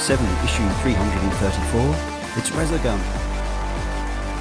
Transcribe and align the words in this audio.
7, 0.00 0.24
Issue 0.44 0.66
334. 0.80 1.94
It's 2.38 2.50
Resogun. 2.50 2.98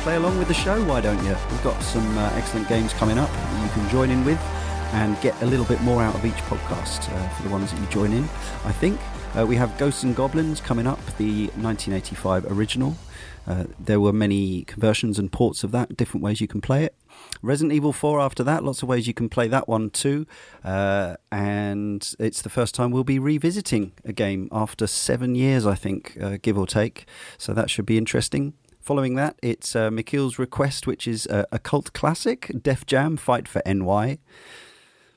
Play 0.04 0.16
along 0.16 0.40
with 0.40 0.48
the 0.48 0.54
show, 0.54 0.82
why 0.86 1.02
don't 1.02 1.22
you? 1.26 1.36
We've 1.52 1.64
got 1.64 1.78
some 1.84 2.18
uh, 2.18 2.32
excellent 2.36 2.70
games 2.70 2.94
coming 2.94 3.18
up 3.18 3.30
that 3.30 3.64
you 3.64 3.70
can 3.72 3.90
join 3.90 4.10
in 4.10 4.24
with 4.24 4.40
and 4.94 5.20
get 5.20 5.40
a 5.42 5.46
little 5.46 5.66
bit 5.66 5.82
more 5.82 6.02
out 6.02 6.16
of 6.16 6.26
each 6.26 6.42
podcast 6.46 7.14
uh, 7.14 7.30
for 7.36 7.44
the 7.44 7.50
ones 7.50 7.74
that 7.74 7.80
you 7.82 7.88
join 7.88 8.14
in, 8.14 8.24
I 8.64 8.72
think. 8.72 9.02
Uh, 9.38 9.46
we 9.46 9.58
have 9.58 9.78
Ghosts 9.78 10.02
and 10.04 10.16
Goblins 10.16 10.62
coming 10.62 10.88
up, 10.88 10.98
the 11.18 11.48
1985 11.48 12.50
original. 12.50 12.96
Uh, 13.46 13.66
there 13.78 14.00
were 14.00 14.14
many 14.14 14.64
conversions 14.64 15.20
and 15.20 15.30
ports 15.30 15.66
of 15.66 15.72
that, 15.72 15.98
different 15.98 16.24
ways 16.24 16.40
you 16.40 16.48
can 16.48 16.62
play 16.62 16.86
it. 16.86 16.96
Resident 17.42 17.74
Evil 17.74 17.94
4 17.94 18.20
after 18.20 18.44
that, 18.44 18.64
lots 18.64 18.84
of 18.84 18.90
ways 18.90 19.08
you 19.08 19.14
can 19.14 19.30
play 19.30 19.48
that 19.48 19.68
one 19.68 19.90
too. 19.90 20.26
Uh, 20.64 21.16
and 21.32 22.14
it's 22.20 22.42
the 22.42 22.50
first 22.50 22.76
time 22.76 22.92
we'll 22.92 23.04
be 23.04 23.20
revisiting 23.20 23.94
a 24.04 24.12
game 24.12 24.50
after 24.52 24.88
seven 24.88 25.36
years, 25.36 25.66
I 25.66 25.76
think, 25.76 26.18
uh, 26.22 26.38
give 26.42 26.58
or 26.58 26.68
take. 26.68 27.06
So 27.38 27.54
that 27.54 27.70
should 27.70 27.86
be 27.86 27.98
interesting. 27.98 28.54
Following 28.82 29.16
that, 29.16 29.38
it's 29.42 29.76
uh, 29.76 29.92
Mikhail's 29.92 30.40
Request, 30.40 30.88
which 30.88 31.08
is 31.08 31.28
a 31.30 31.60
cult 31.60 31.94
classic, 31.94 32.52
Def 32.62 32.86
Jam 32.86 33.18
Fight 33.18 33.48
for 33.48 33.62
NY. 33.66 34.18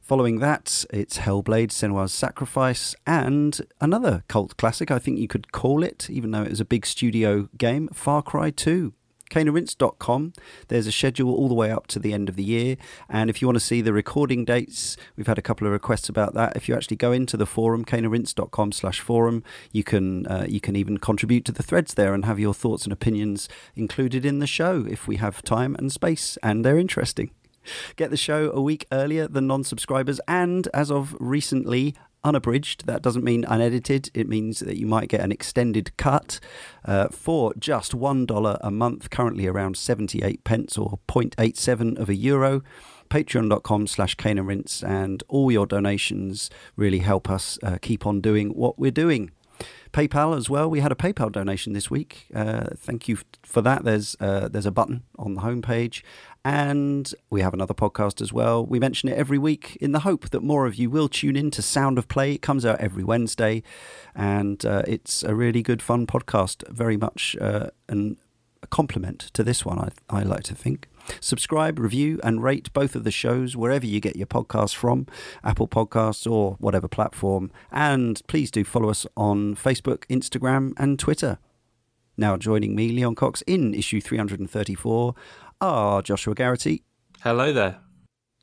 Following 0.03 0.41
that, 0.41 0.85
it's 0.91 1.19
Hellblade 1.19 1.71
Senua's 1.71 2.13
Sacrifice 2.13 2.95
and 3.07 3.61
another 3.81 4.25
cult 4.29 4.57
classic, 4.57 4.91
I 4.91 4.99
think 4.99 5.19
you 5.19 5.29
could 5.29 5.53
call 5.53 5.83
it, 5.83 6.11
even 6.11 6.33
though 6.33 6.43
it 6.43 6.51
was 6.51 6.61
a 6.61 6.67
big 6.67 6.85
studio 6.85 7.49
game, 7.57 7.89
Far 7.95 8.21
Cry 8.21 8.51
2 8.51 8.93
caneandrinse.com. 9.33 10.35
There's 10.69 10.87
a 10.87 10.93
schedule 10.93 11.35
all 11.35 11.49
the 11.49 11.55
way 11.55 11.71
up 11.71 11.87
to 11.89 11.99
the 11.99 12.13
end 12.13 12.29
of 12.29 12.37
the 12.37 12.45
year. 12.45 12.77
And 13.09 13.31
if 13.31 13.41
you 13.41 13.49
want 13.49 13.57
to 13.57 13.65
see 13.65 13.81
the 13.81 13.93
recording 13.93 14.45
dates, 14.45 14.97
we've 15.17 15.27
had 15.27 15.39
a 15.39 15.43
couple 15.43 15.67
of 15.67 15.73
requests 15.73 16.09
about 16.09 16.35
that. 16.35 16.55
If 16.55 16.69
you 16.69 16.75
actually 16.75 16.99
go 16.99 17.13
into 17.13 17.37
the 17.37 17.47
forum, 17.47 17.85
caneandrinse.com 17.85 18.73
slash 18.73 19.01
forum, 19.01 19.43
you 19.73 19.83
can, 19.83 20.27
uh, 20.27 20.47
you 20.49 20.61
can 20.61 20.77
even 20.77 20.99
contribute 20.99 21.45
to 21.47 21.53
the 21.53 21.63
threads 21.63 21.95
there 21.95 22.13
and 22.13 22.25
have 22.27 22.39
your 22.39 22.55
thoughts 22.55 22.85
and 22.85 22.93
opinions 22.93 23.49
included 23.75 24.27
in 24.27 24.39
the 24.39 24.47
show 24.47 24.85
if 24.89 25.09
we 25.09 25.17
have 25.17 25.43
time 25.43 25.75
and 25.77 25.91
space 25.91 26.37
and 26.43 26.65
they're 26.65 26.79
interesting. 26.79 27.31
Get 27.97 28.11
the 28.11 28.17
show 28.17 28.51
a 28.51 28.61
week 28.61 28.87
earlier 28.91 29.29
than 29.29 29.47
non 29.47 29.65
subscribers, 29.65 30.21
and 30.27 30.69
as 30.75 30.91
of 30.91 31.17
recently, 31.21 31.95
unabridged. 32.25 32.87
That 32.87 33.03
doesn't 33.03 33.25
mean 33.25 33.45
unedited. 33.45 34.11
It 34.15 34.29
means 34.29 34.61
that 34.61 34.79
you 34.79 34.87
might 34.87 35.09
get 35.09 35.21
an 35.21 35.33
extended 35.33 35.97
cut 35.97 36.41
uh, 36.85 37.09
for 37.09 37.53
just 37.59 37.93
$1 37.93 38.59
a 38.61 38.71
month, 38.71 39.11
currently 39.11 39.47
around 39.47 39.77
78 39.77 40.45
pence 40.45 40.79
or 40.79 40.99
0.87 41.09 41.99
of 41.99 42.09
a 42.09 42.15
euro. 42.15 42.63
Patreon.com 43.11 43.87
slash 43.89 44.15
Cane 44.15 44.39
and 44.39 44.49
Rinse, 44.49 44.83
and 44.83 45.23
all 45.29 45.53
your 45.53 45.67
donations 45.67 46.49
really 46.77 47.01
help 47.01 47.29
us 47.29 47.59
uh, 47.63 47.77
keep 47.83 48.07
on 48.07 48.23
doing 48.23 48.51
what 48.51 48.79
we're 48.79 48.91
doing. 48.91 49.33
PayPal 49.93 50.37
as 50.37 50.49
well. 50.49 50.71
We 50.71 50.81
had 50.81 50.93
a 50.93 50.97
PayPal 50.97 51.31
donation 51.31 51.75
this 51.75 51.91
week. 51.91 52.27
Uh, 52.35 52.69
thank 52.75 53.09
you 53.09 53.19
for 53.43 53.61
that. 53.63 53.85
There's 53.85 54.17
uh, 54.19 54.49
there's 54.49 54.67
a 54.67 54.71
button 54.71 55.03
on 55.19 55.35
the 55.35 55.43
homepage, 55.43 56.03
and 56.45 57.15
we 57.31 57.41
have 57.41 57.55
another 57.55 57.75
podcast 57.75 58.21
as 58.21 58.33
well. 58.33 58.65
We 58.65 58.81
mention 58.81 59.09
it 59.09 59.17
every 59.17 59.39
week 59.39 59.77
in 59.81 59.93
the 59.93 60.01
hope 60.01 60.31
that 60.31 60.43
more 60.43 60.67
of 60.67 60.75
you 60.75 60.91
will 60.91 61.09
tune 61.09 61.37
in 61.37 61.51
to 61.53 61.63
Sound 61.63 61.99
of 61.99 62.09
Play. 62.09 62.33
It 62.33 62.43
comes 62.43 62.67
out 62.67 62.81
every 62.81 63.05
Wednesday, 63.05 63.63
and 64.15 64.65
uh, 64.67 64.83
it's 64.87 65.23
a 65.23 65.35
really 65.35 65.63
good, 65.63 65.81
fun 65.81 66.07
podcast. 66.07 66.67
Very 66.69 66.97
much 66.97 67.37
uh, 67.41 67.69
an, 67.89 68.17
a 68.63 68.67
compliment 68.67 69.31
to 69.35 69.45
this 69.45 69.65
one, 69.65 69.79
I, 69.79 69.91
I 70.11 70.23
like 70.23 70.43
to 70.45 70.55
think. 70.55 70.89
Subscribe, 71.21 71.79
review, 71.79 72.21
and 72.23 72.43
rate 72.43 72.73
both 72.73 72.95
of 72.95 73.05
the 73.05 73.11
shows 73.11 73.57
wherever 73.57 73.87
you 73.87 74.01
get 74.01 74.17
your 74.17 74.27
podcasts 74.27 74.75
from, 74.75 75.07
Apple 75.45 75.69
Podcasts 75.69 76.31
or 76.31 76.57
whatever 76.59 76.89
platform. 76.89 77.51
And 77.71 78.21
please 78.27 78.51
do 78.51 78.65
follow 78.65 78.89
us 78.89 79.07
on 79.17 79.55
Facebook, 79.55 80.05
Instagram, 80.07 80.73
and 80.77 80.99
Twitter. 80.99 81.39
Now 82.17 82.37
joining 82.37 82.75
me, 82.75 82.91
Leon 82.91 83.15
Cox, 83.15 83.43
in 83.43 83.75
issue 83.75 84.01
334 84.01 85.15
are 85.63 86.03
Joshua 86.03 86.35
Garrity. 86.35 86.83
Hello 87.21 87.53
there. 87.53 87.79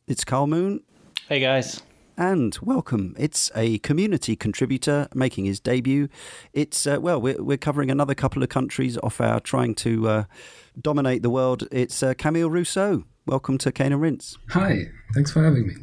It's 0.07 0.23
Karl 0.23 0.47
Moon. 0.47 0.81
Hey 1.27 1.41
guys. 1.41 1.83
And 2.17 2.57
welcome. 2.61 3.13
It's 3.19 3.51
a 3.55 3.79
community 3.79 4.37
contributor 4.37 5.09
making 5.13 5.43
his 5.43 5.59
debut. 5.59 6.07
It's, 6.53 6.87
uh, 6.87 6.99
well, 7.01 7.19
we're, 7.19 7.43
we're 7.43 7.57
covering 7.57 7.91
another 7.91 8.15
couple 8.15 8.41
of 8.41 8.47
countries 8.47 8.97
off 9.03 9.19
our 9.19 9.41
trying 9.41 9.75
to 9.75 10.07
uh, 10.07 10.23
dominate 10.81 11.21
the 11.21 11.29
world. 11.29 11.67
It's 11.73 12.01
uh, 12.01 12.13
Camille 12.13 12.49
Rousseau. 12.49 13.03
Welcome 13.25 13.57
to 13.59 13.71
Cane 13.73 13.91
and 13.91 14.01
Rinse. 14.01 14.37
Hi, 14.51 14.85
thanks 15.13 15.31
for 15.31 15.43
having 15.43 15.67
me. 15.67 15.73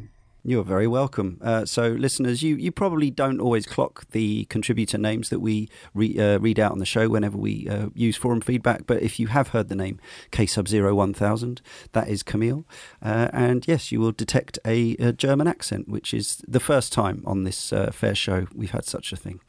You're 0.47 0.63
very 0.63 0.87
welcome. 0.87 1.41
Uh, 1.41 1.65
so, 1.65 1.89
listeners, 1.89 2.41
you, 2.41 2.55
you 2.55 2.71
probably 2.71 3.11
don't 3.11 3.41
always 3.41 3.65
clock 3.65 4.09
the 4.11 4.45
contributor 4.45 4.97
names 4.97 5.27
that 5.27 5.41
we 5.41 5.67
re, 5.93 6.17
uh, 6.17 6.39
read 6.39 6.57
out 6.57 6.71
on 6.71 6.79
the 6.79 6.85
show 6.85 7.09
whenever 7.09 7.37
we 7.37 7.67
uh, 7.67 7.87
use 7.93 8.15
forum 8.15 8.39
feedback. 8.39 8.87
But 8.87 9.01
if 9.03 9.19
you 9.19 9.27
have 9.27 9.49
heard 9.49 9.67
the 9.67 9.75
name 9.75 9.99
K 10.31 10.45
sub 10.45 10.69
zero 10.69 10.95
one 10.95 11.13
thousand, 11.13 11.61
that 11.91 12.07
is 12.07 12.23
Camille. 12.23 12.65
Uh, 13.01 13.27
and 13.33 13.67
yes, 13.67 13.91
you 13.91 13.99
will 13.99 14.13
detect 14.13 14.57
a, 14.65 14.95
a, 14.99 15.11
German 15.11 15.47
accent, 15.47 15.89
which 15.89 16.13
is 16.13 16.41
the 16.47 16.61
first 16.61 16.93
time 16.93 17.23
on 17.25 17.43
this 17.43 17.73
uh, 17.73 17.91
fair 17.91 18.15
show 18.15 18.47
we've 18.55 18.71
had 18.71 18.85
such 18.85 19.11
a 19.11 19.17
thing. 19.17 19.41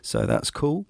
So 0.00 0.24
that's 0.24 0.50
cool. 0.50 0.86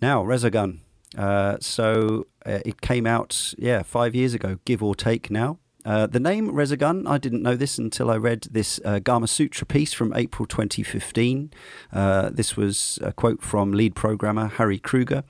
Now, 0.00 0.24
Resogun. 0.24 0.78
Uh, 1.14 1.58
so 1.60 2.26
it 2.46 2.80
came 2.80 3.06
out, 3.06 3.52
yeah, 3.58 3.82
five 3.82 4.14
years 4.14 4.32
ago, 4.32 4.60
give 4.64 4.82
or 4.82 4.94
take 4.94 5.30
now. 5.30 5.58
Uh, 5.88 6.06
the 6.06 6.20
name 6.20 6.52
Resogun, 6.52 7.08
I 7.08 7.16
didn't 7.16 7.42
know 7.42 7.56
this 7.56 7.78
until 7.78 8.10
I 8.10 8.16
read 8.16 8.42
this 8.50 8.78
uh, 8.84 8.98
Gamasutra 8.98 9.66
piece 9.66 9.94
from 9.94 10.12
April 10.12 10.44
2015. 10.44 11.50
Uh, 11.90 12.28
this 12.28 12.58
was 12.58 12.98
a 13.00 13.10
quote 13.10 13.42
from 13.42 13.72
lead 13.72 13.94
programmer 13.94 14.48
Harry 14.48 14.78
Krueger. 14.78 15.24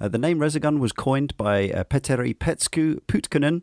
Uh, 0.00 0.06
the 0.06 0.18
name 0.18 0.38
Resogun 0.38 0.78
was 0.78 0.92
coined 0.92 1.36
by 1.36 1.68
uh, 1.70 1.82
Petteri 1.82 2.32
Petsku 2.32 3.00
Putkanen. 3.08 3.62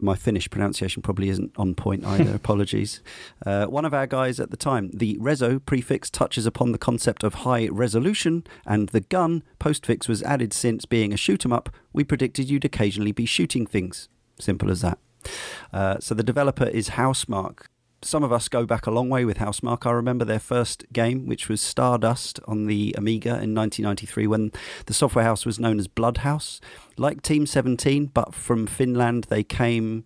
My 0.00 0.16
Finnish 0.16 0.50
pronunciation 0.50 1.02
probably 1.02 1.28
isn't 1.28 1.52
on 1.56 1.76
point 1.76 2.04
either. 2.04 2.34
Apologies. 2.34 3.00
Uh, 3.46 3.66
one 3.66 3.84
of 3.84 3.94
our 3.94 4.08
guys 4.08 4.40
at 4.40 4.50
the 4.50 4.56
time. 4.56 4.90
The 4.92 5.16
reso 5.18 5.64
prefix 5.64 6.10
touches 6.10 6.46
upon 6.46 6.72
the 6.72 6.78
concept 6.78 7.22
of 7.22 7.34
high 7.34 7.68
resolution, 7.68 8.42
and 8.66 8.88
the 8.88 9.02
gun 9.02 9.44
postfix 9.60 10.08
was 10.08 10.20
added 10.24 10.52
since 10.52 10.84
being 10.84 11.12
a 11.12 11.16
shoot 11.16 11.46
'em 11.46 11.52
up. 11.52 11.70
We 11.92 12.02
predicted 12.02 12.50
you'd 12.50 12.64
occasionally 12.64 13.12
be 13.12 13.24
shooting 13.24 13.66
things. 13.66 14.08
Simple 14.40 14.68
as 14.68 14.80
that. 14.80 14.98
Uh, 15.72 15.98
so 16.00 16.14
the 16.14 16.22
developer 16.22 16.66
is 16.66 16.90
Housemarque. 16.90 17.66
Some 18.02 18.22
of 18.22 18.32
us 18.32 18.48
go 18.48 18.66
back 18.66 18.86
a 18.86 18.90
long 18.90 19.08
way 19.08 19.24
with 19.24 19.38
Housemarque. 19.38 19.86
I 19.86 19.92
remember 19.92 20.26
their 20.26 20.38
first 20.38 20.84
game, 20.92 21.26
which 21.26 21.48
was 21.48 21.62
Stardust 21.62 22.38
on 22.46 22.66
the 22.66 22.94
Amiga 22.98 23.30
in 23.30 23.54
1993, 23.54 24.26
when 24.26 24.52
the 24.84 24.92
software 24.92 25.24
house 25.24 25.46
was 25.46 25.58
known 25.58 25.78
as 25.78 25.88
Bloodhouse. 25.88 26.60
Like 26.98 27.22
Team 27.22 27.46
17, 27.46 28.06
but 28.06 28.34
from 28.34 28.66
Finland, 28.66 29.24
they 29.30 29.42
came 29.42 30.04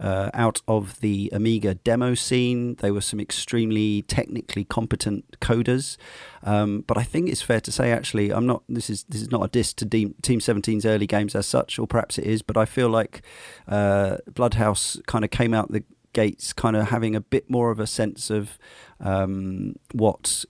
uh, 0.00 0.30
out 0.32 0.62
of 0.66 0.98
the 1.00 1.30
Amiga 1.32 1.74
demo 1.74 2.14
scene. 2.14 2.74
They 2.76 2.90
were 2.90 3.00
some 3.00 3.20
extremely 3.20 4.02
technically 4.02 4.64
competent 4.64 5.38
coders, 5.40 5.96
um, 6.42 6.82
but 6.86 6.96
I 6.96 7.02
think 7.02 7.28
it's 7.28 7.42
fair 7.42 7.60
to 7.60 7.70
say, 7.70 7.92
actually, 7.92 8.32
I'm 8.32 8.46
not. 8.46 8.62
This 8.68 8.88
is 8.88 9.04
this 9.04 9.20
is 9.20 9.30
not 9.30 9.44
a 9.44 9.48
diss 9.48 9.72
to 9.74 9.86
Team 9.86 10.14
17's 10.22 10.86
early 10.86 11.06
games 11.06 11.34
as 11.34 11.46
such, 11.46 11.78
or 11.78 11.86
perhaps 11.86 12.18
it 12.18 12.24
is. 12.24 12.42
But 12.42 12.56
I 12.56 12.64
feel 12.64 12.88
like 12.88 13.22
uh, 13.68 14.16
Bloodhouse 14.32 14.98
kind 15.06 15.24
of 15.24 15.30
came 15.30 15.52
out 15.52 15.70
the 15.70 15.84
gates, 16.12 16.52
kind 16.52 16.76
of 16.76 16.88
having 16.88 17.14
a 17.14 17.20
bit 17.20 17.50
more 17.50 17.70
of 17.70 17.78
a 17.78 17.86
sense 17.86 18.30
of 18.30 18.58
um, 19.00 19.76
what 19.92 20.44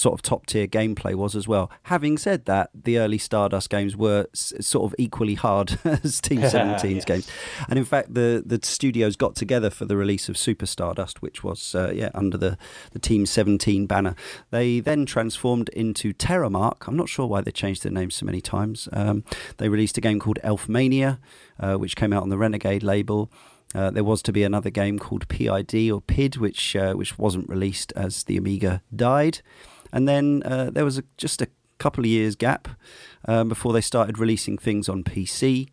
sort 0.00 0.14
of 0.14 0.22
top 0.22 0.46
tier 0.46 0.66
gameplay 0.66 1.14
was 1.14 1.36
as 1.36 1.46
well. 1.46 1.70
Having 1.84 2.18
said 2.18 2.46
that, 2.46 2.70
the 2.74 2.98
early 2.98 3.18
Stardust 3.18 3.70
games 3.70 3.96
were 3.96 4.26
s- 4.34 4.52
sort 4.60 4.90
of 4.90 4.94
equally 4.98 5.34
hard 5.34 5.78
as 5.84 6.20
Team 6.20 6.40
17's 6.40 6.84
yes. 6.84 7.04
games, 7.04 7.30
and 7.68 7.78
in 7.78 7.84
fact, 7.84 8.14
the 8.14 8.42
the 8.44 8.58
studios 8.62 9.16
got 9.16 9.36
together 9.36 9.70
for 9.70 9.84
the 9.84 9.96
release 9.96 10.28
of 10.28 10.36
Super 10.36 10.66
Stardust, 10.66 11.22
which 11.22 11.44
was 11.44 11.74
uh, 11.74 11.92
yeah 11.94 12.10
under 12.14 12.36
the 12.38 12.56
the 12.92 12.98
Team 12.98 13.26
17 13.26 13.86
banner. 13.86 14.14
They 14.50 14.80
then 14.80 15.06
transformed 15.06 15.68
into 15.70 16.12
Terramarque. 16.12 16.86
I'm 16.88 16.96
not 16.96 17.08
sure 17.08 17.26
why 17.26 17.40
they 17.40 17.50
changed 17.52 17.82
their 17.82 17.92
names 17.92 18.14
so 18.14 18.26
many 18.26 18.40
times. 18.40 18.88
Um, 18.92 19.24
they 19.58 19.68
released 19.68 19.98
a 19.98 20.00
game 20.00 20.18
called 20.18 20.38
Elfmania, 20.42 21.18
uh, 21.58 21.74
which 21.76 21.96
came 21.96 22.12
out 22.12 22.22
on 22.22 22.28
the 22.28 22.38
Renegade 22.38 22.82
label. 22.82 23.30
Uh, 23.74 23.90
there 23.90 24.02
was 24.02 24.20
to 24.22 24.32
be 24.32 24.42
another 24.42 24.70
game 24.70 24.98
called 24.98 25.28
PID 25.28 25.90
or 25.90 26.00
PID, 26.00 26.36
which 26.36 26.74
uh, 26.74 26.94
which 26.94 27.18
wasn't 27.18 27.48
released 27.48 27.92
as 27.94 28.24
the 28.24 28.36
Amiga 28.36 28.82
died. 28.94 29.42
And 29.92 30.08
then 30.08 30.42
uh, 30.44 30.70
there 30.70 30.84
was 30.84 30.98
a, 30.98 31.04
just 31.16 31.42
a 31.42 31.48
couple 31.78 32.04
of 32.04 32.08
years 32.08 32.36
gap 32.36 32.68
um, 33.26 33.48
before 33.48 33.72
they 33.72 33.80
started 33.80 34.18
releasing 34.18 34.58
things 34.58 34.88
on 34.88 35.02
PC. 35.02 35.68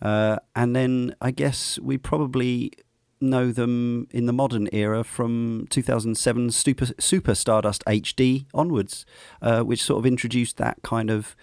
Uh, 0.00 0.36
and 0.54 0.76
then 0.76 1.14
I 1.20 1.30
guess 1.30 1.78
we 1.80 1.98
probably 1.98 2.72
know 3.20 3.50
them 3.50 4.06
in 4.12 4.26
the 4.26 4.32
modern 4.32 4.68
era 4.72 5.02
from 5.02 5.66
2007 5.70 6.52
Super, 6.52 6.86
Super 7.00 7.34
Stardust 7.34 7.82
HD 7.86 8.46
onwards, 8.54 9.04
uh, 9.42 9.62
which 9.62 9.82
sort 9.82 9.98
of 9.98 10.06
introduced 10.06 10.56
that 10.58 10.78
kind 10.82 11.10
of 11.10 11.34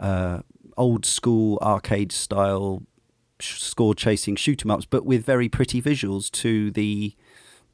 uh, 0.00 0.40
old 0.76 1.04
school 1.04 1.58
arcade 1.60 2.12
style 2.12 2.82
score 3.40 3.94
chasing 3.94 4.36
shoot 4.36 4.64
'em 4.64 4.70
ups, 4.70 4.86
but 4.86 5.04
with 5.04 5.24
very 5.24 5.48
pretty 5.48 5.80
visuals 5.80 6.30
to 6.30 6.70
the 6.70 7.14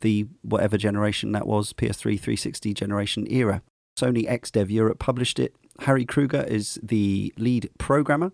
the 0.00 0.26
whatever 0.42 0.76
generation 0.76 1.32
that 1.32 1.46
was 1.46 1.72
PS3 1.72 2.20
360 2.20 2.74
generation 2.74 3.26
era. 3.30 3.62
Sony 3.96 4.28
XDev 4.28 4.70
Europe 4.70 4.98
published 4.98 5.38
it. 5.38 5.54
Harry 5.80 6.04
Krueger 6.04 6.42
is 6.42 6.78
the 6.82 7.32
lead 7.36 7.70
programmer. 7.78 8.32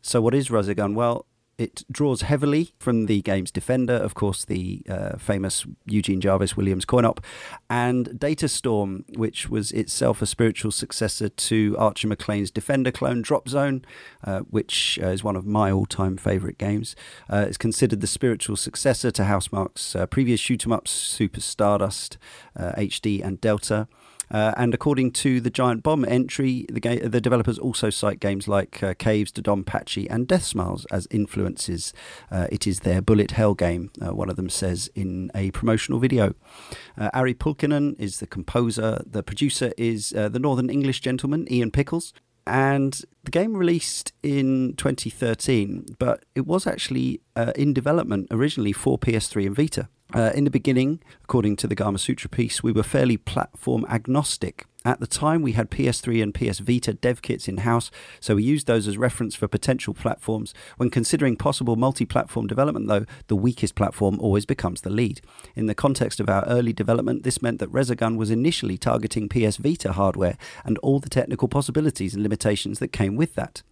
So, 0.00 0.20
what 0.20 0.34
is 0.34 0.48
Resogun? 0.48 0.94
Well, 0.94 1.26
it 1.58 1.84
draws 1.90 2.22
heavily 2.22 2.72
from 2.78 3.06
the 3.06 3.22
game's 3.22 3.50
Defender, 3.50 3.94
of 3.94 4.14
course, 4.14 4.44
the 4.44 4.82
uh, 4.88 5.16
famous 5.16 5.64
Eugene 5.86 6.20
Jarvis 6.20 6.56
Williams 6.56 6.84
coin 6.84 7.04
op, 7.04 7.20
and 7.70 8.08
Datastorm, 8.08 9.04
which 9.16 9.48
was 9.48 9.70
itself 9.70 10.22
a 10.22 10.26
spiritual 10.26 10.72
successor 10.72 11.28
to 11.28 11.76
Archer 11.78 12.08
Maclean's 12.08 12.50
Defender 12.50 12.90
clone 12.90 13.22
Drop 13.22 13.48
Zone, 13.48 13.84
uh, 14.24 14.40
which 14.40 14.98
uh, 15.02 15.08
is 15.08 15.22
one 15.22 15.36
of 15.36 15.46
my 15.46 15.70
all 15.70 15.86
time 15.86 16.16
favourite 16.16 16.58
games. 16.58 16.96
Uh, 17.30 17.44
it's 17.46 17.58
considered 17.58 18.00
the 18.00 18.06
spiritual 18.06 18.56
successor 18.56 19.10
to 19.12 19.24
Housemarque's 19.24 19.94
uh, 19.94 20.06
previous 20.06 20.40
shoot 20.40 20.66
'em 20.66 20.72
ups, 20.72 20.90
Super 20.90 21.40
Stardust, 21.40 22.18
HD, 22.58 23.22
uh, 23.22 23.26
and 23.26 23.40
Delta. 23.40 23.88
Uh, 24.32 24.54
and 24.56 24.72
according 24.72 25.12
to 25.12 25.40
the 25.40 25.50
Giant 25.50 25.82
Bomb 25.82 26.04
entry, 26.06 26.66
the, 26.70 26.80
ga- 26.80 27.06
the 27.06 27.20
developers 27.20 27.58
also 27.58 27.90
cite 27.90 28.18
games 28.18 28.48
like 28.48 28.82
uh, 28.82 28.94
Caves, 28.94 29.30
Dodonpachi, 29.30 30.06
and 30.10 30.26
Deathsmiles 30.26 30.86
as 30.90 31.06
influences. 31.10 31.92
Uh, 32.30 32.46
it 32.50 32.66
is 32.66 32.80
their 32.80 33.02
bullet 33.02 33.32
hell 33.32 33.54
game, 33.54 33.90
uh, 34.00 34.14
one 34.14 34.30
of 34.30 34.36
them 34.36 34.48
says 34.48 34.90
in 34.94 35.30
a 35.34 35.50
promotional 35.50 36.00
video. 36.00 36.34
Uh, 36.96 37.10
Ari 37.12 37.34
Pulkkinen 37.34 37.94
is 38.00 38.20
the 38.20 38.26
composer. 38.26 39.02
The 39.06 39.22
producer 39.22 39.72
is 39.76 40.14
uh, 40.16 40.30
the 40.30 40.38
Northern 40.38 40.70
English 40.70 41.00
gentleman, 41.00 41.46
Ian 41.52 41.70
Pickles. 41.70 42.14
And 42.44 43.00
the 43.22 43.30
game 43.30 43.56
released 43.56 44.12
in 44.24 44.74
2013, 44.76 45.94
but 46.00 46.24
it 46.34 46.44
was 46.44 46.66
actually 46.66 47.20
in 47.54 47.72
development 47.72 48.26
originally 48.32 48.72
for 48.72 48.98
PS3 48.98 49.46
and 49.46 49.54
Vita. 49.54 49.88
Uh, 50.14 50.30
in 50.34 50.44
the 50.44 50.50
beginning, 50.50 51.00
according 51.24 51.56
to 51.56 51.66
the 51.66 51.76
Gamasutra 51.76 52.30
piece, 52.30 52.62
we 52.62 52.72
were 52.72 52.82
fairly 52.82 53.16
platform 53.16 53.86
agnostic. 53.88 54.66
At 54.84 55.00
the 55.00 55.06
time, 55.06 55.42
we 55.42 55.52
had 55.52 55.70
PS3 55.70 56.22
and 56.22 56.34
PS 56.34 56.58
Vita 56.58 56.92
dev 56.92 57.22
kits 57.22 57.48
in 57.48 57.58
house, 57.58 57.90
so 58.20 58.34
we 58.34 58.42
used 58.42 58.66
those 58.66 58.88
as 58.88 58.98
reference 58.98 59.34
for 59.34 59.48
potential 59.48 59.94
platforms. 59.94 60.52
When 60.76 60.90
considering 60.90 61.36
possible 61.36 61.76
multi 61.76 62.04
platform 62.04 62.46
development, 62.46 62.88
though, 62.88 63.06
the 63.28 63.36
weakest 63.36 63.74
platform 63.74 64.18
always 64.20 64.44
becomes 64.44 64.80
the 64.80 64.90
lead. 64.90 65.20
In 65.54 65.66
the 65.66 65.74
context 65.74 66.20
of 66.20 66.28
our 66.28 66.44
early 66.46 66.72
development, 66.72 67.22
this 67.22 67.40
meant 67.40 67.58
that 67.60 67.72
Resogun 67.72 68.16
was 68.16 68.30
initially 68.30 68.76
targeting 68.76 69.28
PS 69.28 69.56
Vita 69.56 69.92
hardware 69.92 70.36
and 70.64 70.76
all 70.78 70.98
the 70.98 71.08
technical 71.08 71.48
possibilities 71.48 72.14
and 72.14 72.22
limitations 72.22 72.80
that 72.80 72.88
came 72.88 73.16
with 73.16 73.34
that. 73.34 73.62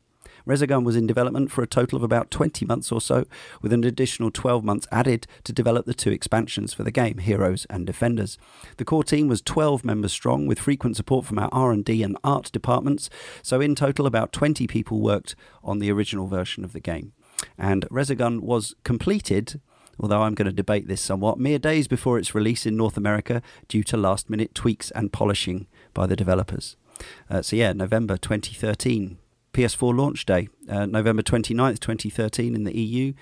Resogun 0.46 0.84
was 0.84 0.96
in 0.96 1.06
development 1.06 1.50
for 1.50 1.62
a 1.62 1.66
total 1.66 1.96
of 1.96 2.02
about 2.02 2.30
20 2.30 2.64
months 2.66 2.90
or 2.90 3.00
so, 3.00 3.24
with 3.62 3.72
an 3.72 3.84
additional 3.84 4.30
12 4.30 4.64
months 4.64 4.86
added 4.90 5.26
to 5.44 5.52
develop 5.52 5.86
the 5.86 5.94
two 5.94 6.10
expansions 6.10 6.72
for 6.72 6.82
the 6.82 6.90
game, 6.90 7.18
Heroes 7.18 7.66
and 7.70 7.86
Defenders. 7.86 8.38
The 8.76 8.84
core 8.84 9.04
team 9.04 9.28
was 9.28 9.42
12 9.42 9.84
members 9.84 10.12
strong, 10.12 10.46
with 10.46 10.58
frequent 10.58 10.96
support 10.96 11.26
from 11.26 11.38
our 11.38 11.48
R&D 11.52 12.02
and 12.02 12.16
art 12.24 12.50
departments, 12.52 13.10
so 13.42 13.60
in 13.60 13.74
total 13.74 14.06
about 14.06 14.32
20 14.32 14.66
people 14.66 15.00
worked 15.00 15.34
on 15.62 15.78
the 15.78 15.90
original 15.90 16.26
version 16.26 16.64
of 16.64 16.72
the 16.72 16.80
game. 16.80 17.12
And 17.56 17.88
Resogun 17.90 18.40
was 18.40 18.74
completed 18.84 19.60
although 20.00 20.22
I'm 20.22 20.34
going 20.34 20.46
to 20.46 20.52
debate 20.52 20.88
this 20.88 21.00
somewhat, 21.00 21.38
mere 21.38 21.58
days 21.58 21.86
before 21.86 22.18
its 22.18 22.34
release 22.34 22.64
in 22.64 22.76
North 22.76 22.96
America 22.96 23.42
due 23.68 23.82
to 23.84 23.96
last 23.96 24.30
minute 24.30 24.54
tweaks 24.54 24.90
and 24.92 25.12
polishing 25.12 25.66
by 25.92 26.06
the 26.06 26.16
developers. 26.16 26.76
Uh, 27.28 27.42
so, 27.42 27.56
yeah, 27.56 27.72
November 27.72 28.16
2013 28.16 29.18
PS4 29.52 29.96
launch 29.96 30.26
day, 30.26 30.48
uh, 30.68 30.86
November 30.86 31.22
29th, 31.22 31.80
2013, 31.80 32.54
in 32.54 32.64
the 32.64 32.76
EU. 32.76 33.12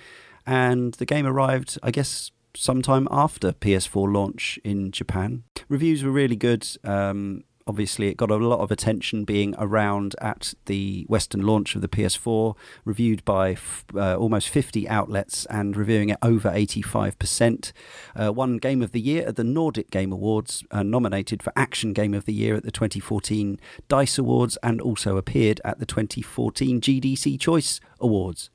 And 0.47 0.95
the 0.95 1.05
game 1.05 1.27
arrived, 1.27 1.79
I 1.83 1.91
guess, 1.91 2.31
sometime 2.55 3.07
after 3.11 3.53
PS4 3.53 4.13
launch 4.13 4.59
in 4.65 4.91
Japan. 4.91 5.45
Reviews 5.69 6.03
were 6.03 6.11
really 6.11 6.37
good. 6.37 6.67
Um, 6.85 7.45
obviously 7.69 8.09
it 8.09 8.17
got 8.17 8.31
a 8.31 8.37
lot 8.37 8.61
of 8.61 8.71
attention 8.71 9.25
being 9.25 9.55
around 9.59 10.17
at 10.21 10.55
the 10.65 11.05
Western 11.09 11.43
launch 11.43 11.75
of 11.75 11.83
the 11.83 11.89
PS4, 11.89 12.57
reviewed 12.85 13.25
by 13.25 13.53
f- 13.53 13.85
uh, 13.95 14.17
almost 14.17 14.49
50 14.49 14.89
outlets 14.89 15.45
and 15.47 15.77
reviewing 15.77 16.09
it 16.09 16.19
over 16.23 16.51
85%. 16.51 17.73
Uh, 18.17 18.33
won 18.33 18.57
Game 18.57 18.83
of 18.83 18.93
the 18.93 19.01
Year 19.01 19.27
at 19.27 19.37
the 19.37 19.45
Nordic 19.45 19.91
Game 19.91 20.13
Awards, 20.13 20.65
uh, 20.71 20.83
nominated 20.83 21.43
for 21.43 21.53
Action 21.55 21.93
Game 21.93 22.15
of 22.15 22.25
the 22.25 22.33
Year 22.33 22.57
at 22.57 22.65
the 22.65 22.73
2014 22.73 23.61
DICE 23.87 24.19
Awards, 24.19 24.57
and 24.63 24.81
also 24.81 25.19
appeared 25.19 25.61
at 25.65 25.79
the 25.79 25.87
2014 25.87 26.81
GDC 26.81 27.39
Choice 27.39 27.81
Awards. 28.01 28.51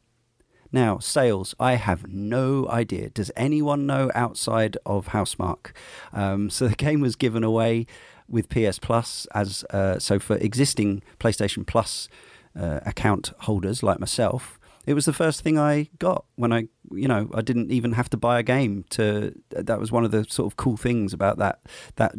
Now, 0.73 0.97
sales, 0.97 1.53
I 1.59 1.75
have 1.75 2.07
no 2.07 2.67
idea. 2.67 3.11
Does 3.11 3.29
anyone 3.37 3.85
know 3.85 4.09
outside 4.15 4.75
of 4.87 5.09
Housemarque? 5.09 5.71
Um, 6.11 6.49
so 6.49 6.67
the 6.67 6.75
game 6.75 6.99
was 6.99 7.15
given 7.15 7.43
away 7.43 7.85
with 8.33 8.49
PS 8.49 8.79
Plus 8.79 9.27
as 9.33 9.63
uh, 9.69 9.99
so 9.99 10.19
for 10.19 10.35
existing 10.37 11.03
PlayStation 11.19 11.65
Plus 11.65 12.09
uh, 12.59 12.79
account 12.85 13.31
holders 13.41 13.83
like 13.83 13.99
myself. 13.99 14.59
It 14.85 14.95
was 14.95 15.05
the 15.05 15.13
first 15.13 15.41
thing 15.41 15.57
I 15.57 15.87
got 15.97 16.25
when 16.35 16.51
I, 16.51 16.67
you 16.91 17.07
know, 17.07 17.29
I 17.33 17.41
didn't 17.41 17.71
even 17.71 17.93
have 17.93 18.09
to 18.09 18.17
buy 18.17 18.39
a 18.39 18.43
game. 18.43 18.83
To 18.91 19.33
that 19.51 19.79
was 19.79 19.91
one 19.91 20.03
of 20.03 20.11
the 20.11 20.25
sort 20.25 20.51
of 20.51 20.57
cool 20.57 20.75
things 20.75 21.13
about 21.13 21.37
that 21.37 21.61
that 21.95 22.15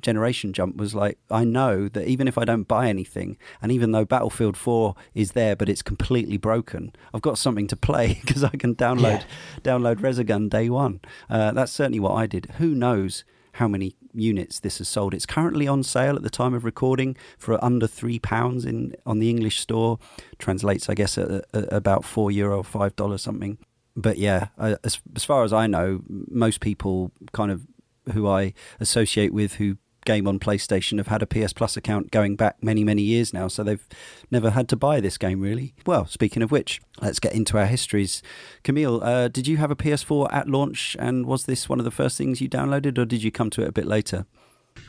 generation 0.00 0.52
jump 0.52 0.76
was 0.76 0.94
like 0.94 1.18
I 1.30 1.44
know 1.44 1.88
that 1.88 2.06
even 2.06 2.28
if 2.28 2.38
I 2.38 2.44
don't 2.44 2.64
buy 2.66 2.88
anything, 2.88 3.36
and 3.62 3.70
even 3.70 3.92
though 3.92 4.04
Battlefield 4.04 4.56
4 4.56 4.94
is 5.14 5.32
there 5.32 5.54
but 5.54 5.68
it's 5.68 5.82
completely 5.82 6.38
broken, 6.38 6.92
I've 7.14 7.22
got 7.22 7.38
something 7.38 7.68
to 7.68 7.76
play 7.76 8.18
because 8.26 8.42
I 8.42 8.50
can 8.50 8.74
download 8.74 9.20
yeah. 9.20 9.24
download 9.62 9.96
Resogun 9.96 10.48
day 10.48 10.68
one. 10.70 11.00
Uh, 11.30 11.52
that's 11.52 11.72
certainly 11.72 12.00
what 12.00 12.14
I 12.14 12.26
did. 12.26 12.46
Who 12.58 12.74
knows 12.74 13.24
how 13.52 13.68
many 13.68 13.96
units 14.18 14.60
this 14.60 14.78
has 14.78 14.88
sold. 14.88 15.14
It's 15.14 15.26
currently 15.26 15.66
on 15.68 15.82
sale 15.82 16.16
at 16.16 16.22
the 16.22 16.30
time 16.30 16.54
of 16.54 16.64
recording 16.64 17.16
for 17.38 17.62
under 17.64 17.86
three 17.86 18.18
pounds 18.18 18.64
in 18.64 18.94
on 19.06 19.18
the 19.18 19.30
English 19.30 19.60
store. 19.60 19.98
Translates, 20.38 20.88
I 20.88 20.94
guess, 20.94 21.18
at, 21.18 21.44
about 21.52 22.04
four 22.04 22.30
euro, 22.30 22.62
five 22.62 22.96
dollars 22.96 23.22
something. 23.22 23.58
But 23.96 24.18
yeah, 24.18 24.48
as 24.58 25.00
as 25.16 25.24
far 25.24 25.44
as 25.44 25.52
I 25.52 25.66
know, 25.66 26.02
most 26.08 26.60
people 26.60 27.12
kind 27.32 27.50
of 27.50 27.66
who 28.12 28.26
I 28.26 28.54
associate 28.80 29.32
with 29.32 29.54
who 29.54 29.76
game 30.08 30.26
on 30.26 30.38
PlayStation 30.38 30.96
have 30.96 31.08
had 31.08 31.22
a 31.22 31.26
PS 31.26 31.52
Plus 31.52 31.76
account 31.76 32.10
going 32.10 32.34
back 32.34 32.62
many, 32.62 32.82
many 32.82 33.02
years 33.02 33.34
now, 33.34 33.46
so 33.46 33.62
they've 33.62 33.86
never 34.30 34.50
had 34.52 34.66
to 34.70 34.76
buy 34.76 35.00
this 35.00 35.18
game 35.18 35.42
really. 35.42 35.74
Well, 35.84 36.06
speaking 36.06 36.42
of 36.42 36.50
which, 36.50 36.80
let's 37.02 37.20
get 37.20 37.34
into 37.34 37.58
our 37.58 37.66
histories. 37.66 38.22
Camille, 38.64 39.04
uh, 39.04 39.28
did 39.28 39.46
you 39.46 39.58
have 39.58 39.70
a 39.70 39.76
PS4 39.76 40.32
at 40.32 40.48
launch, 40.48 40.96
and 40.98 41.26
was 41.26 41.44
this 41.44 41.68
one 41.68 41.78
of 41.78 41.84
the 41.84 41.90
first 41.90 42.16
things 42.16 42.40
you 42.40 42.48
downloaded, 42.48 42.96
or 42.96 43.04
did 43.04 43.22
you 43.22 43.30
come 43.30 43.50
to 43.50 43.60
it 43.60 43.68
a 43.68 43.72
bit 43.72 43.86
later? 43.86 44.24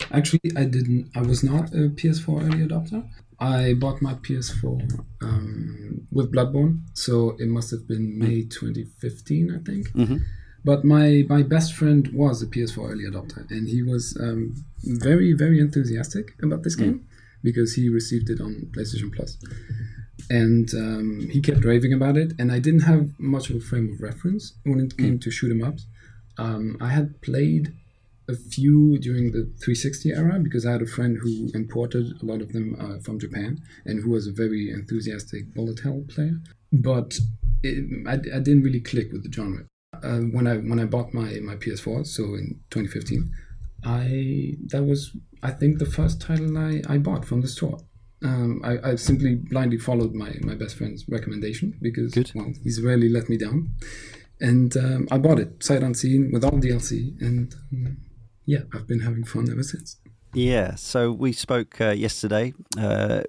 Actually, 0.10 0.52
I 0.56 0.64
didn't. 0.64 1.12
I 1.14 1.22
was 1.22 1.44
not 1.44 1.74
a 1.74 1.90
PS4 1.90 2.44
early 2.44 2.66
adopter. 2.66 3.04
I 3.42 3.74
bought 3.74 4.02
my 4.02 4.14
PS4 4.14 5.04
um, 5.22 6.08
with 6.12 6.34
Bloodborne, 6.34 6.82
so 6.94 7.36
it 7.40 7.48
must 7.48 7.72
have 7.72 7.88
been 7.88 8.18
May 8.18 8.44
2015, 8.44 9.52
I 9.52 9.64
think. 9.70 9.90
Mm-hmm. 9.90 10.18
But 10.64 10.84
my 10.84 11.26
my 11.30 11.44
best 11.44 11.74
friend 11.74 12.08
was 12.14 12.42
a 12.42 12.48
PS4 12.48 12.92
early 12.92 13.06
adopter, 13.06 13.50
and 13.50 13.68
he 13.68 13.82
was 13.82 14.18
um, 14.20 14.56
very 14.84 15.34
very 15.34 15.60
enthusiastic 15.60 16.34
about 16.42 16.64
this 16.64 16.76
hmm. 16.76 16.84
game 16.84 17.00
mm. 17.00 17.04
because 17.44 17.74
he 17.74 17.90
received 17.90 18.30
it 18.30 18.42
on 18.42 18.70
PlayStation 18.72 19.14
Plus, 19.16 19.38
and 20.30 20.70
um, 20.74 21.28
he 21.32 21.42
kept 21.42 21.64
raving 21.64 21.94
about 21.94 22.18
it. 22.18 22.34
And 22.38 22.52
I 22.52 22.60
didn't 22.60 22.82
have 22.82 23.10
much 23.20 23.50
of 23.50 23.56
a 23.56 23.62
frame 23.62 23.94
of 23.94 24.02
reference 24.02 24.54
when 24.64 24.80
it 24.80 24.98
came 24.98 25.18
mm. 25.18 25.22
to 25.22 25.32
shoot 25.32 25.52
'em 25.52 25.64
ups. 25.64 25.86
Um, 26.38 26.78
I 26.80 26.90
had 26.90 27.22
played 27.22 27.74
a 28.30 28.36
few 28.36 29.00
during 29.00 29.32
the 29.32 29.52
360 29.64 30.12
era 30.12 30.40
because 30.40 30.66
I 30.66 30.72
had 30.74 30.82
a 30.82 30.86
friend 30.86 31.18
who 31.18 31.50
imported 31.54 32.06
a 32.22 32.26
lot 32.26 32.42
of 32.42 32.54
them 32.54 32.76
uh, 32.80 33.00
from 33.00 33.20
Japan 33.20 33.60
and 33.86 34.02
who 34.02 34.12
was 34.12 34.28
a 34.28 34.32
very 34.32 34.70
enthusiastic 34.70 35.54
bullet 35.56 35.80
hell 35.80 36.04
player. 36.08 36.40
But 36.72 37.18
it, 37.64 38.08
I, 38.08 38.14
I 38.14 38.40
didn't 38.40 38.64
really 38.64 38.82
click 38.82 39.12
with 39.12 39.24
the 39.24 39.32
genre 39.32 39.66
uh, 40.04 40.20
when 40.20 40.48
I 40.48 40.58
when 40.58 40.80
I 40.80 40.86
bought 40.86 41.14
my 41.14 41.40
my 41.42 41.56
PS4, 41.56 42.06
so 42.06 42.24
in 42.36 42.60
2015, 42.70 43.32
I 43.84 44.56
that 44.68 44.84
was 44.84 45.16
I 45.42 45.52
think 45.52 45.80
the 45.80 45.86
first 45.86 46.22
title 46.22 46.58
I, 46.58 46.82
I 46.88 46.98
bought 46.98 47.26
from 47.26 47.42
the 47.42 47.48
store. 47.48 47.80
Um, 48.22 48.62
I, 48.66 48.92
I 48.92 48.96
simply 48.96 49.36
blindly 49.36 49.78
followed 49.78 50.14
my, 50.14 50.34
my 50.42 50.54
best 50.54 50.76
friend's 50.76 51.08
recommendation 51.08 51.78
because 51.82 52.14
Good. 52.14 52.32
well 52.36 52.52
he's 52.64 52.82
rarely 52.82 53.08
let 53.08 53.30
me 53.30 53.38
down, 53.38 53.72
and 54.42 54.76
um, 54.76 55.08
I 55.10 55.18
bought 55.18 55.40
it 55.40 55.64
sight 55.64 55.84
unseen 55.84 56.32
with 56.34 56.44
all 56.44 56.60
DLC, 56.60 57.20
and 57.22 57.56
um, 57.72 57.98
yeah 58.46 58.64
I've 58.74 58.88
been 58.88 59.02
having 59.02 59.24
fun 59.24 59.50
ever 59.50 59.64
since. 59.64 59.98
Yeah, 60.34 60.76
so 60.76 61.12
we 61.12 61.34
spoke 61.34 61.82
uh, 61.82 61.90
yesterday. 61.90 62.54
Uh, 62.78 63.22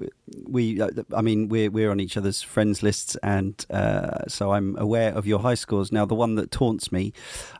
we, 0.45 0.81
uh, 0.81 0.91
I 1.17 1.23
mean, 1.23 1.49
we're 1.49 1.71
we're 1.71 1.91
on 1.91 1.99
each 1.99 2.19
other's 2.19 2.43
friends 2.43 2.83
lists, 2.83 3.17
and 3.23 3.65
uh, 3.71 4.27
so 4.29 4.53
I'm 4.53 4.77
aware 4.77 5.15
of 5.15 5.27
your 5.27 5.39
high 5.39 5.55
scores. 5.55 5.91
Now, 5.91 6.05
the 6.05 6.15
one 6.15 6.35
that 6.35 6.51
taunts 6.51 6.93
me 6.93 7.15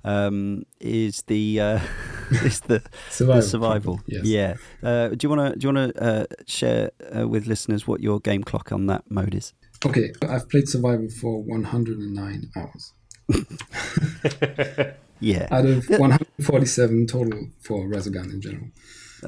um, 0.05 0.67
is 0.79 1.23
the 1.23 1.59
uh, 1.59 1.81
is 2.31 2.61
the 2.61 2.83
survival. 3.09 3.41
The 3.41 3.49
survival. 3.49 4.01
Yes. 4.07 4.25
Yeah. 4.25 4.55
Uh, 4.83 5.09
do 5.09 5.19
you 5.23 5.31
want 5.31 5.55
to 5.55 5.59
do 5.59 5.69
you 5.69 5.75
want 5.75 5.97
to 5.97 6.27
share 6.47 6.91
with 7.27 7.47
listeners 7.47 7.87
what 7.87 8.01
your 8.01 8.21
game 8.21 8.45
clock 8.45 8.73
on 8.73 8.87
that 8.87 9.11
mode 9.11 9.35
is? 9.35 9.55
Okay, 9.85 10.13
I've 10.29 10.51
played 10.51 10.69
survival 10.69 11.09
for 11.09 11.43
109 11.43 12.51
hours. 12.55 12.93
yeah. 15.21 15.49
Out 15.51 15.65
of 15.65 15.89
147 15.89 17.07
total 17.07 17.49
for 17.61 17.89
Resogun 17.89 18.31
in 18.31 18.43
general. 18.43 18.69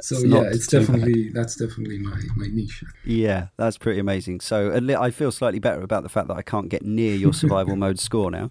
So 0.01 0.19
yeah, 0.19 0.43
it's 0.43 0.67
definitely 0.67 1.25
bad. 1.25 1.35
that's 1.35 1.57
definitely 1.57 1.99
my 1.99 2.17
my 2.37 2.47
niche. 2.47 2.85
Yeah, 3.05 3.49
that's 3.57 3.79
pretty 3.79 4.01
amazing. 4.01 4.41
So 4.41 4.73
I 4.99 5.11
feel 5.11 5.33
slightly 5.33 5.59
better 5.59 5.83
about 5.83 6.03
the 6.03 6.09
fact 6.09 6.29
that 6.29 6.37
I 6.37 6.43
can't 6.43 6.69
get 6.69 6.85
near 6.85 7.15
your 7.15 7.33
survival 7.33 7.77
mode 7.85 7.99
score 7.99 8.31
now. 8.31 8.49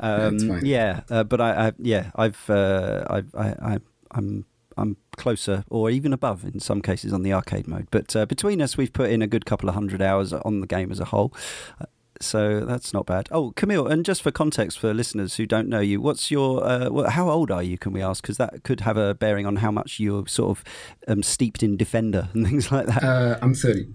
Um, 0.00 0.60
yeah, 0.62 1.00
uh, 1.10 1.24
but 1.24 1.40
I, 1.40 1.68
I, 1.68 1.72
yeah 1.78 2.10
I've 2.14 2.48
uh, 2.48 3.04
I've 3.08 3.34
I, 3.34 3.46
I 3.62 3.78
I'm 4.12 4.46
I'm 4.76 4.96
closer 5.16 5.64
or 5.70 5.90
even 5.90 6.12
above 6.12 6.44
in 6.44 6.60
some 6.60 6.82
cases 6.82 7.12
on 7.12 7.22
the 7.22 7.32
arcade 7.32 7.68
mode. 7.68 7.88
But 7.90 8.14
uh, 8.16 8.26
between 8.26 8.60
us, 8.60 8.76
we've 8.76 8.92
put 8.92 9.10
in 9.10 9.22
a 9.22 9.26
good 9.26 9.46
couple 9.46 9.68
of 9.68 9.74
hundred 9.74 10.02
hours 10.02 10.32
on 10.32 10.60
the 10.60 10.66
game 10.66 10.90
as 10.90 11.00
a 11.00 11.06
whole. 11.06 11.32
So 12.20 12.60
that's 12.60 12.92
not 12.92 13.06
bad. 13.06 13.28
Oh, 13.30 13.52
Camille, 13.56 13.86
and 13.86 14.04
just 14.04 14.22
for 14.22 14.30
context 14.30 14.78
for 14.78 14.94
listeners 14.94 15.36
who 15.36 15.46
don't 15.46 15.68
know 15.68 15.80
you, 15.80 16.00
what's 16.00 16.30
your, 16.30 16.64
uh, 16.64 17.10
how 17.10 17.28
old 17.28 17.50
are 17.50 17.62
you? 17.62 17.78
Can 17.78 17.92
we 17.92 18.02
ask? 18.02 18.22
Because 18.22 18.36
that 18.38 18.62
could 18.64 18.80
have 18.80 18.96
a 18.96 19.14
bearing 19.14 19.46
on 19.46 19.56
how 19.56 19.70
much 19.70 19.98
you're 20.00 20.26
sort 20.26 20.58
of 20.58 20.64
um, 21.08 21.22
steeped 21.22 21.62
in 21.62 21.76
Defender 21.76 22.28
and 22.34 22.46
things 22.46 22.70
like 22.70 22.86
that. 22.86 23.02
Uh, 23.02 23.38
I'm 23.42 23.54
30. 23.54 23.88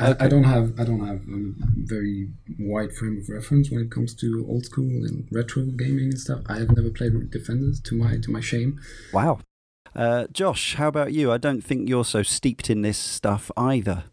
Okay. 0.00 0.12
I, 0.20 0.24
I, 0.24 0.28
don't 0.28 0.44
have 0.44 0.78
I 0.78 0.84
don't 0.84 1.04
have 1.04 1.22
a 1.28 1.52
very 1.76 2.28
wide 2.60 2.92
frame 2.92 3.18
of 3.18 3.28
reference 3.28 3.70
when 3.70 3.80
it 3.80 3.90
comes 3.90 4.14
to 4.16 4.46
old 4.48 4.66
school 4.66 5.04
and 5.04 5.26
retro 5.32 5.64
gaming 5.64 6.06
and 6.06 6.18
stuff. 6.18 6.42
I 6.46 6.58
have 6.58 6.76
never 6.76 6.90
played 6.90 7.30
Defenders 7.30 7.80
to 7.80 7.96
my 7.96 8.18
to 8.18 8.30
my 8.30 8.40
shame. 8.40 8.80
Wow. 9.12 9.40
Uh, 9.94 10.26
Josh, 10.32 10.74
how 10.74 10.88
about 10.88 11.12
you? 11.12 11.30
I 11.30 11.38
don't 11.38 11.62
think 11.62 11.88
you're 11.88 12.04
so 12.04 12.22
steeped 12.22 12.70
in 12.70 12.82
this 12.82 12.98
stuff 12.98 13.50
either. 13.56 14.04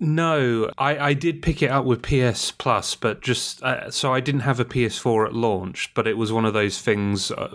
No, 0.00 0.70
I, 0.78 0.98
I 0.98 1.14
did 1.14 1.42
pick 1.42 1.62
it 1.62 1.70
up 1.70 1.84
with 1.84 2.02
PS 2.02 2.52
Plus, 2.52 2.94
but 2.94 3.20
just 3.20 3.62
uh, 3.62 3.90
so 3.90 4.14
I 4.14 4.20
didn't 4.20 4.42
have 4.42 4.60
a 4.60 4.64
PS4 4.64 5.26
at 5.26 5.34
launch, 5.34 5.92
but 5.94 6.06
it 6.06 6.16
was 6.16 6.32
one 6.32 6.44
of 6.44 6.54
those 6.54 6.80
things 6.80 7.30
uh, 7.32 7.48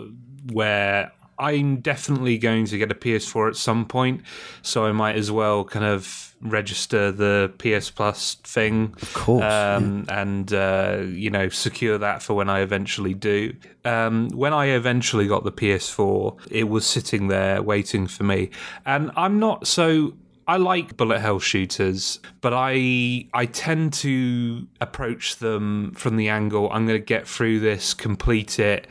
where 0.52 1.10
I'm 1.38 1.80
definitely 1.80 2.38
going 2.38 2.66
to 2.66 2.78
get 2.78 2.92
a 2.92 2.94
PS4 2.94 3.48
at 3.48 3.56
some 3.56 3.86
point, 3.86 4.22
so 4.62 4.84
I 4.84 4.92
might 4.92 5.16
as 5.16 5.32
well 5.32 5.64
kind 5.64 5.86
of 5.86 6.34
register 6.40 7.10
the 7.10 7.50
PS 7.58 7.90
Plus 7.90 8.34
thing, 8.34 8.94
of 9.00 9.14
course, 9.14 9.44
um, 9.44 10.04
yeah. 10.06 10.20
and 10.20 10.52
uh, 10.52 10.98
you 11.06 11.30
know 11.30 11.48
secure 11.48 11.96
that 11.98 12.22
for 12.22 12.34
when 12.34 12.50
I 12.50 12.60
eventually 12.60 13.14
do. 13.14 13.54
Um, 13.86 14.28
when 14.30 14.52
I 14.52 14.66
eventually 14.66 15.26
got 15.26 15.44
the 15.44 15.52
PS4, 15.52 16.38
it 16.50 16.64
was 16.64 16.86
sitting 16.86 17.28
there 17.28 17.62
waiting 17.62 18.06
for 18.06 18.24
me, 18.24 18.50
and 18.84 19.10
I'm 19.16 19.38
not 19.38 19.66
so 19.66 20.14
I 20.46 20.58
like 20.58 20.96
bullet 20.96 21.20
hell 21.20 21.38
shooters, 21.38 22.20
but 22.40 22.52
I 22.54 23.26
I 23.32 23.46
tend 23.46 23.92
to 23.94 24.66
approach 24.80 25.36
them 25.36 25.92
from 25.92 26.16
the 26.16 26.28
angle 26.28 26.70
I'm 26.70 26.86
going 26.86 27.00
to 27.00 27.04
get 27.04 27.26
through 27.26 27.60
this, 27.60 27.94
complete 27.94 28.58
it, 28.58 28.86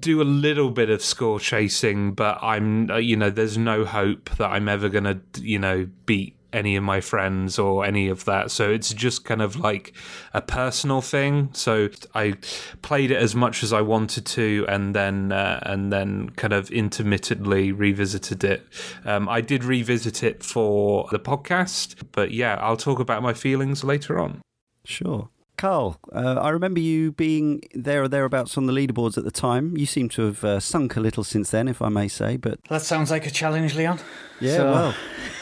do 0.00 0.20
a 0.20 0.24
little 0.24 0.70
bit 0.70 0.90
of 0.90 1.02
score 1.02 1.40
chasing, 1.40 2.12
but 2.12 2.38
I'm 2.42 2.90
uh, 2.90 2.96
you 2.96 3.16
know 3.16 3.30
there's 3.30 3.56
no 3.56 3.84
hope 3.84 4.30
that 4.36 4.50
I'm 4.50 4.68
ever 4.68 4.88
going 4.88 5.04
to 5.04 5.20
you 5.40 5.58
know 5.58 5.88
beat 6.04 6.36
any 6.52 6.76
of 6.76 6.84
my 6.84 7.00
friends 7.00 7.58
or 7.58 7.84
any 7.84 8.08
of 8.08 8.24
that. 8.24 8.50
So 8.50 8.70
it's 8.70 8.92
just 8.92 9.24
kind 9.24 9.42
of 9.42 9.56
like 9.56 9.94
a 10.32 10.40
personal 10.40 11.00
thing. 11.00 11.50
So 11.52 11.88
I 12.14 12.34
played 12.82 13.10
it 13.10 13.16
as 13.16 13.34
much 13.34 13.62
as 13.62 13.72
I 13.72 13.80
wanted 13.80 14.26
to, 14.26 14.66
and 14.68 14.94
then 14.94 15.32
uh, 15.32 15.60
and 15.62 15.92
then 15.92 16.30
kind 16.30 16.52
of 16.52 16.70
intermittently 16.70 17.72
revisited 17.72 18.44
it. 18.44 18.66
Um, 19.04 19.28
I 19.28 19.40
did 19.40 19.64
revisit 19.64 20.22
it 20.22 20.42
for 20.42 21.08
the 21.10 21.20
podcast, 21.20 21.94
but 22.12 22.32
yeah, 22.32 22.56
I'll 22.60 22.76
talk 22.76 22.98
about 22.98 23.22
my 23.22 23.34
feelings 23.34 23.84
later 23.84 24.18
on. 24.18 24.42
Sure. 24.84 25.28
Karl, 25.62 26.00
uh, 26.12 26.40
I 26.40 26.48
remember 26.48 26.80
you 26.80 27.12
being 27.12 27.62
there 27.72 28.02
or 28.02 28.08
thereabouts 28.08 28.58
on 28.58 28.66
the 28.66 28.72
leaderboards 28.72 29.16
at 29.16 29.22
the 29.22 29.30
time. 29.30 29.76
You 29.76 29.86
seem 29.86 30.08
to 30.08 30.22
have 30.22 30.42
uh, 30.42 30.58
sunk 30.58 30.96
a 30.96 31.00
little 31.00 31.22
since 31.22 31.52
then, 31.52 31.68
if 31.68 31.80
I 31.80 31.88
may 31.88 32.08
say. 32.08 32.36
But 32.36 32.64
that 32.64 32.82
sounds 32.82 33.12
like 33.12 33.26
a 33.26 33.30
challenge, 33.30 33.76
Leon. 33.76 34.00
Yeah, 34.40 34.56
so... 34.56 34.72
well, 34.72 34.94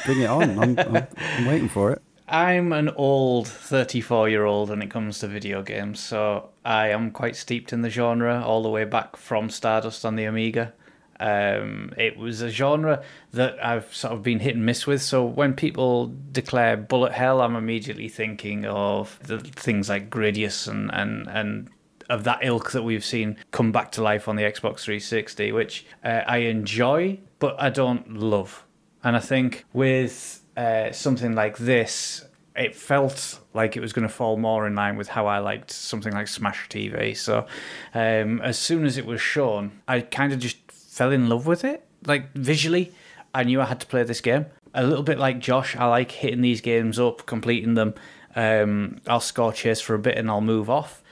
bring 0.04 0.20
it 0.20 0.26
on. 0.26 0.58
I'm, 0.58 0.78
I'm, 0.78 1.06
I'm 1.16 1.46
waiting 1.46 1.70
for 1.70 1.90
it. 1.92 2.02
I'm 2.28 2.70
an 2.74 2.90
old 2.90 3.48
34 3.48 4.28
year 4.28 4.44
old 4.44 4.68
when 4.68 4.82
it 4.82 4.90
comes 4.90 5.20
to 5.20 5.26
video 5.26 5.62
games, 5.62 6.00
so 6.00 6.50
I 6.66 6.88
am 6.88 7.12
quite 7.12 7.34
steeped 7.34 7.72
in 7.72 7.80
the 7.80 7.88
genre 7.88 8.42
all 8.44 8.62
the 8.62 8.68
way 8.68 8.84
back 8.84 9.16
from 9.16 9.48
Stardust 9.48 10.04
on 10.04 10.16
the 10.16 10.26
Amiga. 10.26 10.74
Um, 11.20 11.92
it 11.98 12.16
was 12.16 12.40
a 12.40 12.48
genre 12.48 13.04
that 13.32 13.62
I've 13.64 13.94
sort 13.94 14.14
of 14.14 14.22
been 14.22 14.40
hit 14.40 14.56
and 14.56 14.64
miss 14.64 14.86
with. 14.86 15.02
So 15.02 15.24
when 15.24 15.54
people 15.54 16.12
declare 16.32 16.76
bullet 16.76 17.12
hell, 17.12 17.42
I'm 17.42 17.54
immediately 17.54 18.08
thinking 18.08 18.64
of 18.64 19.18
the 19.22 19.38
things 19.38 19.88
like 19.88 20.10
Gradius 20.10 20.66
and 20.66 20.90
and 20.92 21.28
and 21.28 21.68
of 22.08 22.24
that 22.24 22.40
ilk 22.42 22.72
that 22.72 22.82
we've 22.82 23.04
seen 23.04 23.36
come 23.52 23.70
back 23.70 23.92
to 23.92 24.02
life 24.02 24.26
on 24.28 24.34
the 24.36 24.42
Xbox 24.42 24.80
360, 24.80 25.52
which 25.52 25.86
uh, 26.02 26.22
I 26.26 26.38
enjoy, 26.38 27.20
but 27.38 27.54
I 27.60 27.70
don't 27.70 28.14
love. 28.14 28.64
And 29.04 29.14
I 29.14 29.20
think 29.20 29.64
with 29.72 30.42
uh, 30.56 30.90
something 30.90 31.34
like 31.34 31.58
this, 31.58 32.24
it 32.56 32.74
felt 32.74 33.38
like 33.54 33.76
it 33.76 33.80
was 33.80 33.92
going 33.92 34.06
to 34.06 34.12
fall 34.12 34.36
more 34.36 34.66
in 34.66 34.74
line 34.74 34.96
with 34.96 35.08
how 35.08 35.26
I 35.26 35.38
liked 35.38 35.70
something 35.70 36.12
like 36.12 36.28
Smash 36.28 36.68
TV. 36.68 37.16
So 37.16 37.46
um, 37.94 38.40
as 38.42 38.58
soon 38.58 38.84
as 38.84 38.98
it 38.98 39.06
was 39.06 39.20
shown, 39.20 39.80
I 39.86 40.00
kind 40.00 40.32
of 40.32 40.40
just 40.40 40.69
fell 41.00 41.12
in 41.12 41.30
love 41.30 41.46
with 41.46 41.64
it. 41.64 41.82
Like 42.04 42.30
visually, 42.34 42.92
I 43.32 43.42
knew 43.42 43.58
I 43.58 43.64
had 43.64 43.80
to 43.80 43.86
play 43.86 44.02
this 44.02 44.20
game. 44.20 44.44
A 44.74 44.84
little 44.84 45.02
bit 45.02 45.18
like 45.18 45.38
Josh, 45.38 45.74
I 45.74 45.86
like 45.86 46.10
hitting 46.12 46.42
these 46.42 46.60
games 46.60 46.98
up, 46.98 47.24
completing 47.24 47.72
them. 47.72 47.94
Um, 48.36 49.00
I'll 49.06 49.20
score 49.20 49.50
chase 49.50 49.80
for 49.80 49.94
a 49.94 49.98
bit 49.98 50.18
and 50.18 50.28
I'll 50.28 50.42
move 50.42 50.68
off. 50.68 51.02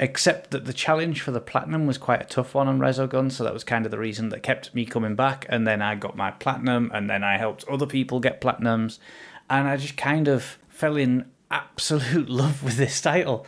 Except 0.00 0.50
that 0.50 0.64
the 0.64 0.72
challenge 0.72 1.20
for 1.20 1.30
the 1.30 1.40
platinum 1.40 1.86
was 1.86 1.98
quite 1.98 2.20
a 2.20 2.24
tough 2.24 2.52
one 2.52 2.66
on 2.66 2.80
Resogun, 2.80 3.30
so 3.30 3.44
that 3.44 3.52
was 3.52 3.62
kind 3.62 3.84
of 3.84 3.92
the 3.92 3.98
reason 3.98 4.30
that 4.30 4.42
kept 4.42 4.74
me 4.74 4.84
coming 4.84 5.14
back. 5.14 5.46
And 5.48 5.68
then 5.68 5.82
I 5.82 5.94
got 5.94 6.16
my 6.16 6.32
platinum, 6.32 6.90
and 6.92 7.08
then 7.08 7.22
I 7.22 7.38
helped 7.38 7.64
other 7.68 7.86
people 7.86 8.18
get 8.18 8.40
platinums, 8.40 8.98
and 9.48 9.68
I 9.68 9.76
just 9.76 9.96
kind 9.96 10.26
of 10.26 10.58
fell 10.68 10.96
in 10.96 11.30
absolute 11.48 12.28
love 12.40 12.64
with 12.64 12.76
this 12.76 13.00
title. 13.00 13.46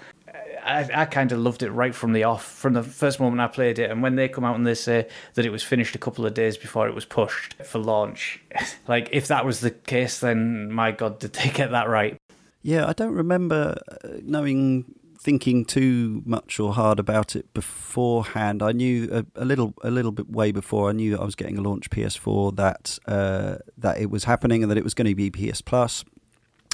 I, 0.65 1.03
I 1.03 1.05
kind 1.05 1.33
of 1.33 1.39
loved 1.39 1.63
it 1.63 1.71
right 1.71 1.95
from 1.95 2.13
the 2.13 2.25
off, 2.25 2.45
from 2.45 2.75
the 2.75 2.83
first 2.83 3.21
moment 3.21 3.41
I 3.41 3.49
played 3.49 3.79
it. 3.79 3.91
And 3.91 4.03
when 4.03 4.17
they 4.17 4.29
come 4.29 4.45
out 4.45 4.57
and 4.57 4.67
they 4.67 4.75
say 4.75 5.09
that 5.35 5.47
it 5.47 5.51
was 5.51 5.63
finished 5.63 5.95
a 5.95 5.99
couple 5.99 6.27
of 6.27 6.35
days 6.35 6.57
before 6.57 6.89
it 6.89 6.95
was 6.95 7.05
pushed 7.05 7.55
for 7.65 7.79
launch, 7.79 8.41
like 8.89 9.09
if 9.13 9.29
that 9.29 9.45
was 9.45 9.61
the 9.61 9.71
case, 9.71 10.21
then 10.21 10.73
my 10.73 10.93
God, 10.93 11.19
did 11.19 11.33
they 11.35 11.51
get 11.51 11.71
that 11.71 11.89
right? 11.89 12.17
Yeah, 12.63 12.87
I 12.87 12.93
don't 12.93 13.15
remember 13.15 13.81
uh, 14.05 14.09
knowing 14.23 14.95
thinking 15.21 15.67
too 15.67 16.23
much 16.25 16.59
or 16.59 16.73
hard 16.73 16.99
about 16.99 17.37
it 17.37 17.53
beforehand. 17.53 18.63
I 18.63 18.73
knew 18.73 19.09
a, 19.13 19.43
a, 19.43 19.45
little, 19.45 19.75
a 19.83 19.91
little 19.91 20.13
bit 20.13 20.31
way 20.31 20.51
before. 20.51 20.89
I 20.89 20.93
knew 20.93 21.11
that 21.11 21.21
I 21.21 21.25
was 21.25 21.35
getting 21.35 21.59
a 21.59 21.61
launch 21.61 21.91
PS4 21.91 22.57
that 22.57 22.99
uh, 23.07 23.59
that 23.77 23.99
it 23.99 24.11
was 24.11 24.25
happening 24.25 24.63
and 24.63 24.71
that 24.71 24.79
it 24.79 24.85
was 24.85 24.95
going 24.95 25.09
to 25.09 25.15
be 25.15 25.31
PS 25.31 25.61
Plus. 25.61 26.05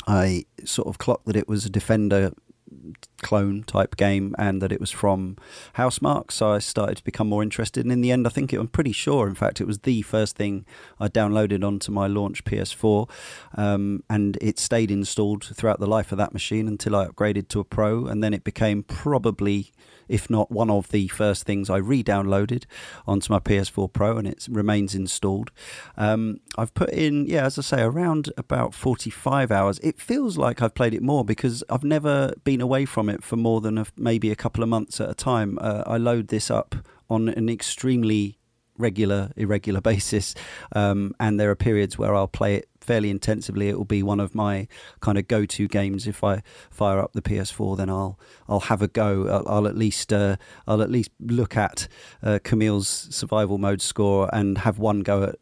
I 0.06 0.44
sort 0.64 0.86
of 0.86 0.98
clocked 0.98 1.26
that 1.26 1.36
it 1.36 1.48
was 1.48 1.66
a 1.66 1.70
Defender 1.70 2.32
clone 3.22 3.62
type 3.64 3.96
game 3.96 4.34
and 4.38 4.60
that 4.62 4.72
it 4.72 4.80
was 4.80 4.90
from 4.90 5.36
Housemarque. 5.76 6.30
So 6.30 6.52
I 6.52 6.58
started 6.58 6.98
to 6.98 7.04
become 7.04 7.28
more 7.28 7.42
interested. 7.42 7.84
And 7.84 7.92
in 7.92 8.00
the 8.00 8.12
end, 8.12 8.26
I 8.26 8.30
think 8.30 8.52
it, 8.52 8.58
I'm 8.58 8.68
pretty 8.68 8.92
sure, 8.92 9.28
in 9.28 9.34
fact, 9.34 9.60
it 9.60 9.66
was 9.66 9.80
the 9.80 10.02
first 10.02 10.36
thing 10.36 10.64
I 11.00 11.08
downloaded 11.08 11.64
onto 11.64 11.92
my 11.92 12.06
launch 12.06 12.44
PS4. 12.44 13.08
Um, 13.54 14.02
and 14.08 14.36
it 14.40 14.58
stayed 14.58 14.90
installed 14.90 15.44
throughout 15.44 15.80
the 15.80 15.86
life 15.86 16.12
of 16.12 16.18
that 16.18 16.32
machine 16.32 16.68
until 16.68 16.96
I 16.96 17.06
upgraded 17.06 17.48
to 17.48 17.60
a 17.60 17.64
Pro. 17.64 18.06
And 18.06 18.22
then 18.22 18.34
it 18.34 18.44
became 18.44 18.82
probably 18.82 19.72
if 20.08 20.30
not 20.30 20.50
one 20.50 20.70
of 20.70 20.88
the 20.90 21.08
first 21.08 21.44
things 21.44 21.70
I 21.70 21.76
re-downloaded 21.76 22.64
onto 23.06 23.32
my 23.32 23.38
PS4 23.38 23.92
Pro, 23.92 24.18
and 24.18 24.26
it 24.26 24.46
remains 24.50 24.94
installed. 24.94 25.50
Um, 25.96 26.40
I've 26.56 26.74
put 26.74 26.90
in, 26.90 27.26
yeah, 27.26 27.44
as 27.44 27.58
I 27.58 27.62
say, 27.62 27.82
around 27.82 28.32
about 28.36 28.74
45 28.74 29.50
hours. 29.50 29.78
It 29.80 30.00
feels 30.00 30.38
like 30.38 30.62
I've 30.62 30.74
played 30.74 30.94
it 30.94 31.02
more 31.02 31.24
because 31.24 31.64
I've 31.68 31.84
never 31.84 32.32
been 32.44 32.60
away 32.60 32.84
from 32.84 33.05
it 33.08 33.22
for 33.22 33.36
more 33.36 33.60
than 33.60 33.78
a, 33.78 33.86
maybe 33.96 34.30
a 34.30 34.36
couple 34.36 34.62
of 34.62 34.68
months 34.68 35.00
at 35.00 35.10
a 35.10 35.14
time. 35.14 35.58
Uh, 35.60 35.82
I 35.86 35.96
load 35.96 36.28
this 36.28 36.50
up 36.50 36.74
on 37.08 37.28
an 37.28 37.48
extremely 37.48 38.38
regular, 38.78 39.32
irregular 39.36 39.80
basis, 39.92 40.34
um, 40.74 41.14
and 41.18 41.38
there 41.40 41.50
are 41.50 41.56
periods 41.56 41.98
where 41.98 42.14
I'll 42.14 42.28
play 42.28 42.56
it 42.56 42.68
fairly 42.86 43.10
intensively. 43.10 43.68
It 43.68 43.76
will 43.76 43.84
be 43.84 44.02
one 44.02 44.20
of 44.20 44.34
my 44.34 44.68
kind 45.00 45.18
of 45.18 45.28
go-to 45.28 45.68
games. 45.68 46.06
If 46.06 46.22
I 46.22 46.42
fire 46.70 46.98
up 47.00 47.12
the 47.12 47.22
PS4, 47.22 47.76
then 47.76 47.90
I'll 47.90 48.18
I'll 48.48 48.60
have 48.60 48.82
a 48.82 48.88
go. 48.88 49.28
I'll, 49.28 49.48
I'll 49.48 49.66
at 49.66 49.76
least 49.76 50.12
uh, 50.12 50.36
I'll 50.66 50.82
at 50.82 50.90
least 50.90 51.10
look 51.20 51.56
at 51.56 51.88
uh, 52.22 52.38
Camille's 52.44 52.88
survival 53.10 53.58
mode 53.58 53.82
score 53.82 54.30
and 54.32 54.58
have 54.58 54.78
one 54.78 55.00
go 55.00 55.24
at 55.24 55.36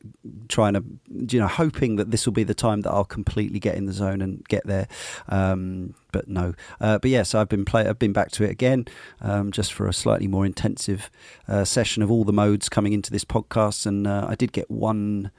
trying 0.48 0.74
to 0.74 0.84
you 1.10 1.38
know 1.38 1.46
hoping 1.46 1.96
that 1.96 2.10
this 2.10 2.26
will 2.26 2.32
be 2.32 2.44
the 2.44 2.54
time 2.54 2.80
that 2.82 2.90
I'll 2.90 3.04
completely 3.04 3.60
get 3.60 3.76
in 3.76 3.86
the 3.86 3.92
zone 3.92 4.20
and 4.20 4.46
get 4.48 4.66
there. 4.66 4.88
Um, 5.28 5.94
but 6.14 6.28
no. 6.28 6.54
Uh, 6.80 6.98
but 6.98 7.10
yes, 7.10 7.34
I've 7.34 7.48
been 7.48 7.64
play. 7.64 7.86
I've 7.86 7.98
been 7.98 8.12
back 8.12 8.30
to 8.32 8.44
it 8.44 8.50
again, 8.50 8.86
um, 9.20 9.50
just 9.50 9.72
for 9.72 9.88
a 9.88 9.92
slightly 9.92 10.28
more 10.28 10.46
intensive 10.46 11.10
uh, 11.48 11.64
session 11.64 12.02
of 12.02 12.10
all 12.10 12.24
the 12.24 12.32
modes 12.32 12.68
coming 12.68 12.92
into 12.92 13.10
this 13.10 13.24
podcast, 13.24 13.84
and 13.84 14.06
uh, 14.06 14.26
I 14.28 14.36
did 14.36 14.52
get 14.52 14.70
one 14.70 15.32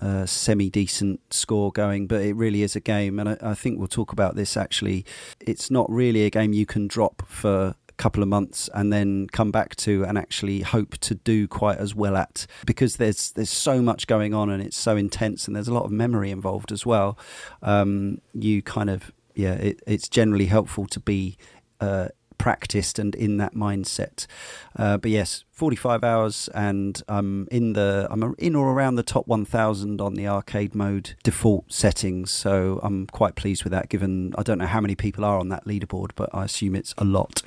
uh, 0.00 0.26
semi 0.26 0.70
decent 0.70 1.20
score 1.32 1.70
going, 1.70 2.06
but 2.06 2.22
it 2.22 2.34
really 2.34 2.62
is 2.62 2.74
a 2.74 2.80
game. 2.80 3.18
And 3.18 3.28
I, 3.28 3.36
I, 3.42 3.54
think 3.54 3.78
we'll 3.78 3.88
talk 3.88 4.12
about 4.12 4.34
this 4.34 4.56
actually. 4.56 5.04
It's 5.40 5.70
not 5.70 5.90
really 5.90 6.24
a 6.24 6.30
game 6.30 6.52
you 6.52 6.66
can 6.66 6.88
drop 6.88 7.22
for 7.26 7.74
a 7.88 7.92
couple 7.98 8.22
of 8.22 8.28
months 8.28 8.68
and 8.74 8.92
then 8.92 9.28
come 9.32 9.50
back 9.50 9.76
to 9.76 10.04
and 10.04 10.16
actually 10.16 10.60
hope 10.62 10.96
to 10.98 11.14
do 11.14 11.46
quite 11.46 11.78
as 11.78 11.94
well 11.94 12.16
at 12.16 12.46
because 12.64 12.96
there's 12.96 13.32
there's 13.32 13.50
so 13.50 13.82
much 13.82 14.06
going 14.06 14.34
on 14.34 14.50
and 14.50 14.62
it's 14.62 14.76
so 14.76 14.96
intense 14.96 15.46
and 15.46 15.54
there's 15.54 15.68
a 15.68 15.74
lot 15.74 15.84
of 15.84 15.90
memory 15.90 16.30
involved 16.30 16.72
as 16.72 16.86
well. 16.86 17.18
Um, 17.62 18.20
you 18.32 18.62
kind 18.62 18.90
of 18.90 19.12
yeah, 19.34 19.54
it, 19.54 19.80
it's 19.86 20.08
generally 20.08 20.46
helpful 20.46 20.86
to 20.86 21.00
be 21.00 21.36
uh, 21.80 22.08
practiced 22.42 22.98
and 22.98 23.14
in 23.14 23.36
that 23.36 23.54
mindset. 23.54 24.26
Uh, 24.74 24.98
but 24.98 25.12
yes, 25.12 25.44
45 25.52 26.02
hours, 26.02 26.48
and 26.52 27.00
I'm 27.06 27.46
in 27.52 27.74
the 27.74 28.08
I'm 28.10 28.34
in 28.36 28.56
or 28.56 28.72
around 28.72 28.96
the 28.96 29.04
top 29.04 29.28
1,000 29.28 30.00
on 30.00 30.14
the 30.14 30.26
arcade 30.26 30.74
mode 30.74 31.14
default 31.22 31.72
settings. 31.72 32.32
So 32.32 32.80
I'm 32.82 33.06
quite 33.06 33.36
pleased 33.36 33.62
with 33.62 33.70
that. 33.70 33.88
Given 33.88 34.34
I 34.36 34.42
don't 34.42 34.58
know 34.58 34.66
how 34.66 34.80
many 34.80 34.96
people 34.96 35.24
are 35.24 35.38
on 35.38 35.50
that 35.50 35.66
leaderboard, 35.66 36.10
but 36.16 36.30
I 36.34 36.44
assume 36.44 36.74
it's 36.74 36.94
a 36.98 37.04
lot. 37.04 37.44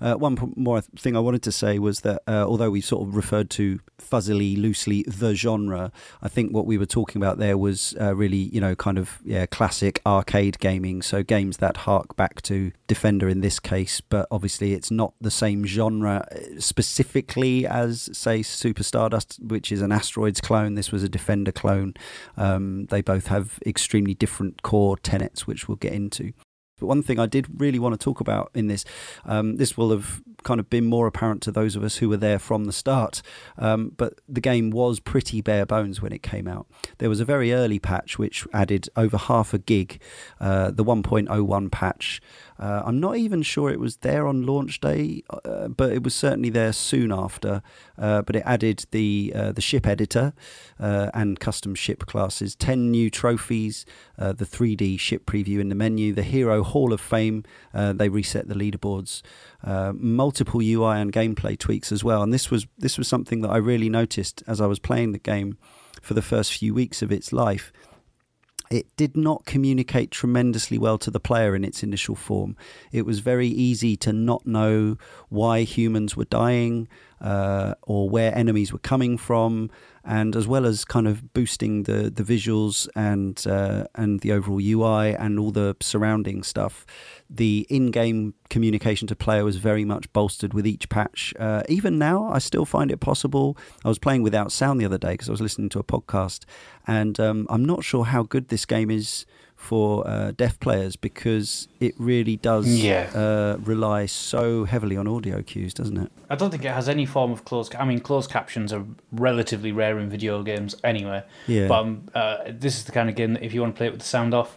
Uh, 0.00 0.14
one 0.14 0.52
more 0.56 0.80
thing 0.80 1.16
I 1.16 1.20
wanted 1.20 1.42
to 1.42 1.52
say 1.52 1.78
was 1.78 2.00
that 2.00 2.22
uh, 2.26 2.44
although 2.46 2.70
we 2.70 2.80
sort 2.80 3.06
of 3.06 3.14
referred 3.14 3.50
to 3.50 3.80
fuzzily, 3.98 4.56
loosely 4.56 5.04
the 5.06 5.34
genre, 5.34 5.92
I 6.22 6.28
think 6.28 6.54
what 6.54 6.66
we 6.66 6.78
were 6.78 6.86
talking 6.86 7.20
about 7.20 7.38
there 7.38 7.58
was 7.58 7.94
uh, 8.00 8.14
really, 8.14 8.36
you 8.36 8.60
know, 8.60 8.74
kind 8.74 8.98
of 8.98 9.18
yeah, 9.24 9.46
classic 9.46 10.00
arcade 10.06 10.58
gaming. 10.58 11.02
So 11.02 11.22
games 11.22 11.58
that 11.58 11.78
hark 11.78 12.16
back 12.16 12.42
to 12.42 12.72
Defender 12.86 13.28
in 13.28 13.40
this 13.40 13.60
case, 13.60 14.00
but 14.00 14.26
obviously 14.30 14.72
it's 14.72 14.90
not 14.90 15.14
the 15.20 15.30
same 15.30 15.64
genre 15.66 16.26
uh, 16.32 16.60
specifically 16.60 17.66
as, 17.66 18.08
say, 18.12 18.42
Super 18.42 18.82
Stardust, 18.82 19.38
which 19.42 19.70
is 19.70 19.82
an 19.82 19.92
Asteroids 19.92 20.40
clone. 20.40 20.74
This 20.74 20.92
was 20.92 21.02
a 21.02 21.08
Defender 21.08 21.52
clone. 21.52 21.94
Um, 22.36 22.86
they 22.86 23.02
both 23.02 23.26
have 23.26 23.58
extremely 23.66 24.14
different 24.14 24.62
core 24.62 24.96
tenets, 24.96 25.46
which 25.46 25.68
we'll 25.68 25.76
get 25.76 25.92
into. 25.92 26.32
But 26.80 26.86
one 26.86 27.02
thing 27.02 27.18
I 27.18 27.26
did 27.26 27.60
really 27.60 27.78
want 27.78 27.98
to 27.98 28.02
talk 28.02 28.20
about 28.20 28.50
in 28.54 28.66
this, 28.66 28.84
um, 29.24 29.56
this 29.56 29.76
will 29.76 29.90
have 29.90 30.22
kind 30.42 30.60
of 30.60 30.70
been 30.70 30.86
more 30.86 31.06
apparent 31.06 31.42
to 31.42 31.52
those 31.52 31.76
of 31.76 31.84
us 31.84 31.96
who 31.96 32.08
were 32.08 32.16
there 32.16 32.38
from 32.38 32.64
the 32.64 32.72
start. 32.72 33.22
Um, 33.58 33.92
but 33.96 34.14
the 34.28 34.40
game 34.40 34.70
was 34.70 35.00
pretty 35.00 35.40
bare 35.40 35.66
bones 35.66 36.00
when 36.00 36.12
it 36.12 36.22
came 36.22 36.48
out. 36.48 36.66
There 36.98 37.08
was 37.08 37.20
a 37.20 37.24
very 37.24 37.52
early 37.52 37.78
patch 37.78 38.18
which 38.18 38.46
added 38.52 38.88
over 38.96 39.16
half 39.16 39.52
a 39.54 39.58
gig, 39.58 40.00
uh, 40.40 40.70
the 40.70 40.84
1.01 40.84 41.70
patch. 41.70 42.20
Uh, 42.60 42.82
I'm 42.84 43.00
not 43.00 43.16
even 43.16 43.42
sure 43.42 43.70
it 43.70 43.80
was 43.80 43.96
there 43.98 44.26
on 44.26 44.42
launch 44.42 44.80
day, 44.80 45.22
uh, 45.44 45.68
but 45.68 45.90
it 45.92 46.02
was 46.02 46.14
certainly 46.14 46.50
there 46.50 46.74
soon 46.74 47.10
after. 47.10 47.62
Uh, 47.96 48.20
but 48.20 48.36
it 48.36 48.42
added 48.44 48.84
the 48.90 49.32
uh, 49.34 49.52
the 49.52 49.62
ship 49.62 49.86
editor 49.86 50.34
uh, 50.78 51.10
and 51.14 51.40
custom 51.40 51.74
ship 51.74 52.04
classes, 52.04 52.54
ten 52.54 52.90
new 52.90 53.08
trophies, 53.08 53.86
the 54.18 54.44
3D 54.44 55.00
ship 55.00 55.24
preview 55.24 55.60
in 55.60 55.70
the 55.70 55.74
menu, 55.74 56.12
the 56.12 56.22
Hero 56.22 56.62
Hall 56.62 56.92
of 56.92 57.00
Fame. 57.00 57.44
they 57.72 58.10
reset 58.10 58.48
the 58.48 58.54
leaderboards, 58.54 59.22
multiple 59.94 60.60
UI 60.60 61.00
and 61.00 61.12
gameplay 61.12 61.58
tweaks 61.58 61.90
as 61.90 62.04
well. 62.04 62.22
And 62.22 62.32
this 62.32 62.50
was 62.50 62.66
this 62.76 62.98
was 62.98 63.08
something 63.08 63.40
that 63.40 63.50
I 63.50 63.56
really 63.56 63.88
noticed 63.88 64.42
as 64.46 64.60
I 64.60 64.66
was 64.66 64.78
playing 64.78 65.12
the 65.12 65.18
game 65.18 65.56
for 66.02 66.12
the 66.12 66.22
first 66.22 66.52
few 66.52 66.74
weeks 66.74 67.00
of 67.00 67.10
its 67.10 67.32
life 67.32 67.72
it 68.70 68.86
did 68.96 69.16
not 69.16 69.44
communicate 69.44 70.12
tremendously 70.12 70.78
well 70.78 70.96
to 70.98 71.10
the 71.10 71.18
player 71.18 71.56
in 71.56 71.64
its 71.64 71.82
initial 71.82 72.14
form. 72.14 72.56
It 72.92 73.04
was 73.04 73.18
very 73.18 73.48
easy 73.48 73.96
to 73.98 74.12
not 74.12 74.46
know 74.46 74.96
why 75.28 75.62
humans 75.62 76.16
were 76.16 76.24
dying 76.24 76.86
uh, 77.20 77.74
or 77.82 78.08
where 78.08 78.36
enemies 78.36 78.72
were 78.72 78.78
coming 78.78 79.18
from, 79.18 79.70
and 80.04 80.34
as 80.34 80.46
well 80.46 80.64
as 80.64 80.84
kind 80.84 81.06
of 81.06 81.34
boosting 81.34 81.82
the 81.82 82.10
the 82.10 82.22
visuals 82.22 82.88
and 82.94 83.44
uh, 83.46 83.84
and 83.94 84.20
the 84.20 84.32
overall 84.32 84.60
UI 84.62 85.14
and 85.14 85.38
all 85.38 85.50
the 85.50 85.76
surrounding 85.80 86.42
stuff. 86.42 86.86
The 87.32 87.64
in-game 87.70 88.34
communication 88.48 89.06
to 89.06 89.14
player 89.14 89.44
was 89.44 89.56
very 89.56 89.84
much 89.84 90.12
bolstered 90.12 90.52
with 90.52 90.66
each 90.66 90.88
patch. 90.88 91.32
Uh, 91.38 91.62
even 91.68 91.96
now, 91.96 92.28
I 92.28 92.40
still 92.40 92.64
find 92.64 92.90
it 92.90 92.98
possible. 92.98 93.56
I 93.84 93.88
was 93.88 94.00
playing 94.00 94.24
without 94.24 94.50
sound 94.50 94.80
the 94.80 94.84
other 94.84 94.98
day 94.98 95.12
because 95.12 95.28
I 95.28 95.32
was 95.32 95.40
listening 95.40 95.68
to 95.70 95.78
a 95.78 95.84
podcast, 95.84 96.44
and 96.86 97.20
um, 97.20 97.46
I'm 97.48 97.64
not 97.64 97.84
sure 97.84 98.04
how 98.04 98.24
good 98.24 98.48
this 98.48 98.66
game 98.66 98.90
is 98.90 99.26
for 99.60 100.08
uh, 100.08 100.32
deaf 100.32 100.58
players 100.58 100.96
because 100.96 101.68
it 101.80 101.94
really 101.98 102.34
does 102.34 102.66
yeah. 102.66 103.10
uh, 103.14 103.58
rely 103.60 104.06
so 104.06 104.64
heavily 104.64 104.96
on 104.96 105.06
audio 105.06 105.42
cues, 105.42 105.74
doesn't 105.74 105.98
it? 105.98 106.10
I 106.30 106.34
don't 106.34 106.50
think 106.50 106.64
it 106.64 106.72
has 106.72 106.88
any 106.88 107.04
form 107.04 107.30
of 107.30 107.44
closed. 107.44 107.74
I 107.74 107.84
mean, 107.84 108.00
closed 108.00 108.30
captions 108.30 108.72
are 108.72 108.86
relatively 109.12 109.70
rare 109.70 109.98
in 109.98 110.08
video 110.08 110.42
games 110.42 110.76
anyway. 110.82 111.22
Yeah. 111.46 111.68
But 111.68 111.78
um, 111.78 112.08
uh, 112.14 112.38
this 112.48 112.78
is 112.78 112.84
the 112.84 112.92
kind 112.92 113.10
of 113.10 113.16
game 113.16 113.34
that 113.34 113.42
if 113.42 113.52
you 113.52 113.60
want 113.60 113.74
to 113.74 113.78
play 113.78 113.86
it 113.88 113.92
with 113.92 114.00
the 114.00 114.06
sound 114.06 114.32
off, 114.32 114.56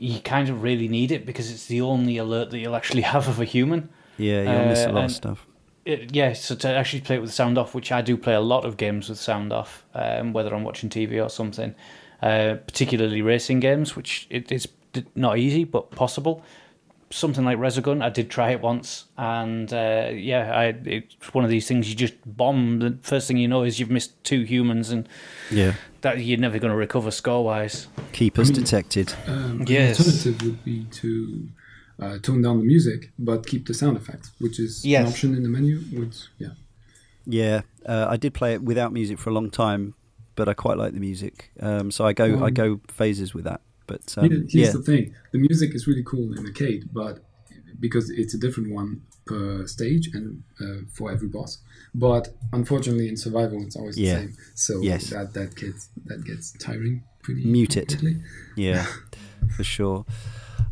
you 0.00 0.20
kind 0.20 0.48
of 0.48 0.62
really 0.62 0.88
need 0.88 1.12
it 1.12 1.26
because 1.26 1.50
it's 1.50 1.66
the 1.66 1.80
only 1.80 2.16
alert 2.16 2.50
that 2.50 2.58
you'll 2.58 2.76
actually 2.76 3.02
have 3.14 3.28
of 3.28 3.40
a 3.40 3.44
human. 3.44 3.88
Yeah, 4.16 4.42
you'll 4.42 4.68
miss 4.68 4.84
a 4.84 4.92
lot 4.92 5.04
of 5.04 5.10
uh, 5.10 5.14
stuff. 5.14 5.46
It, 5.84 6.14
yeah, 6.14 6.34
so 6.34 6.54
to 6.56 6.68
actually 6.68 7.00
play 7.00 7.16
it 7.16 7.22
with 7.22 7.32
sound 7.32 7.56
off, 7.56 7.74
which 7.74 7.90
I 7.90 8.02
do 8.02 8.16
play 8.16 8.34
a 8.34 8.40
lot 8.40 8.64
of 8.64 8.76
games 8.76 9.08
with 9.08 9.18
sound 9.18 9.52
off, 9.52 9.84
um, 9.94 10.32
whether 10.32 10.54
I'm 10.54 10.62
watching 10.62 10.90
TV 10.90 11.24
or 11.24 11.30
something 11.30 11.74
uh, 12.22 12.56
particularly 12.66 13.22
racing 13.22 13.60
games, 13.60 13.96
which 13.96 14.26
it 14.30 14.52
is 14.52 14.68
not 15.14 15.38
easy 15.38 15.64
but 15.64 15.90
possible. 15.90 16.44
Something 17.12 17.44
like 17.44 17.58
Resogun, 17.58 18.02
I 18.02 18.10
did 18.10 18.30
try 18.30 18.50
it 18.50 18.60
once, 18.60 19.06
and 19.18 19.72
uh, 19.72 20.10
yeah, 20.12 20.52
I, 20.54 20.64
it's 20.84 21.34
one 21.34 21.42
of 21.42 21.50
these 21.50 21.66
things 21.66 21.88
you 21.88 21.96
just 21.96 22.14
bomb. 22.24 22.78
The 22.78 22.98
first 23.02 23.26
thing 23.26 23.36
you 23.36 23.48
know 23.48 23.64
is 23.64 23.80
you've 23.80 23.90
missed 23.90 24.22
two 24.22 24.42
humans, 24.42 24.90
and 24.90 25.08
yeah, 25.50 25.74
that 26.02 26.20
you're 26.20 26.38
never 26.38 26.58
going 26.58 26.70
to 26.70 26.76
recover 26.76 27.10
score 27.10 27.44
wise. 27.44 27.86
Keepers 28.12 28.50
I 28.50 28.52
mean, 28.52 28.62
detected. 28.62 29.14
Um, 29.26 29.64
yes. 29.66 29.98
The 29.98 30.04
alternative 30.04 30.42
would 30.42 30.64
be 30.64 30.84
to 30.84 31.48
uh, 32.00 32.18
tone 32.18 32.42
down 32.42 32.58
the 32.58 32.64
music 32.64 33.10
but 33.18 33.46
keep 33.46 33.66
the 33.66 33.74
sound 33.74 33.96
effects, 33.96 34.32
which 34.38 34.58
is 34.58 34.84
yes. 34.84 35.02
an 35.02 35.08
option 35.08 35.34
in 35.34 35.42
the 35.42 35.48
menu. 35.48 35.78
Which 35.92 36.28
yeah, 36.38 36.50
yeah, 37.26 37.62
uh, 37.86 38.06
I 38.08 38.16
did 38.16 38.34
play 38.34 38.54
it 38.54 38.62
without 38.62 38.92
music 38.92 39.18
for 39.18 39.30
a 39.30 39.32
long 39.32 39.50
time 39.50 39.94
but 40.40 40.48
I 40.48 40.54
quite 40.54 40.78
like 40.78 40.94
the 40.94 41.00
music. 41.00 41.50
Um, 41.60 41.90
so 41.90 42.06
I 42.06 42.14
go 42.14 42.36
um, 42.36 42.42
I 42.42 42.50
go 42.50 42.80
phases 42.88 43.34
with 43.34 43.44
that. 43.44 43.60
But 43.86 44.14
um, 44.16 44.30
here's 44.30 44.54
yeah. 44.54 44.70
the 44.70 44.80
thing: 44.80 45.14
the 45.32 45.38
music 45.38 45.74
is 45.74 45.86
really 45.86 46.02
cool 46.02 46.32
in 46.32 46.46
Arcade, 46.46 46.88
but 46.94 47.22
because 47.78 48.08
it's 48.08 48.32
a 48.32 48.38
different 48.38 48.72
one 48.72 49.02
per 49.30 49.66
stage 49.66 50.08
and 50.12 50.42
uh, 50.60 50.82
for 50.92 51.10
every 51.10 51.28
boss. 51.28 51.58
But 51.94 52.34
unfortunately, 52.52 53.08
in 53.08 53.16
survival, 53.16 53.62
it's 53.62 53.76
always 53.76 53.98
yeah. 53.98 54.14
the 54.14 54.20
same. 54.20 54.36
So 54.54 54.80
yes. 54.80 55.10
that 55.10 55.34
that 55.34 55.54
gets 55.54 55.88
that 56.06 56.24
gets 56.24 56.52
tiring 56.52 57.02
pretty. 57.22 57.44
Mute 57.44 57.76
it. 57.76 57.96
Yeah, 58.56 58.86
for 59.56 59.64
sure. 59.64 60.04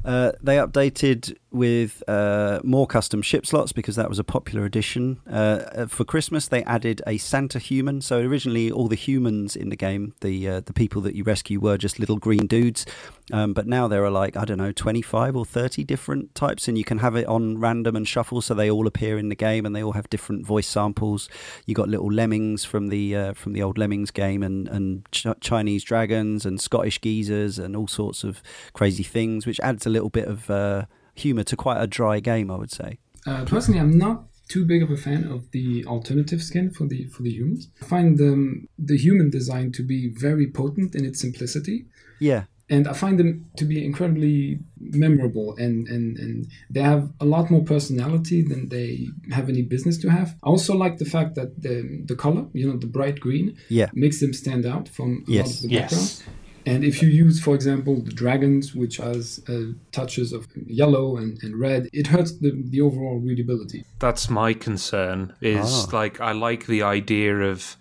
Uh, 0.05 0.33
they 0.43 0.57
updated 0.57 1.37
with 1.59 2.03
uh, 2.09 2.61
more 2.65 2.87
custom 2.87 3.21
ship 3.21 3.45
slots 3.45 3.73
because 3.73 3.97
that 3.97 4.09
was 4.09 4.19
a 4.19 4.25
popular 4.25 4.65
addition. 4.65 5.21
Uh, 5.31 5.35
uh, 5.75 5.87
for 5.87 6.05
Christmas, 6.05 6.49
they 6.49 6.63
added 6.65 7.03
a 7.07 7.19
Santa 7.19 7.59
human. 7.59 8.01
So 8.01 8.21
originally, 8.21 8.71
all 8.71 8.89
the 8.89 8.97
humans 8.97 9.57
in 9.57 9.69
the 9.69 9.77
game, 9.77 10.15
the 10.21 10.49
uh, 10.49 10.61
the 10.61 10.73
people 10.73 11.03
that 11.03 11.15
you 11.15 11.25
rescue, 11.25 11.61
were 11.61 11.77
just 11.77 11.99
little 11.99 12.17
green 12.17 12.47
dudes. 12.47 12.87
Um, 13.31 13.53
but 13.53 13.67
now 13.67 13.89
there 13.89 14.05
are 14.05 14.11
like 14.11 14.37
I 14.37 14.45
don't 14.45 14.59
know, 14.59 14.73
twenty 14.73 15.03
five 15.03 15.37
or 15.37 15.45
thirty 15.45 15.85
different 15.85 16.35
types, 16.35 16.69
and 16.69 16.79
you 16.79 16.85
can 16.85 16.99
have 16.99 17.17
it 17.17 17.27
on 17.27 17.59
random 17.59 17.97
and 17.97 18.09
shuffle, 18.09 18.41
so 18.41 18.55
they 18.55 18.71
all 18.71 18.87
appear 18.87 19.19
in 19.19 19.29
the 19.29 19.35
game, 19.35 19.67
and 19.67 19.77
they 19.77 19.83
all 19.83 19.93
have 19.93 20.09
different 20.09 20.47
voice 20.47 20.67
samples. 20.67 21.29
You 21.67 21.75
got 21.75 21.89
little 21.89 22.11
lemmings 22.11 22.65
from 22.65 22.89
the 22.89 23.15
uh, 23.15 23.33
from 23.35 23.53
the 23.53 23.63
old 23.63 23.77
Lemmings 23.77 24.11
game, 24.11 24.43
and 24.43 24.69
and 24.69 25.11
Ch- 25.13 25.27
Chinese 25.41 25.85
dragons, 25.85 26.47
and 26.47 26.61
Scottish 26.61 27.01
geezers, 27.01 27.59
and 27.59 27.77
all 27.77 27.89
sorts 27.89 28.25
of 28.25 28.43
crazy 28.73 29.03
things, 29.03 29.47
which 29.47 29.61
adds 29.61 29.85
a 29.87 29.91
little 29.91 30.11
bit 30.11 30.27
of 30.27 30.49
uh, 30.51 30.87
humour 31.19 31.45
to 31.45 31.57
quite 31.57 31.81
a 31.81 31.87
dry 31.87 32.21
game, 32.21 32.51
I 32.51 32.57
would 32.57 32.73
say. 32.73 32.99
Uh, 33.27 33.45
personally, 33.45 33.81
I'm 33.81 33.97
not 33.99 34.25
too 34.49 34.65
big 34.65 34.83
of 34.83 34.91
a 34.91 34.97
fan 34.97 35.25
of 35.25 35.51
the 35.51 35.85
alternative 35.87 36.43
skin 36.43 36.71
for 36.71 36.87
the 36.87 37.05
for 37.09 37.23
the 37.23 37.31
humans. 37.31 37.69
I 37.83 37.85
find 37.85 38.19
the 38.19 38.33
the 38.79 38.97
human 38.97 39.31
design 39.31 39.73
to 39.73 39.83
be 39.83 40.01
very 40.09 40.51
potent 40.51 40.95
in 40.95 41.05
its 41.05 41.21
simplicity. 41.21 41.87
Yeah. 42.19 42.45
And 42.71 42.87
I 42.87 42.93
find 42.93 43.19
them 43.19 43.47
to 43.57 43.65
be 43.65 43.83
incredibly 43.83 44.59
memorable 44.79 45.57
and, 45.57 45.89
and, 45.89 46.19
and 46.19 46.47
they 46.69 46.83
have 46.83 47.11
a 47.19 47.25
lot 47.25 47.51
more 47.51 47.65
personality 47.65 48.43
than 48.43 48.69
they 48.69 49.09
have 49.33 49.49
any 49.49 49.63
business 49.63 49.97
to 50.03 50.11
have. 50.11 50.37
I 50.43 50.49
also 50.49 50.75
like 50.77 50.99
the 50.99 51.07
fact 51.07 51.35
that 51.37 51.63
the 51.63 52.03
the 52.05 52.15
color, 52.15 52.45
you 52.53 52.67
know, 52.69 52.77
the 52.77 52.87
bright 52.87 53.21
green, 53.21 53.57
yeah. 53.71 53.89
makes 53.95 54.21
them 54.21 54.35
stand 54.35 54.67
out 54.67 54.87
from 54.87 55.25
a 55.27 55.31
yes. 55.31 55.47
lot 55.47 55.55
of 55.55 55.63
the 55.63 55.69
yes. 55.69 56.23
Background. 56.69 56.85
And 56.85 56.95
if 56.95 57.03
you 57.03 57.09
use, 57.09 57.41
for 57.41 57.55
example, 57.55 58.01
the 58.01 58.13
dragons, 58.13 58.75
which 58.75 58.97
has 58.99 59.41
uh, 59.49 59.73
touches 59.93 60.33
of 60.33 60.47
yellow 60.67 61.17
and, 61.17 61.43
and 61.43 61.59
red, 61.59 61.89
it 61.93 62.07
hurts 62.07 62.33
the, 62.33 62.53
the 62.71 62.81
overall 62.81 63.19
readability. 63.19 63.85
That's 63.99 64.29
my 64.31 64.55
concern. 64.55 65.35
Is 65.41 65.87
ah. 65.89 65.97
like 65.97 66.21
I 66.21 66.33
like 66.33 66.67
the 66.67 66.83
idea 66.83 67.35
of 67.37 67.77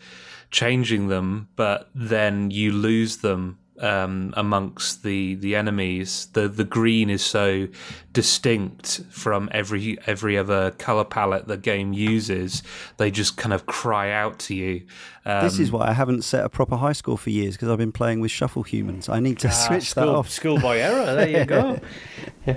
changing 0.52 1.08
them, 1.08 1.50
but 1.56 1.90
then 1.94 2.52
you 2.52 2.72
lose 2.72 3.18
them 3.18 3.60
um, 3.80 4.34
amongst 4.36 5.04
the 5.04 5.36
the 5.36 5.56
enemies. 5.56 6.28
The 6.34 6.48
the 6.48 6.64
green 6.64 7.10
is 7.10 7.24
so 7.24 7.68
distinct 8.14 9.02
from 9.10 9.50
every 9.52 9.98
every 10.06 10.38
other 10.38 10.72
color 10.72 11.04
palette 11.04 11.48
the 11.48 11.58
game 11.58 11.94
uses. 11.94 12.64
They 12.98 13.12
just 13.12 13.38
kind 13.38 13.54
of 13.54 13.66
cry 13.66 14.12
out 14.12 14.40
to 14.40 14.56
you. 14.56 14.86
Um, 15.26 15.44
this 15.44 15.60
is 15.60 15.72
why 15.72 15.88
I 15.88 15.94
haven't 15.94 16.24
set 16.24 16.44
a 16.44 16.50
proper 16.50 16.78
high 16.78 16.94
score 16.94 17.18
for 17.18 17.30
years 17.30 17.56
because 17.56 17.70
I've 17.70 17.78
been 17.78 17.92
playing 17.92 18.20
with 18.20 18.32
shuffle 18.32 18.64
humans. 18.64 19.10
I 19.10 19.20
need 19.20 19.40
to 19.40 19.50
ah, 19.50 19.52
switch 19.52 19.92
school, 19.92 20.06
that 20.06 20.12
off. 20.12 20.30
Schoolboy 20.30 20.78
error. 20.78 21.16
There 21.16 21.30
you 21.30 21.46
go. 21.46 21.80
yeah. 22.46 22.56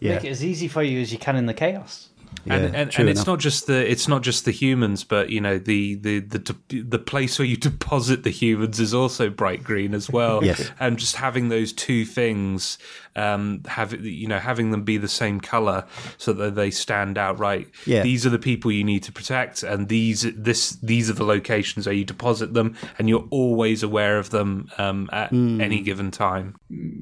Make 0.00 0.24
it 0.24 0.30
as 0.30 0.44
easy 0.44 0.68
for 0.68 0.82
you 0.82 1.00
as 1.00 1.12
you 1.12 1.18
can 1.18 1.36
in 1.36 1.46
the 1.46 1.54
chaos. 1.54 2.05
Yeah, 2.46 2.54
and 2.54 2.76
and, 2.76 2.94
and 2.98 3.08
it's 3.08 3.26
not 3.26 3.38
just 3.40 3.66
the 3.66 3.90
it's 3.90 4.06
not 4.08 4.22
just 4.22 4.44
the 4.44 4.50
humans, 4.52 5.04
but 5.04 5.30
you 5.30 5.40
know 5.40 5.58
the 5.58 5.94
the 5.96 6.20
the 6.20 6.38
de- 6.38 6.80
the 6.82 6.98
place 6.98 7.38
where 7.38 7.46
you 7.46 7.56
deposit 7.70 8.22
the 8.22 8.30
humans 8.30 8.78
is 8.80 8.94
also 8.94 9.28
bright 9.30 9.64
green 9.64 9.94
as 9.94 10.08
well. 10.10 10.44
Yes. 10.44 10.70
and 10.78 10.98
just 10.98 11.16
having 11.16 11.48
those 11.48 11.72
two 11.72 12.04
things, 12.04 12.78
um, 13.16 13.62
have 13.66 13.92
you 14.04 14.28
know 14.28 14.38
having 14.38 14.70
them 14.70 14.84
be 14.84 14.96
the 14.96 15.08
same 15.08 15.40
color 15.40 15.84
so 16.18 16.32
that 16.34 16.54
they 16.54 16.70
stand 16.70 17.18
out. 17.18 17.38
Right. 17.38 17.68
Yeah. 17.86 18.02
These 18.02 18.24
are 18.26 18.30
the 18.30 18.38
people 18.38 18.70
you 18.70 18.84
need 18.84 19.02
to 19.04 19.12
protect, 19.12 19.62
and 19.62 19.88
these 19.88 20.22
this 20.36 20.70
these 20.82 21.10
are 21.10 21.14
the 21.14 21.24
locations 21.24 21.86
where 21.86 21.94
you 21.94 22.04
deposit 22.04 22.54
them, 22.54 22.76
and 22.98 23.08
you're 23.08 23.26
always 23.30 23.82
aware 23.82 24.18
of 24.18 24.30
them 24.30 24.68
um, 24.78 25.08
at 25.12 25.30
Hmm. 25.30 25.60
any 25.60 25.80
given 25.80 26.10
time. 26.12 26.54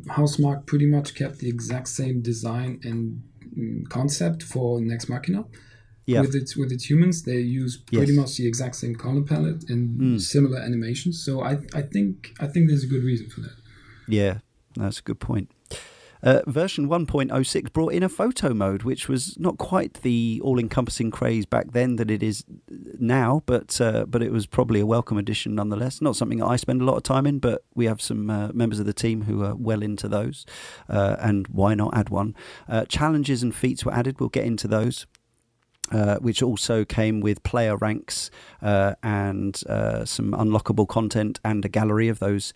Housemarque 0.09 0.67
pretty 0.67 0.87
much 0.87 1.15
kept 1.15 1.39
the 1.39 1.49
exact 1.49 1.89
same 1.89 2.21
design 2.23 2.81
and 2.85 2.99
mm, 2.99 3.21
concept 3.89 4.43
for 4.43 4.81
Nex 4.81 5.09
Machina. 5.09 5.45
Yeah. 6.07 6.21
With 6.21 6.35
its 6.35 6.55
with 6.57 6.71
its 6.71 6.85
humans, 6.91 7.23
they 7.23 7.41
use 7.41 7.79
pretty 7.79 8.13
Yes. 8.13 8.17
much 8.21 8.37
the 8.37 8.47
exact 8.47 8.77
same 8.77 8.95
color 8.95 9.23
palette 9.23 9.71
and 9.71 9.99
Mm. 10.01 10.21
similar 10.21 10.59
animations. 10.59 11.23
So 11.25 11.41
I 11.41 11.53
I 11.73 11.83
think 11.83 12.35
I 12.41 12.47
think 12.47 12.69
there's 12.69 12.85
a 12.85 12.87
good 12.95 13.05
reason 13.05 13.29
for 13.31 13.41
that. 13.41 13.57
Yeah, 14.07 14.41
that's 14.77 14.99
a 14.99 15.03
good 15.03 15.19
point. 15.21 15.49
Uh, 16.25 16.41
version 16.47 16.89
1.06 16.89 17.73
brought 17.75 17.93
in 17.93 18.03
a 18.03 18.09
photo 18.09 18.55
mode, 18.55 18.83
which 18.83 19.11
was 19.11 19.39
not 19.39 19.59
quite 19.59 20.01
the 20.01 20.41
all-encompassing 20.43 21.11
craze 21.11 21.45
back 21.45 21.73
then 21.73 21.97
that 21.97 22.11
it 22.11 22.23
is 22.23 22.45
now, 22.99 23.43
but 23.45 23.79
uh, 23.79 24.07
but 24.07 24.23
it 24.23 24.33
was 24.33 24.47
probably 24.47 24.81
a 24.81 24.87
welcome 24.87 25.19
addition 25.19 25.55
nonetheless. 25.55 26.01
Not 26.01 26.17
something 26.17 26.39
that 26.39 26.47
I 26.47 26.57
spend 26.57 26.81
a 26.81 26.85
lot 26.85 26.97
of 26.97 27.03
time 27.03 27.27
in, 27.27 27.41
but 27.41 27.63
we 27.75 27.85
have 27.85 28.01
some 28.01 28.31
uh, 28.31 28.49
members 28.55 28.81
of 28.81 28.87
the 28.87 28.95
team 28.95 29.23
who 29.23 29.45
are 29.45 29.55
well 29.55 29.83
into 29.83 30.09
those, 30.09 30.47
uh, 30.89 31.17
and 31.21 31.47
why 31.49 31.75
not 31.75 31.95
add 31.95 32.09
one? 32.09 32.35
Uh, 32.67 32.87
challenges 32.87 33.43
and 33.43 33.55
feats 33.55 33.85
were 33.85 33.93
added. 33.93 34.19
We'll 34.19 34.31
get 34.31 34.47
into 34.47 34.67
those. 34.67 35.07
Uh, 35.93 36.17
which 36.17 36.43
also 36.43 36.83
came 36.83 37.21
with 37.21 37.43
player 37.43 37.77
ranks 37.77 38.31
uh, 38.63 38.95
and 39.03 39.61
uh, 39.69 40.03
some 40.07 40.33
unlockable 40.33 40.89
content 40.89 41.39
and 41.45 41.63
a 41.63 41.69
gallery 41.69 42.09
of 42.09 42.21
those 42.21 42.55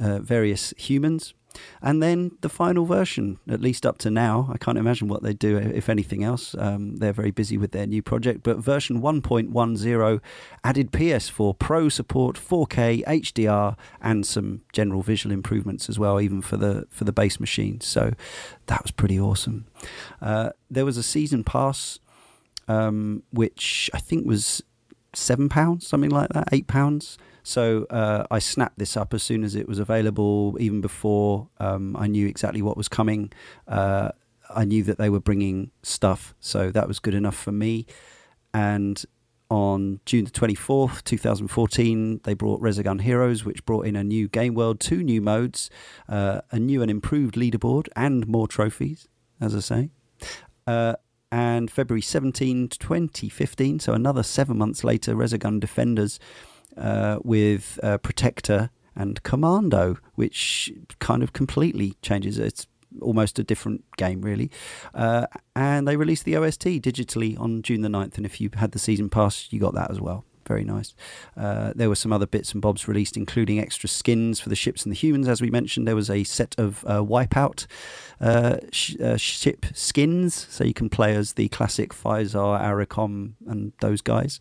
uh, 0.00 0.18
various 0.20 0.72
humans. 0.78 1.34
And 1.82 2.02
then 2.02 2.32
the 2.40 2.48
final 2.48 2.84
version, 2.84 3.38
at 3.48 3.60
least 3.60 3.84
up 3.84 3.98
to 3.98 4.10
now, 4.10 4.50
I 4.52 4.58
can't 4.58 4.78
imagine 4.78 5.08
what 5.08 5.22
they 5.22 5.32
do 5.32 5.56
if 5.56 5.88
anything 5.88 6.22
else. 6.22 6.54
Um, 6.58 6.96
they're 6.96 7.12
very 7.12 7.30
busy 7.30 7.56
with 7.56 7.72
their 7.72 7.86
new 7.86 8.02
project. 8.02 8.42
But 8.42 8.58
version 8.58 9.00
1.10 9.00 10.20
added 10.62 10.92
PS4 10.92 11.58
Pro 11.58 11.88
support, 11.88 12.36
4K, 12.36 13.04
HDR, 13.04 13.76
and 14.00 14.26
some 14.26 14.62
general 14.72 15.02
visual 15.02 15.32
improvements 15.32 15.88
as 15.88 15.98
well, 15.98 16.20
even 16.20 16.42
for 16.42 16.56
the 16.56 16.86
for 16.90 17.04
the 17.04 17.12
base 17.12 17.40
machine. 17.40 17.80
So 17.80 18.12
that 18.66 18.82
was 18.82 18.90
pretty 18.90 19.18
awesome. 19.18 19.66
Uh, 20.20 20.50
there 20.70 20.84
was 20.84 20.96
a 20.96 21.02
season 21.02 21.44
pass 21.44 21.98
um, 22.70 23.24
which 23.32 23.90
I 23.92 23.98
think 23.98 24.26
was 24.26 24.62
seven 25.12 25.48
pounds, 25.48 25.86
something 25.86 26.10
like 26.10 26.28
that, 26.30 26.48
eight 26.52 26.68
pounds. 26.68 27.18
So 27.42 27.86
uh, 27.90 28.26
I 28.30 28.38
snapped 28.38 28.78
this 28.78 28.96
up 28.96 29.14
as 29.14 29.22
soon 29.22 29.44
as 29.44 29.54
it 29.54 29.68
was 29.68 29.78
available, 29.78 30.56
even 30.60 30.80
before 30.80 31.48
um, 31.58 31.96
I 31.96 32.06
knew 32.06 32.26
exactly 32.26 32.62
what 32.62 32.76
was 32.76 32.88
coming. 32.88 33.32
Uh, 33.66 34.10
I 34.54 34.64
knew 34.64 34.82
that 34.84 34.98
they 34.98 35.10
were 35.10 35.20
bringing 35.20 35.70
stuff, 35.82 36.34
so 36.40 36.70
that 36.70 36.88
was 36.88 36.98
good 36.98 37.14
enough 37.14 37.36
for 37.36 37.52
me. 37.52 37.86
And 38.52 39.04
on 39.48 40.00
June 40.06 40.24
the 40.24 40.30
24th, 40.30 41.02
2014, 41.04 42.20
they 42.24 42.34
brought 42.34 42.60
Resogun 42.60 43.00
Heroes, 43.00 43.44
which 43.44 43.64
brought 43.64 43.86
in 43.86 43.96
a 43.96 44.04
new 44.04 44.28
game 44.28 44.54
world, 44.54 44.80
two 44.80 45.02
new 45.02 45.20
modes, 45.20 45.70
uh, 46.08 46.40
a 46.50 46.58
new 46.58 46.82
and 46.82 46.90
improved 46.90 47.34
leaderboard, 47.34 47.88
and 47.96 48.26
more 48.28 48.46
trophies, 48.46 49.08
as 49.40 49.54
I 49.54 49.60
say. 49.60 49.90
Uh, 50.66 50.94
and 51.32 51.70
February 51.70 52.02
17, 52.02 52.68
2015, 52.68 53.80
so 53.80 53.92
another 53.92 54.22
seven 54.22 54.58
months 54.58 54.82
later, 54.82 55.14
Resogun 55.14 55.60
Defenders 55.60 56.18
uh, 56.80 57.18
with 57.22 57.78
uh, 57.82 57.98
Protector 57.98 58.70
and 58.96 59.22
Commando, 59.22 59.98
which 60.14 60.72
kind 60.98 61.22
of 61.22 61.32
completely 61.32 61.94
changes 62.02 62.38
it. 62.38 62.46
It's 62.46 62.66
almost 63.00 63.38
a 63.38 63.44
different 63.44 63.84
game, 63.96 64.22
really. 64.22 64.50
Uh, 64.94 65.26
and 65.54 65.86
they 65.86 65.96
released 65.96 66.24
the 66.24 66.36
OST 66.36 66.64
digitally 66.82 67.38
on 67.38 67.62
June 67.62 67.82
the 67.82 67.88
9th, 67.88 68.16
and 68.16 68.26
if 68.26 68.40
you 68.40 68.50
had 68.56 68.72
the 68.72 68.78
season 68.78 69.08
pass, 69.08 69.48
you 69.50 69.60
got 69.60 69.74
that 69.74 69.90
as 69.90 70.00
well. 70.00 70.24
Very 70.46 70.64
nice. 70.64 70.94
Uh, 71.36 71.72
there 71.76 71.88
were 71.88 71.94
some 71.94 72.12
other 72.12 72.26
bits 72.26 72.52
and 72.52 72.60
bobs 72.60 72.88
released, 72.88 73.16
including 73.16 73.60
extra 73.60 73.88
skins 73.88 74.40
for 74.40 74.48
the 74.48 74.56
ships 74.56 74.82
and 74.82 74.90
the 74.90 74.96
humans. 74.96 75.28
As 75.28 75.40
we 75.40 75.48
mentioned, 75.48 75.86
there 75.86 75.94
was 75.94 76.10
a 76.10 76.24
set 76.24 76.56
of 76.58 76.84
uh, 76.88 77.02
Wipeout 77.02 77.66
uh, 78.20 78.56
sh- 78.72 78.96
uh, 79.00 79.16
ship 79.16 79.66
skins, 79.74 80.48
so 80.50 80.64
you 80.64 80.74
can 80.74 80.88
play 80.88 81.14
as 81.14 81.34
the 81.34 81.48
classic 81.50 81.94
Feisar, 81.94 82.60
Auricom, 82.60 83.34
and 83.46 83.74
those 83.80 84.00
guys. 84.00 84.40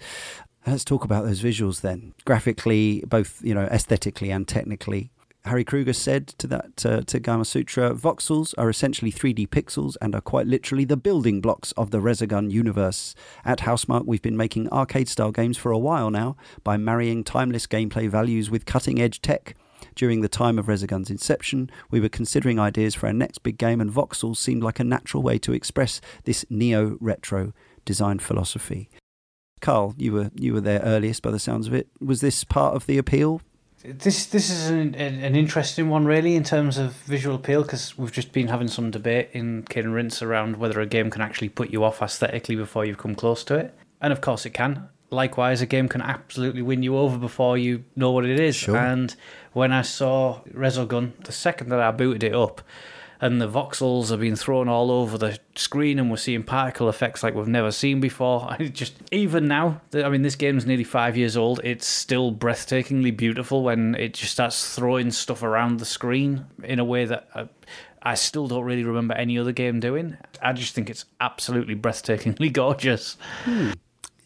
Let's 0.68 0.84
talk 0.84 1.04
about 1.04 1.26
those 1.26 1.42
visuals 1.42 1.82
then. 1.82 2.14
Graphically, 2.26 3.04
both 3.08 3.42
you 3.44 3.54
know, 3.54 3.66
aesthetically 3.66 4.30
and 4.30 4.48
technically. 4.48 5.12
Harry 5.46 5.64
Krueger 5.64 5.94
said 5.94 6.28
to 6.28 6.48
that 6.48 6.86
uh, 6.86 7.02
to 7.02 7.20
Gamasutra, 7.20 7.98
voxels 7.98 8.54
are 8.58 8.70
essentially 8.70 9.12
3D 9.12 9.48
pixels 9.48 9.96
and 10.02 10.14
are 10.14 10.22
quite 10.22 10.46
literally 10.48 10.84
the 10.84 10.98
building 10.98 11.40
blocks 11.40 11.72
of 11.72 11.92
the 11.92 12.00
Resogun 12.00 12.52
universe. 12.52 13.16
At 13.46 13.60
Housemarque, 13.60 14.06
we've 14.06 14.22
been 14.22 14.36
making 14.36 14.70
arcade-style 14.70 15.32
games 15.32 15.58
for 15.58 15.72
a 15.72 15.78
while 15.78 16.12
now 16.12 16.36
by 16.64 16.76
marrying 16.76 17.24
timeless 17.24 17.68
gameplay 17.68 18.10
values 18.10 18.52
with 18.52 18.66
cutting-edge 18.66 19.22
tech. 19.22 19.56
During 19.96 20.22
the 20.22 20.30
time 20.30 20.60
of 20.60 20.68
Resogun's 20.68 21.10
inception, 21.10 21.72
we 21.90 22.02
were 22.02 22.10
considering 22.10 22.60
ideas 22.60 22.94
for 22.94 23.08
our 23.08 23.14
next 23.14 23.40
big 23.40 23.58
game, 23.58 23.80
and 23.80 23.92
voxels 23.92 24.38
seemed 24.38 24.62
like 24.62 24.80
a 24.80 24.84
natural 24.84 25.24
way 25.24 25.40
to 25.40 25.54
express 25.54 26.02
this 26.26 26.46
neo-retro 26.50 27.54
design 27.86 28.20
philosophy. 28.20 28.90
Karl, 29.62 29.94
you 29.98 30.14
were 30.14 30.32
you 30.36 30.54
were 30.54 30.62
there 30.62 30.82
earliest 30.82 31.22
by 31.22 31.32
the 31.32 31.40
sounds 31.40 31.68
of 31.68 31.74
it. 31.74 31.88
Was 32.00 32.22
this 32.22 32.44
part 32.44 32.76
of 32.76 32.86
the 32.86 32.98
appeal? 32.98 33.42
This 33.84 34.26
this 34.26 34.50
is 34.50 34.70
an, 34.70 34.94
an 34.96 35.36
interesting 35.36 35.90
one, 35.90 36.04
really, 36.04 36.36
in 36.36 36.44
terms 36.44 36.78
of 36.78 36.94
visual 36.94 37.36
appeal, 37.36 37.62
because 37.62 37.98
we've 37.98 38.12
just 38.12 38.34
been 38.34 38.50
having 38.50 38.68
some 38.68 38.92
debate 38.92 39.30
in 39.32 39.64
Kid 39.70 39.86
and 39.86 39.94
Rinse 39.94 40.22
around 40.22 40.58
whether 40.58 40.82
a 40.82 40.86
game 40.86 41.10
can 41.10 41.22
actually 41.22 41.48
put 41.48 41.70
you 41.70 41.84
off 41.86 42.02
aesthetically 42.02 42.56
before 42.56 42.84
you've 42.84 42.98
come 42.98 43.16
close 43.16 43.44
to 43.46 43.56
it. 43.56 43.74
And 44.02 44.12
of 44.12 44.20
course, 44.20 44.46
it 44.46 44.52
can. 44.52 44.90
Likewise, 45.12 45.62
a 45.62 45.66
game 45.66 45.88
can 45.88 46.02
absolutely 46.02 46.62
win 46.62 46.84
you 46.84 46.98
over 46.98 47.18
before 47.18 47.58
you 47.58 47.86
know 47.96 48.12
what 48.12 48.26
it 48.26 48.40
is. 48.40 48.56
Sure. 48.56 48.78
And 48.78 49.16
when 49.54 49.72
I 49.72 49.82
saw 49.82 50.42
Resogun, 50.54 51.14
the 51.24 51.32
second 51.32 51.70
that 51.70 51.80
I 51.80 51.92
booted 51.92 52.24
it 52.24 52.36
up, 52.36 52.62
and 53.22 53.42
the 53.42 53.50
voxels 53.50 54.12
are 54.12 54.18
being 54.18 54.36
thrown 54.36 54.70
all 54.70 54.92
over 54.92 55.18
the 55.18 55.40
screen, 55.56 56.00
and 56.00 56.10
we're 56.10 56.18
seeing 56.18 56.44
particle 56.44 56.88
effects 56.88 57.22
like 57.22 57.36
we've 57.36 57.48
never 57.48 57.72
seen 57.72 58.00
before. 58.00 58.56
Just 58.72 58.94
even 59.12 59.48
now, 59.48 59.82
I 59.94 60.10
mean, 60.10 60.22
this 60.22 60.36
game's 60.36 60.66
nearly 60.66 60.84
five 60.84 61.18
years 61.18 61.36
old. 61.36 61.60
It's 61.64 61.86
still 61.88 62.34
breathtakingly 62.34 63.16
beautiful 63.16 63.64
when 63.64 63.96
it 63.96 64.14
just 64.14 64.32
starts 64.32 64.76
throwing 64.76 65.12
stuff 65.12 65.44
around 65.44 65.80
the 65.80 65.86
screen 65.86 66.46
in 66.64 66.80
a 66.80 66.86
way 66.86 67.06
that 67.06 67.28
I, 67.36 67.50
I 68.02 68.16
still 68.16 68.48
don't 68.48 68.64
really 68.64 68.84
remember 68.84 69.14
any 69.16 69.38
other 69.38 69.52
game 69.52 69.80
doing. 69.80 70.18
I 70.42 70.54
just 70.54 70.74
think 70.74 70.90
it's 70.90 71.06
absolutely 71.20 71.76
breathtakingly 71.76 72.52
gorgeous. 72.54 73.18
Hmm. 73.44 73.72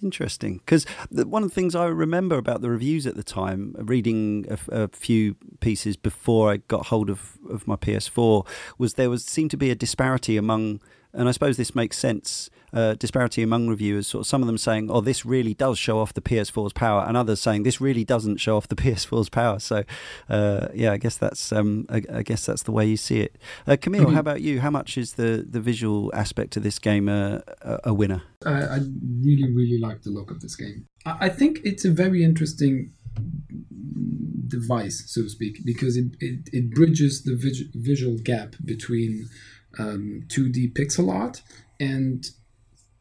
Interesting, 0.04 0.58
because 0.58 0.86
one 1.12 1.44
of 1.44 1.50
the 1.50 1.56
things 1.56 1.76
I 1.76 1.86
remember 1.86 2.38
about 2.38 2.62
the 2.62 2.70
reviews 2.70 3.08
at 3.08 3.16
the 3.16 3.24
time, 3.24 3.74
reading 3.80 4.46
a 4.70 4.90
few 4.90 5.36
pieces 5.62 5.96
before 5.96 6.52
I 6.52 6.58
got 6.58 6.88
hold 6.88 7.10
of, 7.10 7.38
of 7.50 7.66
my 7.68 7.78
PS4, 7.78 8.46
was 8.78 8.96
there 8.96 9.10
was 9.10 9.24
seemed 9.24 9.52
to 9.52 9.58
be 9.58 9.72
a 9.72 9.76
disparity 9.76 10.36
among, 10.36 10.82
and 11.14 11.30
I 11.30 11.32
suppose 11.32 11.56
this 11.56 11.74
makes 11.74 11.98
sense, 11.98 12.50
uh, 12.74 12.96
disparity 12.96 13.42
among 13.44 13.68
reviewers. 13.68 14.08
Sort 14.08 14.22
of 14.22 14.28
some 14.28 14.42
of 14.42 14.48
them 14.48 14.58
saying, 14.58 14.90
"Oh, 14.92 15.00
this 15.02 15.26
really 15.26 15.54
does 15.54 15.78
show 15.78 16.00
off 16.00 16.14
the 16.14 16.22
PS4's 16.22 16.74
power," 16.74 17.04
and 17.08 17.16
others 17.16 17.40
saying, 17.40 17.64
"This 17.64 17.80
really 17.80 18.04
doesn't 18.04 18.38
show 18.38 18.58
off 18.58 18.68
the 18.68 18.76
PS4's 18.84 19.30
power." 19.30 19.60
So, 19.60 19.84
uh, 20.30 20.68
yeah, 20.74 20.92
I 20.92 20.98
guess 20.98 21.18
that's 21.18 21.52
um, 21.52 21.86
I, 21.90 22.02
I 22.12 22.24
guess 22.24 22.46
that's 22.46 22.64
the 22.64 22.72
way 22.72 22.86
you 22.86 22.98
see 22.98 23.20
it. 23.22 23.38
Uh, 23.68 23.78
Camille, 23.80 24.06
Mhm. 24.06 24.14
how 24.14 24.20
about 24.20 24.42
you? 24.42 24.60
How 24.62 24.70
much 24.72 24.98
is 24.98 25.14
the 25.14 25.46
the 25.48 25.60
visual 25.62 26.12
aspect 26.14 26.58
of 26.58 26.64
this 26.64 26.80
game 26.80 27.08
a, 27.08 27.44
a, 27.62 27.80
a 27.86 27.94
winner? 27.94 28.24
I, 28.46 28.52
I 28.64 28.80
really, 29.22 29.52
really 29.54 29.80
like 29.80 30.02
the 30.02 30.10
look 30.10 30.32
of 30.32 30.42
this 30.42 30.56
game. 30.56 30.86
I, 31.06 31.28
I 31.28 31.30
think 31.30 31.60
it's 31.64 31.86
a 31.86 31.92
very 31.92 32.24
interesting 32.24 32.92
device, 34.48 35.04
so 35.08 35.22
to 35.24 35.30
speak, 35.30 35.60
because 35.66 35.98
it, 35.98 36.08
it, 36.20 36.50
it 36.52 36.72
bridges 36.72 37.24
the 37.24 37.36
vis- 37.36 37.64
visual 37.74 38.18
gap 38.24 38.56
between 38.66 39.28
um, 39.80 40.24
2D 40.28 40.74
pixel 40.74 41.12
art 41.12 41.42
and 41.80 42.30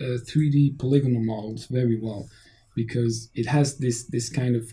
uh, 0.00 0.18
3D 0.30 0.78
polygonal 0.78 1.24
models 1.24 1.66
very 1.66 1.98
well, 2.00 2.28
because 2.74 3.30
it 3.34 3.46
has 3.46 3.78
this 3.78 4.04
this 4.04 4.28
kind 4.28 4.56
of 4.56 4.72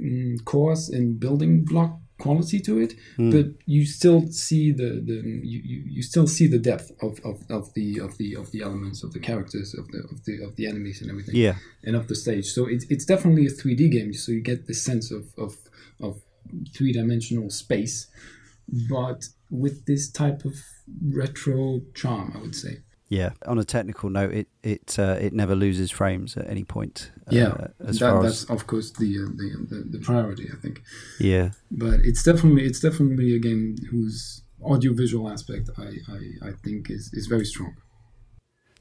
mm, 0.00 0.44
coarse 0.44 0.88
and 0.88 1.18
building 1.20 1.64
block 1.64 1.98
quality 2.18 2.60
to 2.60 2.78
it, 2.78 2.92
Hmm. 3.16 3.30
but 3.30 3.46
you 3.64 3.86
still 3.86 4.30
see 4.30 4.72
the, 4.72 5.00
the 5.08 5.22
you, 5.42 5.62
you, 5.64 5.82
you 5.96 6.02
still 6.02 6.26
see 6.26 6.46
the 6.46 6.58
depth 6.58 6.90
of, 7.00 7.18
of, 7.24 7.42
of 7.48 7.72
the 7.72 7.98
of 7.98 8.18
the 8.18 8.36
of 8.36 8.50
the 8.52 8.60
elements 8.60 9.02
of 9.02 9.12
the 9.14 9.18
characters 9.20 9.72
of 9.74 9.88
the 9.88 10.00
of 10.12 10.24
the 10.26 10.42
of 10.44 10.54
the 10.56 10.66
enemies 10.66 11.00
and 11.00 11.10
everything 11.10 11.34
Yeah, 11.34 11.54
and 11.82 11.96
of 11.96 12.08
the 12.08 12.14
stage. 12.14 12.46
So 12.46 12.66
it's 12.66 12.84
it's 12.90 13.06
definitely 13.06 13.46
a 13.46 13.50
3D 13.50 13.90
game. 13.90 14.12
So 14.12 14.32
you 14.32 14.42
get 14.42 14.66
this 14.66 14.82
sense 14.82 15.10
of 15.10 15.32
of 15.38 15.56
of 15.98 16.20
three 16.74 16.92
dimensional 16.92 17.48
space, 17.48 18.08
but 18.88 19.28
with 19.50 19.86
this 19.86 20.10
type 20.10 20.44
of 20.44 20.54
retro 21.02 21.80
charm, 21.94 22.32
I 22.36 22.38
would 22.40 22.54
say. 22.54 22.78
Yeah, 23.10 23.30
on 23.44 23.58
a 23.58 23.64
technical 23.64 24.08
note, 24.08 24.32
it 24.32 24.48
it 24.62 24.96
uh, 24.96 25.16
it 25.20 25.32
never 25.32 25.56
loses 25.56 25.90
frames 25.90 26.36
at 26.36 26.48
any 26.48 26.62
point. 26.62 27.10
Uh, 27.26 27.30
yeah, 27.32 27.66
as 27.84 27.98
that, 27.98 28.12
far 28.12 28.22
that's 28.22 28.44
as 28.44 28.50
of 28.50 28.68
course 28.68 28.92
the, 28.92 29.18
uh, 29.18 29.30
the, 29.34 29.66
the 29.68 29.98
the 29.98 29.98
priority, 29.98 30.48
I 30.50 30.56
think. 30.62 30.82
yeah, 31.18 31.50
But 31.72 32.00
it's 32.04 32.22
definitely 32.22 32.66
it's 32.66 32.78
definitely 32.78 33.34
a 33.34 33.40
game 33.40 33.74
whose 33.90 34.42
audiovisual 34.62 35.28
aspect 35.28 35.70
I, 35.76 35.96
I, 36.08 36.48
I 36.50 36.52
think 36.62 36.88
is, 36.88 37.10
is 37.12 37.26
very 37.26 37.44
strong. 37.44 37.74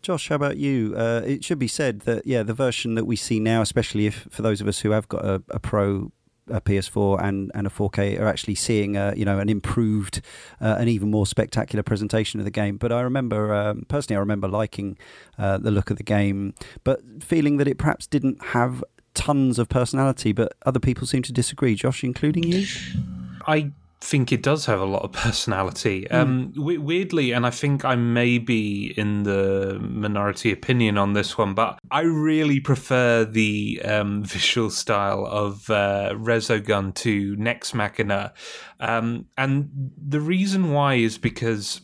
Josh, 0.03 0.29
how 0.29 0.35
about 0.35 0.57
you? 0.57 0.93
Uh, 0.95 1.23
it 1.25 1.43
should 1.43 1.59
be 1.59 1.67
said 1.67 2.01
that 2.01 2.27
yeah, 2.27 2.43
the 2.43 2.53
version 2.53 2.93
that 2.95 3.05
we 3.05 3.15
see 3.15 3.39
now, 3.39 3.61
especially 3.61 4.05
if 4.05 4.27
for 4.29 4.43
those 4.43 4.61
of 4.61 4.67
us 4.67 4.81
who 4.81 4.91
have 4.91 5.09
got 5.09 5.25
a, 5.25 5.41
a 5.49 5.59
pro 5.59 6.11
a 6.49 6.61
PS4 6.61 7.21
and, 7.23 7.51
and 7.53 7.67
a 7.67 7.69
4K 7.69 8.19
are 8.19 8.27
actually 8.27 8.55
seeing 8.55 8.95
a, 8.95 9.13
you 9.15 9.25
know 9.25 9.39
an 9.39 9.49
improved, 9.49 10.21
uh, 10.61 10.75
an 10.79 10.87
even 10.87 11.11
more 11.11 11.25
spectacular 11.25 11.83
presentation 11.83 12.39
of 12.39 12.45
the 12.45 12.51
game. 12.51 12.77
But 12.77 12.91
I 12.91 13.01
remember 13.01 13.53
um, 13.53 13.85
personally, 13.87 14.17
I 14.17 14.19
remember 14.19 14.47
liking 14.47 14.97
uh, 15.37 15.57
the 15.57 15.71
look 15.71 15.89
of 15.89 15.97
the 15.97 16.03
game, 16.03 16.53
but 16.83 17.01
feeling 17.21 17.57
that 17.57 17.67
it 17.67 17.77
perhaps 17.77 18.07
didn't 18.07 18.43
have 18.47 18.83
tons 19.13 19.59
of 19.59 19.69
personality. 19.69 20.31
But 20.31 20.53
other 20.65 20.79
people 20.79 21.07
seem 21.07 21.23
to 21.23 21.33
disagree. 21.33 21.75
Josh, 21.75 22.03
including 22.03 22.43
you. 22.43 22.65
I 23.47 23.71
think 24.01 24.31
it 24.31 24.41
does 24.41 24.65
have 24.65 24.79
a 24.79 24.85
lot 24.85 25.03
of 25.03 25.11
personality. 25.25 26.09
Um, 26.09 26.53
we- 26.57 26.77
weirdly, 26.77 27.31
and 27.31 27.45
I 27.45 27.49
think 27.49 27.83
I 27.83 27.95
may 27.95 28.37
be 28.37 28.93
in 28.97 29.23
the 29.23 29.77
minority 29.81 30.51
opinion 30.51 30.97
on 30.97 31.13
this 31.13 31.37
one, 31.37 31.53
but 31.53 31.79
I 31.91 32.01
really 32.01 32.59
prefer 32.59 33.25
the 33.25 33.81
um, 33.83 34.23
visual 34.35 34.69
style 34.69 35.25
of 35.25 35.69
uh, 35.69 36.13
Resogun 36.13 36.93
to 36.95 37.35
Nex 37.35 37.73
Machina. 37.73 38.33
Um, 38.79 39.25
and 39.37 39.91
the 39.97 40.21
reason 40.21 40.71
why 40.71 40.95
is 40.95 41.17
because. 41.17 41.81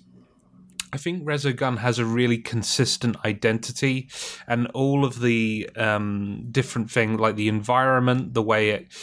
I 0.94 0.98
think 0.98 1.26
Resogun 1.26 1.80
has 1.80 2.00
a 2.00 2.06
really 2.06 2.38
consistent 2.38 3.18
identity, 3.26 4.08
and 4.48 4.68
all 4.68 5.04
of 5.04 5.20
the 5.20 5.70
um, 5.76 6.46
different 6.52 6.90
things, 6.90 7.20
like 7.20 7.36
the 7.36 7.50
environment, 7.50 8.34
the 8.34 8.42
way 8.42 8.70
it 8.70 8.94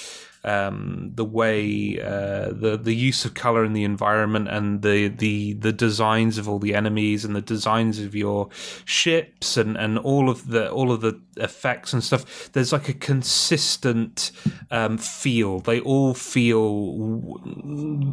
um, 0.44 1.12
the 1.14 1.24
way 1.24 2.00
uh, 2.00 2.52
the 2.52 2.78
the 2.81 2.94
use 2.94 3.24
of 3.24 3.35
color 3.35 3.64
in 3.64 3.74
the 3.74 3.85
environment 3.85 4.48
and 4.48 4.83
the 4.83 5.09
the 5.09 5.52
the 5.55 5.72
designs 5.72 6.37
of 6.37 6.48
all 6.48 6.59
the 6.59 6.74
enemies 6.74 7.24
and 7.24 7.37
the 7.37 7.40
designs 7.40 8.00
of 8.00 8.14
your 8.14 8.48
ships 8.85 9.57
and 9.57 9.76
and 9.76 9.98
all 9.98 10.28
of 10.28 10.48
the 10.48 10.70
all 10.70 10.90
of 10.90 11.00
the 11.00 11.20
effects 11.37 11.92
and 11.92 12.02
stuff. 12.02 12.50
There's 12.52 12.72
like 12.72 12.88
a 12.88 12.94
consistent 12.94 14.33
um, 14.70 14.98
feel. 14.98 15.61
They 15.61 15.81
all 15.81 16.14
feel 16.14 17.40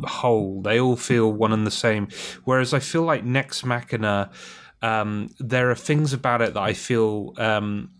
whole. 0.08 0.62
They 0.62 0.80
all 0.80 0.98
feel 0.98 1.34
one 1.34 1.52
and 1.52 1.66
the 1.66 1.72
same. 1.72 2.10
Whereas 2.44 2.74
I 2.74 2.80
feel 2.80 3.04
like 3.04 3.24
Nex 3.24 3.66
Machina. 3.66 4.30
Um, 4.82 5.36
there 5.40 5.70
are 5.70 5.76
things 5.76 6.14
about 6.14 6.42
it 6.42 6.54
that 6.54 6.64
I 6.64 6.72
feel 6.72 7.34
um, 7.36 7.92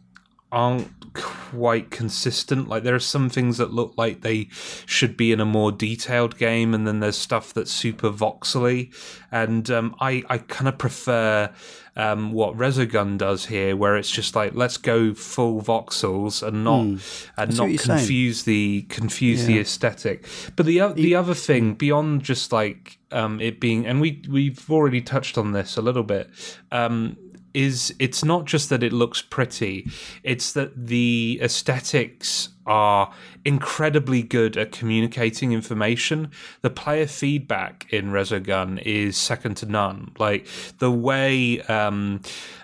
aren't 0.50 0.99
quite 1.20 1.92
consistent. 1.92 2.68
Like 2.68 2.84
there 2.84 2.96
are 2.96 3.00
some 3.00 3.30
things 3.30 3.58
that 3.58 3.74
look 3.74 3.94
like 3.98 4.22
they 4.22 4.48
should 4.86 5.16
be 5.18 5.32
in 5.32 5.40
a 5.40 5.46
more 5.46 5.72
detailed 5.72 6.38
game, 6.38 6.74
and 6.74 6.88
then 6.88 7.00
there's 7.00 7.18
stuff 7.18 7.54
that's 7.54 7.72
super 7.72 8.10
voxely. 8.12 8.94
And 9.32 9.70
um, 9.70 9.96
I 10.00 10.24
I 10.30 10.38
kind 10.40 10.68
of 10.68 10.78
prefer 10.78 11.52
um, 11.96 12.32
what 12.32 12.56
Resogun 12.56 13.18
does 13.18 13.46
here, 13.48 13.76
where 13.76 13.98
it's 13.98 14.10
just 14.12 14.36
like 14.36 14.54
let's 14.56 14.78
go 14.78 15.14
full 15.14 15.62
voxels 15.62 16.42
and 16.48 16.64
not 16.64 16.82
and 16.82 17.00
That's 17.38 17.58
not 17.58 17.70
you're 17.70 17.78
saying. 17.80 18.00
confuse 18.00 18.44
the 18.44 18.84
confuse 18.90 19.46
the 19.46 19.60
aesthetic. 19.60 20.26
But 20.56 20.66
the 20.66 20.82
o- 20.82 20.94
the 20.94 21.16
other 21.16 21.34
thing 21.34 21.74
beyond 21.74 22.24
just 22.24 22.52
like 22.52 22.98
um, 23.12 23.42
it 23.42 23.60
being, 23.60 23.86
and 23.86 24.00
we 24.02 24.22
we've 24.30 24.70
already 24.70 25.02
touched 25.02 25.38
on 25.38 25.52
this 25.52 25.78
a 25.78 25.82
little 25.82 26.04
bit. 26.04 26.30
Um, 26.72 27.18
is 27.54 27.94
it's 28.00 28.24
not 28.24 28.46
just 28.46 28.70
that 28.70 28.84
it 28.84 28.94
looks 28.94 29.22
pretty, 29.22 29.90
it's 30.24 30.54
that 30.54 30.88
the 30.88 31.40
aesthetics 31.42 32.50
are 32.66 33.12
incredibly 33.46 34.22
good 34.22 34.56
at 34.56 34.72
communicating 34.72 35.52
information. 35.54 36.32
The 36.62 36.70
player 36.70 37.08
feedback 37.08 37.88
in 37.92 38.12
Resogun 38.12 38.80
is 38.84 39.18
second 39.18 39.56
to 39.58 39.66
none. 39.66 40.12
Like 40.20 40.48
the 40.78 40.92
way 40.92 41.62
um, 41.62 42.22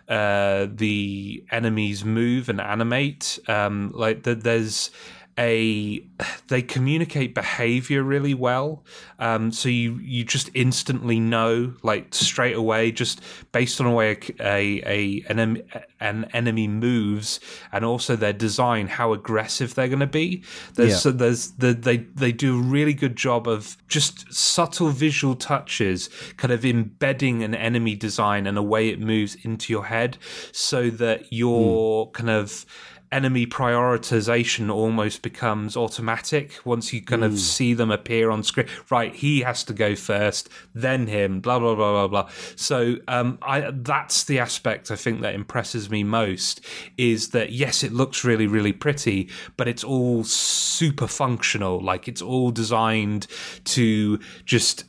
uh, 0.07 0.67
the 0.69 1.43
enemies 1.51 2.05
move 2.05 2.49
and 2.49 2.61
animate, 2.61 3.39
um, 3.47 3.91
like 3.95 4.23
that 4.23 4.43
there's 4.43 4.91
a 5.37 6.01
they 6.47 6.61
communicate 6.61 7.35
behavior 7.35 8.03
really 8.03 8.33
well. 8.33 8.83
Um, 9.19 9.51
so 9.51 9.67
you 9.67 9.95
you 9.95 10.23
just 10.23 10.49
instantly 10.53 11.19
know 11.19 11.73
like 11.83 12.13
straight 12.13 12.55
away 12.55 12.91
just 12.91 13.21
based 13.51 13.81
on 13.81 13.87
the 13.87 13.93
way 13.93 14.11
a, 14.11 14.33
a, 14.39 14.83
a 14.85 15.25
an, 15.27 15.63
an 15.99 16.25
enemy 16.33 16.67
moves 16.69 17.41
and 17.73 17.83
also 17.83 18.15
their 18.15 18.33
design 18.33 18.87
how 18.87 19.11
aggressive 19.11 19.75
they're 19.75 19.89
going 19.89 19.99
to 19.99 20.07
be. 20.07 20.43
There's 20.75 20.91
Yeah. 20.91 20.97
so 20.97 21.11
there's 21.11 21.51
the, 21.51 21.73
they 21.73 21.97
they 21.97 22.31
do 22.31 22.57
a 22.57 22.61
really 22.61 22.93
good 22.93 23.17
job 23.17 23.47
of 23.47 23.77
just 23.89 24.33
subtle 24.33 24.89
visual 24.89 25.35
touches 25.35 26.09
kind 26.37 26.53
of 26.53 26.65
embedding 26.65 27.43
an 27.43 27.53
enemy 27.55 27.95
design 27.95 28.47
and 28.47 28.55
the 28.55 28.63
way 28.63 28.87
it 28.87 29.01
moves 29.01 29.35
into 29.43 29.73
your 29.73 29.85
head 29.85 30.17
so 30.53 30.89
that 30.91 31.31
your 31.31 32.09
kind 32.11 32.29
of 32.29 32.65
enemy 33.11 33.45
prioritization 33.45 34.73
almost 34.73 35.21
becomes 35.21 35.77
automatic 35.77 36.59
once 36.65 36.91
you 36.93 37.01
kind 37.01 37.23
of 37.23 37.39
see 37.39 37.73
them 37.73 37.91
appear 37.91 38.29
on 38.29 38.43
screen. 38.43 38.67
Right, 38.89 39.13
he 39.13 39.41
has 39.41 39.63
to 39.65 39.73
go 39.73 39.95
first, 39.95 40.49
then 40.73 41.07
him. 41.07 41.41
Blah 41.41 41.59
blah 41.59 41.75
blah 41.75 41.91
blah 41.91 42.07
blah. 42.07 42.31
So 42.55 42.95
um, 43.07 43.37
I 43.41 43.71
that's 43.71 44.23
the 44.23 44.39
aspect 44.39 44.91
I 44.91 44.95
think 44.95 45.21
that 45.21 45.35
impresses 45.35 45.89
me 45.89 46.03
most 46.03 46.61
is 46.97 47.29
that 47.29 47.51
yes, 47.51 47.83
it 47.83 47.93
looks 47.93 48.23
really 48.23 48.47
really 48.47 48.73
pretty, 48.73 49.29
but 49.57 49.67
it's 49.67 49.83
all 49.83 50.23
super 50.23 51.07
functional. 51.07 51.79
Like 51.79 52.07
it's 52.07 52.21
all 52.21 52.51
designed 52.51 53.27
to 53.65 54.19
just 54.45 54.85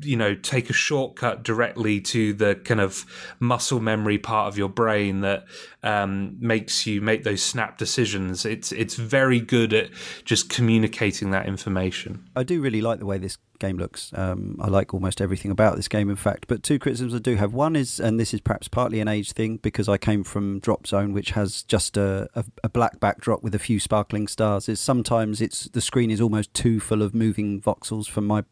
you 0.00 0.16
know 0.16 0.34
take 0.34 0.70
a 0.70 0.72
shortcut 0.72 1.42
directly 1.42 2.00
to 2.00 2.32
the 2.34 2.54
kind 2.56 2.80
of 2.80 3.04
muscle 3.40 3.80
memory 3.80 4.18
part 4.18 4.48
of 4.48 4.58
your 4.58 4.68
brain 4.68 5.20
that 5.20 5.44
um, 5.82 6.36
makes 6.40 6.86
you 6.86 7.00
make 7.00 7.24
those 7.24 7.42
snap 7.42 7.78
decisions 7.78 8.44
it's 8.44 8.72
it's 8.72 8.94
very 8.94 9.40
good 9.40 9.72
at 9.72 9.90
just 10.24 10.48
communicating 10.50 11.30
that 11.30 11.46
information 11.46 12.28
I 12.34 12.42
do 12.42 12.60
really 12.60 12.80
like 12.80 12.98
the 12.98 13.06
way 13.06 13.18
this 13.18 13.38
game 13.58 13.78
looks. 13.78 14.12
Um, 14.14 14.56
I 14.60 14.68
like 14.68 14.94
almost 14.94 15.20
everything 15.20 15.50
about 15.50 15.76
this 15.76 15.88
game, 15.88 16.10
in 16.10 16.16
fact. 16.16 16.46
But 16.48 16.62
two 16.62 16.78
criticisms 16.78 17.14
I 17.14 17.18
do 17.18 17.36
have. 17.36 17.52
One 17.52 17.76
is, 17.76 17.98
and 17.98 18.20
this 18.20 18.34
is 18.34 18.40
perhaps 18.40 18.68
partly 18.68 19.00
an 19.00 19.08
age 19.08 19.32
thing, 19.32 19.56
because 19.58 19.88
I 19.88 19.98
came 19.98 20.24
from 20.24 20.60
Drop 20.60 20.86
Zone, 20.86 21.12
which 21.12 21.30
has 21.30 21.62
just 21.62 21.96
a, 21.96 22.28
a, 22.34 22.44
a 22.64 22.68
black 22.68 23.00
backdrop 23.00 23.42
with 23.42 23.54
a 23.54 23.58
few 23.58 23.80
sparkling 23.80 24.28
stars. 24.28 24.68
Is 24.68 24.80
sometimes 24.80 25.40
it's 25.40 25.64
the 25.64 25.80
screen 25.80 26.10
is 26.10 26.20
almost 26.20 26.52
too 26.54 26.80
full 26.80 27.02
of 27.02 27.14
moving 27.14 27.60
voxels 27.60 28.08
for 28.08 28.20
my 28.20 28.44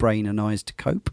brain 0.00 0.26
and 0.26 0.40
eyes 0.40 0.62
to 0.64 0.72
cope. 0.74 1.08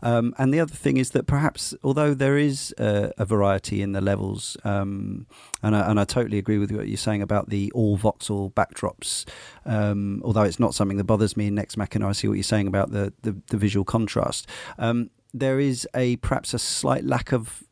Um, 0.00 0.34
and 0.38 0.54
the 0.54 0.60
other 0.60 0.74
thing 0.84 0.96
is 0.96 1.10
that 1.10 1.26
perhaps, 1.26 1.74
although 1.82 2.14
there 2.14 2.38
is 2.38 2.74
uh, 2.78 3.10
a 3.18 3.26
variety 3.26 3.82
in 3.82 3.92
the 3.92 4.00
levels, 4.00 4.56
um, 4.64 5.26
and, 5.62 5.76
I, 5.76 5.90
and 5.90 6.00
I 6.00 6.04
totally 6.04 6.38
agree 6.38 6.58
with 6.58 6.70
what 6.72 6.88
you're 6.88 6.96
saying 6.96 7.22
about 7.22 7.50
the 7.50 7.70
all 7.74 7.98
voxel 7.98 8.52
backdrops, 8.54 9.26
um, 9.66 10.22
although 10.24 10.46
it's 10.48 10.60
not 10.60 10.74
something 10.74 10.96
that 10.96 11.04
bothers 11.04 11.36
me 11.36 11.48
in 11.48 11.54
Nex 11.54 11.76
Machina, 11.76 12.08
I 12.08 12.12
see 12.12 12.28
what 12.28 12.34
you're 12.34 12.54
saying 12.54 12.68
about 12.68 12.92
the, 12.92 13.12
the, 13.22 13.36
the 13.48 13.58
visual 13.58 13.84
contrast. 13.84 14.46
Um, 14.78 15.10
there 15.34 15.60
is 15.60 15.86
a 15.94 16.16
perhaps 16.16 16.54
a 16.54 16.58
slight 16.58 17.04
lack 17.04 17.32
of 17.32 17.64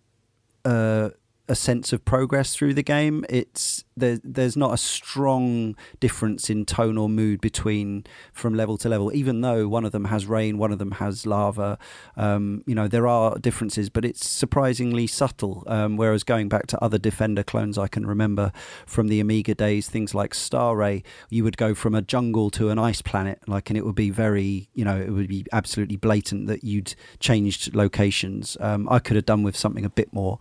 uh, 0.64 1.10
a 1.48 1.54
sense 1.54 1.92
of 1.92 2.04
progress 2.04 2.54
through 2.54 2.74
the 2.74 2.82
game. 2.82 3.24
It's 3.28 3.84
there, 3.96 4.18
there's 4.22 4.56
not 4.56 4.74
a 4.74 4.76
strong 4.76 5.76
difference 6.00 6.50
in 6.50 6.64
tone 6.64 6.98
or 6.98 7.08
mood 7.08 7.40
between 7.40 8.04
from 8.32 8.54
level 8.54 8.76
to 8.78 8.88
level, 8.88 9.12
even 9.14 9.40
though 9.40 9.68
one 9.68 9.84
of 9.84 9.92
them 9.92 10.06
has 10.06 10.26
rain, 10.26 10.58
one 10.58 10.72
of 10.72 10.78
them 10.78 10.92
has 10.92 11.26
lava. 11.26 11.78
Um, 12.16 12.62
you 12.66 12.74
know 12.74 12.88
there 12.88 13.06
are 13.06 13.38
differences, 13.38 13.90
but 13.90 14.04
it's 14.04 14.28
surprisingly 14.28 15.06
subtle. 15.06 15.64
Um, 15.66 15.96
whereas 15.96 16.24
going 16.24 16.48
back 16.48 16.66
to 16.68 16.84
other 16.84 16.98
Defender 16.98 17.42
clones 17.42 17.78
I 17.78 17.88
can 17.88 18.06
remember 18.06 18.52
from 18.86 19.08
the 19.08 19.20
Amiga 19.20 19.54
days, 19.54 19.88
things 19.88 20.14
like 20.14 20.32
Starray, 20.34 21.02
you 21.30 21.44
would 21.44 21.56
go 21.56 21.74
from 21.74 21.94
a 21.94 22.02
jungle 22.02 22.50
to 22.50 22.70
an 22.70 22.78
ice 22.78 23.02
planet, 23.02 23.40
like, 23.46 23.70
and 23.70 23.76
it 23.76 23.84
would 23.84 23.94
be 23.94 24.10
very, 24.10 24.68
you 24.74 24.84
know, 24.84 24.96
it 24.96 25.10
would 25.10 25.28
be 25.28 25.44
absolutely 25.52 25.96
blatant 25.96 26.46
that 26.46 26.64
you'd 26.64 26.94
changed 27.20 27.74
locations. 27.74 28.56
Um, 28.60 28.88
I 28.90 28.98
could 28.98 29.16
have 29.16 29.26
done 29.26 29.42
with 29.42 29.56
something 29.56 29.84
a 29.84 29.90
bit 29.90 30.12
more, 30.12 30.38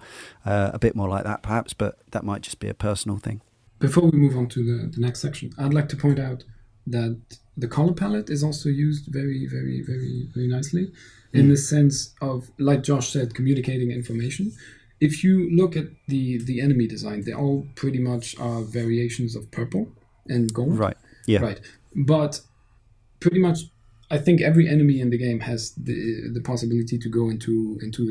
uh, 0.48 0.72
a 0.74 0.80
bit 0.80 0.96
more 0.96 1.10
like 1.10 1.26
that, 1.26 1.44
perhaps, 1.44 1.74
but 1.74 2.00
that 2.12 2.24
might 2.24 2.42
just 2.42 2.60
be 2.60 2.70
a 2.70 2.74
personal 2.74 3.18
thing. 3.18 3.42
Before 3.80 4.10
we 4.10 4.18
move 4.18 4.36
on 4.38 4.48
to 4.50 4.64
the, 4.64 4.88
the 4.88 5.02
next 5.02 5.20
section, 5.22 5.52
I'd 5.58 5.74
like 5.74 5.90
to 5.90 5.98
point 5.98 6.20
out 6.20 6.44
that 6.88 7.20
the 7.56 7.68
color 7.68 7.94
palette 7.94 8.30
is 8.30 8.44
also 8.44 8.70
used 8.70 9.04
very, 9.08 9.46
very, 9.46 9.82
very, 9.82 10.28
very 10.34 10.48
nicely 10.48 10.92
in 11.34 11.50
the 11.50 11.58
sense 11.58 12.16
of, 12.22 12.50
like 12.58 12.82
Josh 12.82 13.10
said, 13.10 13.36
communicating 13.36 13.92
information. 13.92 14.54
If 15.00 15.24
you 15.24 15.50
look 15.56 15.76
at 15.76 15.88
the 16.08 16.40
the 16.50 16.62
enemy 16.62 16.88
design, 16.88 17.24
they 17.26 17.34
all 17.34 17.68
pretty 17.76 18.00
much 18.00 18.26
are 18.40 18.62
variations 18.62 19.36
of 19.36 19.52
purple 19.52 19.84
and 20.28 20.52
gold. 20.52 20.80
Right. 20.80 20.98
Yeah. 21.28 21.42
Right. 21.42 21.60
But 21.96 22.42
pretty 23.20 23.40
much 23.40 23.60
I 24.10 24.17
think 24.17 24.41
every 24.41 24.70
enemy 24.70 25.02
in 25.02 25.10
the 25.10 25.17
game 25.17 25.41
has 25.41 25.72
the 25.76 26.30
the 26.34 26.41
possibility 26.41 26.98
to 26.98 27.10
go 27.10 27.30
into 27.30 27.78
into 27.82 28.04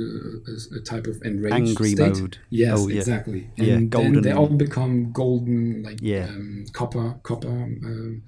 a, 0.46 0.76
a 0.78 0.80
type 0.82 1.06
of 1.06 1.20
enraged 1.24 1.54
Angry 1.54 1.90
state. 1.92 2.16
mode. 2.18 2.38
Yes, 2.50 2.78
Oh, 2.78 2.88
yeah. 2.88 2.98
exactly. 2.98 3.50
And 3.56 3.66
Yeah, 3.66 3.80
golden. 3.80 4.20
they 4.22 4.32
all 4.32 4.48
become 4.66 5.12
golden, 5.12 5.82
like 5.82 5.98
Yeah. 6.02 6.26
um, 6.28 6.66
copper, 6.72 7.18
copper 7.22 7.48
um, 7.48 8.22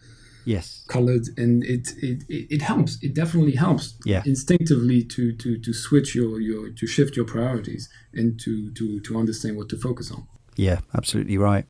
Yes. 0.46 0.82
colored, 0.88 1.26
and 1.36 1.62
it, 1.64 1.92
it 2.02 2.24
it 2.30 2.46
it 2.54 2.62
helps. 2.62 2.96
It 3.02 3.12
definitely 3.14 3.56
helps. 3.56 3.94
Yeah. 4.06 4.22
Instinctively 4.24 5.04
to 5.04 5.32
to 5.42 5.58
to 5.58 5.72
switch 5.74 6.14
your 6.14 6.40
your 6.40 6.70
to 6.70 6.86
shift 6.86 7.16
your 7.16 7.26
priorities 7.26 7.90
and 8.14 8.40
to 8.44 8.70
to 8.78 8.98
to 9.00 9.18
understand 9.18 9.58
what 9.58 9.68
to 9.68 9.76
focus 9.76 10.10
on. 10.10 10.26
Yeah, 10.56 10.80
absolutely 10.94 11.36
right. 11.36 11.66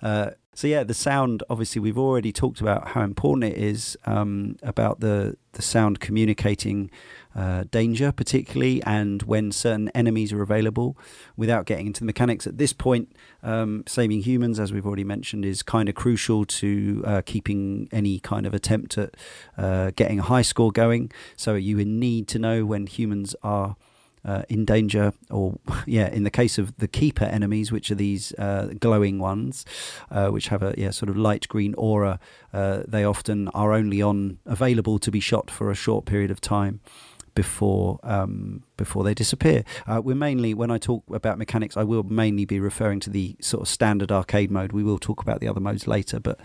Uh, 0.00 0.30
so 0.54 0.66
yeah, 0.66 0.82
the 0.82 0.94
sound. 0.94 1.42
Obviously, 1.48 1.80
we've 1.80 1.98
already 1.98 2.32
talked 2.32 2.60
about 2.60 2.88
how 2.88 3.02
important 3.02 3.52
it 3.52 3.56
is 3.56 3.96
um, 4.04 4.56
about 4.62 5.00
the 5.00 5.36
the 5.52 5.62
sound 5.62 6.00
communicating 6.00 6.90
uh, 7.34 7.64
danger, 7.70 8.10
particularly, 8.10 8.82
and 8.82 9.22
when 9.22 9.52
certain 9.52 9.90
enemies 9.90 10.32
are 10.32 10.42
available. 10.42 10.98
Without 11.36 11.66
getting 11.66 11.86
into 11.86 12.00
the 12.00 12.06
mechanics 12.06 12.48
at 12.48 12.58
this 12.58 12.72
point, 12.72 13.12
um, 13.44 13.84
saving 13.86 14.22
humans, 14.22 14.58
as 14.58 14.72
we've 14.72 14.86
already 14.86 15.04
mentioned, 15.04 15.44
is 15.44 15.62
kind 15.62 15.88
of 15.88 15.94
crucial 15.94 16.44
to 16.44 17.02
uh, 17.06 17.22
keeping 17.24 17.88
any 17.92 18.18
kind 18.18 18.44
of 18.44 18.52
attempt 18.52 18.98
at 18.98 19.16
uh, 19.56 19.92
getting 19.94 20.18
a 20.18 20.24
high 20.24 20.42
score 20.42 20.72
going. 20.72 21.12
So 21.36 21.54
you 21.54 21.76
need 21.84 22.26
to 22.28 22.40
know 22.40 22.64
when 22.64 22.88
humans 22.88 23.36
are 23.44 23.76
uh, 24.24 24.42
in 24.48 24.64
danger, 24.64 25.12
or 25.30 25.58
yeah, 25.86 26.08
in 26.08 26.24
the 26.24 26.30
case 26.30 26.58
of 26.58 26.76
the 26.76 26.88
keeper 26.88 27.24
enemies, 27.24 27.72
which 27.72 27.90
are 27.90 27.94
these 27.96 28.32
uh, 28.34 28.72
glowing 28.78 29.18
ones, 29.18 29.64
uh, 30.10 30.28
which 30.28 30.48
have 30.48 30.62
a 30.62 30.74
yeah 30.76 30.90
sort 30.90 31.08
of 31.08 31.16
light 31.16 31.48
green 31.48 31.74
aura, 31.74 32.18
uh, 32.52 32.82
they 32.86 33.04
often 33.04 33.48
are 33.48 33.72
only 33.72 34.02
on 34.02 34.38
available 34.46 34.98
to 34.98 35.10
be 35.10 35.20
shot 35.20 35.50
for 35.50 35.70
a 35.70 35.74
short 35.74 36.04
period 36.04 36.30
of 36.30 36.40
time 36.40 36.80
before 37.34 38.00
um, 38.02 38.64
before 38.76 39.04
they 39.04 39.14
disappear. 39.14 39.64
Uh, 39.86 40.00
we're 40.02 40.16
mainly 40.16 40.54
when 40.54 40.70
I 40.70 40.78
talk 40.78 41.04
about 41.10 41.38
mechanics, 41.38 41.76
I 41.76 41.84
will 41.84 42.02
mainly 42.02 42.44
be 42.44 42.60
referring 42.60 43.00
to 43.00 43.10
the 43.10 43.36
sort 43.40 43.62
of 43.62 43.68
standard 43.68 44.10
arcade 44.12 44.50
mode. 44.50 44.72
We 44.72 44.82
will 44.82 44.98
talk 44.98 45.22
about 45.22 45.40
the 45.40 45.48
other 45.48 45.60
modes 45.60 45.86
later, 45.86 46.20
but. 46.20 46.40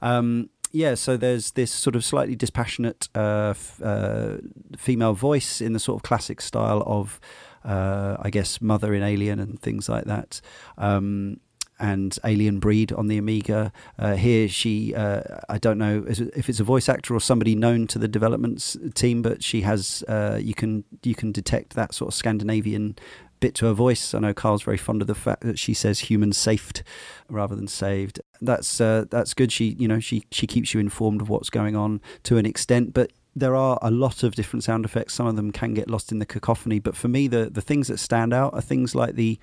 Um, 0.00 0.50
yeah, 0.72 0.94
so 0.94 1.16
there's 1.16 1.52
this 1.52 1.70
sort 1.70 1.94
of 1.94 2.04
slightly 2.04 2.34
dispassionate 2.34 3.08
uh, 3.14 3.50
f- 3.50 3.80
uh, 3.82 4.38
female 4.76 5.12
voice 5.12 5.60
in 5.60 5.74
the 5.74 5.78
sort 5.78 5.96
of 5.96 6.02
classic 6.02 6.40
style 6.40 6.82
of, 6.86 7.20
uh, 7.64 8.16
I 8.20 8.30
guess, 8.30 8.60
Mother 8.60 8.94
in 8.94 9.02
Alien 9.02 9.38
and 9.38 9.60
things 9.60 9.88
like 9.88 10.04
that. 10.04 10.40
Um, 10.78 11.40
and 11.78 12.16
Alien 12.24 12.60
Breed 12.60 12.92
on 12.92 13.08
the 13.08 13.18
Amiga. 13.18 13.72
Uh, 13.98 14.14
here, 14.14 14.48
she, 14.48 14.94
uh, 14.94 15.22
I 15.48 15.58
don't 15.58 15.78
know 15.78 16.04
if 16.06 16.48
it's 16.48 16.60
a 16.60 16.64
voice 16.64 16.88
actor 16.88 17.14
or 17.14 17.20
somebody 17.20 17.56
known 17.56 17.86
to 17.88 17.98
the 17.98 18.06
development 18.06 18.76
team, 18.94 19.20
but 19.20 19.42
she 19.42 19.62
has, 19.62 20.04
uh, 20.06 20.38
you 20.40 20.54
can 20.54 20.84
you 21.02 21.16
can 21.16 21.32
detect 21.32 21.74
that 21.74 21.92
sort 21.92 22.08
of 22.08 22.14
Scandinavian 22.14 22.96
bit 23.42 23.54
to 23.56 23.66
her 23.66 23.72
voice. 23.72 24.14
I 24.14 24.20
know 24.20 24.32
Karl's 24.32 24.62
very 24.62 24.78
fond 24.78 25.02
of 25.02 25.08
the 25.08 25.14
fact 25.14 25.42
that 25.42 25.58
she 25.58 25.74
says 25.74 26.00
"human 26.00 26.32
saved" 26.32 26.82
rather 27.28 27.54
than 27.54 27.68
saved. 27.68 28.20
That's 28.40 28.80
uh, 28.80 29.04
that's 29.10 29.34
good. 29.34 29.52
She 29.52 29.76
you 29.78 29.88
know 29.88 30.00
she 30.00 30.24
she 30.30 30.46
keeps 30.46 30.72
you 30.72 30.80
informed 30.80 31.20
of 31.20 31.28
what's 31.28 31.50
going 31.50 31.76
on 31.76 32.00
to 32.22 32.38
an 32.38 32.46
extent, 32.46 32.94
but 32.94 33.10
there 33.34 33.56
are 33.56 33.78
a 33.80 33.90
lot 33.90 34.22
of 34.22 34.34
different 34.34 34.62
sound 34.62 34.84
effects. 34.84 35.14
Some 35.14 35.26
of 35.26 35.36
them 35.36 35.52
can 35.52 35.72
get 35.72 35.88
lost 35.88 36.12
in 36.12 36.18
the 36.18 36.26
cacophony, 36.26 36.78
but 36.78 36.96
for 36.96 37.08
me, 37.08 37.28
the 37.28 37.50
the 37.50 37.60
things 37.60 37.88
that 37.88 37.98
stand 37.98 38.32
out 38.32 38.54
are 38.54 38.60
things 38.60 38.94
like 38.94 39.16
the 39.16 39.38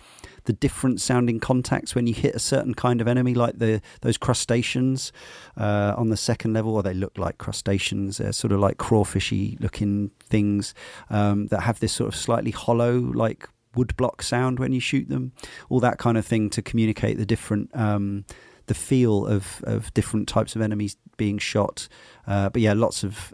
the 0.45 0.53
different 0.53 1.01
sounding 1.01 1.39
contacts 1.39 1.93
when 1.93 2.07
you 2.07 2.13
hit 2.13 2.35
a 2.35 2.39
certain 2.39 2.73
kind 2.73 3.01
of 3.01 3.07
enemy, 3.07 3.33
like 3.33 3.59
the 3.59 3.81
those 4.01 4.17
crustaceans 4.17 5.11
uh, 5.57 5.93
on 5.97 6.09
the 6.09 6.17
second 6.17 6.53
level, 6.53 6.75
or 6.75 6.83
they 6.83 6.93
look 6.93 7.17
like 7.17 7.37
crustaceans. 7.37 8.17
They're 8.17 8.31
sort 8.31 8.53
of 8.53 8.59
like 8.59 8.77
crawfishy 8.77 9.59
looking 9.59 10.11
things 10.21 10.73
um, 11.09 11.47
that 11.47 11.61
have 11.61 11.79
this 11.79 11.91
sort 11.91 12.07
of 12.07 12.15
slightly 12.15 12.51
hollow, 12.51 12.97
like 12.97 13.49
woodblock 13.75 14.21
sound 14.21 14.59
when 14.59 14.71
you 14.71 14.79
shoot 14.79 15.09
them. 15.09 15.33
All 15.69 15.79
that 15.79 15.97
kind 15.97 16.17
of 16.17 16.25
thing 16.25 16.49
to 16.51 16.61
communicate 16.61 17.17
the 17.17 17.25
different. 17.25 17.75
Um, 17.75 18.25
the 18.65 18.75
feel 18.75 19.25
of, 19.25 19.63
of 19.63 19.91
different 19.95 20.27
types 20.27 20.55
of 20.55 20.61
enemies 20.61 20.95
being 21.17 21.39
shot, 21.39 21.87
uh, 22.27 22.49
but 22.49 22.61
yeah, 22.61 22.73
lots 22.73 23.03
of 23.03 23.33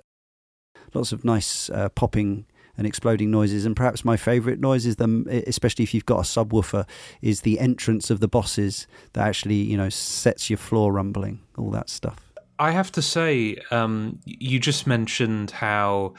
lots 0.94 1.12
of 1.12 1.26
nice 1.26 1.70
uh, 1.70 1.90
popping 1.90 2.46
and 2.78 2.88
exploding 2.88 3.32
noises. 3.32 3.66
And 3.66 3.76
perhaps 3.76 4.04
my 4.04 4.18
favourite 4.18 4.60
noise 4.60 4.86
is 4.86 4.96
them, 4.96 5.28
especially 5.30 5.84
if 5.84 5.94
you've 5.94 6.06
got 6.06 6.20
a 6.20 6.24
subwoofer, 6.24 6.88
is 7.22 7.42
the 7.42 7.60
entrance 7.60 8.10
of 8.10 8.20
the 8.20 8.28
bosses 8.28 8.88
that 9.14 9.28
actually 9.28 9.56
you 9.56 9.78
know 9.78 9.90
sets 9.90 10.50
your 10.50 10.58
floor 10.58 10.92
rumbling. 10.92 11.42
All 11.58 11.70
that 11.72 11.90
stuff. 11.90 12.34
I 12.58 12.72
have 12.72 12.92
to 12.94 13.02
say, 13.02 13.58
um, 13.72 14.20
you 14.26 14.60
just 14.60 14.88
mentioned 14.88 15.52
how 15.52 16.14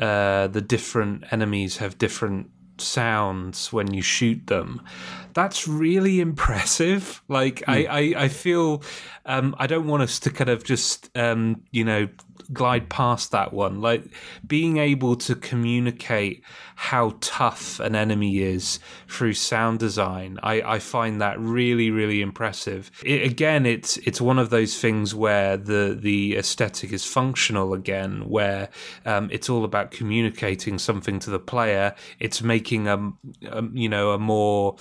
uh, 0.00 0.46
the 0.46 0.62
different 0.62 1.24
enemies 1.30 1.76
have 1.76 1.98
different 1.98 2.50
sounds 2.80 3.72
when 3.72 3.92
you 3.92 4.02
shoot 4.02 4.46
them. 4.46 4.80
That's 5.34 5.66
really 5.66 6.20
impressive. 6.28 7.22
Like 7.28 7.62
I, 7.66 7.82
hmm. 7.82 7.90
I, 7.90 8.24
I 8.24 8.28
feel 8.28 8.82
um, 9.26 9.54
I 9.58 9.66
don't 9.66 9.86
want 9.86 10.02
us 10.02 10.18
to 10.20 10.30
kind 10.30 10.50
of 10.50 10.64
just 10.64 11.10
um, 11.16 11.62
you 11.70 11.84
know 11.84 12.08
glide 12.52 12.90
past 12.90 13.30
that 13.30 13.52
one. 13.52 13.80
Like 13.80 14.04
being 14.46 14.76
able 14.76 15.16
to 15.16 15.34
communicate 15.34 16.44
how 16.76 17.16
tough 17.20 17.80
an 17.80 17.94
enemy 17.94 18.38
is 18.38 18.78
through 19.08 19.34
sound 19.34 19.78
design. 19.78 20.38
I, 20.42 20.60
I 20.62 20.78
find 20.78 21.20
that 21.20 21.38
really 21.40 21.90
really 21.90 22.20
impressive. 22.20 22.90
It, 23.04 23.22
again, 23.22 23.66
it's 23.66 23.96
it's 23.98 24.20
one 24.20 24.38
of 24.38 24.50
those 24.50 24.78
things 24.78 25.14
where 25.14 25.56
the 25.56 25.96
the 25.98 26.36
aesthetic 26.36 26.92
is 26.92 27.04
functional 27.04 27.72
again, 27.72 28.28
where 28.28 28.68
um, 29.06 29.28
it's 29.32 29.48
all 29.48 29.64
about 29.64 29.90
communicating 29.90 30.78
something 30.78 31.18
to 31.20 31.30
the 31.30 31.38
player. 31.38 31.94
It's 32.18 32.42
making 32.42 32.88
a, 32.88 33.12
a 33.48 33.64
you 33.72 33.88
know 33.88 34.12
a 34.12 34.18
more 34.18 34.76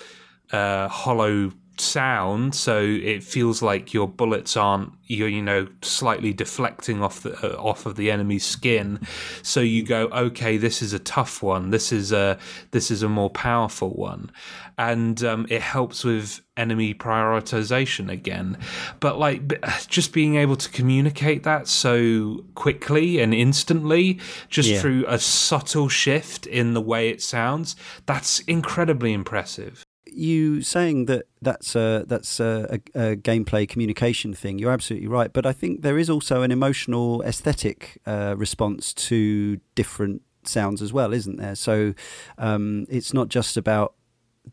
uh, 0.52 0.88
hollow 0.88 1.52
sound 1.78 2.54
so 2.56 2.80
it 2.82 3.24
feels 3.24 3.62
like 3.62 3.94
your 3.94 4.08
bullets 4.08 4.56
aren't 4.56 4.92
you're 5.06 5.28
you 5.28 5.42
know 5.42 5.68
slightly 5.82 6.32
deflecting 6.34 7.02
off 7.04 7.22
the 7.22 7.34
uh, 7.44 7.62
off 7.62 7.86
of 7.86 7.96
the 7.96 8.10
enemy's 8.12 8.46
skin. 8.46 9.00
So 9.42 9.60
you 9.60 9.84
go 9.84 10.06
okay 10.08 10.58
this 10.58 10.82
is 10.82 10.94
a 10.94 11.00
tough 11.00 11.44
one. 11.44 11.70
This 11.72 11.92
is 11.92 12.12
a 12.12 12.38
this 12.72 12.90
is 12.92 13.04
a 13.04 13.10
more 13.10 13.30
powerful 13.30 13.90
one. 13.92 14.32
And 14.78 15.24
um, 15.24 15.46
it 15.50 15.62
helps 15.62 16.04
with 16.04 16.42
enemy 16.58 16.94
prioritization 16.96 18.10
again. 18.10 18.58
But 19.00 19.20
like 19.20 19.48
b- 19.48 19.58
just 19.88 20.14
being 20.14 20.36
able 20.36 20.56
to 20.56 20.70
communicate 20.70 21.44
that 21.44 21.68
so 21.68 22.44
quickly 22.56 23.20
and 23.20 23.34
instantly 23.34 24.20
just 24.50 24.70
Yeah. 24.70 24.80
through 24.80 25.06
a 25.08 25.20
subtle 25.20 25.90
shift 25.90 26.46
in 26.48 26.74
the 26.74 26.82
way 26.82 27.10
it 27.10 27.22
sounds 27.22 27.76
that's 28.06 28.40
incredibly 28.42 29.14
impressive 29.14 29.84
you 30.16 30.62
saying 30.62 31.06
that 31.06 31.26
that's 31.42 31.76
a 31.76 32.06
that's 32.08 32.40
a, 32.40 32.80
a, 32.96 33.12
a 33.12 33.16
gameplay 33.16 33.68
communication 33.68 34.34
thing. 34.34 34.60
You're 34.60 34.72
absolutely 34.72 35.08
right, 35.08 35.32
but 35.32 35.46
I 35.46 35.54
think 35.54 35.82
there 35.82 35.98
is 35.98 36.10
also 36.10 36.42
an 36.42 36.52
emotional 36.52 37.22
aesthetic 37.24 38.02
uh, 38.06 38.36
response 38.38 38.94
to 38.94 39.60
different 39.76 40.22
sounds 40.44 40.82
as 40.82 40.92
well, 40.94 41.14
isn't 41.14 41.38
there? 41.38 41.56
So 41.56 41.94
um, 42.38 42.86
it's 42.90 43.14
not 43.14 43.30
just 43.30 43.58
about 43.58 43.96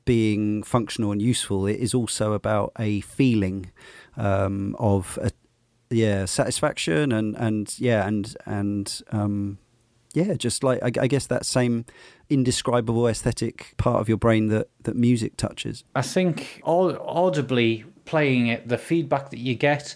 being 0.04 0.62
functional 0.62 1.12
and 1.12 1.20
useful. 1.20 1.66
It 1.66 1.80
is 1.80 1.94
also 1.94 2.32
about 2.32 2.72
a 2.78 3.00
feeling 3.00 3.70
um, 4.16 4.76
of 4.78 5.18
a, 5.22 5.30
yeah 5.90 6.24
satisfaction 6.24 7.10
and 7.10 7.34
and 7.36 7.74
yeah 7.80 8.06
and 8.06 8.36
and 8.46 9.02
um, 9.10 9.58
yeah 10.14 10.34
just 10.34 10.62
like 10.62 10.80
I, 10.82 11.02
I 11.02 11.06
guess 11.08 11.26
that 11.26 11.44
same 11.44 11.84
indescribable 12.30 13.06
aesthetic 13.08 13.74
part 13.76 14.00
of 14.00 14.08
your 14.08 14.18
brain 14.18 14.46
that 14.48 14.68
that 14.84 14.96
music 14.96 15.36
touches. 15.36 15.84
I 15.94 16.02
think 16.02 16.62
au- 16.64 16.96
audibly 17.06 17.84
playing 18.06 18.46
it, 18.48 18.68
the 18.68 18.78
feedback 18.78 19.30
that 19.30 19.38
you 19.38 19.54
get 19.54 19.94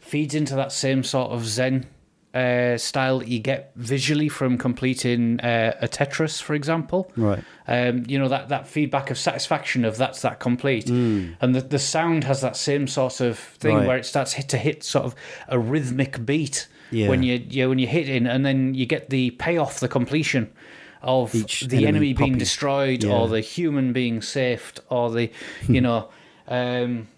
feeds 0.00 0.34
into 0.34 0.54
that 0.56 0.70
same 0.72 1.02
sort 1.02 1.30
of 1.32 1.44
Zen 1.46 1.86
uh, 2.34 2.76
style 2.76 3.20
that 3.20 3.28
you 3.28 3.38
get 3.38 3.72
visually 3.76 4.28
from 4.28 4.58
completing 4.58 5.40
uh, 5.40 5.74
a 5.80 5.88
Tetris, 5.88 6.42
for 6.42 6.52
example. 6.54 7.10
Right. 7.16 7.42
Um, 7.66 8.04
you 8.06 8.18
know 8.18 8.28
that 8.28 8.50
that 8.50 8.68
feedback 8.68 9.10
of 9.10 9.16
satisfaction 9.18 9.84
of 9.86 9.96
that's 9.96 10.20
that 10.22 10.38
complete, 10.38 10.88
and 10.90 11.54
the 11.54 11.60
the 11.62 11.78
sound 11.78 12.24
has 12.24 12.42
that 12.42 12.56
same 12.56 12.86
sort 12.88 13.20
of 13.20 13.38
thing 13.38 13.76
Right. 13.76 13.86
where 13.86 13.96
it 13.96 14.04
starts 14.04 14.34
hit 14.34 14.48
to 14.50 14.58
hit 14.58 14.84
sort 14.84 15.06
of 15.06 15.14
a 15.48 15.58
rhythmic 15.58 16.26
beat 16.26 16.68
Yeah. 16.90 17.08
when 17.08 17.22
you 17.22 17.42
you 17.48 17.68
when 17.70 17.78
you 17.78 17.86
hit 17.86 18.08
in, 18.08 18.26
and 18.26 18.44
then 18.44 18.74
you 18.74 18.84
get 18.86 19.08
the 19.10 19.30
payoff, 19.32 19.80
the 19.80 19.88
completion 19.88 20.52
of 21.06 21.34
Each 21.34 21.62
the 21.62 21.76
enemy 21.86 21.88
enemy, 21.88 22.12
being 22.12 22.36
destroyed 22.38 23.04
Yeah. 23.04 23.12
or 23.16 23.28
the 23.28 23.40
human 23.40 23.92
being 23.92 24.20
saved 24.20 24.80
or 24.90 25.10
the 25.10 25.30
you 25.68 25.80
know 25.80 26.08
um, 26.48 27.08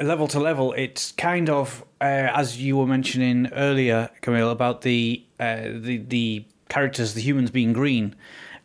level 0.00 0.26
to 0.28 0.40
level. 0.40 0.72
It's 0.72 1.12
kind 1.12 1.48
of 1.48 1.84
uh, 2.00 2.30
as 2.34 2.60
you 2.60 2.76
were 2.76 2.86
mentioning 2.86 3.48
earlier, 3.52 4.10
Camille, 4.22 4.50
about 4.50 4.80
the 4.82 5.22
uh, 5.38 5.68
the 5.74 5.98
the 5.98 6.44
characters, 6.68 7.14
the 7.14 7.20
humans 7.20 7.50
being 7.50 7.72
green. 7.72 8.14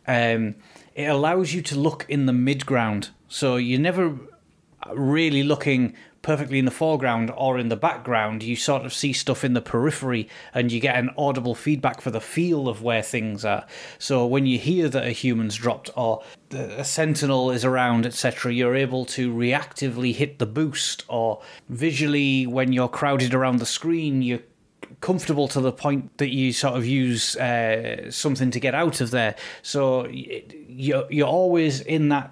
Um, 0.06 0.56
it 0.94 1.04
allows 1.04 1.54
you 1.54 1.62
to 1.62 1.78
look 1.78 2.04
in 2.08 2.26
the 2.26 2.32
mid 2.32 2.66
ground, 2.66 3.10
so 3.28 3.56
you're 3.56 3.78
never 3.80 4.16
really 4.92 5.42
looking 5.42 5.94
perfectly 6.22 6.58
in 6.58 6.64
the 6.64 6.70
foreground 6.70 7.32
or 7.36 7.58
in 7.58 7.68
the 7.68 7.76
background. 7.76 8.42
You 8.42 8.56
sort 8.56 8.84
of 8.84 8.92
see 8.92 9.12
stuff 9.12 9.44
in 9.44 9.54
the 9.54 9.60
periphery 9.60 10.28
and 10.52 10.70
you 10.70 10.80
get 10.80 10.96
an 10.96 11.10
audible 11.16 11.54
feedback 11.54 12.00
for 12.00 12.10
the 12.10 12.20
feel 12.20 12.68
of 12.68 12.82
where 12.82 13.02
things 13.02 13.44
are. 13.44 13.66
So 13.98 14.26
when 14.26 14.46
you 14.46 14.58
hear 14.58 14.88
that 14.88 15.06
a 15.06 15.10
human's 15.10 15.56
dropped 15.56 15.90
or 15.96 16.22
a 16.52 16.84
sentinel 16.84 17.50
is 17.50 17.64
around, 17.64 18.06
etc., 18.06 18.52
you're 18.52 18.76
able 18.76 19.04
to 19.06 19.32
reactively 19.32 20.14
hit 20.14 20.38
the 20.38 20.46
boost 20.46 21.04
or 21.08 21.40
visually 21.68 22.46
when 22.46 22.72
you're 22.72 22.88
crowded 22.88 23.32
around 23.34 23.58
the 23.58 23.66
screen, 23.66 24.22
you're 24.22 24.40
comfortable 25.00 25.48
to 25.48 25.60
the 25.60 25.72
point 25.72 26.16
that 26.18 26.30
you 26.30 26.52
sort 26.52 26.76
of 26.76 26.84
use 26.84 27.36
uh, 27.36 28.10
something 28.10 28.50
to 28.50 28.60
get 28.60 28.74
out 28.74 29.00
of 29.00 29.10
there. 29.10 29.34
So 29.62 30.06
you're, 30.08 31.06
you're 31.10 31.28
always 31.28 31.80
in 31.80 32.08
that 32.08 32.30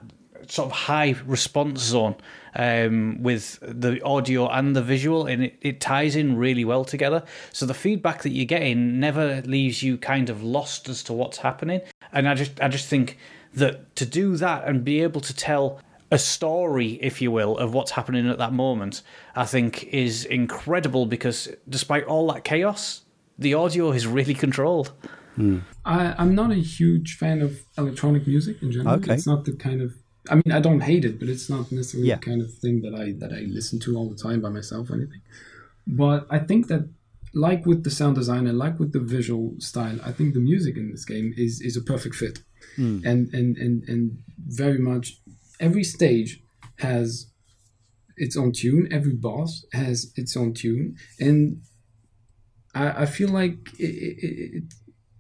sort 0.49 0.67
of 0.67 0.73
high 0.73 1.15
response 1.27 1.81
zone 1.81 2.17
um, 2.55 3.23
with 3.23 3.59
the 3.63 4.03
audio 4.03 4.49
and 4.49 4.75
the 4.75 4.83
visual, 4.83 5.27
and 5.27 5.45
it, 5.45 5.59
it 5.61 5.81
ties 5.81 6.17
in 6.17 6.37
really 6.37 6.65
well 6.65 6.85
together. 6.85 7.23
So 7.53 7.67
the 7.67 7.75
feedback 7.75 8.23
that 8.23 8.31
you're 8.31 8.47
getting 8.47 9.01
never 9.01 9.43
leaves 9.43 9.83
you 9.83 9.99
kind 9.99 10.31
of 10.31 10.43
lost 10.43 10.89
as 10.89 11.03
to 11.05 11.13
what's 11.13 11.39
happening. 11.39 11.81
And 12.13 12.29
I 12.29 12.35
just 12.35 12.61
I 12.61 12.69
just 12.69 12.89
think 12.89 13.19
that 13.55 13.95
to 13.97 14.07
do 14.07 14.37
that 14.37 14.67
and 14.67 14.85
be 14.85 15.03
able 15.03 15.21
to 15.23 15.35
tell 15.35 15.81
a 16.11 16.19
story, 16.19 16.99
if 17.03 17.21
you 17.21 17.31
will, 17.31 17.59
of 17.59 17.75
what's 17.75 17.91
happening 17.91 18.29
at 18.29 18.39
that 18.39 18.53
moment, 18.53 19.03
I 19.37 19.45
think 19.45 19.85
is 19.85 20.25
incredible 20.25 21.07
because 21.07 21.49
despite 21.69 22.05
all 22.05 22.27
that 22.33 22.45
chaos, 22.45 23.03
the 23.39 23.55
audio 23.55 23.93
is 23.93 24.07
really 24.07 24.35
controlled. 24.35 24.93
Mm. 25.37 25.63
I, 25.85 26.15
am 26.19 26.35
not 26.35 26.51
a 26.51 26.57
huge 26.57 27.17
fan 27.17 27.43
of 27.43 27.61
electronic 27.77 28.27
music 28.27 28.63
in 28.63 28.73
general. 28.73 28.97
Okay. 28.97 29.15
It's 29.15 29.27
not 29.27 29.45
the 29.45 29.53
kind 29.53 29.83
of 29.83 29.95
I 30.31 30.35
mean 30.37 30.53
I 30.53 30.61
don't 30.61 30.81
hate 30.81 31.05
it, 31.05 31.19
but 31.19 31.29
it's 31.29 31.49
not 31.49 31.71
necessarily 31.73 32.09
yeah. 32.09 32.17
the 32.17 32.23
kind 32.23 32.43
of 32.43 32.53
thing 32.55 32.83
that 32.83 32.95
I 32.95 33.13
that 33.13 33.33
I 33.33 33.41
listen 33.49 33.79
to 33.81 33.97
all 33.97 34.09
the 34.09 34.17
time 34.17 34.41
by 34.41 34.51
myself 34.51 34.91
or 34.91 34.95
anything. 34.95 35.23
But 35.87 36.27
I 36.31 36.39
think 36.39 36.69
that 36.69 36.89
like 37.35 37.67
with 37.67 37.85
the 37.85 37.91
sound 37.91 38.17
design 38.17 38.47
and 38.47 38.59
like 38.59 38.79
with 38.79 38.93
the 38.93 39.01
visual 39.01 39.55
style, 39.59 39.99
I 40.05 40.13
think 40.13 40.35
the 40.35 40.41
music 40.41 40.77
in 40.77 40.91
this 40.91 41.05
game 41.05 41.35
is 41.37 41.61
is 41.61 41.77
a 41.77 41.83
perfect 41.83 42.15
fit. 42.15 42.41
Mm. 42.77 43.05
And, 43.05 43.35
and 43.35 43.57
and 43.57 43.89
and 43.89 44.19
very 44.47 44.79
much 44.79 45.19
every 45.61 45.85
stage 45.85 46.43
has 46.79 47.27
its 48.17 48.37
own 48.37 48.53
tune. 48.53 48.89
Every 48.91 49.15
boss 49.15 49.65
has 49.73 50.13
its 50.17 50.37
own 50.37 50.55
tune, 50.55 50.97
and 51.21 51.63
I, 52.75 53.03
I 53.03 53.07
feel 53.07 53.29
like 53.29 53.59
it, 53.79 53.85
it, 53.85 54.65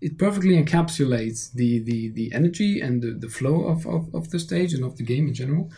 it, 0.00 0.18
perfectly 0.18 0.62
encapsulates 0.62 1.52
the, 1.52 1.80
the, 1.80 2.10
the 2.10 2.32
energy 2.32 2.80
and 2.80 3.02
the, 3.02 3.12
the 3.12 3.28
flow 3.28 3.66
of, 3.66 3.86
of, 3.86 4.14
of 4.14 4.30
the 4.30 4.38
stage 4.38 4.74
and 4.74 4.84
of 4.84 4.96
the 4.96 5.04
game 5.04 5.28
in 5.28 5.34
general. 5.34 5.70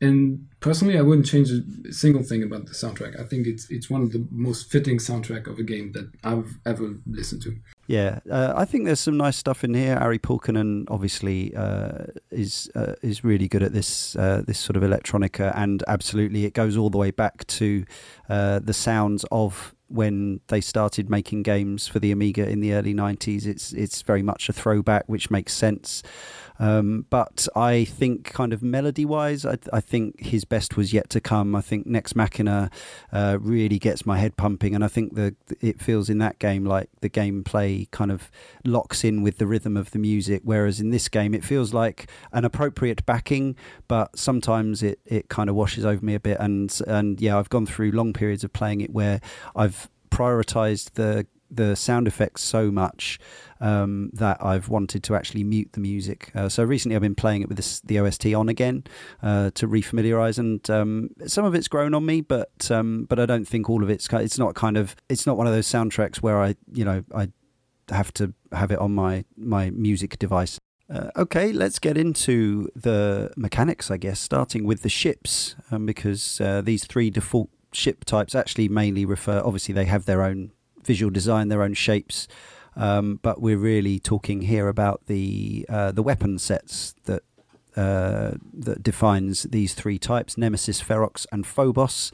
And 0.00 0.46
personally, 0.60 0.96
I 0.96 1.02
wouldn't 1.02 1.26
change 1.26 1.50
a 1.50 1.92
single 1.92 2.22
thing 2.22 2.44
about 2.44 2.66
the 2.66 2.72
soundtrack. 2.72 3.18
I 3.18 3.24
think 3.24 3.48
it's 3.48 3.68
it's 3.68 3.90
one 3.90 4.02
of 4.02 4.12
the 4.12 4.24
most 4.30 4.70
fitting 4.70 4.98
soundtrack 4.98 5.48
of 5.48 5.58
a 5.58 5.64
game 5.64 5.90
that 5.92 6.08
I've 6.22 6.56
ever 6.64 6.94
listened 7.04 7.42
to. 7.42 7.56
Yeah, 7.88 8.20
uh, 8.30 8.52
I 8.54 8.64
think 8.64 8.84
there's 8.84 9.00
some 9.00 9.16
nice 9.16 9.36
stuff 9.36 9.64
in 9.64 9.74
here. 9.74 9.96
Ari 9.96 10.20
Pulkkinen 10.20 10.84
obviously 10.88 11.52
uh, 11.56 12.04
is 12.30 12.70
uh, 12.76 12.94
is 13.02 13.24
really 13.24 13.48
good 13.48 13.64
at 13.64 13.72
this 13.72 14.14
uh, 14.14 14.42
this 14.46 14.60
sort 14.60 14.76
of 14.76 14.84
electronica, 14.84 15.52
and 15.56 15.82
absolutely, 15.88 16.44
it 16.44 16.54
goes 16.54 16.76
all 16.76 16.90
the 16.90 16.98
way 16.98 17.10
back 17.10 17.44
to 17.48 17.84
uh, 18.28 18.60
the 18.60 18.74
sounds 18.74 19.24
of 19.32 19.74
when 19.88 20.40
they 20.48 20.60
started 20.60 21.10
making 21.10 21.42
games 21.42 21.88
for 21.88 21.98
the 21.98 22.12
Amiga 22.12 22.48
in 22.48 22.60
the 22.60 22.72
early 22.74 22.94
90s. 22.94 23.46
It's 23.46 23.72
it's 23.72 24.02
very 24.02 24.22
much 24.22 24.48
a 24.48 24.52
throwback, 24.52 25.04
which 25.06 25.30
makes 25.30 25.52
sense. 25.52 26.02
Um, 26.60 27.06
but 27.08 27.46
I 27.54 27.84
think, 27.84 28.24
kind 28.24 28.52
of 28.52 28.62
melody 28.62 29.04
wise, 29.04 29.46
I, 29.46 29.58
I, 29.72 29.80
think 29.80 30.20
his 30.20 30.44
best 30.44 30.76
was 30.76 30.92
yet 30.92 31.08
to 31.10 31.20
come. 31.20 31.54
I 31.54 31.60
think 31.60 31.86
Nex 31.86 32.16
Machina 32.16 32.68
uh, 33.12 33.38
really 33.40 33.78
gets 33.78 34.04
my 34.04 34.18
head 34.18 34.36
pumping, 34.36 34.74
and 34.74 34.82
I 34.82 34.88
think 34.88 35.14
the 35.14 35.36
it 35.60 35.80
feels 35.80 36.10
in 36.10 36.18
that 36.18 36.40
game 36.40 36.64
like 36.64 36.90
the 37.00 37.08
gameplay 37.08 37.88
kind 37.92 38.10
of 38.10 38.30
locks 38.64 39.04
in 39.04 39.22
with 39.22 39.38
the 39.38 39.46
rhythm 39.46 39.76
of 39.76 39.92
the 39.92 40.00
music, 40.00 40.42
whereas 40.44 40.80
in 40.80 40.90
this 40.90 41.08
game 41.08 41.32
it 41.32 41.44
feels 41.44 41.72
like 41.72 42.10
an 42.32 42.44
appropriate 42.44 43.06
backing, 43.06 43.54
but 43.86 44.18
sometimes 44.18 44.82
it, 44.82 44.98
it 45.06 45.28
kind 45.28 45.48
of 45.48 45.54
washes 45.54 45.84
over 45.84 46.04
me 46.04 46.14
a 46.14 46.20
bit. 46.20 46.38
And 46.40 46.76
and 46.88 47.20
yeah, 47.20 47.38
I've 47.38 47.50
gone 47.50 47.66
through 47.66 47.92
long 47.92 48.12
periods 48.12 48.42
of 48.42 48.52
playing 48.52 48.80
it 48.80 48.90
where 48.90 49.20
I've 49.54 49.77
prioritized 50.18 50.92
the 50.94 51.26
the 51.50 51.74
sound 51.74 52.06
effects 52.06 52.42
so 52.42 52.70
much 52.70 53.18
um, 53.60 54.10
that 54.12 54.36
I've 54.44 54.68
wanted 54.68 55.02
to 55.04 55.16
actually 55.16 55.44
mute 55.44 55.72
the 55.72 55.80
music. 55.80 56.30
Uh, 56.34 56.48
so 56.48 56.62
recently 56.62 56.94
I've 56.94 57.02
been 57.02 57.14
playing 57.14 57.40
it 57.42 57.48
with 57.48 57.56
this, 57.56 57.80
the 57.80 57.98
OST 58.00 58.26
on 58.34 58.48
again 58.50 58.84
uh, 59.22 59.50
to 59.54 59.66
refamiliarize, 59.66 60.38
and 60.38 60.68
um, 60.68 61.10
some 61.26 61.44
of 61.44 61.54
it's 61.54 61.68
grown 61.68 61.94
on 61.94 62.04
me, 62.04 62.20
but 62.20 62.70
um, 62.70 63.06
but 63.08 63.18
I 63.18 63.26
don't 63.26 63.46
think 63.46 63.70
all 63.70 63.82
of 63.82 63.90
it's 63.90 64.08
it's 64.12 64.38
not 64.38 64.54
kind 64.54 64.76
of 64.76 64.94
it's 65.08 65.26
not 65.26 65.36
one 65.36 65.46
of 65.46 65.52
those 65.52 65.66
soundtracks 65.66 66.16
where 66.16 66.40
I 66.40 66.54
you 66.72 66.84
know 66.84 67.04
I 67.14 67.28
have 67.90 68.12
to 68.14 68.34
have 68.52 68.70
it 68.70 68.78
on 68.78 68.94
my 68.94 69.24
my 69.36 69.70
music 69.70 70.18
device. 70.18 70.58
Uh, 70.90 71.10
okay, 71.16 71.52
let's 71.52 71.78
get 71.78 71.98
into 71.98 72.66
the 72.74 73.30
mechanics, 73.36 73.90
I 73.90 73.98
guess, 73.98 74.18
starting 74.18 74.64
with 74.64 74.80
the 74.80 74.88
ships, 74.88 75.54
um, 75.70 75.84
because 75.84 76.40
uh, 76.40 76.62
these 76.62 76.86
three 76.86 77.10
default 77.10 77.50
ship 77.72 78.04
types 78.04 78.34
actually 78.34 78.68
mainly 78.68 79.04
refer, 79.04 79.42
obviously, 79.44 79.74
they 79.74 79.84
have 79.86 80.04
their 80.04 80.22
own 80.22 80.52
visual 80.82 81.10
design, 81.10 81.48
their 81.48 81.62
own 81.62 81.74
shapes. 81.74 82.28
Um, 82.76 83.18
but 83.22 83.42
we're 83.42 83.58
really 83.58 83.98
talking 83.98 84.42
here 84.42 84.68
about 84.68 85.06
the 85.06 85.66
uh, 85.68 85.90
the 85.90 86.02
weapon 86.02 86.38
sets 86.38 86.94
that 87.04 87.22
uh, 87.76 88.32
that 88.52 88.82
defines 88.82 89.44
these 89.44 89.74
three 89.74 89.98
types: 89.98 90.36
Nemesis, 90.36 90.82
Ferox, 90.82 91.26
and 91.30 91.46
Phobos. 91.46 92.10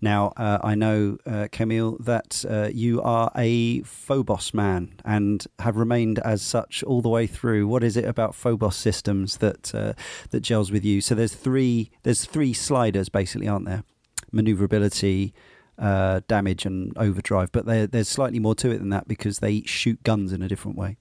Now, 0.00 0.32
uh, 0.36 0.58
I 0.62 0.74
know, 0.74 1.18
uh, 1.26 1.48
Camille, 1.52 1.98
that 2.00 2.44
uh, 2.48 2.70
you 2.72 3.02
are 3.02 3.30
a 3.36 3.82
Phobos 3.82 4.54
man 4.54 4.94
and 5.04 5.46
have 5.58 5.76
remained 5.76 6.18
as 6.20 6.40
such 6.42 6.82
all 6.84 7.02
the 7.02 7.08
way 7.08 7.26
through. 7.26 7.66
What 7.66 7.84
is 7.84 7.96
it 7.96 8.04
about 8.04 8.34
Phobos 8.34 8.76
systems 8.76 9.38
that 9.38 9.74
uh, 9.74 9.92
that 10.30 10.40
gels 10.40 10.70
with 10.70 10.84
you? 10.84 11.00
So 11.00 11.14
there's 11.14 11.34
three 11.34 11.90
there's 12.04 12.24
three 12.24 12.52
sliders 12.52 13.08
basically, 13.08 13.48
aren't 13.48 13.66
there? 13.66 13.84
Maneuverability, 14.32 15.34
uh, 15.78 16.20
damage 16.28 16.66
and 16.66 16.96
overdrive, 16.96 17.52
but 17.52 17.66
there's 17.66 18.08
slightly 18.08 18.38
more 18.38 18.54
to 18.56 18.70
it 18.70 18.78
than 18.78 18.90
that 18.90 19.08
because 19.08 19.38
they 19.38 19.62
shoot 19.62 20.02
guns 20.02 20.32
in 20.32 20.42
a 20.42 20.48
different 20.48 20.76
way. 20.76 20.96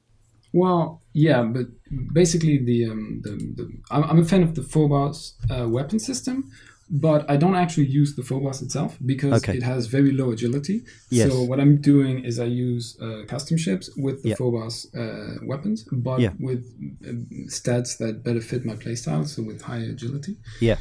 Well, 0.54 1.02
yeah, 1.14 1.44
but 1.44 1.68
basically 2.14 2.58
the, 2.58 2.86
um, 2.92 3.22
the, 3.24 3.32
the 3.56 3.72
I'm 3.90 4.20
a 4.20 4.26
fan 4.26 4.44
of 4.44 4.56
the 4.56 4.64
Phobos 4.64 5.36
uh, 5.50 5.68
weapon 5.70 6.00
system, 6.00 6.52
but 6.90 7.30
I 7.30 7.38
don't 7.38 7.56
actually 7.56 7.86
use 7.86 8.16
the 8.16 8.24
Phobos 8.24 8.62
itself 8.62 8.98
because 9.06 9.42
okay. 9.44 9.56
it 9.56 9.64
has 9.64 9.88
very 9.88 10.12
low 10.12 10.32
agility. 10.32 10.84
Yes. 11.10 11.32
So 11.32 11.42
what 11.44 11.62
I'm 11.62 11.80
doing 11.80 12.26
is 12.26 12.38
I 12.38 12.46
use 12.46 12.98
uh, 13.02 13.24
custom 13.28 13.58
ships 13.58 13.90
with 13.96 14.24
the 14.24 14.30
yep. 14.30 14.40
Phobos 14.40 14.94
uh, 14.94 15.36
weapons, 15.44 15.86
but 15.90 16.20
yeah. 16.20 16.34
with 16.38 16.66
uh, 17.06 17.12
stats 17.48 17.98
that 18.00 18.24
better 18.26 18.42
fit 18.42 18.66
my 18.66 18.76
playstyle, 18.76 19.26
so 19.26 19.42
with 19.44 19.62
high 19.62 19.78
agility. 19.78 20.36
Yeah. 20.60 20.78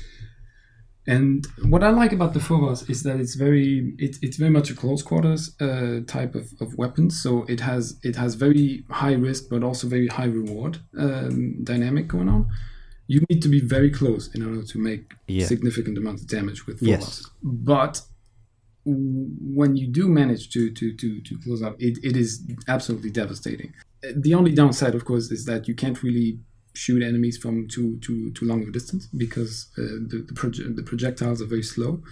And 1.06 1.46
what 1.62 1.82
I 1.82 1.90
like 1.90 2.12
about 2.12 2.34
the 2.34 2.40
Phobos 2.40 2.88
is 2.90 3.02
that 3.04 3.18
it's 3.20 3.34
very 3.34 3.94
it, 3.98 4.16
it's 4.22 4.36
very 4.36 4.50
much 4.50 4.70
a 4.70 4.74
close 4.74 5.02
quarters 5.02 5.56
uh, 5.60 6.00
type 6.06 6.34
of, 6.34 6.52
of 6.60 6.76
weapons. 6.76 7.20
So 7.22 7.44
it 7.48 7.60
has 7.60 7.98
it 8.02 8.16
has 8.16 8.34
very 8.34 8.84
high 8.90 9.14
risk 9.14 9.44
but 9.50 9.62
also 9.62 9.88
very 9.88 10.08
high 10.08 10.26
reward 10.26 10.78
um, 10.98 11.64
dynamic 11.64 12.06
going 12.08 12.28
on. 12.28 12.48
You 13.06 13.24
need 13.28 13.42
to 13.42 13.48
be 13.48 13.60
very 13.60 13.90
close 13.90 14.32
in 14.34 14.46
order 14.46 14.62
to 14.62 14.78
make 14.78 15.14
yeah. 15.26 15.46
significant 15.46 15.98
amounts 15.98 16.22
of 16.22 16.28
damage 16.28 16.66
with 16.66 16.80
Phobos. 16.80 16.88
Yes. 16.88 17.30
But 17.42 18.02
when 18.84 19.76
you 19.76 19.86
do 19.88 20.08
manage 20.08 20.50
to 20.50 20.70
to 20.70 20.94
to, 20.94 21.20
to 21.22 21.38
close 21.38 21.62
up, 21.62 21.76
it, 21.80 21.98
it 22.04 22.16
is 22.16 22.46
absolutely 22.68 23.10
devastating. 23.10 23.72
The 24.14 24.34
only 24.34 24.52
downside, 24.52 24.94
of 24.94 25.04
course, 25.04 25.30
is 25.30 25.44
that 25.46 25.68
you 25.68 25.74
can't 25.74 26.02
really 26.02 26.40
shoot 26.74 27.02
enemies 27.02 27.36
from 27.36 27.68
too 27.68 27.98
too 28.00 28.32
too 28.32 28.46
long 28.46 28.62
of 28.62 28.68
a 28.68 28.72
distance 28.72 29.06
because 29.06 29.68
uh, 29.78 29.82
the 29.82 30.24
the, 30.26 30.34
proje- 30.34 30.76
the, 30.76 30.82
projectiles 30.82 31.42
are 31.42 31.46
very 31.46 31.62
slow 31.62 32.02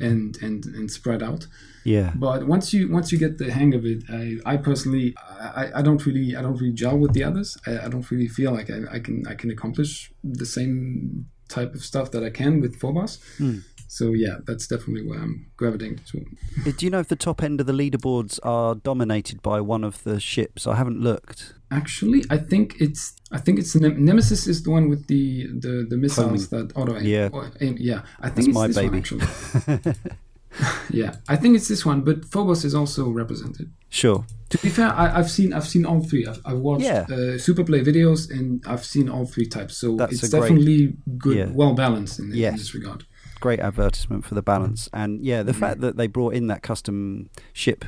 and 0.00 0.36
and 0.42 0.66
and 0.66 0.90
spread 0.90 1.22
out. 1.22 1.46
Yeah. 1.84 2.12
But 2.14 2.46
once 2.46 2.72
you 2.72 2.90
once 2.90 3.12
you 3.12 3.18
get 3.18 3.38
the 3.38 3.52
hang 3.52 3.74
of 3.74 3.84
it, 3.84 4.04
I, 4.08 4.54
I 4.54 4.56
personally 4.56 5.14
I, 5.18 5.70
I 5.76 5.82
don't 5.82 6.04
really 6.06 6.36
I 6.36 6.42
don't 6.42 6.56
really 6.56 6.72
gel 6.72 6.98
with 6.98 7.12
the 7.12 7.24
others. 7.24 7.56
I, 7.66 7.86
I 7.86 7.88
don't 7.88 8.08
really 8.10 8.28
feel 8.28 8.52
like 8.52 8.70
I, 8.70 8.80
I 8.92 8.98
can 9.00 9.26
I 9.26 9.34
can 9.34 9.50
accomplish 9.50 10.12
the 10.22 10.46
same 10.46 11.26
type 11.48 11.74
of 11.74 11.84
stuff 11.84 12.10
that 12.12 12.24
I 12.24 12.30
can 12.30 12.60
with 12.60 12.76
Phobos. 12.76 13.18
Mm. 13.38 13.62
So 13.88 14.12
yeah, 14.12 14.38
that's 14.44 14.66
definitely 14.66 15.06
where 15.06 15.20
I'm 15.20 15.46
gravitating 15.56 16.00
to. 16.06 16.72
Do 16.72 16.84
you 16.84 16.90
know 16.90 16.98
if 16.98 17.08
the 17.08 17.16
top 17.16 17.42
end 17.42 17.60
of 17.60 17.66
the 17.66 17.72
leaderboards 17.72 18.40
are 18.42 18.74
dominated 18.74 19.40
by 19.40 19.60
one 19.60 19.84
of 19.84 20.02
the 20.02 20.18
ships? 20.18 20.66
I 20.66 20.74
haven't 20.74 21.00
looked. 21.00 21.54
Actually, 21.74 22.22
I 22.30 22.38
think 22.38 22.76
it's 22.80 23.16
I 23.32 23.38
think 23.38 23.58
it's 23.58 23.74
Nem- 23.74 24.04
Nemesis 24.04 24.46
is 24.46 24.62
the 24.62 24.70
one 24.70 24.88
with 24.88 25.06
the 25.06 25.48
the, 25.48 25.86
the 25.88 25.96
missiles 25.96 26.48
Homing. 26.48 26.68
that 26.68 26.76
auto 26.76 26.96
aim. 26.96 27.04
Yeah, 27.04 27.28
aim. 27.60 27.76
yeah. 27.78 28.02
I 28.20 28.30
think 28.30 28.54
that's 28.54 28.68
it's 28.68 28.76
this 28.76 28.76
baby. 28.76 28.88
one 28.88 28.98
actually. 28.98 29.94
yeah, 30.90 31.16
I 31.28 31.36
think 31.36 31.56
it's 31.56 31.68
this 31.68 31.84
one, 31.84 32.02
but 32.02 32.24
Phobos 32.24 32.64
is 32.64 32.74
also 32.74 33.08
represented. 33.08 33.72
Sure. 33.88 34.24
To 34.50 34.58
be 34.58 34.68
fair, 34.68 34.92
I, 34.92 35.08
have 35.08 35.30
seen 35.30 35.52
I've 35.52 35.66
seen 35.66 35.84
all 35.84 36.00
three. 36.00 36.26
I've, 36.26 36.40
I've 36.44 36.58
watched 36.58 36.84
yeah. 36.84 37.06
uh, 37.08 37.38
Superplay 37.38 37.84
videos 37.84 38.30
and 38.30 38.62
I've 38.66 38.84
seen 38.84 39.08
all 39.08 39.26
three 39.26 39.46
types. 39.46 39.76
So 39.76 39.96
That's 39.96 40.12
it's 40.12 40.28
definitely 40.30 40.86
great, 40.86 41.18
good, 41.18 41.36
yeah. 41.36 41.48
well 41.52 41.74
balanced 41.74 42.18
in, 42.20 42.32
yes. 42.34 42.52
in, 42.52 42.58
this 42.58 42.74
regard. 42.74 43.04
Great 43.46 43.60
advertisement 43.60 44.24
for 44.24 44.34
the 44.34 44.42
balance. 44.42 44.88
And 44.92 45.10
yeah, 45.30 45.42
the 45.42 45.52
Mm-hmm. 45.52 45.60
fact 45.60 45.80
that 45.84 45.96
they 45.98 46.08
brought 46.08 46.34
in 46.34 46.46
that 46.48 46.62
custom 46.70 47.28
ship 47.52 47.84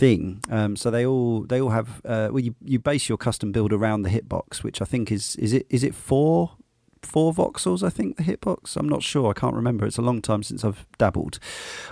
thing, 0.00 0.40
um, 0.58 0.76
so 0.76 0.90
they 0.90 1.04
all 1.04 1.42
they 1.50 1.60
all 1.60 1.70
have. 1.78 1.88
Uh, 2.12 2.28
well, 2.32 2.44
you 2.46 2.54
you 2.72 2.78
base 2.78 3.08
your 3.10 3.18
custom 3.18 3.52
build 3.52 3.72
around 3.72 4.02
the 4.02 4.10
hitbox, 4.16 4.62
which 4.66 4.78
I 4.80 4.86
think 4.92 5.10
is 5.10 5.36
is 5.36 5.52
it 5.52 5.66
is 5.68 5.82
it 5.84 5.94
four 5.94 6.52
four 7.14 7.32
voxels. 7.34 7.82
I 7.82 7.90
think 7.90 8.16
the 8.16 8.22
hitbox. 8.30 8.76
I'm 8.76 8.88
not 8.88 9.02
sure. 9.02 9.26
I 9.30 9.32
can't 9.42 9.56
remember. 9.56 9.84
It's 9.86 9.98
a 9.98 10.02
long 10.10 10.22
time 10.22 10.42
since 10.44 10.64
I've 10.66 10.86
dabbled. 10.98 11.38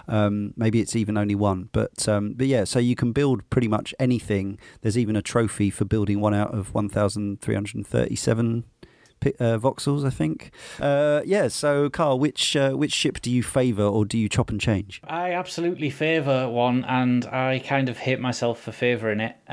Um, 0.07 0.53
maybe 0.57 0.79
it's 0.81 0.95
even 0.95 1.17
only 1.19 1.35
one. 1.35 1.69
But 1.73 2.09
um, 2.09 2.35
but 2.39 2.47
yeah, 2.47 2.65
so 2.65 2.79
you 2.79 2.95
can 2.95 3.11
build 3.13 3.39
pretty 3.51 3.69
much 3.69 3.93
anything. 3.99 4.47
There's 4.83 4.97
even 4.97 5.17
a 5.17 5.23
trophy 5.23 5.69
for 5.71 5.85
building 5.85 6.21
one 6.23 6.35
out 6.43 6.55
of 6.59 6.73
1,337 6.75 8.63
pi- 8.63 8.80
uh, 9.25 9.59
voxels, 9.59 10.07
I 10.07 10.11
think. 10.11 10.51
Uh, 10.81 11.23
yeah. 11.25 11.49
So 11.49 11.89
Karl, 11.91 12.19
which 12.19 12.57
uh, 12.57 12.73
which 12.73 12.93
ship 12.93 13.21
do 13.21 13.31
you 13.31 13.43
favour, 13.43 13.85
or 13.85 14.05
do 14.05 14.19
you 14.19 14.29
chop 14.29 14.51
and 14.51 14.61
change? 14.61 15.01
I 15.05 15.33
absolutely 15.33 15.91
favour 15.91 16.49
one, 16.49 16.85
and 16.85 17.27
I 17.27 17.63
kind 17.65 17.89
of 17.89 17.99
hate 17.99 18.21
myself 18.21 18.61
for 18.61 18.73
favouring 18.73 19.21
it. 19.21 19.37
Uh, 19.49 19.53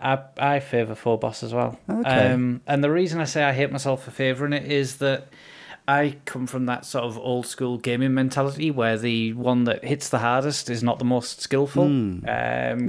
I 0.00 0.18
I 0.38 0.60
favour 0.60 0.94
Phobos 0.94 1.42
as 1.42 1.52
well. 1.54 1.78
Okay. 1.88 2.32
Um, 2.32 2.60
and 2.66 2.82
the 2.82 2.90
reason 2.90 3.20
I 3.20 3.24
say 3.24 3.44
I 3.44 3.52
hate 3.52 3.72
myself 3.72 4.04
for 4.04 4.10
favouring 4.10 4.52
it 4.52 4.70
is 4.70 4.96
that 4.98 5.28
I 5.88 6.16
come 6.26 6.46
from 6.46 6.66
that 6.66 6.84
sort 6.84 7.04
of 7.04 7.16
old 7.16 7.46
school 7.46 7.78
gaming 7.78 8.12
mentality 8.12 8.70
where 8.70 8.98
the 8.98 9.32
one 9.32 9.64
that 9.64 9.82
hits 9.84 10.10
the 10.10 10.18
hardest 10.18 10.68
is 10.68 10.82
not 10.82 10.98
the 10.98 11.06
most 11.06 11.40
skillful. 11.40 11.84
Um, 11.84 12.22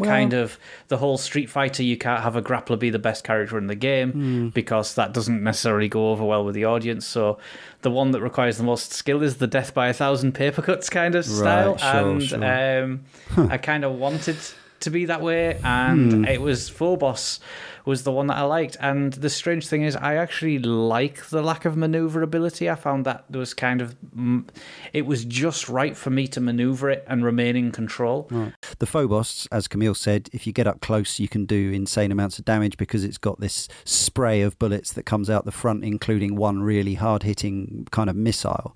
kind 0.03 0.33
of 0.33 0.59
the 0.89 0.97
whole 0.97 1.17
Street 1.17 1.49
Fighter, 1.49 1.81
you 1.81 1.97
can't 1.97 2.21
have 2.23 2.35
a 2.35 2.41
grappler 2.41 2.77
be 2.77 2.89
the 2.89 2.99
best 2.99 3.23
character 3.23 3.57
in 3.57 3.67
the 3.67 3.75
game 3.75 4.51
because 4.53 4.95
that 4.95 5.13
doesn't 5.13 5.41
necessarily 5.41 5.87
go 5.87 6.11
over 6.11 6.25
well 6.25 6.43
with 6.43 6.55
the 6.55 6.65
audience. 6.65 7.05
So 7.05 7.39
the 7.83 7.91
one 7.91 8.11
that 8.11 8.21
requires 8.21 8.57
the 8.57 8.63
most 8.63 8.91
skill 8.91 9.23
is 9.23 9.37
the 9.37 9.47
death 9.47 9.73
by 9.73 9.87
a 9.87 9.93
thousand 9.93 10.33
paper 10.33 10.61
cuts 10.61 10.89
kind 10.89 11.15
of 11.15 11.23
style. 11.25 11.71
Right, 11.75 11.79
sure, 11.79 12.09
and 12.11 12.23
sure. 12.23 12.83
um, 12.83 13.49
I 13.49 13.57
kind 13.57 13.85
of 13.85 13.93
wanted 13.93 14.35
to 14.81 14.89
be 14.89 15.05
that 15.05 15.21
way, 15.21 15.57
and 15.63 16.11
Hmm. 16.13 16.25
it 16.25 16.41
was 16.41 16.69
Phobos 16.69 17.39
was 17.85 18.03
the 18.03 18.11
one 18.11 18.27
that 18.27 18.37
I 18.37 18.43
liked. 18.43 18.77
And 18.79 19.13
the 19.13 19.29
strange 19.29 19.67
thing 19.67 19.83
is, 19.83 19.95
I 19.95 20.15
actually 20.15 20.59
like 20.59 21.27
the 21.27 21.41
lack 21.41 21.65
of 21.65 21.77
maneuverability. 21.77 22.69
I 22.69 22.75
found 22.75 23.05
that 23.05 23.29
was 23.31 23.53
kind 23.53 23.81
of 23.81 23.95
it 24.93 25.05
was 25.05 25.25
just 25.25 25.69
right 25.69 25.95
for 25.95 26.09
me 26.09 26.27
to 26.27 26.41
maneuver 26.41 26.89
it 26.89 27.03
and 27.07 27.23
remain 27.23 27.55
in 27.55 27.71
control. 27.71 28.27
Right. 28.29 28.53
The 28.79 28.85
Phobos, 28.85 29.47
as 29.51 29.67
Camille 29.67 29.95
said, 29.95 30.29
if 30.33 30.45
you 30.45 30.53
get 30.53 30.67
up 30.67 30.81
close, 30.81 31.19
you 31.19 31.27
can 31.27 31.45
do 31.45 31.71
insane 31.71 32.11
amounts 32.11 32.39
of 32.39 32.45
damage 32.45 32.77
because 32.77 33.03
it's 33.03 33.17
got 33.17 33.39
this 33.39 33.67
spray 33.85 34.41
of 34.41 34.57
bullets 34.59 34.93
that 34.93 35.03
comes 35.03 35.29
out 35.29 35.45
the 35.45 35.51
front, 35.51 35.83
including 35.83 36.35
one 36.35 36.61
really 36.61 36.95
hard 36.95 37.23
hitting 37.23 37.87
kind 37.91 38.09
of 38.09 38.15
missile. 38.15 38.75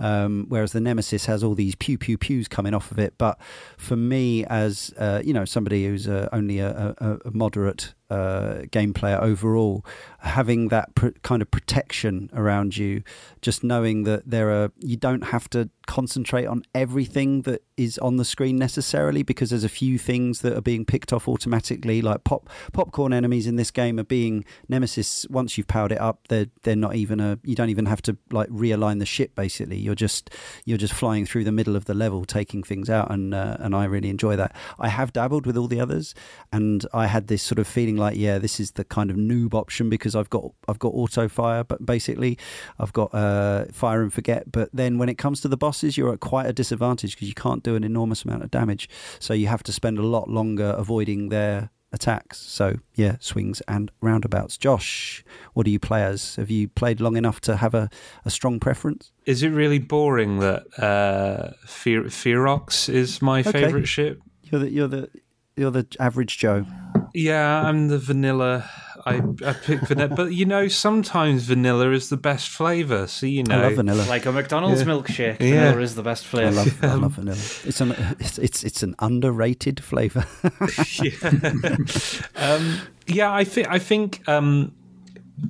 Um, 0.00 0.46
whereas 0.48 0.72
the 0.72 0.80
Nemesis 0.80 1.26
has 1.26 1.42
all 1.42 1.54
these 1.54 1.74
pew 1.74 1.98
pew 1.98 2.18
pews 2.18 2.48
coming 2.48 2.74
off 2.74 2.90
of 2.90 2.98
it. 2.98 3.14
But 3.18 3.38
for 3.76 3.96
me, 3.96 4.44
as 4.46 4.92
uh, 4.98 5.22
you 5.24 5.32
know, 5.32 5.44
somebody 5.44 5.86
who's 5.86 6.08
uh, 6.08 6.28
only 6.32 6.58
a, 6.58 6.94
a, 6.98 7.18
a 7.24 7.30
moderate 7.30 7.94
uh, 8.10 8.62
game 8.70 8.94
player 8.94 9.18
overall, 9.20 9.84
having 10.20 10.68
that 10.68 10.94
pr- 10.94 11.08
kind 11.22 11.42
of 11.42 11.50
protection 11.50 12.30
around 12.32 12.76
you, 12.76 13.02
just 13.42 13.62
knowing 13.62 14.04
that 14.04 14.28
there 14.28 14.50
are, 14.50 14.72
you 14.78 14.96
don't 14.96 15.24
have 15.24 15.48
to 15.50 15.70
concentrate 15.88 16.44
on 16.44 16.62
everything 16.74 17.42
that 17.42 17.62
is 17.76 17.98
on 17.98 18.16
the 18.16 18.24
screen 18.24 18.56
necessarily 18.56 19.22
because 19.22 19.50
there's 19.50 19.64
a 19.64 19.68
few 19.68 19.98
things 19.98 20.42
that 20.42 20.56
are 20.56 20.60
being 20.60 20.84
picked 20.84 21.12
off 21.12 21.26
automatically. 21.26 22.02
Like 22.02 22.24
pop 22.24 22.48
popcorn 22.72 23.12
enemies 23.12 23.46
in 23.46 23.56
this 23.56 23.70
game 23.70 23.98
are 23.98 24.04
being 24.04 24.44
nemesis. 24.68 25.26
Once 25.30 25.56
you've 25.56 25.66
powered 25.66 25.92
it 25.92 26.00
up, 26.00 26.28
they're 26.28 26.46
they're 26.62 26.76
not 26.76 26.94
even 26.94 27.18
a. 27.20 27.38
You 27.42 27.56
don't 27.56 27.70
even 27.70 27.86
have 27.86 28.02
to 28.02 28.16
like 28.30 28.48
realign 28.50 28.98
the 28.98 29.06
ship. 29.06 29.34
Basically, 29.34 29.78
you're 29.78 29.94
just 29.94 30.30
you're 30.66 30.78
just 30.78 30.92
flying 30.92 31.24
through 31.24 31.44
the 31.44 31.52
middle 31.52 31.74
of 31.74 31.86
the 31.86 31.94
level, 31.94 32.24
taking 32.24 32.62
things 32.62 32.90
out, 32.90 33.10
and 33.10 33.34
uh, 33.34 33.56
and 33.58 33.74
I 33.74 33.86
really 33.86 34.10
enjoy 34.10 34.36
that. 34.36 34.54
I 34.78 34.88
have 34.88 35.12
dabbled 35.14 35.46
with 35.46 35.56
all 35.56 35.68
the 35.68 35.80
others, 35.80 36.14
and 36.52 36.84
I 36.92 37.06
had 37.06 37.28
this 37.28 37.42
sort 37.42 37.58
of 37.58 37.66
feeling 37.66 37.96
like, 37.96 38.16
yeah, 38.16 38.38
this 38.38 38.60
is 38.60 38.72
the 38.72 38.84
kind 38.84 39.10
of 39.10 39.16
noob 39.16 39.54
option 39.54 39.88
because 39.88 40.14
I've 40.14 40.28
got 40.28 40.52
I've 40.68 40.78
got 40.78 40.90
auto 40.90 41.28
fire, 41.28 41.64
but 41.64 41.86
basically 41.86 42.36
I've 42.78 42.92
got 42.92 43.14
uh, 43.14 43.64
fire 43.72 44.02
and 44.02 44.12
forget. 44.12 44.52
But 44.52 44.68
then 44.74 44.98
when 44.98 45.08
it 45.08 45.16
comes 45.16 45.40
to 45.40 45.48
the 45.48 45.56
bosses, 45.78 45.96
you're 45.96 46.12
at 46.12 46.20
quite 46.20 46.46
a 46.46 46.52
disadvantage 46.52 47.14
because 47.14 47.28
you 47.28 47.34
can't 47.34 47.62
do 47.62 47.76
an 47.76 47.84
enormous 47.84 48.24
amount 48.24 48.42
of 48.42 48.50
damage, 48.50 48.88
so 49.20 49.32
you 49.32 49.46
have 49.46 49.62
to 49.62 49.72
spend 49.72 49.98
a 49.98 50.02
lot 50.02 50.28
longer 50.28 50.74
avoiding 50.76 51.28
their 51.28 51.70
attacks. 51.92 52.38
So 52.38 52.76
yeah, 52.94 53.16
swings 53.20 53.62
and 53.68 53.90
roundabouts. 54.00 54.58
Josh, 54.58 55.24
what 55.54 55.64
do 55.66 55.70
you 55.70 55.78
play 55.78 56.02
as? 56.02 56.34
Have 56.36 56.50
you 56.50 56.66
played 56.68 57.00
long 57.00 57.16
enough 57.16 57.40
to 57.42 57.56
have 57.56 57.74
a, 57.74 57.88
a 58.24 58.30
strong 58.30 58.58
preference? 58.60 59.12
Is 59.24 59.42
it 59.44 59.50
really 59.50 59.78
boring 59.78 60.40
that 60.40 60.64
uh, 60.82 61.52
Fe- 61.64 62.08
Ferox 62.10 62.88
is 62.92 63.22
my 63.22 63.40
Okay. 63.40 63.52
favorite 63.52 63.86
ship? 63.86 64.20
You're 64.42 64.60
the 64.62 64.70
you're 64.70 64.88
the 64.88 65.08
you're 65.56 65.70
the 65.70 65.86
average 66.00 66.38
Joe. 66.38 66.66
Yeah, 67.14 67.62
I'm 67.64 67.88
the 67.88 67.98
vanilla. 67.98 68.68
I 69.08 69.50
I 69.50 69.52
pick 69.54 69.80
vanilla, 69.80 70.14
but 70.14 70.32
you 70.32 70.44
know 70.46 70.68
sometimes 70.68 71.44
vanilla 71.44 71.90
is 71.92 72.08
the 72.08 72.16
best 72.16 72.48
flavor. 72.48 73.06
So 73.06 73.26
you 73.26 73.42
know, 73.44 73.58
I 73.58 73.62
love 73.62 73.74
vanilla. 73.76 74.04
Like 74.08 74.26
a 74.26 74.32
McDonald's 74.32 74.84
milkshake, 74.84 75.40
Yeah. 75.40 75.66
vanilla 75.70 75.80
is 75.82 75.94
the 75.94 76.02
best 76.02 76.24
I 76.24 76.28
flavour. 76.28 76.56
love, 76.56 76.84
I 76.84 76.94
love 76.94 77.12
vanilla. 77.20 77.38
It's 77.64 77.80
an 77.80 77.92
it's 78.20 78.38
it's, 78.38 78.64
it's 78.64 78.82
an 78.82 78.94
underrated 78.98 79.82
flavour. 79.82 80.24
um, 82.36 82.80
yeah, 83.06 83.32
I 83.32 83.44
think 83.44 83.68
I 83.68 83.78
think 83.78 84.26
um, 84.28 84.72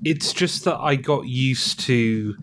it's 0.04 0.32
just 0.32 0.64
that 0.64 0.78
I 0.78 0.96
got 0.96 1.26
used 1.26 1.80
to 1.80 2.36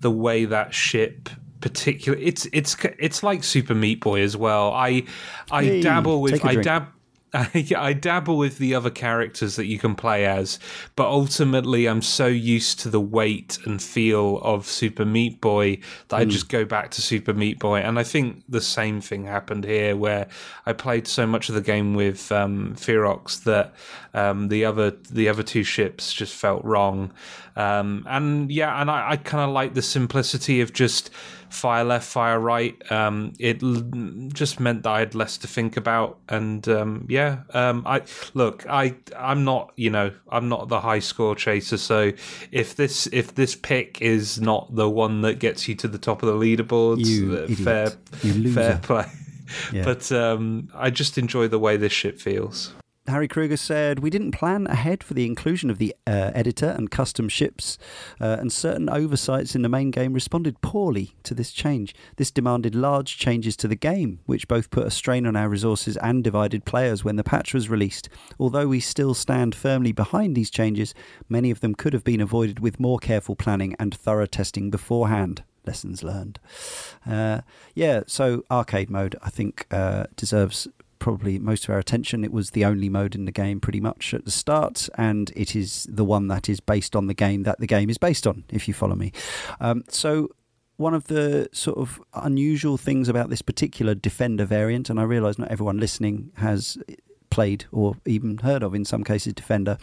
the 0.00 0.10
way 0.10 0.44
that 0.44 0.72
ship 0.74 1.28
particular 1.60 2.16
it's 2.20 2.46
it's 2.52 2.76
it's 3.00 3.22
like 3.24 3.42
Super 3.42 3.74
Meat 3.74 4.00
Boy 4.00 4.20
as 4.22 4.36
well. 4.36 4.72
I 4.72 5.04
I 5.50 5.64
Hey, 5.64 5.80
dabble 5.82 6.20
with 6.22 6.34
i 6.44 6.52
drink. 6.52 6.62
dab 6.62 6.86
I, 7.34 7.66
I 7.76 7.92
dabble 7.92 8.38
with 8.38 8.58
the 8.58 8.74
other 8.74 8.90
characters 8.90 9.56
that 9.56 9.66
you 9.66 9.78
can 9.78 9.94
play 9.94 10.24
as, 10.24 10.58
but 10.96 11.08
ultimately 11.08 11.86
I'm 11.86 12.00
so 12.00 12.26
used 12.26 12.80
to 12.80 12.88
the 12.88 13.00
weight 13.00 13.58
and 13.66 13.82
feel 13.82 14.38
of 14.38 14.66
Super 14.66 15.04
Meat 15.04 15.40
Boy 15.40 15.78
that 16.08 16.16
I 16.16 16.24
just 16.24 16.48
go 16.48 16.64
back 16.64 16.90
to 16.92 17.02
Super 17.02 17.34
Meat 17.34 17.58
Boy. 17.58 17.80
And 17.80 17.98
I 17.98 18.02
think 18.02 18.44
the 18.48 18.62
same 18.62 19.02
thing 19.02 19.24
happened 19.24 19.64
here, 19.64 19.94
where 19.94 20.28
I 20.64 20.72
played 20.72 21.06
so 21.06 21.26
much 21.26 21.50
of 21.50 21.54
the 21.54 21.60
game 21.60 21.94
with 21.94 22.32
um, 22.32 22.74
Ferox 22.76 23.42
that 23.44 23.74
um, 24.14 24.48
the 24.48 24.64
other 24.64 24.92
the 25.10 25.28
other 25.28 25.42
two 25.42 25.64
ships 25.64 26.14
just 26.14 26.34
felt 26.34 26.64
wrong. 26.64 27.12
Um, 27.56 28.06
and 28.08 28.50
yeah, 28.50 28.80
and 28.80 28.90
I, 28.90 29.10
I 29.10 29.16
kind 29.16 29.44
of 29.44 29.50
like 29.50 29.74
the 29.74 29.82
simplicity 29.82 30.60
of 30.60 30.72
just 30.72 31.10
fire 31.50 31.84
left, 31.84 32.06
fire 32.06 32.38
right. 32.38 32.76
Um, 32.92 33.32
it 33.38 33.62
l- 33.62 33.82
just 34.32 34.60
meant 34.60 34.82
that 34.84 34.90
I 34.90 34.98
had 35.00 35.14
less 35.14 35.36
to 35.38 35.46
think 35.46 35.76
about, 35.76 36.18
and 36.28 36.66
um, 36.68 37.06
yeah, 37.08 37.40
um, 37.54 37.82
I 37.86 38.02
look, 38.34 38.66
I 38.68 38.94
I'm 39.16 39.44
not, 39.44 39.72
you 39.76 39.90
know, 39.90 40.12
I'm 40.30 40.48
not 40.48 40.68
the 40.68 40.80
high 40.80 40.98
score 41.00 41.34
chaser. 41.34 41.78
So 41.78 42.12
if 42.52 42.76
this 42.76 43.06
if 43.12 43.34
this 43.34 43.54
pick 43.56 44.00
is 44.02 44.40
not 44.40 44.74
the 44.74 44.88
one 44.88 45.22
that 45.22 45.38
gets 45.38 45.68
you 45.68 45.74
to 45.76 45.88
the 45.88 45.98
top 45.98 46.22
of 46.22 46.28
the 46.28 46.34
leaderboards, 46.34 47.04
You 47.06 47.34
uh, 47.38 47.42
idiot. 47.44 47.58
fair 47.58 47.90
fair 48.52 48.78
play. 48.82 49.06
Yeah. 49.72 49.84
But 49.84 50.12
um, 50.12 50.68
I 50.74 50.90
just 50.90 51.16
enjoy 51.16 51.48
the 51.48 51.58
way 51.58 51.78
this 51.78 51.92
ship 51.92 52.20
feels. 52.20 52.74
Harry 53.08 53.26
Krueger 53.26 53.56
said, 53.56 54.00
We 54.00 54.10
didn't 54.10 54.32
plan 54.32 54.66
ahead 54.66 55.02
for 55.02 55.14
the 55.14 55.26
inclusion 55.26 55.70
of 55.70 55.78
the 55.78 55.94
uh, 56.06 56.30
editor 56.34 56.68
and 56.68 56.90
custom 56.90 57.28
ships, 57.28 57.78
uh, 58.20 58.36
and 58.38 58.52
certain 58.52 58.88
oversights 58.88 59.54
in 59.54 59.62
the 59.62 59.68
main 59.68 59.90
game 59.90 60.12
responded 60.12 60.60
poorly 60.60 61.14
to 61.22 61.34
this 61.34 61.52
change. 61.52 61.94
This 62.16 62.30
demanded 62.30 62.74
large 62.74 63.18
changes 63.18 63.56
to 63.58 63.68
the 63.68 63.76
game, 63.76 64.20
which 64.26 64.48
both 64.48 64.70
put 64.70 64.86
a 64.86 64.90
strain 64.90 65.26
on 65.26 65.36
our 65.36 65.48
resources 65.48 65.96
and 65.98 66.22
divided 66.22 66.64
players 66.64 67.02
when 67.02 67.16
the 67.16 67.24
patch 67.24 67.54
was 67.54 67.70
released. 67.70 68.08
Although 68.38 68.68
we 68.68 68.80
still 68.80 69.14
stand 69.14 69.54
firmly 69.54 69.92
behind 69.92 70.34
these 70.34 70.50
changes, 70.50 70.94
many 71.28 71.50
of 71.50 71.60
them 71.60 71.74
could 71.74 71.94
have 71.94 72.04
been 72.04 72.20
avoided 72.20 72.60
with 72.60 72.80
more 72.80 72.98
careful 72.98 73.36
planning 73.36 73.74
and 73.78 73.94
thorough 73.94 74.26
testing 74.26 74.70
beforehand. 74.70 75.42
Lessons 75.64 76.02
learned. 76.02 76.40
Uh, 77.06 77.42
yeah, 77.74 78.00
so 78.06 78.42
arcade 78.50 78.88
mode, 78.88 79.16
I 79.22 79.28
think, 79.28 79.66
uh, 79.70 80.04
deserves 80.16 80.66
probably 80.98 81.38
most 81.38 81.64
of 81.64 81.70
our 81.70 81.78
attention. 81.78 82.24
It 82.24 82.32
was 82.32 82.50
the 82.50 82.64
only 82.64 82.88
mode 82.88 83.14
in 83.14 83.24
the 83.24 83.32
game 83.32 83.60
pretty 83.60 83.80
much 83.80 84.14
at 84.14 84.24
the 84.24 84.30
start, 84.30 84.88
and 84.96 85.32
it 85.36 85.54
is 85.54 85.86
the 85.90 86.04
one 86.04 86.28
that 86.28 86.48
is 86.48 86.60
based 86.60 86.94
on 86.94 87.06
the 87.06 87.14
game 87.14 87.42
that 87.44 87.60
the 87.60 87.66
game 87.66 87.90
is 87.90 87.98
based 87.98 88.26
on, 88.26 88.44
if 88.50 88.68
you 88.68 88.74
follow 88.74 88.94
me. 88.94 89.12
Um, 89.60 89.84
so, 89.88 90.30
one 90.76 90.94
of 90.94 91.04
the 91.04 91.48
sort 91.52 91.78
of 91.78 92.00
unusual 92.14 92.76
things 92.76 93.08
about 93.08 93.30
this 93.30 93.42
particular 93.42 93.94
Defender 93.94 94.44
variant, 94.44 94.88
and 94.90 95.00
I 95.00 95.02
realise 95.02 95.38
not 95.38 95.50
everyone 95.50 95.78
listening 95.78 96.30
has 96.36 96.78
played 97.30 97.66
or 97.72 97.96
even 98.06 98.38
heard 98.38 98.62
of 98.62 98.74
in 98.74 98.84
some 98.84 99.04
cases 99.04 99.34
Defender, 99.34 99.76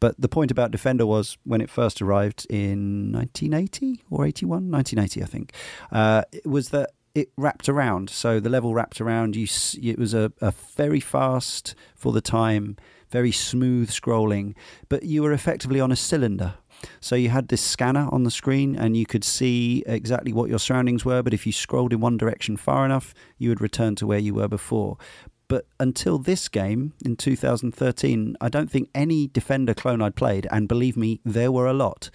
but 0.00 0.20
the 0.20 0.28
point 0.28 0.50
about 0.50 0.70
Defender 0.70 1.06
was 1.06 1.38
when 1.44 1.60
it 1.60 1.70
first 1.70 2.02
arrived 2.02 2.46
in 2.50 3.12
1980 3.12 4.04
or 4.10 4.26
81, 4.26 4.70
1980, 4.70 5.22
I 5.22 5.26
think, 5.26 5.52
uh, 5.92 6.22
it 6.32 6.46
was 6.46 6.68
that 6.70 6.90
it 7.14 7.30
wrapped 7.36 7.68
around. 7.68 8.10
So 8.10 8.40
the 8.40 8.50
level 8.50 8.74
wrapped 8.74 9.00
around. 9.00 9.36
You, 9.36 9.46
it 9.82 9.98
was 9.98 10.14
a, 10.14 10.32
a 10.40 10.52
very 10.76 11.00
fast 11.00 11.74
for 11.94 12.12
the 12.12 12.20
time, 12.20 12.76
very 13.10 13.32
smooth 13.32 13.90
scrolling, 13.90 14.54
but 14.88 15.04
you 15.04 15.22
were 15.22 15.32
effectively 15.32 15.80
on 15.80 15.92
a 15.92 15.96
cylinder. 15.96 16.54
So 17.00 17.14
you 17.14 17.30
had 17.30 17.48
this 17.48 17.62
scanner 17.62 18.08
on 18.10 18.24
the 18.24 18.30
screen 18.30 18.76
and 18.76 18.96
you 18.96 19.06
could 19.06 19.24
see 19.24 19.84
exactly 19.86 20.32
what 20.32 20.50
your 20.50 20.58
surroundings 20.58 21.04
were, 21.04 21.22
but 21.22 21.32
if 21.32 21.46
you 21.46 21.52
scrolled 21.52 21.92
in 21.92 22.00
one 22.00 22.16
direction 22.16 22.56
far 22.56 22.84
enough, 22.84 23.14
you 23.38 23.48
would 23.48 23.60
return 23.60 23.94
to 23.96 24.06
where 24.06 24.18
you 24.18 24.34
were 24.34 24.48
before. 24.48 24.98
But 25.46 25.66
until 25.78 26.18
this 26.18 26.48
game 26.48 26.94
in 27.04 27.16
2013, 27.16 28.36
I 28.40 28.48
don't 28.48 28.70
think 28.70 28.88
any 28.94 29.28
Defender 29.28 29.74
clone 29.74 30.02
I'd 30.02 30.16
played, 30.16 30.46
and 30.50 30.66
believe 30.66 30.96
me, 30.96 31.20
there 31.24 31.52
were 31.52 31.66
a 31.66 31.74
lot, 31.74 32.10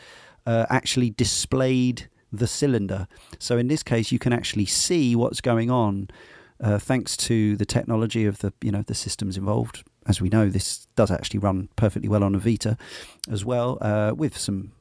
uh, 0.46 0.66
actually 0.70 1.12
displayed 1.12 2.10
the 2.32 2.48
cylinder. 2.48 3.08
So 3.40 3.58
in 3.58 3.68
this 3.68 3.84
case, 3.84 4.12
you 4.12 4.20
can 4.20 4.34
actually 4.34 4.66
see 4.66 5.16
what's 5.16 5.42
going 5.42 5.70
on. 5.70 6.10
Uh, 6.62 6.78
thanks 6.78 7.16
to 7.16 7.56
the 7.56 7.66
technology 7.66 8.26
of 8.26 8.40
the 8.40 8.52
you 8.62 8.70
know 8.70 8.82
the 8.82 8.94
systems 8.94 9.38
involved, 9.38 9.84
as 10.08 10.20
we 10.20 10.28
know, 10.28 10.50
this 10.50 10.88
does 10.96 11.12
actually 11.12 11.40
run 11.40 11.70
perfectly 11.76 12.10
well 12.10 12.24
on 12.24 12.36
a 12.36 12.40
Vita, 12.40 12.78
as 13.32 13.46
well, 13.46 13.78
uh, 13.82 14.12
with 14.14 14.38
some 14.38 14.72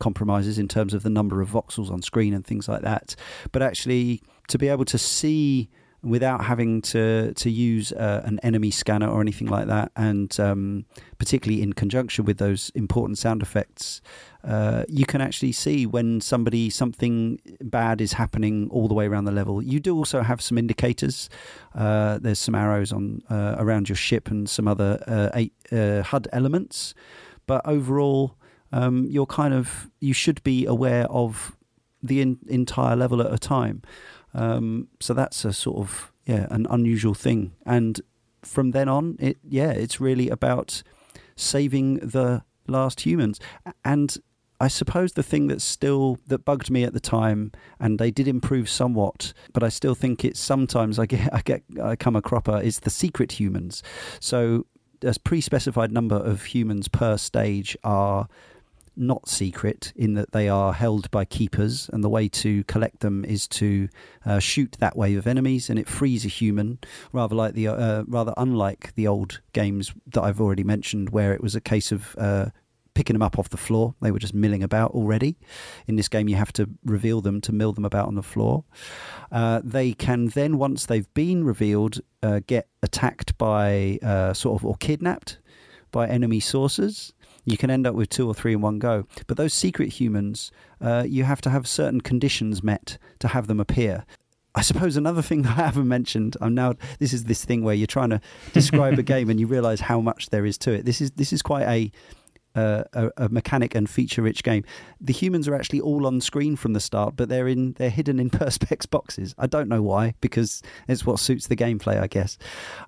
compromises 0.00 0.58
in 0.58 0.66
terms 0.66 0.94
of 0.94 1.02
the 1.02 1.10
number 1.10 1.40
of 1.40 1.50
voxels 1.50 1.90
on 1.90 2.02
screen 2.02 2.32
and 2.32 2.46
things 2.46 2.68
like 2.68 2.82
that. 2.82 3.14
But 3.52 3.62
actually, 3.62 4.22
to 4.48 4.58
be 4.58 4.68
able 4.68 4.84
to 4.86 4.98
see 4.98 5.68
without 6.02 6.44
having 6.44 6.80
to 6.80 7.32
to 7.34 7.50
use 7.50 7.92
uh, 7.92 8.22
an 8.24 8.38
enemy 8.42 8.70
scanner 8.70 9.08
or 9.08 9.20
anything 9.20 9.48
like 9.48 9.66
that, 9.66 9.90
and 9.96 10.38
um, 10.38 10.84
particularly 11.18 11.62
in 11.62 11.72
conjunction 11.72 12.24
with 12.24 12.38
those 12.38 12.70
important 12.74 13.18
sound 13.18 13.42
effects, 13.42 14.00
uh, 14.44 14.84
you 14.88 15.04
can 15.04 15.20
actually 15.20 15.52
see 15.52 15.86
when 15.86 16.20
somebody 16.20 16.70
something 16.70 17.40
bad 17.60 18.00
is 18.00 18.12
happening 18.12 18.68
all 18.70 18.86
the 18.86 18.94
way 18.94 19.06
around 19.06 19.24
the 19.24 19.32
level. 19.32 19.62
You 19.62 19.80
do 19.80 19.96
also 19.96 20.22
have 20.22 20.40
some 20.40 20.56
indicators. 20.56 21.28
Uh, 21.74 22.18
there's 22.18 22.38
some 22.38 22.54
arrows 22.54 22.92
on 22.92 23.22
uh, 23.28 23.56
around 23.58 23.88
your 23.88 23.96
ship 23.96 24.30
and 24.30 24.48
some 24.48 24.68
other 24.68 25.02
uh, 25.06 25.30
eight, 25.34 25.52
uh, 25.72 26.02
HUD 26.02 26.28
elements, 26.32 26.94
but 27.46 27.60
overall. 27.64 28.34
Um, 28.70 29.06
you're 29.08 29.24
kind 29.24 29.54
of 29.54 29.88
you 29.98 30.12
should 30.12 30.42
be 30.42 30.66
aware 30.66 31.06
of 31.06 31.56
the 32.02 32.20
in, 32.20 32.38
entire 32.48 32.96
level 32.96 33.20
at 33.20 33.32
a 33.32 33.38
time. 33.38 33.82
Um, 34.34 34.88
so 35.00 35.14
that's 35.14 35.44
a 35.44 35.52
sort 35.52 35.78
of 35.78 36.12
yeah 36.26 36.46
an 36.50 36.66
unusual 36.70 37.14
thing. 37.14 37.52
And 37.64 38.00
from 38.42 38.72
then 38.72 38.88
on, 38.88 39.16
it 39.18 39.38
yeah 39.48 39.70
it's 39.70 40.00
really 40.00 40.28
about 40.28 40.82
saving 41.36 41.94
the 41.96 42.42
last 42.66 43.00
humans. 43.00 43.40
And 43.84 44.16
I 44.60 44.68
suppose 44.68 45.12
the 45.12 45.22
thing 45.22 45.46
that 45.48 45.62
still 45.62 46.18
that 46.26 46.44
bugged 46.44 46.70
me 46.70 46.82
at 46.82 46.92
the 46.92 47.00
time, 47.00 47.52
and 47.78 47.98
they 47.98 48.10
did 48.10 48.26
improve 48.26 48.68
somewhat, 48.68 49.32
but 49.52 49.62
I 49.62 49.68
still 49.68 49.94
think 49.94 50.24
it's 50.24 50.40
sometimes 50.40 50.98
I 50.98 51.06
get 51.06 51.32
I 51.32 51.42
get 51.42 51.62
I 51.82 51.96
come 51.96 52.16
a 52.16 52.22
cropper 52.22 52.60
is 52.60 52.80
the 52.80 52.90
secret 52.90 53.32
humans. 53.32 53.82
So 54.20 54.66
a 55.02 55.14
pre-specified 55.22 55.92
number 55.92 56.16
of 56.16 56.44
humans 56.44 56.88
per 56.88 57.16
stage 57.16 57.76
are 57.84 58.28
not 58.98 59.28
secret 59.28 59.92
in 59.96 60.14
that 60.14 60.32
they 60.32 60.48
are 60.48 60.72
held 60.72 61.10
by 61.10 61.24
keepers, 61.24 61.88
and 61.92 62.02
the 62.02 62.08
way 62.08 62.28
to 62.28 62.64
collect 62.64 63.00
them 63.00 63.24
is 63.24 63.46
to 63.48 63.88
uh, 64.26 64.38
shoot 64.38 64.76
that 64.80 64.96
wave 64.96 65.18
of 65.18 65.26
enemies, 65.26 65.70
and 65.70 65.78
it 65.78 65.88
frees 65.88 66.24
a 66.24 66.28
human, 66.28 66.78
rather 67.12 67.34
like 67.34 67.54
the 67.54 67.68
uh, 67.68 68.04
rather 68.06 68.34
unlike 68.36 68.94
the 68.94 69.06
old 69.06 69.40
games 69.52 69.92
that 70.06 70.22
I've 70.22 70.40
already 70.40 70.64
mentioned, 70.64 71.10
where 71.10 71.32
it 71.32 71.42
was 71.42 71.54
a 71.54 71.60
case 71.60 71.92
of 71.92 72.16
uh, 72.18 72.46
picking 72.98 73.14
them 73.14 73.22
up 73.22 73.38
off 73.38 73.48
the 73.48 73.56
floor. 73.56 73.94
They 74.00 74.10
were 74.10 74.18
just 74.18 74.34
milling 74.34 74.64
about 74.64 74.90
already. 74.90 75.36
In 75.86 75.94
this 75.94 76.08
game, 76.08 76.28
you 76.28 76.34
have 76.34 76.52
to 76.54 76.68
reveal 76.84 77.20
them 77.20 77.40
to 77.42 77.52
mill 77.52 77.72
them 77.72 77.84
about 77.84 78.08
on 78.08 78.16
the 78.16 78.24
floor. 78.24 78.64
Uh, 79.30 79.60
they 79.62 79.92
can 79.92 80.26
then, 80.26 80.58
once 80.58 80.86
they've 80.86 81.12
been 81.14 81.44
revealed, 81.44 82.00
uh, 82.24 82.40
get 82.46 82.66
attacked 82.82 83.38
by 83.38 84.00
uh, 84.02 84.34
sort 84.34 84.60
of 84.60 84.66
or 84.66 84.74
kidnapped 84.76 85.38
by 85.92 86.08
enemy 86.08 86.40
sources 86.40 87.12
you 87.50 87.58
can 87.58 87.70
end 87.70 87.86
up 87.86 87.94
with 87.94 88.08
two 88.08 88.26
or 88.26 88.34
three 88.34 88.52
in 88.52 88.60
one 88.60 88.78
go. 88.78 89.06
But 89.26 89.36
those 89.36 89.54
secret 89.54 89.88
humans, 89.88 90.50
uh, 90.80 91.04
you 91.06 91.24
have 91.24 91.40
to 91.42 91.50
have 91.50 91.66
certain 91.66 92.00
conditions 92.00 92.62
met 92.62 92.98
to 93.20 93.28
have 93.28 93.46
them 93.46 93.60
appear. 93.60 94.04
I 94.54 94.62
suppose 94.62 94.96
another 94.96 95.22
thing 95.22 95.46
I 95.46 95.50
haven't 95.52 95.88
mentioned, 95.88 96.36
I'm 96.40 96.54
now 96.54 96.74
this 96.98 97.12
is 97.12 97.24
this 97.24 97.44
thing 97.44 97.62
where 97.62 97.74
you're 97.74 97.86
trying 97.86 98.10
to 98.10 98.20
describe 98.52 98.98
a 98.98 99.02
game 99.14 99.30
and 99.30 99.38
you 99.38 99.46
realise 99.46 99.80
how 99.80 100.00
much 100.00 100.30
there 100.30 100.46
is 100.46 100.58
to 100.58 100.72
it. 100.72 100.84
This 100.84 101.00
is 101.00 101.12
this 101.12 101.32
is 101.32 101.42
quite 101.42 101.66
a 101.68 101.92
uh, 102.54 102.82
a, 102.92 103.10
a, 103.18 103.28
mechanic 103.28 103.74
and 103.74 103.88
feature-rich 103.88 104.42
game. 104.42 104.64
The 105.00 105.12
humans 105.12 105.46
are 105.46 105.54
actually 105.54 105.80
all 105.80 106.06
on 106.06 106.20
screen 106.20 106.56
from 106.56 106.72
the 106.72 106.80
start, 106.80 107.14
but 107.14 107.28
they're 107.28 107.46
in 107.46 107.74
they're 107.74 107.90
hidden 107.90 108.18
in 108.18 108.30
perspex 108.40 108.88
boxes. 108.88 109.34
I 109.38 109.46
don't 109.46 109.68
know 109.68 109.82
why, 109.82 110.14
because 110.20 110.62
it's 110.88 111.06
what 111.06 111.20
suits 111.20 111.46
the 111.46 111.56
gameplay, 111.56 112.00
I 112.00 112.08
guess. 112.08 112.36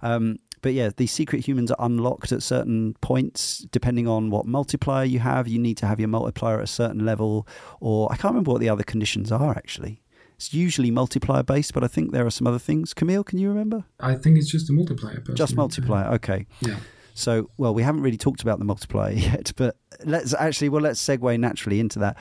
Um, 0.03 0.39
but 0.63 0.73
yeah, 0.73 0.91
these 0.97 1.13
secret 1.13 1.47
humans 1.47 1.71
are 1.71 1.87
unlocked 1.87 2.33
at 2.33 2.43
certain 2.43 2.95
points 3.01 3.67
depending 3.71 4.07
on 4.07 4.31
what 4.31 4.47
multiplier 4.47 5.05
you 5.05 5.19
have. 5.21 5.49
You 5.49 5.59
need 5.59 5.77
to 5.79 5.87
have 5.87 5.99
your 5.99 6.09
multiplier 6.09 6.59
at 6.59 6.65
a 6.65 6.69
certain 6.69 7.05
level, 7.05 7.47
or 7.81 8.11
I 8.13 8.17
can't 8.17 8.33
remember 8.33 8.53
what 8.53 8.61
the 8.61 8.69
other 8.69 8.85
conditions 8.85 9.33
are 9.33 9.57
actually. 9.57 10.03
It's 10.37 10.55
usually 10.55 10.91
multiplier 10.91 11.43
based, 11.43 11.75
but 11.75 11.85
I 11.85 11.87
think 11.87 12.13
there 12.13 12.25
are 12.25 12.31
some 12.31 12.47
other 12.47 12.59
things. 12.59 12.95
Camille, 12.95 13.25
can 13.25 13.39
you 13.39 13.49
remember? 13.49 13.85
I 14.01 14.15
think 14.15 14.39
it's 14.39 14.49
just 14.49 14.71
a 14.71 14.73
multiplier. 14.73 15.17
Personally. 15.17 15.37
Just 15.37 15.55
multiplier. 15.55 16.07
Okay. 16.15 16.47
Yeah. 16.61 16.77
So, 17.13 17.51
well, 17.59 17.75
we 17.75 17.83
haven't 17.83 18.01
really 18.01 18.17
talked 18.17 18.41
about 18.41 18.59
the 18.59 18.65
multiplier 18.65 19.13
yet, 19.15 19.53
but 19.57 19.77
let's 20.05 20.35
actually, 20.35 20.69
well, 20.69 20.83
let's 20.83 21.03
segue 21.05 21.39
naturally 21.39 21.81
into 21.81 21.99
that. 21.99 22.17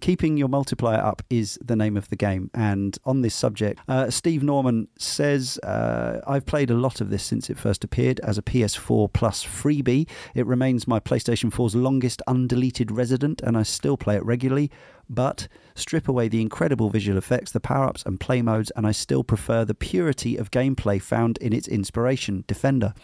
Keeping 0.00 0.36
your 0.36 0.48
multiplier 0.48 1.00
up 1.00 1.22
is 1.30 1.58
the 1.64 1.76
name 1.76 1.96
of 1.96 2.08
the 2.08 2.16
game. 2.16 2.50
And 2.54 2.96
on 3.04 3.22
this 3.22 3.34
subject, 3.34 3.80
uh, 3.88 4.10
Steve 4.10 4.42
Norman 4.42 4.88
says, 4.98 5.58
uh, 5.58 6.20
I've 6.26 6.46
played 6.46 6.70
a 6.70 6.74
lot 6.74 7.00
of 7.00 7.10
this 7.10 7.22
since 7.22 7.50
it 7.50 7.58
first 7.58 7.84
appeared 7.84 8.20
as 8.20 8.38
a 8.38 8.42
PS4 8.42 9.12
Plus 9.12 9.44
freebie. 9.44 10.08
It 10.34 10.46
remains 10.46 10.86
my 10.86 11.00
PlayStation 11.00 11.50
4's 11.50 11.74
longest 11.74 12.22
undeleted 12.28 12.96
resident, 12.96 13.40
and 13.42 13.56
I 13.56 13.62
still 13.62 13.96
play 13.96 14.16
it 14.16 14.24
regularly 14.24 14.70
but 15.08 15.48
strip 15.74 16.08
away 16.08 16.28
the 16.28 16.40
incredible 16.40 16.90
visual 16.90 17.16
effects, 17.16 17.52
the 17.52 17.60
power 17.60 17.86
ups, 17.86 18.02
and 18.04 18.20
play 18.20 18.42
modes, 18.42 18.70
and 18.76 18.86
I 18.86 18.92
still 18.92 19.24
prefer 19.24 19.64
the 19.64 19.74
purity 19.74 20.36
of 20.36 20.50
gameplay 20.50 21.00
found 21.00 21.38
in 21.38 21.52
its 21.52 21.68
inspiration, 21.68 22.44
Defender. 22.46 22.94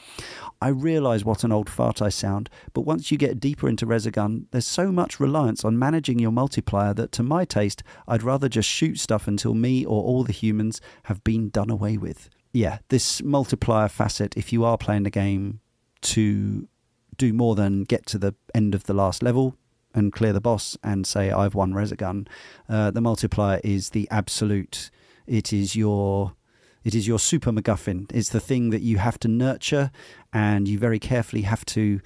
I 0.61 0.69
realise 0.69 1.25
what 1.25 1.45
an 1.45 1.53
old 1.53 1.71
fart 1.71 2.03
I 2.03 2.09
sound, 2.09 2.51
but 2.73 2.83
once 2.83 3.11
you 3.11 3.19
get 3.19 3.41
deeper 3.41 3.69
into 3.69 3.84
Resogun, 3.85 4.47
there's 4.51 4.67
so 4.67 4.91
much 4.91 5.21
reliance 5.21 5.65
on 5.65 5.79
managing 5.79 6.19
your 6.19 6.33
multiplier 6.33 6.95
that, 6.95 7.13
to 7.13 7.23
my 7.23 7.45
taste, 7.45 7.83
I'd 8.09 8.23
rather 8.23 8.49
just 8.49 8.69
shoot 8.69 8.99
stuff 8.99 9.29
until 9.29 9.55
me 9.55 9.85
or 9.85 10.03
all 10.03 10.25
the 10.25 10.33
humans 10.33 10.81
have 11.05 11.23
been 11.25 11.49
done 11.51 11.71
away 11.71 11.97
with. 11.97 12.31
Yeah, 12.53 12.79
this 12.89 13.23
multiplier 13.23 13.89
facet, 13.89 14.37
if 14.37 14.53
you 14.53 14.65
are 14.65 14.79
playing 14.79 15.03
the 15.03 15.11
game 15.11 15.61
to 16.03 16.69
do 17.17 17.33
more 17.33 17.55
than 17.55 17.85
get 17.85 18.07
to 18.07 18.19
the 18.19 18.35
end 18.55 18.75
of 18.75 18.85
the 18.85 18.95
last 18.95 19.23
level, 19.23 19.57
and 19.95 20.13
clear 20.13 20.33
the 20.33 20.41
boss 20.41 20.77
and 20.83 21.07
say 21.07 21.31
I've 21.31 21.55
won 21.55 21.73
Resogun. 21.73 22.27
Uh, 22.69 22.91
the 22.91 23.01
multiplier 23.01 23.61
is 23.63 23.91
the 23.91 24.09
absolute. 24.11 24.91
It 25.27 25.53
is 25.53 25.77
your 25.77 26.35
it 26.83 26.95
is 26.95 27.09
your 27.09 27.19
super 27.19 27.51
MacGuffin. 27.51 28.11
It's 28.13 28.29
the 28.29 28.41
thing 28.41 28.69
that 28.71 28.83
you 28.83 28.99
have 28.99 29.19
to 29.21 29.29
nurture 29.29 29.91
and 30.35 30.69
you 30.69 30.79
very 30.79 30.99
carefully 30.99 31.43
have 31.43 31.65
to 31.67 32.01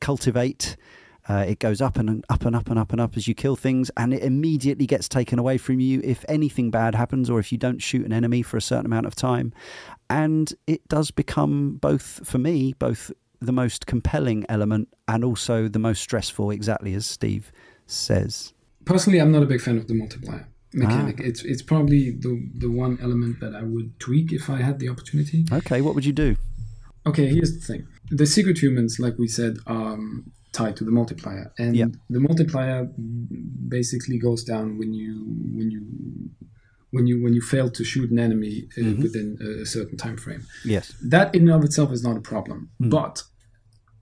cultivate. 0.00 0.76
Uh, 1.28 1.44
it 1.46 1.60
goes 1.60 1.80
up 1.80 1.98
and 1.98 2.24
up 2.28 2.44
and 2.44 2.56
up 2.56 2.68
and 2.68 2.78
up 2.78 2.90
and 2.90 3.00
up 3.00 3.16
as 3.16 3.28
you 3.28 3.34
kill 3.34 3.54
things, 3.54 3.90
and 3.96 4.12
it 4.12 4.22
immediately 4.22 4.86
gets 4.86 5.08
taken 5.08 5.38
away 5.38 5.56
from 5.56 5.78
you 5.78 6.00
if 6.02 6.24
anything 6.28 6.70
bad 6.70 6.94
happens 6.94 7.30
or 7.30 7.38
if 7.38 7.52
you 7.52 7.58
don't 7.58 7.78
shoot 7.78 8.04
an 8.04 8.12
enemy 8.12 8.42
for 8.42 8.56
a 8.56 8.62
certain 8.62 8.86
amount 8.86 9.06
of 9.06 9.14
time. 9.14 9.52
And 10.10 10.52
it 10.66 10.86
does 10.88 11.10
become 11.10 11.76
both, 11.76 12.26
for 12.26 12.38
me, 12.38 12.72
both 12.72 13.12
the 13.40 13.52
most 13.52 13.86
compelling 13.86 14.44
element 14.48 14.88
and 15.06 15.24
also 15.24 15.68
the 15.68 15.78
most 15.78 16.02
stressful, 16.02 16.50
exactly 16.50 16.94
as 16.94 17.06
Steve 17.06 17.52
says. 17.86 18.52
Personally, 18.84 19.20
I'm 19.20 19.30
not 19.30 19.42
a 19.42 19.46
big 19.46 19.60
fan 19.60 19.78
of 19.78 19.86
the 19.86 19.94
multiplier 19.94 20.48
mechanic. 20.74 21.18
Ah. 21.20 21.24
It's 21.24 21.44
it's 21.44 21.62
probably 21.62 22.10
the 22.10 22.48
the 22.54 22.70
one 22.70 22.98
element 23.00 23.40
that 23.40 23.54
I 23.54 23.62
would 23.62 23.98
tweak 24.00 24.32
if 24.32 24.50
I 24.50 24.56
had 24.62 24.78
the 24.78 24.88
opportunity. 24.88 25.44
Okay, 25.52 25.80
what 25.80 25.94
would 25.94 26.04
you 26.04 26.12
do? 26.12 26.36
Okay, 27.06 27.26
here's 27.26 27.54
the 27.54 27.64
thing: 27.64 27.86
the 28.10 28.26
secret 28.26 28.62
humans, 28.62 28.98
like 28.98 29.18
we 29.18 29.28
said, 29.28 29.58
are 29.66 29.98
tied 30.52 30.76
to 30.76 30.84
the 30.84 30.90
multiplier, 30.90 31.52
and 31.58 31.76
yep. 31.76 31.90
the 32.10 32.20
multiplier 32.20 32.88
basically 33.68 34.18
goes 34.18 34.44
down 34.44 34.78
when 34.78 34.92
you 34.94 35.24
when 35.54 35.70
you 35.70 35.82
when 36.90 37.06
you 37.06 37.22
when 37.22 37.32
you 37.34 37.40
fail 37.40 37.70
to 37.70 37.84
shoot 37.84 38.10
an 38.10 38.18
enemy 38.18 38.68
uh, 38.76 38.82
mm-hmm. 38.82 39.02
within 39.02 39.38
a 39.62 39.66
certain 39.66 39.96
time 39.96 40.16
frame. 40.16 40.46
Yes, 40.64 40.94
that 41.02 41.34
in 41.34 41.42
and 41.42 41.52
of 41.52 41.64
itself 41.64 41.90
is 41.90 42.04
not 42.04 42.16
a 42.16 42.20
problem, 42.20 42.70
mm. 42.80 42.90
but 42.90 43.24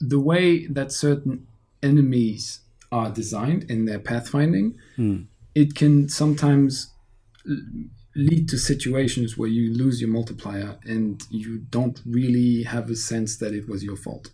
the 0.00 0.20
way 0.20 0.66
that 0.66 0.92
certain 0.92 1.46
enemies 1.82 2.60
are 2.92 3.10
designed 3.10 3.70
in 3.70 3.84
their 3.84 3.98
pathfinding, 3.98 4.74
mm. 4.98 5.26
it 5.54 5.74
can 5.74 6.08
sometimes 6.08 6.92
lead 8.16 8.48
to 8.48 8.58
situations 8.58 9.38
where 9.38 9.48
you 9.48 9.72
lose 9.72 10.00
your 10.00 10.10
multiplier 10.10 10.78
and 10.84 11.22
you 11.30 11.58
don't 11.70 12.00
really 12.04 12.64
have 12.64 12.90
a 12.90 12.96
sense 12.96 13.36
that 13.38 13.54
it 13.54 13.68
was 13.68 13.84
your 13.84 13.96
fault. 13.96 14.30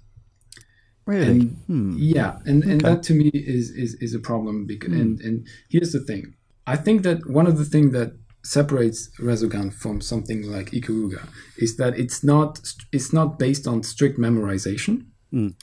Really? 1.05 1.27
And, 1.27 1.57
hmm. 1.67 1.97
Yeah, 1.99 2.39
and, 2.47 2.65
and 2.65 2.81
that 2.81 3.03
to 3.05 3.15
me 3.15 3.31
is 3.33 3.71
is, 3.71 3.95
is 3.95 4.15
a 4.15 4.19
problem 4.19 4.67
because 4.67 4.93
hmm. 4.93 5.01
and, 5.01 5.21
and 5.21 5.47
here's 5.69 5.93
the 5.93 6.01
thing. 6.01 6.35
I 6.67 6.77
think 6.77 7.03
that 7.03 7.31
one 7.31 7.47
of 7.47 7.59
the 7.59 7.65
things 7.65 7.93
that 7.93 8.13
separates 8.43 9.11
Resogun 9.21 9.73
from 9.73 10.01
something 10.01 10.51
like 10.51 10.71
Ikaruga 10.71 11.29
is 11.59 11.77
that 11.77 11.99
it's 11.99 12.23
not 12.25 12.61
it's 12.93 13.13
not 13.13 13.39
based 13.39 13.67
on 13.67 13.83
strict 13.83 14.19
memorization. 14.19 15.07
Mm. 15.33 15.55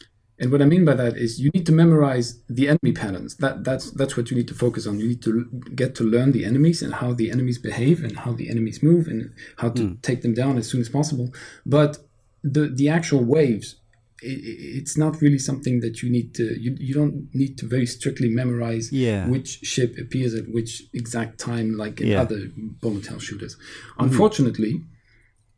And 0.43 0.51
what 0.51 0.61
I 0.61 0.65
mean 0.65 0.83
by 0.83 0.95
that 0.95 1.15
is 1.15 1.39
you 1.39 1.49
need 1.53 1.65
to 1.67 1.71
memorize 1.71 2.37
the 2.49 2.67
enemy 2.67 2.91
patterns. 2.91 3.37
That 3.37 3.63
that's 3.63 3.91
that's 3.91 4.17
what 4.17 4.29
you 4.29 4.35
need 4.35 4.49
to 4.49 4.53
focus 4.53 4.85
on. 4.85 4.99
You 4.99 5.07
need 5.07 5.23
to 5.23 5.45
get 5.73 5.95
to 5.95 6.03
learn 6.03 6.33
the 6.33 6.43
enemies 6.43 6.81
and 6.81 6.95
how 6.95 7.13
the 7.13 7.31
enemies 7.31 7.57
behave 7.57 8.03
and 8.03 8.17
how 8.17 8.33
the 8.33 8.49
enemies 8.49 8.83
move 8.83 9.07
and 9.07 9.33
how 9.59 9.69
to 9.69 9.81
mm. 9.81 10.01
take 10.01 10.21
them 10.21 10.33
down 10.33 10.57
as 10.57 10.69
soon 10.69 10.81
as 10.81 10.89
possible. 10.89 11.33
But 11.65 11.99
the 12.43 12.67
the 12.67 12.89
actual 12.89 13.23
waves, 13.23 13.77
it, 14.21 14.39
it's 14.79 14.97
not 14.97 15.21
really 15.21 15.39
something 15.39 15.79
that 15.79 16.03
you 16.03 16.09
need 16.09 16.35
to. 16.35 16.43
You, 16.59 16.75
you 16.77 16.93
don't 16.93 17.33
need 17.33 17.57
to 17.59 17.65
very 17.65 17.85
strictly 17.85 18.27
memorize 18.27 18.91
yeah. 18.91 19.25
which 19.29 19.59
ship 19.63 19.97
appears 19.97 20.33
at 20.33 20.49
which 20.49 20.83
exact 20.91 21.39
time, 21.39 21.77
like 21.77 22.01
in 22.01 22.07
yeah. 22.07 22.21
other 22.21 22.49
bullet 22.81 23.05
hell 23.05 23.19
shooters. 23.19 23.55
Mm. 23.55 24.07
Unfortunately 24.07 24.81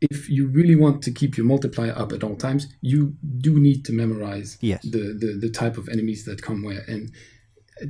if 0.00 0.28
you 0.28 0.46
really 0.48 0.76
want 0.76 1.02
to 1.02 1.10
keep 1.10 1.36
your 1.36 1.46
multiplier 1.46 1.92
up 1.96 2.12
at 2.12 2.22
all 2.22 2.36
times, 2.36 2.66
you 2.80 3.14
do 3.38 3.58
need 3.58 3.84
to 3.86 3.92
memorize 3.92 4.58
yes. 4.60 4.82
the, 4.82 5.16
the, 5.18 5.38
the 5.40 5.50
type 5.50 5.78
of 5.78 5.88
enemies 5.88 6.24
that 6.26 6.42
come 6.42 6.62
where. 6.62 6.84
And 6.86 7.12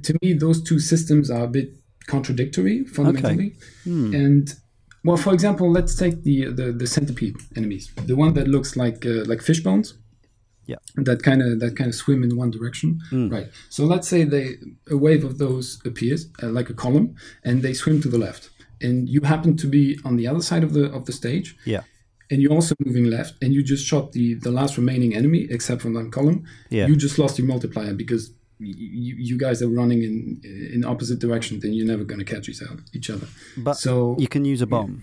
to 0.02 0.16
me, 0.22 0.32
those 0.32 0.62
two 0.62 0.78
systems 0.78 1.30
are 1.30 1.44
a 1.44 1.48
bit 1.48 1.76
contradictory 2.06 2.84
fundamentally. 2.84 3.46
Okay. 3.46 3.56
Hmm. 3.84 4.14
And 4.14 4.54
well, 5.04 5.16
for 5.16 5.32
example, 5.32 5.70
let's 5.70 5.94
take 5.94 6.22
the, 6.22 6.46
the 6.46 6.72
the 6.72 6.86
centipede 6.86 7.36
enemies, 7.56 7.92
the 8.06 8.16
one 8.16 8.34
that 8.34 8.48
looks 8.48 8.76
like 8.76 9.06
uh, 9.06 9.24
like 9.26 9.40
fish 9.40 9.60
bones. 9.60 9.94
Yeah. 10.66 10.76
That 10.96 11.22
kind 11.22 11.42
of 11.42 11.60
that 11.60 11.76
kind 11.76 11.88
of 11.88 11.94
swim 11.94 12.24
in 12.24 12.36
one 12.36 12.50
direction, 12.50 13.00
mm. 13.12 13.30
right? 13.30 13.46
So 13.70 13.84
let's 13.84 14.08
say 14.08 14.24
they 14.24 14.56
a 14.90 14.96
wave 14.96 15.22
of 15.24 15.38
those 15.38 15.80
appears 15.84 16.26
uh, 16.42 16.48
like 16.48 16.70
a 16.70 16.74
column, 16.74 17.14
and 17.44 17.62
they 17.62 17.72
swim 17.72 18.00
to 18.02 18.08
the 18.08 18.18
left, 18.18 18.50
and 18.80 19.08
you 19.08 19.20
happen 19.20 19.56
to 19.58 19.68
be 19.68 19.96
on 20.04 20.16
the 20.16 20.26
other 20.26 20.42
side 20.42 20.64
of 20.64 20.72
the 20.72 20.92
of 20.92 21.04
the 21.04 21.12
stage. 21.12 21.56
Yeah 21.64 21.82
and 22.30 22.42
you're 22.42 22.52
also 22.52 22.74
moving 22.84 23.04
left 23.04 23.34
and 23.42 23.52
you 23.52 23.62
just 23.62 23.86
shot 23.86 24.12
the 24.12 24.34
the 24.34 24.50
last 24.50 24.76
remaining 24.76 25.14
enemy 25.14 25.46
except 25.50 25.82
from 25.82 25.94
that 25.94 26.12
column. 26.12 26.44
Yeah. 26.70 26.86
you 26.86 26.96
just 26.96 27.18
lost 27.18 27.38
your 27.38 27.46
multiplier 27.46 27.94
because 27.94 28.32
you, 28.58 29.14
you 29.18 29.38
guys 29.38 29.62
are 29.62 29.68
running 29.68 30.02
in 30.02 30.40
in 30.72 30.84
opposite 30.84 31.18
directions 31.18 31.62
then 31.62 31.72
you're 31.74 31.86
never 31.86 32.04
going 32.04 32.18
to 32.18 32.24
catch 32.24 32.48
each 32.48 33.10
other 33.10 33.26
but 33.58 33.74
so 33.74 34.16
you 34.18 34.28
can 34.28 34.44
use 34.46 34.62
a 34.62 34.66
bomb. 34.66 35.02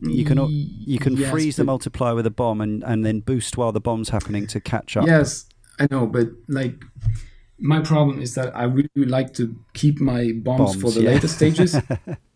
you 0.00 0.24
can 0.24 0.38
you 0.48 0.98
can 0.98 1.14
yes, 1.16 1.30
freeze 1.30 1.56
the 1.56 1.64
multiplier 1.64 2.14
with 2.14 2.26
a 2.26 2.30
bomb 2.30 2.60
and 2.60 2.82
and 2.84 3.04
then 3.04 3.20
boost 3.20 3.58
while 3.58 3.70
the 3.70 3.80
bomb's 3.80 4.08
happening 4.08 4.46
to 4.46 4.60
catch 4.60 4.96
up. 4.96 5.06
Yes 5.06 5.46
i 5.80 5.86
know 5.90 6.06
but 6.06 6.28
like 6.48 6.84
my 7.58 7.80
problem 7.80 8.20
is 8.22 8.34
that 8.34 8.54
i 8.56 8.64
really 8.64 8.88
like 8.94 9.34
to 9.34 9.56
keep 9.74 10.00
my 10.00 10.32
bombs, 10.32 10.76
bombs 10.76 10.80
for 10.80 10.90
the 10.90 11.02
yeah. 11.02 11.10
later 11.10 11.28
stages 11.28 11.76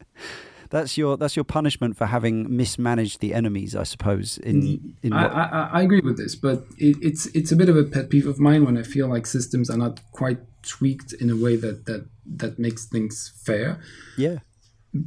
that's 0.75 0.99
your 0.99 1.17
that's 1.17 1.37
your 1.37 1.45
punishment 1.45 1.97
for 1.97 2.07
having 2.07 2.55
mismanaged 2.55 3.21
the 3.21 3.33
enemies, 3.33 3.77
I 3.77 3.85
suppose. 3.85 4.39
In, 4.39 4.97
in 5.05 5.13
I, 5.13 5.27
I, 5.27 5.71
I, 5.75 5.83
agree 5.83 6.01
with 6.01 6.17
this, 6.17 6.35
but 6.35 6.67
it, 6.79 6.97
it's 7.01 7.27
it's 7.27 7.53
a 7.53 7.57
bit 7.57 7.69
of 7.69 7.77
a 7.77 7.85
pet 7.85 8.11
peeve 8.11 8.27
of 8.27 8.41
mine 8.41 8.65
when 8.65 8.77
I 8.77 8.83
feel 8.83 9.07
like 9.07 9.25
systems 9.29 9.71
are 9.71 9.77
not 9.77 10.01
quite 10.11 10.39
tweaked 10.63 11.13
in 11.13 11.31
a 11.31 11.37
way 11.37 11.55
that 11.55 11.87
that 11.87 12.09
that 12.27 12.59
makes 12.59 12.87
things 12.87 13.33
fair. 13.47 13.79
Yeah, 14.19 14.39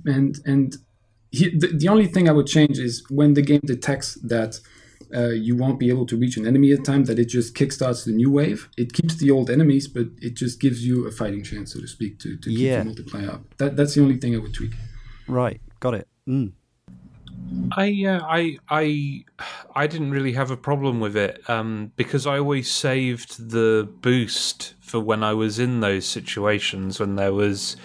and 0.06 0.40
and 0.46 0.78
he, 1.32 1.50
the, 1.50 1.68
the 1.68 1.90
only 1.90 2.08
thing 2.08 2.30
I 2.30 2.32
would 2.32 2.48
change 2.48 2.80
is 2.80 3.04
when 3.10 3.34
the 3.34 3.42
game 3.42 3.62
detects 3.66 4.16
that. 4.24 4.62
Uh, 5.16 5.30
you 5.30 5.56
won't 5.56 5.80
be 5.80 5.90
able 5.90 6.06
to 6.06 6.18
reach 6.18 6.36
an 6.36 6.46
enemy 6.46 6.74
at 6.74 6.80
a 6.80 6.82
time 6.82 7.06
that 7.06 7.18
it 7.18 7.30
just 7.30 7.56
kickstarts 7.56 8.04
the 8.04 8.12
new 8.12 8.30
wave 8.30 8.68
it 8.76 8.92
keeps 8.92 9.16
the 9.16 9.32
old 9.32 9.50
enemies 9.50 9.88
but 9.88 10.08
it 10.22 10.34
just 10.34 10.60
gives 10.60 10.86
you 10.86 11.08
a 11.08 11.12
fighting 11.12 11.42
chance 11.42 11.72
so 11.72 11.80
to 11.80 11.88
speak 11.88 12.20
to, 12.20 12.36
to 12.36 12.50
keep 12.50 12.60
yeah. 12.60 12.80
the 12.80 12.86
multiplier 12.86 13.30
up 13.30 13.42
that, 13.58 13.78
that's 13.78 13.94
the 13.94 14.02
only 14.02 14.18
thing 14.18 14.36
i 14.36 14.38
would 14.38 14.54
tweak 14.54 14.74
Right, 15.28 15.62
got 15.80 15.94
it. 15.94 16.08
Mm. 16.28 16.54
I 17.76 18.06
uh, 18.06 18.22
I 18.24 18.58
I 18.70 19.24
I 19.76 19.88
didn't 19.88 20.12
really 20.12 20.34
have 20.34 20.52
a 20.52 20.58
problem 20.58 21.00
with 21.00 21.16
it 21.16 21.48
um, 21.50 21.92
because 21.96 22.26
I 22.26 22.40
always 22.40 22.70
saved 22.70 23.50
the 23.52 23.88
boost 24.02 24.74
for 24.82 25.00
when 25.00 25.24
I 25.24 25.34
was 25.34 25.60
in 25.60 25.80
those 25.82 26.06
situations 26.06 27.00
when 27.00 27.16
there 27.16 27.34
was, 27.34 27.78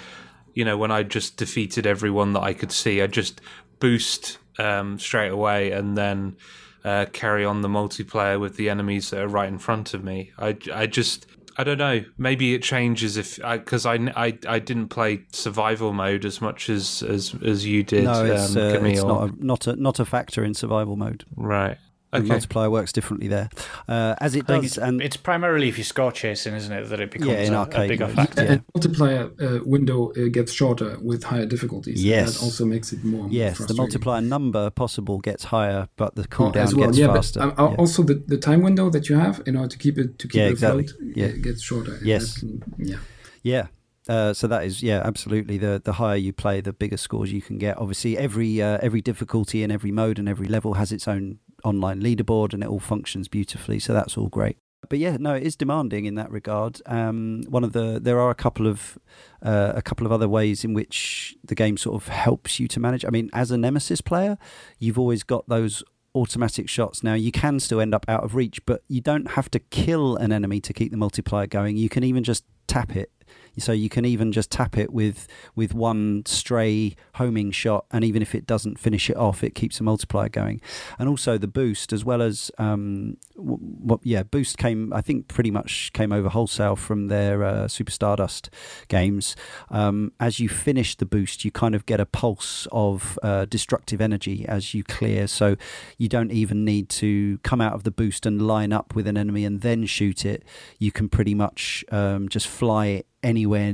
you 0.54 0.64
know, 0.64 0.76
when 0.76 0.90
I 0.90 1.02
just 1.02 1.36
defeated 1.36 1.86
everyone 1.86 2.32
that 2.32 2.42
I 2.42 2.54
could 2.54 2.72
see. 2.72 3.02
I 3.02 3.06
just 3.06 3.40
boost 3.78 4.38
um, 4.58 4.98
straight 4.98 5.32
away 5.32 5.72
and 5.72 5.96
then 5.96 6.36
uh, 6.84 7.06
carry 7.12 7.44
on 7.44 7.62
the 7.62 7.68
multiplayer 7.68 8.40
with 8.40 8.56
the 8.56 8.68
enemies 8.68 9.10
that 9.10 9.20
are 9.20 9.28
right 9.28 9.48
in 9.48 9.58
front 9.58 9.94
of 9.94 10.02
me. 10.02 10.32
I 10.38 10.56
I 10.72 10.86
just 10.86 11.26
I 11.56 11.64
don't 11.64 11.78
know. 11.78 12.04
Maybe 12.16 12.54
it 12.54 12.62
changes 12.62 13.16
if 13.16 13.36
because 13.36 13.84
I, 13.86 13.94
I, 13.94 14.26
I, 14.26 14.38
I, 14.48 14.58
didn't 14.58 14.88
play 14.88 15.24
survival 15.32 15.92
mode 15.92 16.24
as 16.24 16.40
much 16.40 16.70
as 16.70 17.02
as, 17.02 17.34
as 17.44 17.66
you 17.66 17.82
did. 17.82 18.04
No, 18.04 18.24
it's, 18.24 18.56
um, 18.56 18.62
uh, 18.62 18.86
it's 18.86 19.02
not 19.02 19.30
a, 19.30 19.44
not 19.44 19.66
a 19.66 19.76
not 19.76 20.00
a 20.00 20.04
factor 20.04 20.44
in 20.44 20.54
survival 20.54 20.96
mode. 20.96 21.24
Right. 21.36 21.78
Okay. 22.14 22.22
The 22.22 22.28
multiplier 22.28 22.70
works 22.70 22.92
differently 22.92 23.26
there, 23.28 23.48
uh, 23.88 24.14
as 24.20 24.36
it 24.36 24.46
does. 24.46 24.64
It's, 24.64 24.76
and 24.76 25.00
it's 25.00 25.16
primarily 25.16 25.68
if 25.68 25.78
you 25.78 25.84
score 25.84 26.12
chasing, 26.12 26.54
isn't 26.54 26.70
it, 26.70 26.90
that 26.90 27.00
it 27.00 27.10
becomes 27.10 27.30
yeah, 27.30 27.38
in 27.38 27.54
a, 27.54 27.58
arcade 27.58 27.86
a 27.86 27.88
bigger 27.88 28.06
mode. 28.08 28.16
factor. 28.16 28.44
Yeah. 28.44 28.52
And 28.52 28.64
multiplier 28.74 29.30
uh, 29.40 29.58
window 29.64 30.12
uh, 30.12 30.28
gets 30.30 30.52
shorter 30.52 30.98
with 31.00 31.24
higher 31.24 31.46
difficulties. 31.46 32.04
Yes, 32.04 32.34
that 32.34 32.44
also 32.44 32.66
makes 32.66 32.92
it 32.92 33.02
more. 33.02 33.28
Yes, 33.30 33.58
the 33.58 33.72
multiplier 33.72 34.20
number 34.20 34.68
possible 34.68 35.20
gets 35.20 35.44
higher, 35.44 35.88
but 35.96 36.14
the 36.14 36.28
cooldown 36.28 36.74
oh, 36.74 36.76
well. 36.76 36.88
gets 36.88 36.98
yeah, 36.98 37.14
faster. 37.14 37.40
But, 37.40 37.58
uh, 37.58 37.70
yeah. 37.70 37.76
Also, 37.76 38.02
the, 38.02 38.22
the 38.26 38.36
time 38.36 38.60
window 38.60 38.90
that 38.90 39.08
you 39.08 39.16
have 39.16 39.42
in 39.46 39.56
order 39.56 39.68
to 39.68 39.78
keep 39.78 39.96
it 39.96 40.18
to 40.18 40.28
keep 40.28 40.38
yeah, 40.38 40.46
it 40.48 40.50
exactly. 40.50 40.84
afloat, 40.84 41.16
yeah. 41.16 41.28
gets 41.28 41.62
shorter. 41.62 41.98
Yes. 42.02 42.44
yeah. 42.76 42.96
Yeah. 43.42 43.66
Uh, 44.08 44.32
so 44.34 44.48
that 44.48 44.64
is 44.64 44.82
yeah 44.82 45.00
absolutely 45.04 45.56
the 45.58 45.80
the 45.84 45.92
higher 45.92 46.16
you 46.16 46.32
play 46.32 46.60
the 46.60 46.72
bigger 46.72 46.96
scores 46.96 47.32
you 47.32 47.40
can 47.40 47.56
get 47.56 47.78
obviously 47.78 48.18
every 48.18 48.60
uh, 48.60 48.76
every 48.82 49.00
difficulty 49.00 49.62
and 49.62 49.72
every 49.72 49.92
mode 49.92 50.18
and 50.18 50.28
every 50.28 50.48
level 50.48 50.74
has 50.74 50.90
its 50.90 51.06
own 51.06 51.38
online 51.64 52.00
leaderboard 52.00 52.52
and 52.52 52.62
it 52.62 52.68
all 52.68 52.80
functions 52.80 53.28
beautifully. 53.28 53.78
So 53.78 53.92
that's 53.92 54.16
all 54.16 54.28
great. 54.28 54.56
But 54.88 54.98
yeah, 54.98 55.16
no, 55.18 55.34
it 55.34 55.44
is 55.44 55.56
demanding 55.56 56.06
in 56.06 56.16
that 56.16 56.30
regard. 56.30 56.80
Um, 56.86 57.44
one 57.48 57.62
of 57.64 57.72
the 57.72 58.00
there 58.02 58.20
are 58.20 58.30
a 58.30 58.34
couple 58.34 58.66
of 58.66 58.98
uh, 59.40 59.72
a 59.76 59.82
couple 59.82 60.06
of 60.06 60.12
other 60.12 60.28
ways 60.28 60.64
in 60.64 60.74
which 60.74 61.36
the 61.44 61.54
game 61.54 61.76
sort 61.76 62.02
of 62.02 62.08
helps 62.08 62.58
you 62.58 62.66
to 62.68 62.80
manage. 62.80 63.04
I 63.04 63.10
mean, 63.10 63.30
as 63.32 63.50
a 63.50 63.56
Nemesis 63.56 64.00
player, 64.00 64.38
you've 64.78 64.98
always 64.98 65.22
got 65.22 65.48
those 65.48 65.84
automatic 66.14 66.68
shots. 66.68 67.02
Now 67.02 67.14
you 67.14 67.32
can 67.32 67.60
still 67.60 67.80
end 67.80 67.94
up 67.94 68.04
out 68.08 68.24
of 68.24 68.34
reach, 68.34 68.64
but 68.66 68.82
you 68.88 69.00
don't 69.00 69.30
have 69.32 69.50
to 69.52 69.58
kill 69.60 70.16
an 70.16 70.32
enemy 70.32 70.60
to 70.60 70.72
keep 70.72 70.90
the 70.90 70.96
multiplier 70.96 71.46
going. 71.46 71.76
You 71.76 71.88
can 71.88 72.04
even 72.04 72.24
just 72.24 72.44
tap 72.66 72.96
it 72.96 73.10
so 73.58 73.72
you 73.72 73.88
can 73.88 74.04
even 74.04 74.32
just 74.32 74.50
tap 74.50 74.76
it 74.76 74.92
with 74.92 75.26
with 75.54 75.74
one 75.74 76.24
stray 76.26 76.96
homing 77.14 77.50
shot, 77.50 77.86
and 77.90 78.04
even 78.04 78.22
if 78.22 78.34
it 78.34 78.46
doesn't 78.46 78.78
finish 78.78 79.10
it 79.10 79.16
off, 79.16 79.44
it 79.44 79.54
keeps 79.54 79.78
the 79.78 79.84
multiplier 79.84 80.28
going. 80.28 80.60
And 80.98 81.08
also 81.08 81.38
the 81.38 81.48
boost, 81.48 81.92
as 81.92 82.04
well 82.04 82.22
as 82.22 82.50
um, 82.58 83.16
what 83.36 84.00
yeah, 84.02 84.22
boost 84.22 84.58
came 84.58 84.92
I 84.92 85.00
think 85.00 85.28
pretty 85.28 85.50
much 85.50 85.92
came 85.92 86.12
over 86.12 86.28
wholesale 86.28 86.76
from 86.76 87.08
their 87.08 87.44
uh, 87.44 87.68
Super 87.68 87.90
Stardust 87.90 88.50
games. 88.88 89.36
Um, 89.70 90.12
as 90.20 90.40
you 90.40 90.48
finish 90.48 90.96
the 90.96 91.06
boost, 91.06 91.44
you 91.44 91.50
kind 91.50 91.74
of 91.74 91.86
get 91.86 92.00
a 92.00 92.06
pulse 92.06 92.66
of 92.72 93.18
uh, 93.22 93.44
destructive 93.46 94.00
energy 94.00 94.46
as 94.46 94.74
you 94.74 94.84
clear. 94.84 95.26
So 95.26 95.56
you 95.98 96.08
don't 96.08 96.32
even 96.32 96.64
need 96.64 96.88
to 96.90 97.38
come 97.38 97.60
out 97.60 97.74
of 97.74 97.84
the 97.84 97.90
boost 97.90 98.26
and 98.26 98.40
line 98.42 98.72
up 98.72 98.94
with 98.94 99.06
an 99.06 99.16
enemy 99.16 99.44
and 99.44 99.60
then 99.60 99.86
shoot 99.86 100.24
it. 100.24 100.44
You 100.78 100.92
can 100.92 101.08
pretty 101.08 101.34
much 101.34 101.84
um, 101.90 102.28
just 102.28 102.46
fly 102.46 103.04
anywhere 103.22 103.72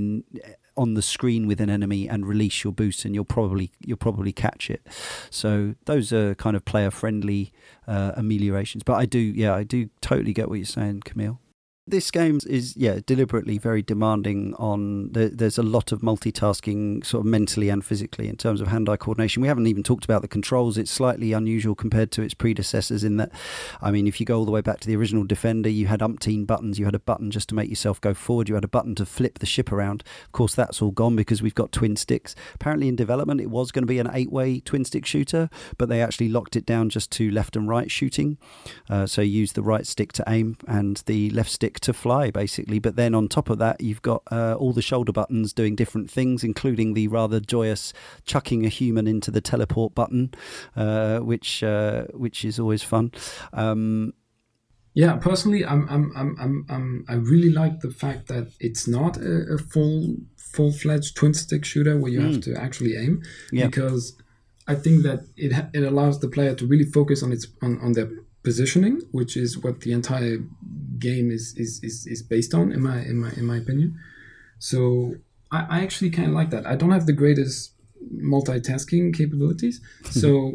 on 0.77 0.95
the 0.95 1.03
screen 1.03 1.49
with 1.49 1.61
an 1.61 1.69
enemy 1.69 2.09
and 2.09 2.25
release 2.27 2.63
your 2.63 2.73
boost 2.73 3.05
and 3.05 3.15
you'll 3.15 3.25
probably 3.25 3.73
you'll 3.81 3.97
probably 3.97 4.33
catch 4.33 4.71
it. 4.71 4.87
So 5.31 5.75
those 5.87 6.13
are 6.13 6.35
kind 6.37 6.57
of 6.57 6.65
player 6.65 6.91
friendly 6.91 7.53
uh, 7.87 8.13
ameliorations. 8.17 8.85
But 8.85 8.95
i 8.95 9.07
do 9.07 9.19
yeah 9.19 9.55
i 9.55 9.65
do 9.65 9.89
totally 10.01 10.33
get 10.33 10.49
what 10.49 10.57
you're 10.57 10.67
saying 10.67 11.03
camille 11.05 11.41
this 11.91 12.11
game 12.11 12.39
is 12.47 12.77
yeah 12.77 13.01
deliberately 13.07 13.59
very 13.59 13.83
demanding 13.83 14.55
on 14.55 15.13
the, 15.13 15.29
there's 15.29 15.59
a 15.59 15.63
lot 15.63 15.93
of 15.93 16.01
multitasking 16.01 17.05
sort 17.05 17.23
of 17.23 17.27
mentally 17.27 17.69
and 17.69 17.85
physically 17.85 18.29
in 18.29 18.37
terms 18.37 18.61
of 18.61 18.69
hand-eye 18.69 18.97
coordination. 18.97 19.43
We 19.43 19.49
haven't 19.49 19.67
even 19.67 19.83
talked 19.83 20.05
about 20.05 20.23
the 20.23 20.29
controls. 20.29 20.79
It's 20.79 20.91
slightly 20.91 21.33
unusual 21.33 21.75
compared 21.75 22.11
to 22.13 22.23
its 22.23 22.35
predecessors 22.35 23.05
in 23.05 23.17
that 23.17 23.31
i 23.81 23.91
mean 23.91 24.07
if 24.07 24.21
you 24.21 24.27
go 24.27 24.39
all 24.39 24.45
the 24.45 24.51
way 24.51 24.61
back 24.61 24.81
to 24.81 24.87
the 24.87 24.97
original 24.97 25.25
defender 25.25 25.69
you 25.69 25.87
had 25.87 26.01
umpteen 26.01 26.47
buttons. 26.47 26.79
You 26.79 26.85
had 26.85 26.95
a 26.95 27.01
button 27.01 27.31
just 27.31 27.49
to 27.51 27.55
make 27.55 27.69
yourself 27.69 28.01
go 28.01 28.15
forward. 28.15 28.49
You 28.49 28.55
had 28.55 28.65
a 28.65 28.69
button 28.69 28.95
to 28.97 29.07
flip 29.07 29.39
the 29.39 29.47
ship 29.47 29.73
around. 29.73 30.03
Of 30.25 30.33
course 30.33 30.55
that's 30.55 30.83
all 30.83 30.91
gone 30.91 31.17
because 31.17 31.43
we've 31.43 31.55
got 31.55 31.73
twin 31.73 31.97
sticks. 31.97 32.35
Apparently 32.55 32.89
in 32.89 32.97
development 32.97 33.41
it 33.41 33.51
was 33.51 33.73
going 33.73 33.83
to 33.83 33.87
be 33.87 33.99
an 33.99 34.11
eight-way 34.13 34.61
twin 34.61 34.85
stick 34.85 35.07
shooter 35.07 35.49
but 35.77 35.89
they 35.89 36.03
actually 36.03 36.29
locked 36.29 36.57
it 36.57 36.67
down 36.67 36.89
just 36.89 37.11
to 37.13 37.31
left 37.31 37.57
and 37.57 37.69
right 37.69 37.91
shooting. 37.91 38.39
Uh, 38.89 39.07
so 39.07 39.23
you 39.23 39.39
use 39.39 39.53
the 39.53 39.63
right 39.63 39.87
stick 39.87 40.13
to 40.13 40.25
aim 40.27 40.57
and 40.67 41.03
the 41.07 41.31
left 41.31 41.51
stick 41.51 41.78
to 41.81 41.93
fly, 41.93 42.31
basically. 42.31 42.79
But 42.79 42.97
then 42.97 43.15
on 43.15 43.29
top 43.29 43.51
of 43.51 43.59
that, 43.59 43.81
you've 43.81 44.03
got 44.03 44.23
uh, 44.31 44.55
all 44.55 44.73
the 44.73 44.83
shoulder 44.83 45.13
buttons 45.13 45.53
doing 45.53 45.77
different 45.77 46.11
things, 46.11 46.45
including 46.45 46.95
the 46.95 47.09
rather 47.09 47.41
joyous 47.41 47.93
chucking 48.25 48.65
a 48.65 48.69
human 48.69 49.07
into 49.07 49.31
the 49.31 49.41
teleport 49.41 49.95
button, 49.95 50.33
uh, 50.77 51.19
which 51.19 51.63
uh, 51.63 52.05
which 52.15 52.45
is 52.45 52.59
always 52.59 52.83
fun. 52.83 53.13
Um, 53.53 54.13
yeah, 54.95 55.17
personally, 55.17 55.65
I'm, 55.65 55.89
I'm, 55.89 56.13
I'm, 56.17 56.37
I'm, 56.41 56.67
I'm, 56.69 57.05
i 57.09 57.15
really 57.15 57.51
like 57.51 57.81
the 57.81 57.91
fact 57.91 58.27
that 58.29 58.53
it's 58.59 58.89
not 58.89 59.17
a, 59.17 59.55
a 59.55 59.59
full 59.59 60.17
full 60.37 60.73
fledged 60.73 61.15
twin 61.15 61.35
stick 61.35 61.65
shooter 61.65 61.97
where 61.97 62.11
you 62.11 62.21
mm. 62.21 62.33
have 62.33 62.43
to 62.43 62.61
actually 62.61 62.97
aim, 62.97 63.23
yeah. 63.53 63.67
because 63.67 64.17
I 64.67 64.75
think 64.75 65.03
that 65.05 65.21
it 65.37 65.53
it 65.73 65.85
allows 65.85 66.19
the 66.19 66.29
player 66.29 66.55
to 66.55 66.67
really 66.67 66.85
focus 66.85 67.23
on 67.23 67.33
its 67.33 67.47
on, 67.63 67.79
on 67.81 67.93
their 67.93 68.11
positioning, 68.43 69.01
which 69.13 69.37
is 69.37 69.59
what 69.59 69.81
the 69.81 69.93
entire 69.93 70.39
game 70.99 71.31
is, 71.31 71.55
is, 71.57 71.81
is, 71.83 72.07
is 72.07 72.23
based 72.23 72.55
on, 72.55 72.73
in 72.73 72.83
my 72.83 73.01
in 73.01 73.17
my 73.19 73.31
in 73.33 73.45
my 73.45 73.57
opinion. 73.57 73.99
So 74.59 75.15
I, 75.51 75.67
I 75.71 75.81
actually 75.83 76.11
kind 76.11 76.29
of 76.29 76.35
like 76.35 76.51
that. 76.51 76.67
I 76.67 76.77
don't 76.77 76.91
have 76.91 77.07
the 77.07 77.13
greatest 77.13 77.73
multitasking 78.23 79.17
capabilities, 79.17 79.81
so 80.11 80.55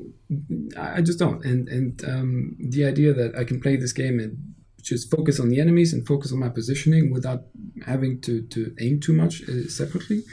I 0.78 1.02
just 1.02 1.20
don't. 1.20 1.44
And 1.46 1.68
and 1.70 2.04
um, 2.06 2.56
the 2.60 2.86
idea 2.86 3.14
that 3.14 3.36
I 3.36 3.44
can 3.44 3.60
play 3.62 3.76
this 3.76 3.94
game 3.94 4.20
and 4.20 4.54
just 4.82 5.10
focus 5.10 5.40
on 5.40 5.50
the 5.50 5.62
enemies 5.62 5.94
and 5.94 6.06
focus 6.06 6.34
on 6.34 6.40
my 6.40 6.50
positioning 6.50 7.12
without 7.12 7.44
having 7.86 8.22
to 8.22 8.42
to 8.48 8.76
aim 8.82 9.00
too 9.00 9.14
much 9.14 9.42
uh, 9.44 9.68
separately, 9.68 10.24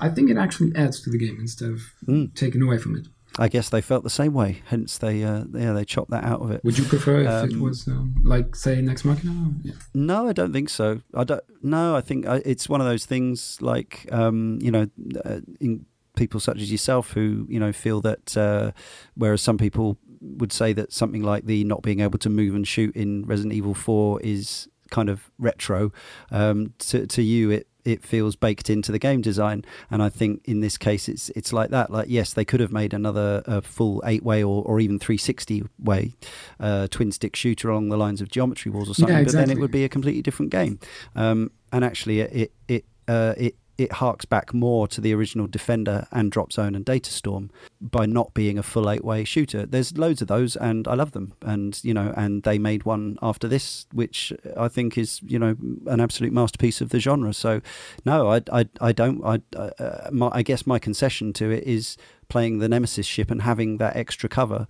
I 0.00 0.08
think 0.08 0.30
it 0.30 0.36
actually 0.36 0.74
adds 0.74 1.00
to 1.02 1.10
the 1.10 1.18
game 1.18 1.38
instead 1.40 1.70
of 1.70 1.80
mm. 2.06 2.34
taking 2.34 2.62
away 2.62 2.78
from 2.78 2.96
it. 2.96 3.06
I 3.38 3.48
guess 3.48 3.68
they 3.68 3.80
felt 3.80 4.02
the 4.02 4.10
same 4.10 4.34
way. 4.34 4.62
Hence, 4.66 4.98
they 4.98 5.22
uh, 5.22 5.44
yeah 5.54 5.72
they 5.72 5.84
chopped 5.84 6.10
that 6.10 6.24
out 6.24 6.40
of 6.42 6.50
it. 6.50 6.62
Would 6.64 6.78
you 6.78 6.84
prefer 6.84 7.20
if 7.20 7.28
um, 7.28 7.50
it 7.50 7.60
was 7.60 7.86
um, 7.86 8.14
like 8.24 8.56
say 8.56 8.80
Nex 8.80 9.04
Machina? 9.04 9.52
Yeah. 9.62 9.74
No, 9.94 10.28
I 10.28 10.32
don't 10.32 10.52
think 10.52 10.68
so. 10.68 11.00
I 11.14 11.24
don't. 11.24 11.42
No, 11.62 11.96
I 11.96 12.00
think 12.00 12.26
uh, 12.26 12.40
it's 12.44 12.68
one 12.68 12.80
of 12.80 12.86
those 12.86 13.06
things 13.06 13.58
like 13.60 14.08
um, 14.10 14.58
you 14.60 14.70
know, 14.70 14.88
uh, 15.24 15.40
in 15.60 15.86
people 16.16 16.40
such 16.40 16.60
as 16.60 16.72
yourself 16.72 17.12
who 17.12 17.46
you 17.48 17.60
know 17.60 17.72
feel 17.72 18.00
that 18.00 18.36
uh, 18.36 18.72
whereas 19.14 19.40
some 19.40 19.56
people 19.56 19.98
would 20.20 20.52
say 20.52 20.72
that 20.72 20.92
something 20.92 21.22
like 21.22 21.46
the 21.46 21.62
not 21.64 21.82
being 21.82 22.00
able 22.00 22.18
to 22.18 22.28
move 22.28 22.54
and 22.54 22.66
shoot 22.66 22.94
in 22.96 23.24
Resident 23.24 23.54
Evil 23.54 23.74
Four 23.74 24.20
is 24.22 24.68
kind 24.90 25.08
of 25.08 25.30
retro. 25.38 25.92
Um, 26.30 26.74
to 26.78 27.06
to 27.06 27.22
you, 27.22 27.50
it 27.50 27.68
it 27.88 28.04
feels 28.04 28.36
baked 28.36 28.68
into 28.68 28.92
the 28.92 28.98
game 28.98 29.22
design. 29.22 29.64
And 29.90 30.02
I 30.02 30.10
think 30.10 30.42
in 30.44 30.60
this 30.60 30.76
case, 30.76 31.08
it's 31.08 31.30
it's 31.30 31.52
like 31.52 31.70
that. 31.70 31.90
Like 31.90 32.08
yes, 32.08 32.32
they 32.32 32.44
could 32.44 32.60
have 32.60 32.72
made 32.72 32.92
another 32.92 33.42
uh, 33.46 33.60
full 33.60 34.02
eight 34.04 34.22
way 34.22 34.44
or, 34.44 34.62
or 34.64 34.78
even 34.78 34.98
three 34.98 35.16
sixty 35.16 35.64
way 35.82 36.14
uh, 36.60 36.86
twin 36.88 37.12
stick 37.12 37.34
shooter 37.34 37.70
along 37.70 37.88
the 37.88 37.96
lines 37.96 38.20
of 38.20 38.28
Geometry 38.28 38.70
Wars 38.70 38.90
or 38.90 38.94
something, 38.94 39.14
yeah, 39.14 39.22
exactly. 39.22 39.42
but 39.42 39.48
then 39.48 39.56
it 39.56 39.60
would 39.60 39.70
be 39.70 39.84
a 39.84 39.88
completely 39.88 40.22
different 40.22 40.52
game. 40.52 40.78
Um, 41.16 41.50
and 41.72 41.84
actually, 41.84 42.20
it 42.20 42.32
it 42.32 42.52
it, 42.68 42.84
uh, 43.08 43.34
it 43.36 43.56
it 43.78 43.92
harks 43.92 44.24
back 44.24 44.52
more 44.52 44.88
to 44.88 45.00
the 45.00 45.14
original 45.14 45.46
Defender 45.46 46.08
and 46.10 46.32
Drop 46.32 46.52
Zone 46.52 46.74
and 46.74 46.84
Datastorm 46.84 47.48
by 47.80 48.06
not 48.06 48.34
being 48.34 48.58
a 48.58 48.62
full 48.62 48.90
eight 48.90 49.04
way 49.04 49.22
shooter. 49.22 49.64
There's 49.64 49.96
loads 49.96 50.20
of 50.20 50.26
those, 50.26 50.56
and 50.56 50.88
I 50.88 50.94
love 50.94 51.12
them. 51.12 51.32
And 51.42 51.78
you 51.84 51.94
know, 51.94 52.12
and 52.16 52.42
they 52.42 52.58
made 52.58 52.82
one 52.82 53.18
after 53.22 53.46
this, 53.46 53.86
which 53.92 54.32
I 54.56 54.66
think 54.66 54.98
is 54.98 55.20
you 55.24 55.38
know 55.38 55.56
an 55.86 56.00
absolute 56.00 56.32
masterpiece 56.32 56.80
of 56.80 56.90
the 56.90 56.98
genre. 56.98 57.32
So, 57.32 57.60
no, 58.04 58.28
I 58.32 58.42
I, 58.52 58.68
I 58.80 58.92
don't. 58.92 59.24
I 59.24 59.40
uh, 59.56 60.10
my, 60.10 60.28
I 60.32 60.42
guess 60.42 60.66
my 60.66 60.80
concession 60.80 61.32
to 61.34 61.50
it 61.50 61.62
is 61.62 61.96
playing 62.28 62.58
the 62.58 62.68
Nemesis 62.68 63.06
ship 63.06 63.30
and 63.30 63.42
having 63.42 63.78
that 63.78 63.96
extra 63.96 64.28
cover. 64.28 64.66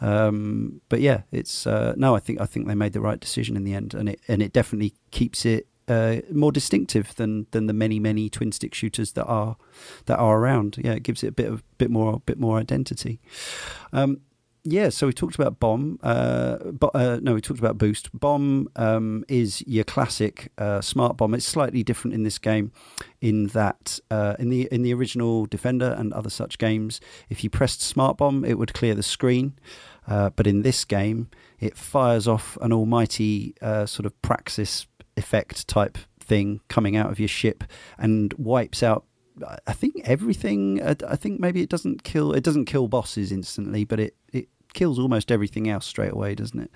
Um, 0.00 0.80
but 0.88 1.00
yeah, 1.00 1.22
it's 1.30 1.64
uh, 1.64 1.94
no. 1.96 2.16
I 2.16 2.18
think 2.18 2.40
I 2.40 2.46
think 2.46 2.66
they 2.66 2.74
made 2.74 2.92
the 2.92 3.00
right 3.00 3.20
decision 3.20 3.56
in 3.56 3.62
the 3.62 3.74
end, 3.74 3.94
and 3.94 4.08
it 4.08 4.20
and 4.26 4.42
it 4.42 4.52
definitely 4.52 4.94
keeps 5.12 5.46
it 5.46 5.68
uh, 5.88 6.16
more 6.32 6.52
distinctive 6.52 7.14
than 7.16 7.46
than 7.50 7.66
the 7.66 7.72
many 7.72 7.98
many 7.98 8.28
twin 8.28 8.52
stick 8.52 8.74
shooters 8.74 9.12
that 9.12 9.26
are 9.26 9.56
that 10.06 10.18
are 10.18 10.38
around. 10.38 10.76
Yeah, 10.78 10.92
it 10.92 11.02
gives 11.02 11.22
it 11.24 11.28
a 11.28 11.32
bit 11.32 11.46
of 11.46 11.62
bit 11.78 11.90
more 11.90 12.20
bit 12.26 12.38
more 12.38 12.58
identity. 12.58 13.20
Um, 13.92 14.20
yeah, 14.64 14.90
so 14.90 15.06
we 15.06 15.12
talked 15.12 15.34
about 15.34 15.60
bomb. 15.60 15.98
Uh, 16.02 16.58
but, 16.72 16.90
uh, 16.94 17.20
no, 17.22 17.34
we 17.34 17.40
talked 17.40 17.60
about 17.60 17.78
boost. 17.78 18.10
Bomb 18.18 18.68
um, 18.76 19.24
is 19.28 19.62
your 19.66 19.84
classic 19.84 20.52
uh, 20.58 20.80
smart 20.80 21.16
bomb. 21.16 21.32
It's 21.34 21.46
slightly 21.46 21.82
different 21.82 22.14
in 22.14 22.22
this 22.22 22.38
game, 22.38 22.72
in 23.20 23.46
that 23.48 24.00
uh, 24.10 24.34
in 24.38 24.50
the 24.50 24.68
in 24.70 24.82
the 24.82 24.92
original 24.92 25.46
Defender 25.46 25.94
and 25.96 26.12
other 26.12 26.30
such 26.30 26.58
games, 26.58 27.00
if 27.30 27.42
you 27.42 27.50
pressed 27.50 27.80
smart 27.80 28.18
bomb, 28.18 28.44
it 28.44 28.58
would 28.58 28.74
clear 28.74 28.94
the 28.94 29.02
screen. 29.02 29.54
Uh, 30.06 30.30
but 30.30 30.46
in 30.46 30.62
this 30.62 30.84
game, 30.84 31.28
it 31.60 31.76
fires 31.76 32.26
off 32.26 32.56
an 32.60 32.72
almighty 32.72 33.54
uh, 33.60 33.86
sort 33.86 34.06
of 34.06 34.20
praxis 34.22 34.86
effect 35.18 35.68
type 35.68 35.98
thing 36.20 36.60
coming 36.68 36.96
out 36.96 37.10
of 37.10 37.18
your 37.18 37.28
ship 37.28 37.64
and 37.98 38.32
wipes 38.34 38.82
out 38.82 39.04
I 39.66 39.72
think 39.72 40.00
everything. 40.04 40.82
I 40.82 41.16
think 41.16 41.40
maybe 41.40 41.62
it 41.62 41.68
doesn't 41.68 42.02
kill. 42.02 42.32
It 42.32 42.42
doesn't 42.42 42.64
kill 42.64 42.88
bosses 42.88 43.30
instantly, 43.32 43.84
but 43.84 44.00
it, 44.00 44.16
it 44.32 44.48
kills 44.74 44.98
almost 44.98 45.30
everything 45.30 45.68
else 45.68 45.86
straight 45.86 46.12
away, 46.12 46.34
doesn't 46.34 46.60
it? 46.60 46.70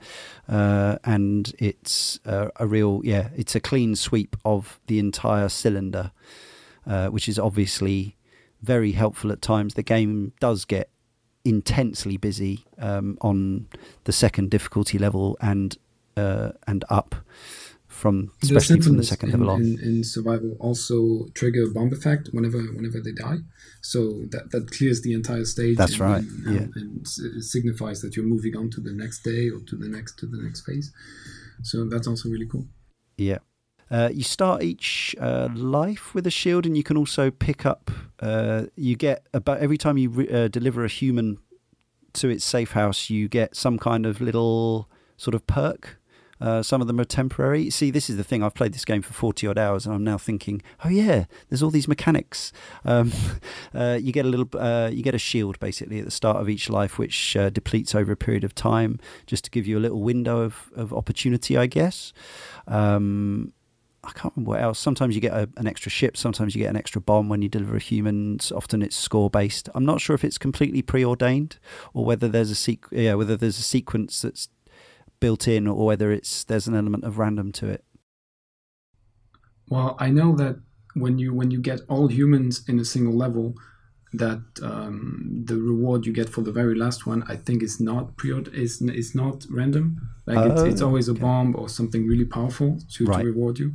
Uh, 0.48 0.98
and 1.04 1.52
it's 1.58 2.20
uh, 2.24 2.48
a 2.56 2.66
real 2.66 3.00
yeah. 3.04 3.28
It's 3.36 3.54
a 3.54 3.60
clean 3.60 3.96
sweep 3.96 4.36
of 4.44 4.80
the 4.86 4.98
entire 4.98 5.48
cylinder, 5.48 6.12
uh, 6.86 7.08
which 7.08 7.28
is 7.28 7.38
obviously 7.38 8.16
very 8.62 8.92
helpful 8.92 9.32
at 9.32 9.42
times. 9.42 9.74
The 9.74 9.82
game 9.82 10.32
does 10.40 10.64
get 10.64 10.88
intensely 11.44 12.16
busy 12.16 12.64
um, 12.78 13.18
on 13.20 13.66
the 14.04 14.12
second 14.12 14.50
difficulty 14.50 14.98
level 14.98 15.36
and 15.40 15.76
uh, 16.16 16.52
and 16.66 16.84
up 16.88 17.14
from 18.02 18.32
especially 18.42 18.80
from 18.80 18.96
the 18.96 19.04
second 19.04 19.28
in, 19.28 19.32
level 19.34 19.54
on. 19.54 19.60
In, 19.62 19.78
in, 19.80 20.04
survival, 20.04 20.56
also 20.58 21.28
trigger 21.34 21.70
bomb 21.70 21.92
effect 21.92 22.28
whenever 22.32 22.58
whenever 22.58 23.00
they 23.00 23.12
die, 23.12 23.38
so 23.80 23.98
that 24.32 24.50
that 24.50 24.72
clears 24.76 25.02
the 25.02 25.14
entire 25.14 25.44
stage. 25.44 25.76
That's 25.76 25.92
and, 25.92 26.00
right. 26.00 26.24
And, 26.46 26.54
yeah, 26.54 26.66
and 26.74 27.06
it 27.06 27.44
signifies 27.44 28.02
that 28.02 28.16
you're 28.16 28.32
moving 28.34 28.56
on 28.56 28.70
to 28.70 28.80
the 28.80 28.92
next 28.92 29.22
day 29.22 29.50
or 29.50 29.60
to 29.70 29.76
the 29.76 29.88
next 29.88 30.18
to 30.18 30.26
the 30.26 30.38
next 30.42 30.66
phase. 30.66 30.92
So 31.62 31.88
that's 31.88 32.08
also 32.08 32.28
really 32.28 32.48
cool. 32.52 32.66
Yeah. 33.16 33.38
Uh, 33.88 34.10
you 34.12 34.24
start 34.24 34.62
each 34.62 35.14
uh, 35.20 35.48
life 35.54 36.12
with 36.14 36.26
a 36.26 36.30
shield, 36.30 36.66
and 36.66 36.76
you 36.76 36.82
can 36.82 36.96
also 36.96 37.30
pick 37.30 37.64
up. 37.64 37.90
Uh, 38.18 38.64
you 38.74 38.96
get 38.96 39.28
about 39.32 39.58
every 39.58 39.78
time 39.78 39.96
you 39.96 40.08
re- 40.10 40.28
uh, 40.28 40.48
deliver 40.48 40.84
a 40.84 40.88
human 40.88 41.38
to 42.14 42.28
its 42.28 42.44
safe 42.44 42.72
house, 42.72 43.10
you 43.10 43.28
get 43.28 43.54
some 43.54 43.78
kind 43.78 44.06
of 44.06 44.20
little 44.20 44.88
sort 45.16 45.34
of 45.36 45.46
perk 45.46 46.01
uh, 46.42 46.60
some 46.60 46.80
of 46.80 46.88
them 46.88 46.98
are 46.98 47.04
temporary. 47.04 47.70
See, 47.70 47.92
this 47.92 48.10
is 48.10 48.16
the 48.16 48.24
thing. 48.24 48.42
I've 48.42 48.54
played 48.54 48.74
this 48.74 48.84
game 48.84 49.00
for 49.00 49.12
40 49.12 49.46
odd 49.46 49.58
hours 49.58 49.86
and 49.86 49.94
I'm 49.94 50.02
now 50.02 50.18
thinking, 50.18 50.60
oh, 50.84 50.88
yeah, 50.88 51.26
there's 51.48 51.62
all 51.62 51.70
these 51.70 51.86
mechanics. 51.86 52.52
Um, 52.84 53.12
uh, 53.74 53.98
you 54.02 54.12
get 54.12 54.26
a 54.26 54.28
little, 54.28 54.48
uh, 54.58 54.90
you 54.92 55.04
get 55.04 55.14
a 55.14 55.18
shield 55.18 55.60
basically 55.60 56.00
at 56.00 56.04
the 56.04 56.10
start 56.10 56.38
of 56.38 56.48
each 56.48 56.68
life, 56.68 56.98
which 56.98 57.36
uh, 57.36 57.48
depletes 57.48 57.94
over 57.94 58.10
a 58.10 58.16
period 58.16 58.42
of 58.42 58.56
time 58.56 58.98
just 59.24 59.44
to 59.44 59.50
give 59.50 59.68
you 59.68 59.78
a 59.78 59.80
little 59.80 60.02
window 60.02 60.40
of, 60.40 60.72
of 60.74 60.92
opportunity, 60.92 61.56
I 61.56 61.66
guess. 61.66 62.12
Um, 62.66 63.52
I 64.04 64.10
can't 64.10 64.34
remember 64.34 64.50
what 64.50 64.60
else. 64.60 64.80
Sometimes 64.80 65.14
you 65.14 65.20
get 65.20 65.32
a, 65.32 65.48
an 65.58 65.68
extra 65.68 65.90
ship. 65.90 66.16
Sometimes 66.16 66.56
you 66.56 66.60
get 66.60 66.70
an 66.70 66.76
extra 66.76 67.00
bomb 67.00 67.28
when 67.28 67.40
you 67.40 67.48
deliver 67.48 67.76
a 67.76 67.80
human. 67.80 68.40
Often 68.52 68.82
it's 68.82 68.96
score 68.96 69.30
based. 69.30 69.68
I'm 69.76 69.84
not 69.84 70.00
sure 70.00 70.14
if 70.14 70.24
it's 70.24 70.38
completely 70.38 70.82
preordained 70.82 71.60
or 71.94 72.04
whether 72.04 72.26
there's 72.26 72.50
a 72.50 72.54
sequ- 72.54 72.88
yeah, 72.90 73.14
whether 73.14 73.36
there's 73.36 73.60
a 73.60 73.62
sequence 73.62 74.22
that's 74.22 74.48
built 75.22 75.48
in 75.48 75.66
or 75.66 75.86
whether 75.86 76.10
it's 76.10 76.44
there's 76.44 76.66
an 76.66 76.74
element 76.74 77.04
of 77.04 77.18
random 77.18 77.52
to 77.52 77.68
it. 77.68 77.84
Well, 79.68 79.96
I 79.98 80.10
know 80.10 80.36
that 80.36 80.56
when 80.94 81.18
you 81.18 81.32
when 81.32 81.50
you 81.50 81.60
get 81.60 81.80
all 81.88 82.08
humans 82.08 82.64
in 82.68 82.78
a 82.78 82.84
single 82.84 83.14
level, 83.14 83.54
that 84.12 84.42
um, 84.62 85.42
the 85.44 85.56
reward 85.56 86.04
you 86.04 86.12
get 86.12 86.28
for 86.28 86.42
the 86.42 86.52
very 86.52 86.74
last 86.74 87.06
one, 87.06 87.22
I 87.28 87.36
think, 87.36 87.62
is 87.62 87.80
not 87.80 88.16
pre 88.16 88.30
is 88.52 88.82
is 88.82 89.14
not 89.14 89.46
random. 89.48 89.84
Like 90.26 90.38
oh, 90.38 90.52
it's, 90.52 90.62
it's, 90.62 90.82
always 90.82 91.08
a 91.08 91.14
bomb 91.14 91.56
or 91.56 91.68
something 91.68 92.06
really 92.06 92.24
powerful 92.24 92.78
to, 92.92 93.04
right. 93.06 93.20
to 93.20 93.26
reward 93.26 93.58
you. 93.58 93.74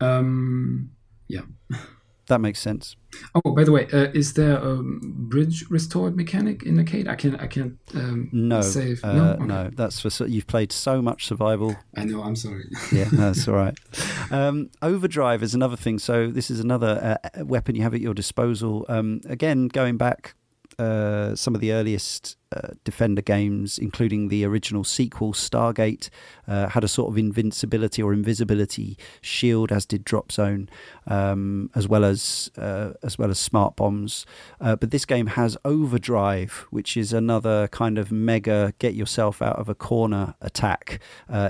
Um, 0.00 0.90
yeah. 1.28 1.42
That 2.28 2.40
makes 2.40 2.60
sense. 2.60 2.96
Oh, 3.34 3.52
by 3.52 3.62
the 3.62 3.70
way, 3.70 3.86
uh, 3.92 4.10
is 4.12 4.34
there 4.34 4.56
a 4.56 4.82
bridge 4.82 5.64
restored 5.70 6.16
mechanic 6.16 6.64
in 6.64 6.78
Arcade? 6.78 7.06
I 7.06 7.14
can't. 7.14 7.40
I 7.40 7.46
can't 7.46 7.78
um, 7.94 8.28
no, 8.32 8.62
save. 8.62 9.04
Uh, 9.04 9.12
no, 9.12 9.24
okay. 9.34 9.44
no, 9.44 9.70
that's 9.72 10.00
for 10.00 10.26
you've 10.26 10.48
played 10.48 10.72
so 10.72 11.00
much 11.00 11.26
survival. 11.26 11.76
I 11.96 12.04
know. 12.04 12.22
I'm 12.22 12.34
sorry. 12.34 12.64
yeah, 12.92 13.08
that's 13.12 13.46
all 13.46 13.54
right. 13.54 13.78
Um, 14.30 14.70
overdrive 14.82 15.42
is 15.42 15.54
another 15.54 15.76
thing. 15.76 16.00
So 16.00 16.30
this 16.30 16.50
is 16.50 16.58
another 16.58 17.18
uh, 17.22 17.44
weapon 17.44 17.76
you 17.76 17.82
have 17.82 17.94
at 17.94 18.00
your 18.00 18.14
disposal. 18.14 18.84
Um, 18.88 19.20
again, 19.26 19.68
going 19.68 19.96
back 19.96 20.34
uh, 20.78 21.34
some 21.34 21.54
of 21.54 21.60
the 21.60 21.72
earliest 21.72 22.36
uh, 22.52 22.68
Defender 22.84 23.22
games, 23.22 23.78
including 23.78 24.28
the 24.28 24.44
original 24.44 24.84
sequel 24.84 25.32
Stargate, 25.32 26.10
uh, 26.46 26.68
had 26.68 26.84
a 26.84 26.88
sort 26.88 27.10
of 27.10 27.18
invincibility 27.18 28.02
or 28.02 28.12
invisibility 28.12 28.96
shield, 29.20 29.72
as 29.72 29.84
did 29.86 30.04
Drop 30.04 30.30
Zone, 30.30 30.68
um, 31.06 31.70
as 31.74 31.88
well 31.88 32.04
as 32.04 32.50
uh, 32.56 32.92
as 33.02 33.18
well 33.18 33.30
as 33.30 33.38
smart 33.38 33.76
bombs. 33.76 34.26
Uh, 34.60 34.76
but 34.76 34.90
this 34.90 35.04
game 35.04 35.28
has 35.28 35.56
Overdrive, 35.64 36.66
which 36.70 36.96
is 36.96 37.12
another 37.12 37.68
kind 37.68 37.98
of 37.98 38.12
mega 38.12 38.74
get 38.78 38.94
yourself 38.94 39.42
out 39.42 39.56
of 39.56 39.68
a 39.68 39.74
corner 39.74 40.34
attack. 40.40 41.00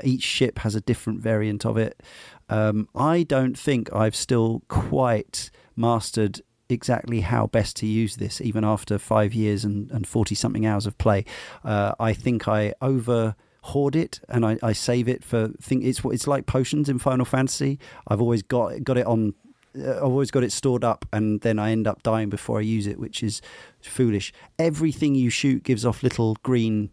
each 0.02 0.22
ship 0.22 0.60
has 0.60 0.74
a 0.74 0.80
different 0.80 1.20
variant 1.20 1.66
of 1.66 1.76
it. 1.76 2.02
Um, 2.48 2.88
I 2.94 3.22
don't 3.24 3.58
think 3.58 3.92
I've 3.92 4.16
still 4.16 4.62
quite 4.68 5.50
mastered 5.76 6.40
exactly 6.68 7.20
how 7.20 7.46
best 7.46 7.76
to 7.76 7.86
use 7.86 8.16
this, 8.16 8.40
even 8.40 8.64
after 8.64 8.98
five 8.98 9.34
years 9.34 9.64
and 9.64 10.06
40 10.06 10.34
something 10.34 10.66
hours 10.66 10.86
of 10.86 10.98
play. 10.98 11.24
Uh, 11.64 11.94
I 11.98 12.12
think 12.12 12.48
I 12.48 12.74
over 12.80 13.36
hoard 13.62 13.96
it 13.96 14.20
and 14.28 14.46
I, 14.46 14.56
I 14.62 14.72
save 14.72 15.08
it 15.08 15.24
for 15.24 15.48
think 15.60 15.82
it's 15.82 16.00
it's 16.04 16.28
like 16.28 16.46
potions 16.46 16.88
in 16.88 16.98
Final 16.98 17.24
Fantasy. 17.24 17.78
I've 18.06 18.20
always 18.20 18.42
got 18.42 18.84
got 18.84 18.96
it 18.96 19.06
on 19.06 19.34
uh, 19.76 19.96
I've 19.96 20.04
always 20.04 20.30
got 20.30 20.44
it 20.44 20.52
stored 20.52 20.84
up 20.84 21.04
and 21.12 21.40
then 21.40 21.58
I 21.58 21.70
end 21.70 21.86
up 21.86 22.02
dying 22.02 22.30
before 22.30 22.58
I 22.58 22.62
use 22.62 22.86
it, 22.86 22.98
which 22.98 23.22
is 23.22 23.42
foolish. 23.80 24.32
Everything 24.58 25.14
you 25.14 25.30
shoot 25.30 25.64
gives 25.64 25.84
off 25.84 26.02
little 26.02 26.36
green 26.42 26.90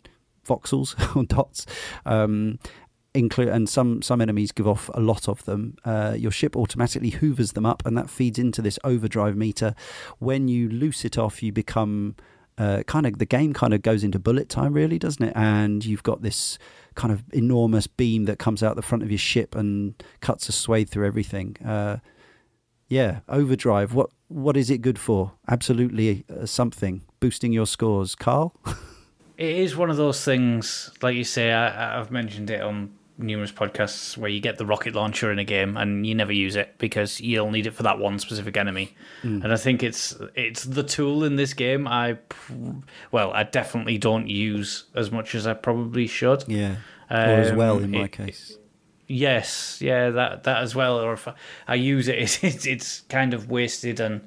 voxels 0.47 0.95
or 1.15 1.23
dots. 1.23 1.65
Um, 2.05 2.59
include 3.13 3.49
and 3.49 3.69
some 3.69 4.01
some 4.01 4.21
enemies 4.21 4.51
give 4.51 4.67
off 4.67 4.89
a 4.93 4.99
lot 4.99 5.27
of 5.27 5.43
them. 5.45 5.75
Uh, 5.85 6.15
your 6.17 6.31
ship 6.31 6.55
automatically 6.55 7.11
hoovers 7.11 7.53
them 7.53 7.65
up, 7.65 7.85
and 7.85 7.97
that 7.97 8.09
feeds 8.09 8.39
into 8.39 8.61
this 8.61 8.79
overdrive 8.83 9.35
meter. 9.35 9.75
When 10.19 10.47
you 10.47 10.69
loose 10.69 11.05
it 11.05 11.17
off, 11.17 11.43
you 11.43 11.51
become 11.51 12.15
uh, 12.57 12.83
kind 12.83 13.05
of 13.05 13.17
the 13.17 13.25
game 13.25 13.53
kind 13.53 13.73
of 13.73 13.81
goes 13.81 14.03
into 14.03 14.19
bullet 14.19 14.49
time, 14.49 14.73
really, 14.73 14.99
doesn't 14.99 15.23
it? 15.23 15.33
And 15.35 15.83
you've 15.83 16.03
got 16.03 16.21
this 16.21 16.57
kind 16.95 17.11
of 17.11 17.23
enormous 17.33 17.87
beam 17.87 18.25
that 18.25 18.37
comes 18.37 18.61
out 18.61 18.75
the 18.75 18.81
front 18.81 19.03
of 19.03 19.09
your 19.09 19.17
ship 19.17 19.55
and 19.55 20.01
cuts 20.21 20.47
a 20.49 20.51
swathe 20.51 20.89
through 20.89 21.07
everything. 21.07 21.57
Uh, 21.65 21.97
yeah, 22.87 23.19
overdrive. 23.29 23.93
What 23.93 24.09
what 24.27 24.57
is 24.57 24.69
it 24.69 24.79
good 24.79 24.99
for? 24.99 25.33
Absolutely 25.49 26.25
uh, 26.29 26.45
something 26.45 27.03
boosting 27.19 27.53
your 27.53 27.67
scores, 27.67 28.15
Karl. 28.15 28.55
it 29.37 29.55
is 29.55 29.75
one 29.75 29.89
of 29.89 29.97
those 29.97 30.23
things, 30.23 30.91
like 31.01 31.15
you 31.15 31.23
say. 31.23 31.51
I, 31.51 31.99
I've 31.99 32.11
mentioned 32.11 32.49
it 32.49 32.61
on 32.61 32.91
numerous 33.23 33.51
podcasts 33.51 34.17
where 34.17 34.29
you 34.29 34.39
get 34.39 34.57
the 34.57 34.65
rocket 34.65 34.93
launcher 34.93 35.31
in 35.31 35.39
a 35.39 35.43
game 35.43 35.77
and 35.77 36.05
you 36.05 36.13
never 36.13 36.31
use 36.31 36.55
it 36.55 36.75
because 36.77 37.19
you'll 37.19 37.49
need 37.49 37.65
it 37.65 37.71
for 37.71 37.83
that 37.83 37.97
one 37.97 38.19
specific 38.19 38.57
enemy. 38.57 38.95
Mm. 39.23 39.43
And 39.43 39.53
I 39.53 39.55
think 39.55 39.81
it's 39.81 40.15
it's 40.35 40.63
the 40.63 40.83
tool 40.83 41.23
in 41.23 41.35
this 41.35 41.53
game 41.53 41.87
I 41.87 42.17
well, 43.11 43.31
I 43.33 43.43
definitely 43.43 43.97
don't 43.97 44.27
use 44.27 44.85
as 44.93 45.11
much 45.11 45.33
as 45.33 45.47
I 45.47 45.53
probably 45.53 46.07
should. 46.07 46.43
Yeah. 46.47 46.75
Um, 47.09 47.29
or 47.29 47.33
as 47.33 47.53
well 47.53 47.79
in 47.79 47.91
my 47.91 48.03
it, 48.03 48.11
case. 48.11 48.57
Yes, 49.07 49.79
yeah, 49.81 50.09
that 50.11 50.43
that 50.43 50.61
as 50.61 50.75
well. 50.75 50.99
Or 50.99 51.13
if 51.13 51.27
I, 51.27 51.33
I 51.67 51.75
use 51.75 52.07
it, 52.07 52.19
it's, 52.43 52.65
it's 52.65 53.01
kind 53.01 53.33
of 53.33 53.49
wasted 53.49 53.99
and 53.99 54.21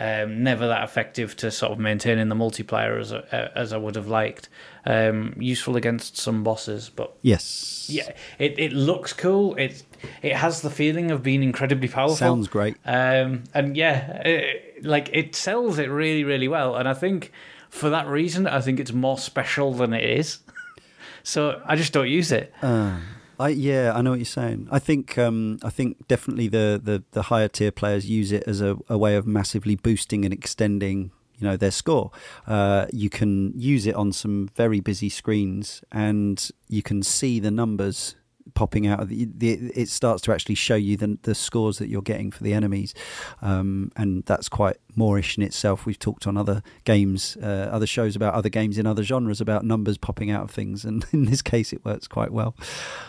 um, 0.00 0.42
never 0.42 0.66
that 0.66 0.82
effective 0.82 1.36
to 1.36 1.50
sort 1.50 1.72
of 1.72 1.78
maintaining 1.78 2.30
the 2.30 2.34
multiplayer 2.34 2.98
as 2.98 3.12
as 3.32 3.72
I 3.72 3.76
would 3.76 3.94
have 3.96 4.08
liked. 4.08 4.48
Um, 4.86 5.34
useful 5.38 5.76
against 5.76 6.16
some 6.16 6.42
bosses, 6.42 6.88
but 6.88 7.14
yes, 7.20 7.86
yeah, 7.92 8.10
it, 8.38 8.58
it 8.58 8.72
looks 8.72 9.12
cool. 9.12 9.54
It 9.56 9.82
it 10.22 10.34
has 10.34 10.62
the 10.62 10.70
feeling 10.70 11.10
of 11.10 11.22
being 11.22 11.42
incredibly 11.42 11.86
powerful. 11.86 12.16
Sounds 12.16 12.48
great. 12.48 12.76
Um, 12.86 13.44
and 13.52 13.76
yeah, 13.76 14.22
it, 14.24 14.82
like 14.82 15.10
it 15.12 15.36
sells 15.36 15.78
it 15.78 15.90
really 15.90 16.24
really 16.24 16.48
well. 16.48 16.76
And 16.76 16.88
I 16.88 16.94
think 16.94 17.30
for 17.68 17.90
that 17.90 18.06
reason, 18.06 18.46
I 18.46 18.62
think 18.62 18.80
it's 18.80 18.92
more 18.92 19.18
special 19.18 19.74
than 19.74 19.92
it 19.92 20.04
is. 20.04 20.38
so 21.22 21.60
I 21.66 21.76
just 21.76 21.92
don't 21.92 22.08
use 22.08 22.32
it. 22.32 22.54
Uh. 22.62 22.96
I 23.40 23.48
yeah, 23.48 23.92
I 23.94 24.02
know 24.02 24.10
what 24.10 24.18
you're 24.18 24.26
saying. 24.26 24.68
I 24.70 24.78
think 24.78 25.16
um, 25.16 25.58
I 25.62 25.70
think 25.70 26.06
definitely 26.08 26.48
the, 26.48 26.78
the, 26.82 27.02
the 27.12 27.22
higher 27.22 27.48
tier 27.48 27.72
players 27.72 28.08
use 28.08 28.32
it 28.32 28.44
as 28.46 28.60
a, 28.60 28.76
a 28.88 28.98
way 28.98 29.16
of 29.16 29.26
massively 29.26 29.76
boosting 29.76 30.26
and 30.26 30.34
extending 30.34 31.10
you 31.38 31.48
know 31.48 31.56
their 31.56 31.70
score. 31.70 32.10
Uh, 32.46 32.86
you 32.92 33.08
can 33.08 33.58
use 33.58 33.86
it 33.86 33.94
on 33.94 34.12
some 34.12 34.50
very 34.56 34.80
busy 34.80 35.08
screens, 35.08 35.82
and 35.90 36.50
you 36.68 36.82
can 36.82 37.02
see 37.02 37.40
the 37.40 37.50
numbers 37.50 38.14
popping 38.54 38.86
out 38.86 39.00
of 39.00 39.08
the, 39.08 39.28
the, 39.36 39.70
it 39.74 39.88
starts 39.88 40.22
to 40.22 40.32
actually 40.32 40.54
show 40.54 40.74
you 40.74 40.96
the, 40.96 41.18
the 41.22 41.34
scores 41.34 41.78
that 41.78 41.88
you're 41.88 42.02
getting 42.02 42.30
for 42.30 42.42
the 42.42 42.52
enemies. 42.52 42.94
Um, 43.42 43.92
and 43.96 44.24
that's 44.24 44.48
quite 44.48 44.76
moreish 44.96 45.36
in 45.36 45.42
itself. 45.42 45.86
We've 45.86 45.98
talked 45.98 46.26
on 46.26 46.36
other 46.36 46.62
games 46.84 47.36
uh, 47.42 47.68
other 47.70 47.86
shows 47.86 48.16
about 48.16 48.34
other 48.34 48.48
games 48.48 48.78
in 48.78 48.86
other 48.86 49.02
genres 49.02 49.40
about 49.40 49.64
numbers 49.64 49.98
popping 49.98 50.30
out 50.30 50.42
of 50.44 50.50
things 50.50 50.84
and 50.84 51.06
in 51.12 51.26
this 51.26 51.42
case 51.42 51.72
it 51.72 51.84
works 51.84 52.08
quite 52.08 52.32
well. 52.32 52.54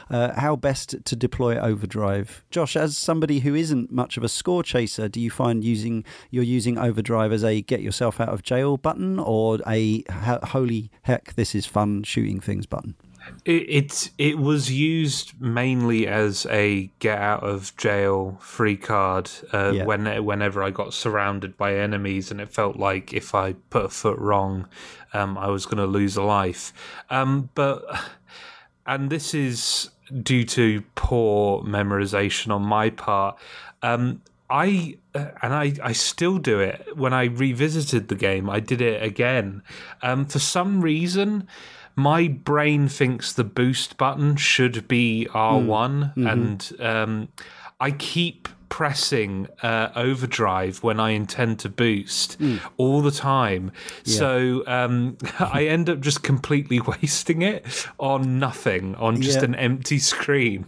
Uh, 0.10 0.40
how 0.40 0.56
best 0.56 0.96
to 1.06 1.16
deploy 1.16 1.58
overdrive? 1.58 2.44
Josh 2.52 2.76
as 2.76 2.98
somebody 2.98 3.40
who 3.40 3.56
isn't 3.56 3.92
much 3.92 4.18
of 4.18 4.24
a 4.24 4.30
score 4.30 4.64
chaser 4.64 5.10
do 5.10 5.20
you 5.20 5.30
find 5.30 5.64
using 5.64 6.04
you're 6.30 6.44
using 6.44 6.78
overdrive 6.78 7.32
as 7.32 7.44
a 7.44 7.62
get 7.62 7.82
yourself 7.82 8.20
out 8.20 8.30
of 8.30 8.44
jail 8.44 8.78
button 8.78 9.20
or 9.20 9.60
a 9.68 10.04
holy 10.10 10.92
heck 11.04 11.34
this 11.34 11.56
is 11.56 11.66
fun 11.66 12.04
shooting 12.04 12.40
things 12.40 12.66
button 12.66 12.96
it, 13.46 13.52
it 13.52 14.12
it 14.18 14.38
was 14.38 14.72
used 14.72 15.40
mainly 15.42 16.08
as 16.08 16.46
a 16.48 16.92
get 17.00 17.18
out 17.18 17.44
of 17.44 17.76
jail 17.78 18.38
free 18.40 18.78
card 18.78 19.30
uh, 19.54 19.72
yeah. 19.74 19.86
when 19.86 20.24
whenever 20.24 20.64
I 20.64 20.70
got 20.70 20.94
surrounded 20.94 21.58
by 21.58 21.76
enemies 21.76 22.32
and 22.32 22.40
it 22.40 22.50
felt 22.50 22.78
like 22.78 23.14
if 23.14 23.34
I 23.34 23.54
put 23.70 23.86
a 23.86 23.90
foot 23.90 24.20
wrong, 24.20 24.68
um, 25.14 25.38
I 25.38 25.48
was 25.48 25.66
going 25.66 25.78
to 25.78 25.86
lose 25.86 26.16
a 26.18 26.24
life. 26.24 26.74
Um, 27.10 27.50
but 27.56 27.84
and 28.86 29.10
this 29.10 29.34
is 29.34 29.90
due 30.24 30.44
to 30.44 30.84
poor 30.96 31.64
memorization 31.64 32.54
on 32.54 32.64
my 32.64 32.90
part. 32.90 33.38
Um, 33.82 34.22
I 34.50 34.98
uh, 35.16 35.28
and 35.42 35.54
I, 35.54 35.74
I 35.82 35.94
still 35.94 36.38
do 36.38 36.60
it 36.60 36.98
when 36.98 37.14
I 37.14 37.26
revisited 37.26 38.10
the 38.10 38.16
game. 38.16 38.50
I 38.50 38.60
did 38.60 38.82
it 38.82 39.02
again. 39.02 39.64
Um, 40.02 40.26
for 40.26 40.40
some 40.40 40.82
reason, 40.82 41.48
my 42.02 42.28
brain 42.28 42.88
thinks 42.88 43.34
the 43.34 43.44
boost 43.44 43.98
button 43.98 44.36
should 44.36 44.88
be 44.88 45.28
R1, 45.32 45.66
mm. 45.66 46.14
mm-hmm. 46.14 46.28
and 46.28 46.72
um, 46.80 47.28
I 47.80 47.92
keep 47.92 48.48
pressing 48.70 49.48
uh, 49.62 49.90
overdrive 49.96 50.82
when 50.82 50.98
I 50.98 51.10
intend 51.10 51.60
to 51.60 51.70
boost 51.70 52.40
mm. 52.40 52.60
all 52.78 53.02
the 53.02 53.12
time. 53.12 53.74
Yeah. 54.06 54.18
So 54.18 54.64
um, 54.66 55.18
I 55.40 55.66
end 55.66 55.90
up 55.90 56.00
just 56.00 56.24
completely 56.24 56.80
wasting 56.88 57.42
it 57.42 57.88
on 58.00 58.40
nothing, 58.40 58.96
on 58.96 59.22
just 59.22 59.40
yeah. 59.40 59.46
an 59.46 59.56
empty 59.56 60.00
screen. 60.00 60.66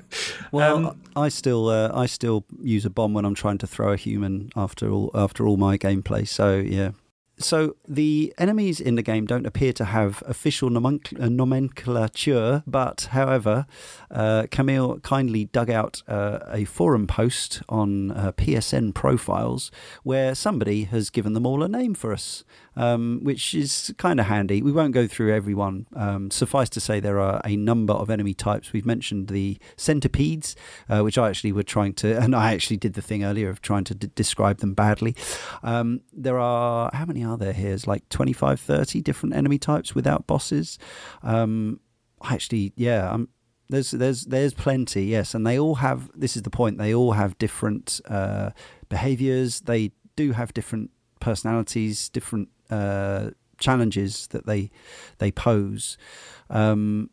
Well, 0.52 0.88
um, 0.88 1.02
I 1.16 1.30
still 1.30 1.70
uh, 1.70 1.92
I 1.94 2.06
still 2.06 2.46
use 2.62 2.86
a 2.86 2.90
bomb 2.90 3.14
when 3.14 3.26
I'm 3.26 3.36
trying 3.36 3.58
to 3.60 3.68
throw 3.68 3.94
a 3.94 3.98
human 3.98 4.52
after 4.56 4.92
all 4.92 5.10
after 5.16 5.48
all 5.48 5.58
my 5.58 5.78
gameplay. 5.78 6.28
So 6.28 6.58
yeah, 6.58 6.92
so 7.38 7.76
the 7.88 8.34
enemies 8.38 8.80
in 8.80 8.96
the 8.96 9.02
game 9.02 9.26
don't 9.26 9.46
appear 9.46 9.74
to 9.74 9.86
have 9.86 10.24
official 10.26 10.68
uh, 10.76 11.30
nomenclature, 11.30 12.64
but 12.68 13.10
however, 13.12 13.66
uh, 14.12 14.46
Camille 14.52 15.00
kindly 15.00 15.46
dug 15.46 15.70
out 15.70 16.04
uh, 16.08 16.40
a 16.48 16.66
forum 16.66 17.08
post 17.08 17.62
on 17.68 18.12
uh, 18.12 18.32
PSN 18.34 18.94
profiles 18.94 19.72
where 20.04 20.36
somebody 20.36 20.84
has 20.86 21.10
given 21.10 21.34
them 21.34 21.46
all 21.46 21.64
a 21.64 21.68
name 21.68 21.96
for 21.96 22.14
us 22.14 22.44
um, 22.76 23.20
which 23.24 23.54
is 23.54 23.94
kind 23.98 24.20
of 24.20 24.28
handy. 24.28 24.62
We 24.62 24.72
won't 24.72 24.94
go 24.94 25.08
through 25.08 25.34
everyone. 25.34 25.88
Um, 25.96 26.32
suffice 26.32 26.70
to 26.70 26.80
say, 26.80 27.00
there 27.00 27.20
are 27.20 27.42
a 27.46 27.56
number 27.56 27.94
of 27.94 28.10
enemy 28.10 28.34
types. 28.34 28.74
We've 28.74 28.86
mentioned 28.86 29.28
the 29.28 29.58
centipedes, 29.76 30.56
uh, 30.90 31.02
which 31.02 31.18
I 31.18 31.30
actually 31.30 31.52
were 31.52 31.64
trying 31.64 31.94
to, 31.96 32.18
and 32.22 32.36
I 32.36 32.54
actually 32.54 32.78
did 32.78 32.94
the 32.94 33.02
thing 33.02 33.24
earlier 33.24 33.50
of 33.50 33.62
trying 33.62 33.84
to 33.86 33.96
d- 33.96 34.12
describe 34.16 34.58
them 34.58 34.74
badly. 34.74 35.16
Um, 35.62 36.02
there 36.12 36.40
are, 36.40 36.90
how 36.94 37.06
many 37.06 37.24
are 37.24 37.38
there 37.38 37.54
here? 37.54 37.74
It's 37.74 37.88
like 37.88 38.08
25, 38.10 38.60
30 38.60 39.02
different 39.02 39.36
enemy 39.36 39.58
types 39.58 39.96
without 39.96 40.28
bosses. 40.28 40.78
Um, 41.22 41.80
actually, 42.24 42.74
yeah, 42.76 43.12
I'm 43.12 43.30
there's 43.70 43.92
there's 43.92 44.26
there's 44.26 44.54
plenty 44.54 45.06
yes 45.06 45.34
and 45.34 45.48
they 45.48 45.58
all 45.58 45.76
have 45.76 46.10
this 46.14 46.36
is 46.36 46.44
the 46.44 46.50
point 46.50 46.78
they 46.78 46.94
all 46.94 47.14
have 47.14 47.38
different 47.38 48.00
uh, 48.08 48.52
behaviors 48.90 49.62
they 49.62 49.92
do 50.16 50.32
have 50.32 50.54
different 50.54 50.92
personalities 51.20 52.10
different 52.10 52.50
uh, 52.70 53.32
challenges 53.58 54.28
that 54.28 54.46
they 54.46 54.72
they 55.20 55.32
pose. 55.32 55.98
Um, 56.50 57.10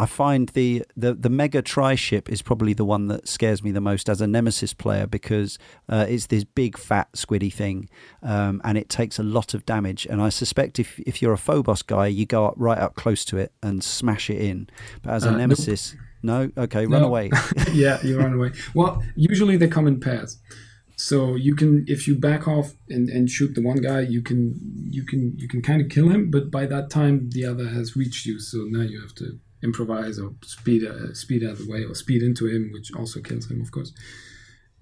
I 0.00 0.06
find 0.06 0.48
the, 0.50 0.84
the, 0.96 1.12
the 1.12 1.28
mega 1.28 1.60
tri 1.60 1.96
ship 1.96 2.30
is 2.30 2.40
probably 2.40 2.72
the 2.72 2.84
one 2.84 3.06
that 3.08 3.26
scares 3.26 3.64
me 3.64 3.72
the 3.72 3.80
most 3.80 4.08
as 4.08 4.20
a 4.20 4.28
nemesis 4.28 4.72
player 4.72 5.08
because 5.08 5.58
uh, 5.88 6.06
it's 6.08 6.26
this 6.26 6.44
big 6.44 6.78
fat 6.78 7.10
squiddy 7.14 7.52
thing 7.52 7.88
um, 8.22 8.60
and 8.62 8.78
it 8.78 8.88
takes 8.88 9.18
a 9.18 9.24
lot 9.24 9.54
of 9.54 9.66
damage. 9.66 10.06
And 10.06 10.22
I 10.22 10.28
suspect 10.28 10.78
if 10.78 11.00
if 11.00 11.20
you're 11.20 11.32
a 11.32 11.38
Phobos 11.38 11.82
guy, 11.82 12.06
you 12.06 12.26
go 12.26 12.46
up 12.46 12.54
right 12.56 12.78
up 12.78 12.94
close 12.94 13.24
to 13.26 13.38
it 13.38 13.52
and 13.60 13.82
smash 13.82 14.30
it 14.30 14.40
in. 14.40 14.68
But 15.02 15.14
as 15.14 15.24
a 15.24 15.30
uh, 15.30 15.36
nemesis, 15.36 15.96
nope. 16.22 16.52
no, 16.54 16.62
okay, 16.62 16.86
run 16.86 17.02
away. 17.02 17.30
yeah, 17.72 18.00
you 18.04 18.20
run 18.20 18.34
away. 18.34 18.52
Well, 18.74 19.02
usually 19.16 19.56
they 19.56 19.66
come 19.66 19.88
in 19.88 19.98
pairs. 19.98 20.38
So 20.98 21.36
you 21.36 21.54
can, 21.54 21.84
if 21.86 22.08
you 22.08 22.16
back 22.16 22.48
off 22.48 22.72
and, 22.88 23.08
and 23.08 23.30
shoot 23.30 23.54
the 23.54 23.62
one 23.62 23.76
guy, 23.76 24.00
you 24.00 24.20
can 24.20 24.58
you 24.90 25.04
can 25.04 25.32
you 25.38 25.46
can 25.46 25.62
kind 25.62 25.80
of 25.80 25.88
kill 25.88 26.08
him. 26.08 26.28
But 26.28 26.50
by 26.50 26.66
that 26.66 26.90
time, 26.90 27.30
the 27.30 27.44
other 27.44 27.68
has 27.68 27.94
reached 27.94 28.26
you. 28.26 28.40
So 28.40 28.66
now 28.68 28.82
you 28.82 29.00
have 29.00 29.14
to 29.16 29.38
improvise 29.62 30.18
or 30.18 30.34
speed 30.42 30.84
uh, 30.84 31.14
speed 31.14 31.44
out 31.44 31.52
of 31.52 31.58
the 31.58 31.70
way 31.70 31.84
or 31.84 31.94
speed 31.94 32.22
into 32.22 32.46
him, 32.46 32.70
which 32.72 32.92
also 32.92 33.20
kills 33.20 33.48
him, 33.48 33.60
of 33.60 33.70
course. 33.70 33.92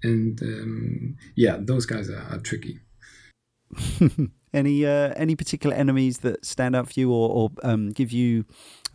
And 0.01 0.41
um, 0.41 1.17
yeah, 1.35 1.57
those 1.59 1.85
guys 1.85 2.09
are, 2.09 2.25
are 2.31 2.39
tricky. 2.39 2.79
any 4.53 4.85
uh, 4.87 5.13
any 5.15 5.35
particular 5.35 5.75
enemies 5.75 6.19
that 6.19 6.43
stand 6.43 6.75
out 6.75 6.87
for 6.87 6.99
you 6.99 7.11
or, 7.11 7.29
or 7.29 7.49
um, 7.61 7.91
give 7.91 8.11
you 8.11 8.45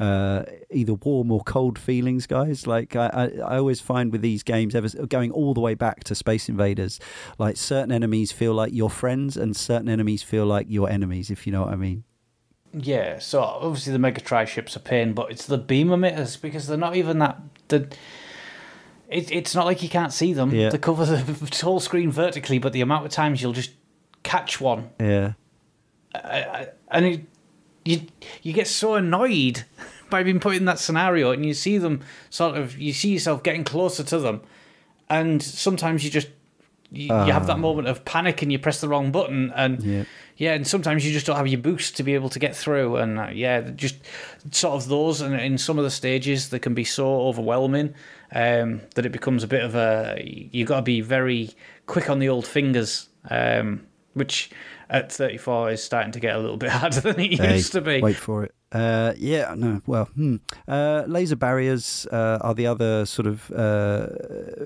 uh, 0.03 0.43
either 0.73 0.95
warm 0.95 1.31
or 1.31 1.43
cold 1.45 1.79
feelings, 1.79 2.27
guys? 2.27 2.67
Like 2.67 2.97
I, 2.97 3.07
I, 3.07 3.55
I, 3.55 3.57
always 3.59 3.81
find 3.81 4.11
with 4.11 4.21
these 4.21 4.43
games, 4.43 4.75
ever 4.75 4.89
going 5.07 5.31
all 5.31 5.55
the 5.55 5.61
way 5.61 5.75
back 5.75 6.03
to 6.05 6.17
Space 6.17 6.49
Invaders, 6.49 6.99
like 7.39 7.57
certain 7.57 7.93
enemies 7.93 8.33
feel 8.33 8.53
like 8.53 8.73
your 8.73 8.91
friends 8.91 9.37
and 9.37 9.57
certain 9.57 9.89
enemies 9.89 10.25
feel 10.25 10.45
like 10.45 10.67
your 10.69 10.91
enemies. 10.91 11.31
If 11.31 11.47
you 11.47 11.53
know 11.53 11.63
what 11.63 11.73
I 11.73 11.77
mean. 11.77 12.03
Yeah, 12.75 13.21
so 13.21 13.43
obviously 13.43 13.93
the 13.93 14.01
Mega 14.01 14.21
Tri 14.21 14.45
ships 14.45 14.77
are 14.77 14.81
pain, 14.81 15.13
but 15.13 15.31
it's 15.31 15.47
the 15.47 15.59
beam 15.59 15.89
emitters 15.89 16.41
because 16.41 16.67
they're 16.67 16.77
not 16.77 16.97
even 16.97 17.21
that. 17.21 17.41
The, 17.69 17.89
it, 19.09 19.31
it's 19.31 19.55
not 19.55 19.67
like 19.67 19.85
you 19.85 19.89
can't 19.89 20.13
see 20.13 20.33
them. 20.33 20.53
Yeah. 20.53 20.71
They 20.71 20.79
cover 20.79 21.05
the 21.05 21.61
whole 21.63 21.79
screen 21.79 22.11
vertically, 22.11 22.59
but 22.59 22.73
the 22.73 22.81
amount 22.81 23.07
of 23.07 23.13
times 23.13 23.41
you'll 23.41 23.53
just 23.53 23.71
catch 24.25 24.61
one. 24.61 24.91
Yeah. 24.99 25.35
I, 26.13 26.19
I, 26.19 26.69
and 26.91 27.07
it, 27.07 27.21
you 27.85 28.03
you 28.43 28.53
get 28.53 28.67
so 28.67 28.95
annoyed 28.95 29.65
by 30.13 30.23
being 30.23 30.39
put 30.39 30.55
in 30.55 30.67
that 30.67 30.79
scenario 30.79 31.33
and 31.33 31.45
you 31.45 31.55
see 31.55 31.79
them 31.79 32.01
sort 32.31 32.57
of 32.57 32.79
you 32.79 32.93
see 32.93 33.13
yourself 33.13 33.43
getting 33.43 33.65
closer 33.65 34.05
to 34.05 34.19
them 34.19 34.41
and 35.11 35.43
sometimes 35.43 36.05
you 36.05 36.11
just 36.11 36.29
you, 36.91 37.11
uh, 37.11 37.25
you 37.27 37.33
have 37.33 37.47
that 37.47 37.55
ah. 37.55 37.59
moment 37.59 37.89
of 37.89 38.05
panic 38.05 38.43
and 38.43 38.53
you 38.53 38.59
press 38.59 38.81
the 38.83 38.89
wrong 38.89 39.11
button 39.11 39.51
and 39.57 39.83
yeah. 39.83 40.05
yeah 40.37 40.53
and 40.53 40.69
sometimes 40.69 41.05
you 41.07 41.13
just 41.13 41.25
don't 41.25 41.37
have 41.37 41.49
your 41.49 41.61
boost 41.61 41.97
to 41.97 42.03
be 42.03 42.15
able 42.15 42.29
to 42.29 42.39
get 42.39 42.55
through 42.55 42.97
and 42.97 43.19
uh, 43.19 43.29
yeah 43.33 43.63
just 43.63 43.97
sort 44.51 44.75
of 44.75 44.89
those 44.89 45.23
and 45.23 45.35
in 45.35 45.57
some 45.57 45.79
of 45.79 45.85
the 45.85 45.91
stages 45.91 46.51
they 46.51 46.59
can 46.59 46.75
be 46.75 46.85
so 46.85 47.23
overwhelming 47.23 47.95
um, 48.35 48.83
that 48.95 49.07
it 49.07 49.13
becomes 49.13 49.43
a 49.43 49.49
bit 49.49 49.65
of 49.65 49.75
a 49.75 50.21
you 50.53 50.67
got 50.67 50.77
to 50.77 50.83
be 50.83 51.01
very 51.01 51.51
quick 51.87 52.11
on 52.11 52.19
the 52.19 52.29
old 52.29 52.47
fingers 52.47 53.09
um, 53.31 53.87
which 54.13 54.51
at 54.91 55.11
34 55.11 55.71
is 55.71 55.83
starting 55.83 56.13
to 56.13 56.21
get 56.21 56.37
a 56.37 56.39
little 56.39 56.59
bit 56.59 56.71
harder 56.71 57.01
than 57.01 57.19
it 57.19 57.41
hey, 57.41 57.55
used 57.55 57.73
to 57.73 57.81
be. 57.81 58.01
Wait 58.01 58.17
for 58.17 58.45
it. 58.45 58.55
Uh, 58.73 59.13
yeah, 59.19 59.55
no, 59.57 59.83
well, 59.87 60.07
hmm. 60.07 60.37
uh, 60.67 61.05
laser 61.07 61.37
barriers 61.37 62.07
uh, 62.11 62.39
are 62.41 62.55
the 62.55 62.67
other 62.67 63.05
sort 63.05 63.27
of 63.27 63.51
uh, 63.51 64.07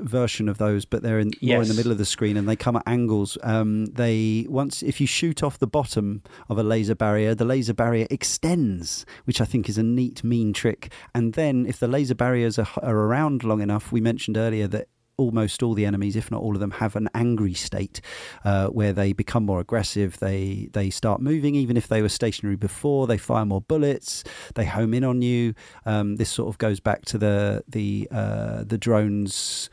version 0.01 0.49
of 0.49 0.59
those, 0.59 0.85
but 0.85 1.03
they're 1.03 1.19
in, 1.19 1.33
yes. 1.41 1.57
more 1.57 1.63
in 1.63 1.69
the 1.69 1.75
middle 1.75 1.91
of 1.91 1.99
the 1.99 2.05
screen 2.05 2.37
and 2.37 2.49
they 2.49 2.57
come 2.57 2.77
at 2.77 2.85
angles. 2.87 3.37
Um, 3.43 3.87
they 3.87 4.47
once 4.49 4.83
if 4.83 5.01
you 5.01 5.07
shoot 5.07 5.43
off 5.43 5.59
the 5.59 5.67
bottom 5.67 6.23
of 6.49 6.57
a 6.59 6.63
laser 6.63 6.95
barrier, 6.95 7.35
the 7.35 7.45
laser 7.45 7.75
barrier 7.75 8.07
extends, 8.11 9.05
which 9.25 9.41
I 9.41 9.45
think 9.45 9.69
is 9.69 9.77
a 9.77 9.83
neat, 9.83 10.23
mean 10.23 10.53
trick. 10.53 10.93
And 11.15 11.33
then 11.33 11.67
if 11.67 11.81
the 11.81 11.89
laser 11.89 12.15
barriers 12.15 12.59
are, 12.59 12.69
are 12.83 12.97
around 12.97 13.43
long 13.43 13.61
enough, 13.61 13.91
we 13.91 14.01
mentioned 14.01 14.37
earlier 14.37 14.69
that 14.69 14.89
almost 15.17 15.63
all 15.63 15.75
the 15.75 15.87
enemies, 15.87 16.17
if 16.17 16.31
not 16.31 16.43
all 16.43 16.55
of 16.55 16.61
them, 16.61 16.73
have 16.73 16.97
an 16.97 17.09
angry 17.15 17.55
state 17.55 18.01
uh, 18.45 18.69
where 18.69 18.93
they 18.93 19.13
become 19.13 19.45
more 19.45 19.61
aggressive. 19.61 20.19
They 20.19 20.69
they 20.73 20.91
start 20.91 21.21
moving, 21.21 21.55
even 21.55 21.77
if 21.77 21.89
they 21.89 22.03
were 22.03 22.09
stationary 22.09 22.57
before. 22.57 23.07
They 23.07 23.19
fire 23.19 23.45
more 23.45 23.61
bullets. 23.61 24.25
They 24.55 24.65
home 24.65 24.95
in 24.95 25.05
on 25.05 25.23
you. 25.23 25.55
Um, 25.85 26.17
this 26.17 26.31
sort 26.31 26.49
of 26.49 26.59
goes 26.59 26.81
back 26.81 27.05
to 27.07 27.19
the 27.19 27.65
the 27.69 28.09
uh, 28.11 28.65
the 28.65 28.79
drones 28.79 29.71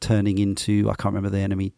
turning 0.00 0.38
into 0.38 0.90
I 0.90 0.94
can't 0.94 1.14
remember 1.14 1.30
the 1.30 1.42
enemy 1.42 1.72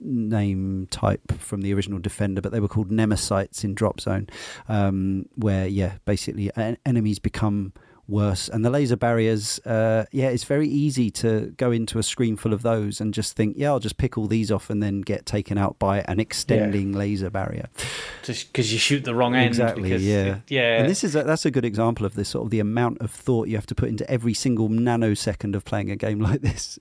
name 0.00 0.86
type 0.90 1.32
from 1.38 1.60
the 1.60 1.74
original 1.74 1.98
Defender, 1.98 2.40
but 2.40 2.52
they 2.52 2.60
were 2.60 2.68
called 2.68 2.90
Nemesites 2.90 3.64
in 3.64 3.74
Drop 3.74 4.00
Zone, 4.00 4.28
um, 4.68 5.26
where 5.34 5.66
yeah, 5.66 5.94
basically 6.04 6.50
enemies 6.86 7.18
become 7.18 7.72
worse. 8.10 8.48
And 8.48 8.64
the 8.64 8.70
laser 8.70 8.96
barriers, 8.96 9.58
uh, 9.60 10.04
yeah, 10.12 10.28
it's 10.28 10.44
very 10.44 10.68
easy 10.68 11.10
to 11.12 11.54
go 11.56 11.70
into 11.70 11.98
a 11.98 12.02
screen 12.02 12.36
full 12.36 12.52
of 12.52 12.62
those 12.62 13.00
and 13.00 13.14
just 13.14 13.36
think, 13.36 13.56
yeah, 13.56 13.68
I'll 13.68 13.78
just 13.78 13.96
pick 13.96 14.18
all 14.18 14.26
these 14.26 14.50
off 14.50 14.68
and 14.68 14.82
then 14.82 15.00
get 15.00 15.24
taken 15.24 15.56
out 15.56 15.78
by 15.78 16.00
an 16.00 16.20
extending 16.20 16.92
yeah. 16.92 16.98
laser 16.98 17.30
barrier. 17.30 17.68
Just 18.22 18.52
because 18.52 18.72
you 18.72 18.78
shoot 18.78 19.04
the 19.04 19.14
wrong 19.14 19.34
end. 19.34 19.48
Exactly. 19.48 19.94
yeah. 19.96 20.40
yeah. 20.48 20.80
And 20.80 20.88
this 20.88 21.04
is 21.04 21.14
a, 21.14 21.22
that's 21.22 21.46
a 21.46 21.50
good 21.50 21.64
example 21.64 22.04
of 22.04 22.14
this 22.14 22.28
sort 22.28 22.44
of 22.44 22.50
the 22.50 22.60
amount 22.60 23.00
of 23.00 23.10
thought 23.10 23.48
you 23.48 23.56
have 23.56 23.66
to 23.66 23.74
put 23.74 23.88
into 23.88 24.08
every 24.10 24.34
single 24.34 24.68
nanosecond 24.68 25.54
of 25.54 25.64
playing 25.64 25.90
a 25.90 25.96
game 25.96 26.20
like 26.28 26.40
this. 26.40 26.78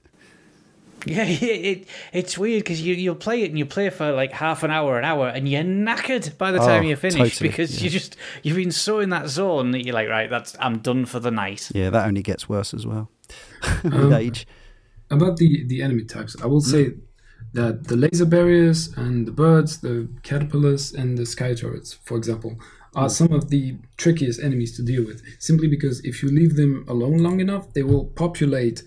Yeah, 1.09 1.25
it, 1.25 1.87
it's 2.13 2.37
weird 2.37 2.63
because 2.63 2.81
you 2.81 2.93
you'll 2.93 3.15
play 3.15 3.43
it 3.43 3.49
and 3.49 3.57
you 3.57 3.65
play 3.65 3.89
for 3.89 4.11
like 4.11 4.31
half 4.31 4.63
an 4.63 4.71
hour, 4.71 4.97
an 4.97 5.05
hour, 5.05 5.27
and 5.27 5.49
you're 5.49 5.63
knackered 5.63 6.37
by 6.37 6.51
the 6.51 6.59
time 6.59 6.83
oh, 6.83 6.87
you 6.87 6.95
finish 6.95 7.17
totally, 7.17 7.49
because 7.49 7.77
yeah. 7.77 7.83
you 7.85 7.89
just 7.89 8.15
you've 8.43 8.55
been 8.55 8.71
so 8.71 8.99
in 8.99 9.09
that 9.09 9.27
zone 9.27 9.71
that 9.71 9.85
you're 9.85 9.95
like, 9.95 10.09
right, 10.09 10.29
that's 10.29 10.55
I'm 10.59 10.79
done 10.79 11.05
for 11.05 11.19
the 11.19 11.31
night. 11.31 11.71
Yeah, 11.73 11.89
that 11.89 12.07
only 12.07 12.21
gets 12.21 12.47
worse 12.47 12.73
as 12.73 12.85
well 12.85 13.09
with 13.83 13.93
um, 13.93 14.13
age. 14.13 14.47
About 15.09 15.37
the 15.37 15.65
the 15.65 15.81
enemy 15.81 16.03
types, 16.03 16.35
I 16.41 16.45
will 16.45 16.61
say 16.61 16.93
that 17.53 17.87
the 17.87 17.95
laser 17.95 18.25
barriers 18.25 18.95
and 18.95 19.25
the 19.25 19.31
birds, 19.31 19.81
the 19.81 20.07
caterpillars, 20.23 20.93
and 20.93 21.17
the 21.17 21.25
sky 21.25 21.55
turrets, 21.55 21.93
for 21.93 22.17
example, 22.17 22.57
are 22.95 23.09
some 23.09 23.31
of 23.31 23.49
the 23.49 23.77
trickiest 23.97 24.41
enemies 24.41 24.75
to 24.77 24.83
deal 24.83 25.05
with. 25.05 25.21
Simply 25.39 25.67
because 25.67 25.99
if 26.01 26.21
you 26.21 26.29
leave 26.29 26.55
them 26.55 26.85
alone 26.87 27.19
long 27.19 27.39
enough, 27.39 27.73
they 27.73 27.83
will 27.83 28.05
populate 28.05 28.83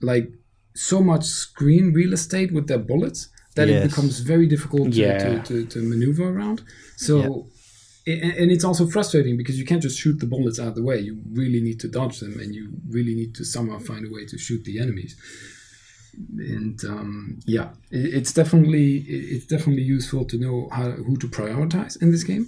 like 0.00 0.32
so 0.80 1.02
much 1.02 1.24
screen 1.24 1.92
real 1.92 2.14
estate 2.14 2.52
with 2.52 2.66
their 2.66 2.78
bullets 2.78 3.28
that 3.54 3.68
yes. 3.68 3.84
it 3.84 3.88
becomes 3.88 4.20
very 4.20 4.46
difficult 4.46 4.92
to, 4.92 4.98
yeah. 4.98 5.18
to, 5.18 5.42
to, 5.42 5.66
to, 5.66 5.82
maneuver 5.82 6.28
around. 6.34 6.62
So, 6.96 7.48
yeah. 8.06 8.14
and 8.40 8.50
it's 8.50 8.64
also 8.64 8.86
frustrating 8.86 9.36
because 9.36 9.58
you 9.58 9.66
can't 9.66 9.82
just 9.82 9.98
shoot 9.98 10.20
the 10.20 10.26
bullets 10.26 10.58
out 10.58 10.68
of 10.68 10.74
the 10.76 10.82
way. 10.82 10.98
You 10.98 11.20
really 11.32 11.60
need 11.60 11.80
to 11.80 11.88
dodge 11.88 12.20
them, 12.20 12.40
and 12.40 12.54
you 12.54 12.70
really 12.88 13.14
need 13.14 13.34
to 13.34 13.44
somehow 13.44 13.78
find 13.78 14.06
a 14.06 14.10
way 14.10 14.24
to 14.26 14.38
shoot 14.38 14.64
the 14.64 14.80
enemies. 14.80 15.16
And 16.38 16.82
um, 16.84 17.40
yeah, 17.44 17.68
it's 17.90 18.32
definitely 18.32 19.04
it's 19.06 19.46
definitely 19.46 19.82
useful 19.82 20.24
to 20.26 20.38
know 20.38 20.68
how 20.72 20.90
who 20.90 21.16
to 21.18 21.28
prioritize 21.28 22.00
in 22.00 22.10
this 22.10 22.24
game, 22.24 22.46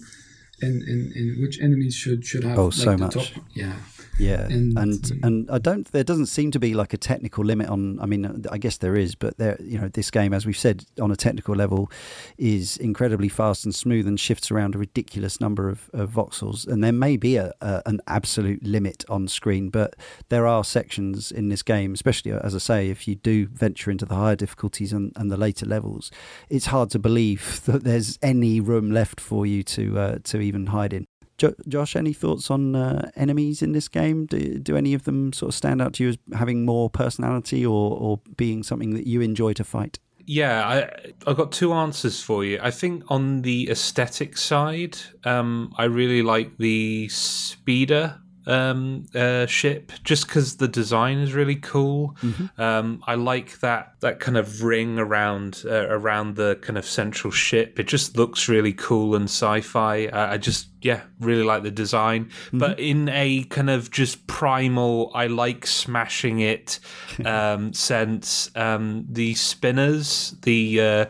and, 0.62 0.82
and, 0.82 1.12
and 1.12 1.42
which 1.42 1.60
enemies 1.60 1.94
should 1.94 2.24
should 2.24 2.44
have 2.44 2.58
oh 2.58 2.66
like 2.66 2.74
so 2.74 2.96
much 2.96 3.14
top, 3.14 3.44
yeah 3.54 3.76
yeah, 4.18 4.42
and 4.42 4.78
and, 4.78 5.10
and 5.22 5.50
I 5.50 5.58
don't. 5.58 5.90
There 5.90 6.04
doesn't 6.04 6.26
seem 6.26 6.50
to 6.52 6.58
be 6.58 6.74
like 6.74 6.92
a 6.92 6.96
technical 6.96 7.44
limit 7.44 7.68
on. 7.68 7.98
I 8.00 8.06
mean, 8.06 8.44
I 8.50 8.58
guess 8.58 8.78
there 8.78 8.96
is, 8.96 9.14
but 9.14 9.38
there, 9.38 9.56
you 9.60 9.78
know, 9.78 9.88
this 9.88 10.10
game, 10.10 10.34
as 10.34 10.46
we've 10.46 10.56
said, 10.56 10.84
on 11.00 11.10
a 11.10 11.16
technical 11.16 11.54
level, 11.54 11.90
is 12.38 12.76
incredibly 12.76 13.28
fast 13.28 13.64
and 13.64 13.74
smooth 13.74 14.06
and 14.06 14.18
shifts 14.20 14.50
around 14.50 14.74
a 14.74 14.78
ridiculous 14.78 15.40
number 15.40 15.68
of, 15.68 15.88
of 15.92 16.10
voxels. 16.10 16.66
And 16.66 16.82
there 16.84 16.92
may 16.92 17.16
be 17.16 17.36
a, 17.36 17.52
a, 17.60 17.82
an 17.86 18.00
absolute 18.06 18.62
limit 18.62 19.04
on 19.08 19.28
screen, 19.28 19.70
but 19.70 19.96
there 20.28 20.46
are 20.46 20.64
sections 20.64 21.32
in 21.32 21.48
this 21.48 21.62
game, 21.62 21.94
especially 21.94 22.32
as 22.32 22.54
I 22.54 22.58
say, 22.58 22.90
if 22.90 23.08
you 23.08 23.14
do 23.14 23.46
venture 23.46 23.90
into 23.90 24.04
the 24.04 24.14
higher 24.14 24.36
difficulties 24.36 24.92
and, 24.92 25.12
and 25.16 25.30
the 25.30 25.36
later 25.36 25.66
levels, 25.66 26.10
it's 26.48 26.66
hard 26.66 26.90
to 26.90 26.98
believe 26.98 27.62
that 27.66 27.84
there's 27.84 28.18
any 28.22 28.60
room 28.60 28.90
left 28.90 29.20
for 29.20 29.46
you 29.46 29.62
to 29.62 29.98
uh, 29.98 30.18
to 30.24 30.40
even 30.40 30.66
hide 30.66 30.92
in. 30.92 31.06
Jo- 31.42 31.54
Josh, 31.66 31.96
any 31.96 32.12
thoughts 32.12 32.52
on 32.52 32.76
uh, 32.76 33.10
enemies 33.16 33.62
in 33.62 33.72
this 33.72 33.88
game? 33.88 34.26
Do, 34.26 34.60
do 34.60 34.76
any 34.76 34.94
of 34.94 35.02
them 35.02 35.32
sort 35.32 35.48
of 35.48 35.56
stand 35.56 35.82
out 35.82 35.94
to 35.94 36.04
you 36.04 36.10
as 36.10 36.18
having 36.34 36.64
more 36.64 36.88
personality 36.88 37.66
or, 37.66 37.98
or 37.98 38.20
being 38.36 38.62
something 38.62 38.94
that 38.94 39.08
you 39.08 39.20
enjoy 39.20 39.52
to 39.54 39.64
fight? 39.64 39.98
Yeah, 40.24 40.64
I, 40.64 41.10
I've 41.26 41.36
got 41.36 41.50
two 41.50 41.72
answers 41.72 42.22
for 42.22 42.44
you. 42.44 42.60
I 42.62 42.70
think 42.70 43.02
on 43.08 43.42
the 43.42 43.70
aesthetic 43.70 44.36
side, 44.36 44.98
um, 45.24 45.74
I 45.76 45.84
really 45.84 46.22
like 46.22 46.58
the 46.58 47.08
speeder 47.08 48.20
um, 48.46 49.06
uh, 49.12 49.46
ship 49.46 49.90
just 50.04 50.28
because 50.28 50.58
the 50.58 50.68
design 50.68 51.18
is 51.18 51.32
really 51.32 51.56
cool. 51.56 52.16
Mm-hmm. 52.22 52.60
Um, 52.60 53.02
I 53.04 53.16
like 53.16 53.58
that 53.60 53.94
that 53.98 54.20
kind 54.20 54.36
of 54.36 54.62
ring 54.62 54.98
around 54.98 55.62
uh, 55.64 55.88
around 55.88 56.36
the 56.36 56.56
kind 56.62 56.78
of 56.78 56.84
central 56.84 57.32
ship. 57.32 57.80
It 57.80 57.88
just 57.88 58.16
looks 58.16 58.48
really 58.48 58.72
cool 58.72 59.16
and 59.16 59.24
sci-fi. 59.24 60.08
I 60.12 60.38
just 60.38 60.68
yeah 60.82 61.02
really 61.20 61.42
like 61.42 61.62
the 61.62 61.70
design, 61.70 62.26
mm-hmm. 62.26 62.58
but 62.58 62.78
in 62.78 63.08
a 63.08 63.44
kind 63.44 63.70
of 63.70 63.90
just 63.90 64.26
primal, 64.26 65.10
I 65.14 65.26
like 65.28 65.66
smashing 65.66 66.40
it 66.40 66.80
um, 67.24 67.72
sense. 67.72 68.50
Um, 68.56 69.06
the 69.08 69.34
spinners, 69.34 70.34
the 70.42 70.80
uh, 70.80 71.04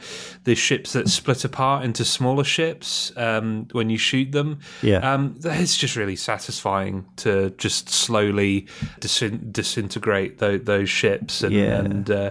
the 0.44 0.54
ships 0.54 0.92
that 0.92 1.08
split 1.08 1.44
apart 1.44 1.84
into 1.84 2.04
smaller 2.04 2.44
ships 2.44 3.12
um, 3.16 3.68
when 3.72 3.90
you 3.90 3.98
shoot 3.98 4.32
them, 4.32 4.60
yeah, 4.82 4.98
um, 4.98 5.38
it's 5.42 5.76
just 5.76 5.96
really 5.96 6.16
satisfying 6.16 7.06
to 7.16 7.50
just 7.58 7.88
slowly 7.88 8.66
disintegrate 9.00 10.38
those, 10.38 10.62
those 10.62 10.90
ships 10.90 11.42
and, 11.42 11.54
yeah. 11.54 11.78
and 11.78 12.10
uh, 12.10 12.30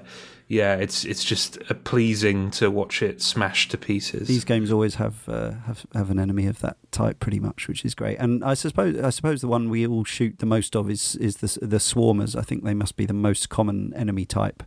yeah, 0.51 0.75
it's 0.75 1.05
it's 1.05 1.23
just 1.23 1.59
pleasing 1.85 2.51
to 2.51 2.69
watch 2.69 3.01
it 3.01 3.21
smash 3.21 3.69
to 3.69 3.77
pieces. 3.77 4.27
These 4.27 4.43
games 4.43 4.69
always 4.69 4.95
have 4.95 5.29
uh, 5.29 5.51
have 5.65 5.85
have 5.93 6.09
an 6.09 6.19
enemy 6.19 6.45
of 6.45 6.59
that 6.59 6.75
type, 6.91 7.21
pretty 7.21 7.39
much, 7.39 7.69
which 7.69 7.85
is 7.85 7.95
great. 7.95 8.17
And 8.19 8.43
I 8.43 8.53
suppose 8.55 8.99
I 8.99 9.11
suppose 9.11 9.39
the 9.39 9.47
one 9.47 9.69
we 9.69 9.87
all 9.87 10.03
shoot 10.03 10.39
the 10.39 10.45
most 10.45 10.75
of 10.75 10.89
is 10.89 11.15
is 11.15 11.37
the 11.37 11.65
the 11.65 11.77
swarmers. 11.77 12.35
I 12.37 12.41
think 12.41 12.65
they 12.65 12.73
must 12.73 12.97
be 12.97 13.05
the 13.05 13.13
most 13.13 13.47
common 13.47 13.93
enemy 13.93 14.25
type. 14.25 14.63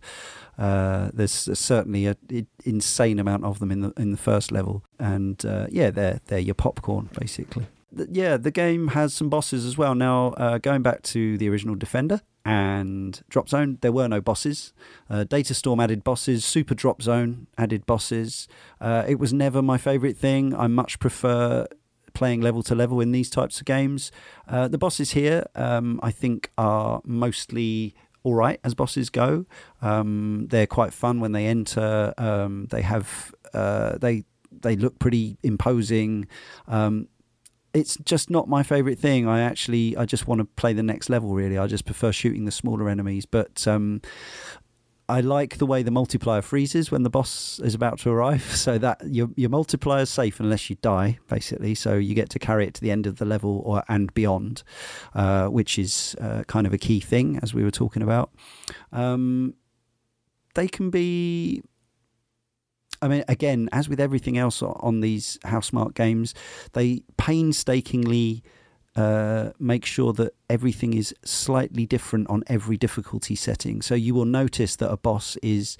Uh, 0.57 1.11
there's 1.13 1.51
certainly 1.59 2.07
an 2.07 2.47
insane 2.65 3.19
amount 3.19 3.45
of 3.45 3.59
them 3.59 3.71
in 3.71 3.83
the 3.83 3.93
in 3.99 4.11
the 4.11 4.17
first 4.17 4.51
level, 4.51 4.85
and 4.99 5.45
uh, 5.45 5.67
yeah, 5.71 5.91
they're 5.91 6.21
they're 6.29 6.39
your 6.39 6.55
popcorn 6.55 7.11
basically 7.19 7.67
yeah, 8.11 8.37
the 8.37 8.51
game 8.51 8.89
has 8.89 9.15
some 9.15 9.29
bosses 9.29 9.65
as 9.65 9.79
well. 9.79 9.95
Now, 9.95 10.29
uh, 10.37 10.59
going 10.59 10.83
back 10.83 11.03
to 11.03 11.39
the 11.39 11.49
original 11.49 11.75
Defender 11.75 12.21
and 12.45 13.23
Drop 13.29 13.49
Zone, 13.49 13.79
there 13.81 13.93
were 13.93 14.09
no 14.09 14.21
bosses. 14.21 14.73
Uh, 15.09 15.25
Datastorm 15.29 15.83
added 15.83 16.05
bosses, 16.05 16.45
Super 16.45 16.75
Drop 16.75 17.03
Zone 17.03 17.47
added 17.57 17.87
bosses. 17.87 18.49
Uh, 18.81 19.05
it 19.07 19.19
was 19.19 19.33
never 19.33 19.63
my 19.63 19.79
favourite 19.79 20.17
thing. 20.17 20.55
I 20.55 20.67
much 20.67 20.99
prefer 20.99 21.67
playing 22.13 22.41
level 22.41 22.63
to 22.63 22.75
level 22.75 23.01
in 23.01 23.13
these 23.13 23.29
types 23.29 23.59
of 23.61 23.67
games. 23.67 24.13
Uh, 24.49 24.69
the 24.69 24.79
bosses 24.79 25.13
here, 25.13 25.47
um, 25.55 26.01
I 26.03 26.11
think, 26.11 26.51
are 26.57 27.03
mostly 27.05 27.95
all 28.23 28.35
right 28.35 28.59
as 28.65 28.75
bosses 28.75 29.11
go. 29.11 29.47
Um, 29.83 30.47
they're 30.49 30.67
quite 30.67 30.93
fun 30.93 31.21
when 31.21 31.33
they 31.33 31.47
enter. 31.47 32.15
Um, 32.17 32.67
they 32.71 32.83
have 32.83 33.35
uh, 33.53 33.99
they 33.99 34.25
they 34.51 34.77
look 34.77 34.99
pretty 34.99 35.37
imposing. 35.43 36.27
Um, 36.67 37.09
it's 37.75 37.97
just 38.05 38.31
not 38.31 38.49
my 38.49 38.63
favorite 38.63 38.99
thing. 38.99 39.29
I 39.29 39.41
actually 39.41 39.97
I 39.97 40.07
just 40.07 40.27
want 40.27 40.39
to 40.39 40.45
play 40.45 40.73
the 40.73 40.83
next 40.83 41.11
level. 41.11 41.35
Really, 41.35 41.59
I 41.59 41.67
just 41.67 41.85
prefer 41.85 42.13
shooting 42.13 42.45
the 42.45 42.53
smaller 42.53 42.89
enemies. 42.89 43.27
But 43.27 43.67
um, 43.67 44.01
I 45.09 45.21
like 45.21 45.59
the 45.59 45.67
way 45.67 45.83
the 45.83 45.91
multiplier 45.91 46.41
freezes 46.41 46.91
when 46.91 47.03
the 47.03 47.11
boss 47.11 47.61
is 47.63 47.75
about 47.75 47.99
to 48.01 48.11
arrive, 48.11 48.43
so 48.57 48.79
that 48.79 49.03
your 49.07 49.29
your 49.37 49.51
multiplier 49.51 50.03
is 50.03 50.11
safe 50.11 50.41
unless 50.41 50.71
you 50.71 50.77
die, 50.77 51.19
basically. 51.29 51.75
So 51.75 51.95
you 51.95 52.15
get 52.15 52.31
to 52.31 52.39
carry 52.39 52.67
it 52.67 52.75
to 52.75 52.81
the 52.81 52.91
end 52.91 53.07
of 53.07 53.17
the 53.17 53.25
level 53.25 53.63
or 53.65 53.83
and 53.89 54.15
beyond, 54.15 54.63
uh, 55.15 55.49
which 55.49 55.79
is 55.79 56.17
uh, 56.21 56.45
kind 56.47 56.67
of 56.67 56.73
a 56.73 56.79
key 56.79 57.01
thing 57.01 57.39
as 57.43 57.53
we 57.53 57.65
were 57.65 57.73
talking 57.73 58.03
about. 58.03 58.31
Um, 58.93 59.55
they 60.55 60.69
can 60.69 60.91
be. 60.91 61.63
I 63.05 63.09
mean, 63.09 63.23
again, 63.29 63.69
as 63.71 63.87
with 63.87 64.01
everything 64.01 64.39
else 64.39 64.63
on 64.63 65.01
these 65.01 65.39
Housemarque 65.45 65.95
games, 65.95 66.35
they 66.73 67.03
painstakingly 67.19 68.43
uh, 68.97 69.51
make 69.59 69.85
sure 69.85 70.15
that 70.15 70.35
everything 70.49 70.95
is 70.95 71.15
slightly 71.23 71.85
different 71.85 72.31
on 72.31 72.45
every 72.47 72.79
difficulty 72.79 73.37
setting. 73.37 73.83
So 73.83 73.95
you 73.95 74.15
will 74.15 74.25
notice 74.25 74.77
that 74.77 74.91
a 74.91 74.97
boss 74.97 75.37
is 75.43 75.77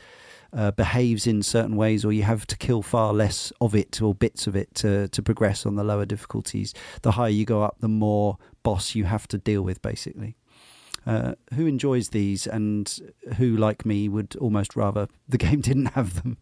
uh, 0.53 0.73
behaves 0.73 1.27
in 1.27 1.43
certain 1.43 1.77
ways, 1.77 2.05
or 2.05 2.13
you 2.13 2.25
have 2.25 2.47
to 2.47 2.59
kill 2.59 2.83
far 2.83 3.15
less 3.15 3.55
of 3.59 3.75
it 3.75 4.03
or 4.03 4.15
bits 4.15 4.47
of 4.47 4.55
it 4.55 4.75
to 4.75 5.09
to 5.09 5.23
progress 5.23 5.65
on 5.65 5.77
the 5.77 5.85
lower 5.85 6.05
difficulties. 6.05 6.75
The 7.01 7.13
higher 7.13 7.31
you 7.31 7.47
go 7.47 7.63
up, 7.63 7.77
the 7.81 7.89
more 7.89 8.37
boss 8.63 8.95
you 8.95 9.05
have 9.05 9.27
to 9.29 9.39
deal 9.39 9.63
with, 9.63 9.81
basically. 9.81 10.37
Uh, 11.07 11.35
who 11.55 11.67
enjoys 11.67 12.11
these, 12.11 12.47
and 12.47 12.99
who, 13.37 13.57
like 13.57 13.85
me, 13.85 14.09
would 14.09 14.37
almost 14.37 14.77
rather 14.77 15.09
the 15.29 15.39
game 15.47 15.61
didn't 15.61 15.95
have 15.95 16.23
them? 16.23 16.37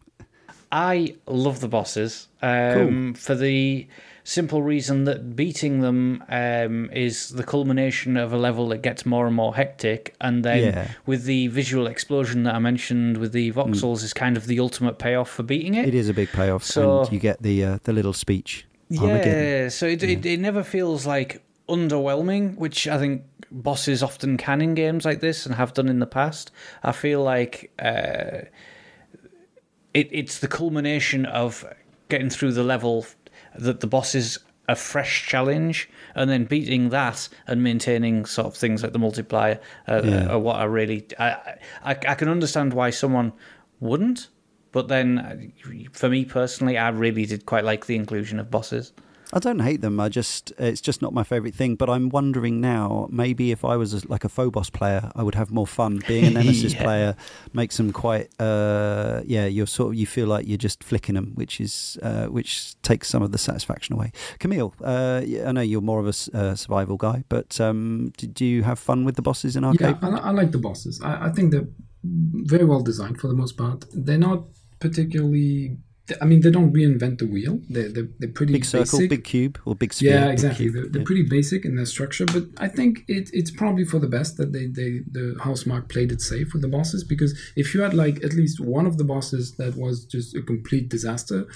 I 0.73 1.15
love 1.27 1.59
the 1.59 1.67
bosses 1.67 2.27
um, 2.41 3.13
cool. 3.13 3.13
for 3.13 3.35
the 3.35 3.87
simple 4.23 4.63
reason 4.63 5.03
that 5.03 5.35
beating 5.35 5.81
them 5.81 6.23
um, 6.29 6.89
is 6.91 7.29
the 7.29 7.43
culmination 7.43 8.17
of 8.17 8.33
a 8.33 8.37
level 8.37 8.67
that 8.69 8.79
gets 8.81 9.05
more 9.05 9.27
and 9.27 9.35
more 9.35 9.55
hectic, 9.55 10.15
and 10.19 10.43
then 10.43 10.63
yeah. 10.63 10.87
with 11.05 11.25
the 11.25 11.45
visual 11.49 11.85
explosion 11.85 12.41
that 12.43 12.55
I 12.55 12.59
mentioned 12.59 13.17
with 13.17 13.33
the 13.33 13.51
voxels 13.51 13.99
mm. 13.99 14.03
is 14.03 14.13
kind 14.13 14.35
of 14.35 14.47
the 14.47 14.59
ultimate 14.59 14.97
payoff 14.97 15.29
for 15.29 15.43
beating 15.43 15.75
it. 15.75 15.87
It 15.87 15.93
is 15.93 16.09
a 16.09 16.13
big 16.13 16.31
payoff, 16.31 16.63
so 16.63 17.01
and 17.01 17.11
you 17.11 17.19
get 17.19 17.43
the 17.43 17.63
uh, 17.63 17.79
the 17.83 17.93
little 17.93 18.13
speech. 18.13 18.65
Yeah, 18.89 19.69
so 19.69 19.85
it, 19.85 20.01
yeah. 20.01 20.09
it 20.09 20.25
it 20.25 20.39
never 20.39 20.63
feels 20.63 21.05
like 21.05 21.43
underwhelming, 21.69 22.57
which 22.57 22.87
I 22.87 22.97
think 22.97 23.25
bosses 23.51 24.01
often 24.01 24.37
can 24.37 24.59
in 24.59 24.73
games 24.73 25.05
like 25.05 25.19
this 25.19 25.45
and 25.45 25.53
have 25.53 25.75
done 25.75 25.87
in 25.87 25.99
the 25.99 26.07
past. 26.07 26.49
I 26.81 26.93
feel 26.93 27.21
like. 27.21 27.71
Uh, 27.77 28.47
it, 29.93 30.09
it's 30.11 30.39
the 30.39 30.47
culmination 30.47 31.25
of 31.25 31.65
getting 32.09 32.29
through 32.29 32.53
the 32.53 32.63
level 32.63 33.05
that 33.57 33.79
the 33.79 33.87
boss 33.87 34.15
is 34.15 34.39
a 34.69 34.75
fresh 34.75 35.27
challenge, 35.27 35.89
and 36.15 36.29
then 36.29 36.45
beating 36.45 36.89
that 36.89 37.27
and 37.47 37.61
maintaining 37.61 38.25
sort 38.25 38.47
of 38.47 38.55
things 38.55 38.81
like 38.81 38.93
the 38.93 38.99
multiplier 38.99 39.59
uh, 39.87 40.01
yeah. 40.03 40.27
are 40.27 40.39
what 40.39 40.55
I 40.55 40.63
really 40.63 41.05
I, 41.19 41.57
I 41.83 41.91
I 41.91 42.15
can 42.15 42.29
understand 42.29 42.73
why 42.73 42.89
someone 42.89 43.33
wouldn't, 43.81 44.29
but 44.71 44.87
then 44.87 45.51
for 45.91 46.07
me 46.09 46.23
personally, 46.23 46.77
I 46.77 46.89
really 46.89 47.25
did 47.25 47.45
quite 47.45 47.65
like 47.65 47.87
the 47.87 47.95
inclusion 47.95 48.39
of 48.39 48.49
bosses. 48.49 48.93
I 49.33 49.39
don't 49.39 49.59
hate 49.59 49.81
them. 49.81 49.99
I 49.99 50.09
just 50.09 50.53
it's 50.59 50.79
just 50.79 51.01
not 51.01 51.11
my 51.11 51.23
favorite 51.23 51.55
thing. 51.55 51.75
But 51.75 51.89
I'm 51.89 52.09
wondering 52.09 52.61
now, 52.61 53.07
maybe 53.11 53.51
if 53.51 53.65
I 53.65 53.75
was 53.75 53.93
a, 53.93 54.07
like 54.07 54.23
a 54.23 54.29
Phobos 54.29 54.69
player, 54.69 55.11
I 55.15 55.23
would 55.23 55.35
have 55.35 55.51
more 55.51 55.65
fun. 55.65 56.01
Being 56.07 56.25
a 56.25 56.29
Nemesis 56.37 56.73
yeah. 56.73 56.83
player 56.83 57.15
makes 57.51 57.77
them 57.77 57.91
quite, 57.91 58.29
uh, 58.39 59.21
yeah. 59.25 59.47
You're 59.47 59.65
sort 59.65 59.89
of 59.89 59.95
you 59.95 60.05
feel 60.05 60.27
like 60.27 60.47
you're 60.47 60.57
just 60.57 60.83
flicking 60.83 61.15
them, 61.15 61.31
which 61.33 61.59
is 61.59 61.97
uh, 62.03 62.27
which 62.27 62.79
takes 62.83 63.09
some 63.09 63.23
of 63.23 63.31
the 63.31 63.39
satisfaction 63.39 63.95
away. 63.95 64.11
Camille, 64.37 64.73
uh, 64.83 65.21
I 65.23 65.51
know 65.51 65.61
you're 65.61 65.81
more 65.81 65.99
of 65.99 66.05
a 66.05 66.37
uh, 66.37 66.55
survival 66.55 66.97
guy, 66.97 67.23
but 67.27 67.59
um, 67.59 68.13
did 68.17 68.39
you 68.39 68.61
have 68.63 68.77
fun 68.77 69.03
with 69.03 69.15
the 69.15 69.23
bosses 69.23 69.55
in 69.55 69.63
arcade? 69.63 69.97
Yeah, 70.01 70.09
I, 70.09 70.29
I 70.29 70.31
like 70.31 70.51
the 70.51 70.59
bosses. 70.59 71.01
I, 71.01 71.25
I 71.25 71.29
think 71.31 71.51
they're 71.51 71.67
very 72.03 72.65
well 72.65 72.81
designed 72.81 73.19
for 73.19 73.27
the 73.27 73.33
most 73.33 73.57
part. 73.57 73.85
They're 73.93 74.17
not 74.17 74.43
particularly 74.79 75.77
I 76.21 76.25
mean, 76.25 76.41
they 76.41 76.51
don't 76.51 76.73
reinvent 76.73 77.19
the 77.19 77.27
wheel. 77.27 77.61
They're, 77.69 77.87
they're, 77.89 78.09
they're 78.19 78.29
pretty 78.29 78.51
big 78.51 78.65
circle, 78.65 78.99
basic. 78.99 79.09
big 79.09 79.23
cube, 79.23 79.59
or 79.65 79.73
big 79.73 79.93
sphere. 79.93 80.13
Yeah, 80.13 80.31
exactly. 80.31 80.67
They're, 80.67 80.87
they're 80.89 81.01
yeah. 81.01 81.05
pretty 81.05 81.23
basic 81.23 81.63
in 81.63 81.77
their 81.77 81.85
structure, 81.85 82.25
but 82.25 82.43
I 82.57 82.67
think 82.67 83.05
it, 83.07 83.29
it's 83.31 83.51
probably 83.51 83.85
for 83.85 83.99
the 83.99 84.07
best 84.07 84.35
that 84.37 84.51
they, 84.51 84.65
they 84.65 84.99
the 85.09 85.35
Housemarque 85.39 85.87
played 85.87 86.11
it 86.11 86.21
safe 86.21 86.51
with 86.51 86.61
the 86.61 86.67
bosses 86.67 87.05
because 87.05 87.39
if 87.55 87.73
you 87.73 87.81
had 87.81 87.93
like 87.93 88.21
at 88.21 88.33
least 88.33 88.59
one 88.59 88.85
of 88.85 88.97
the 88.97 89.05
bosses 89.05 89.55
that 89.55 89.77
was 89.77 90.03
just 90.03 90.35
a 90.35 90.41
complete 90.41 90.89
disaster, 90.89 91.47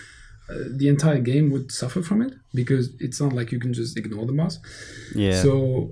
uh, 0.49 0.55
the 0.77 0.87
entire 0.87 1.19
game 1.19 1.51
would 1.51 1.69
suffer 1.69 2.01
from 2.01 2.21
it 2.21 2.33
because 2.53 2.95
it's 3.01 3.19
not 3.19 3.33
like 3.33 3.51
you 3.51 3.59
can 3.59 3.73
just 3.73 3.97
ignore 3.97 4.25
the 4.25 4.31
boss. 4.31 4.59
Yeah. 5.13 5.41
So 5.41 5.91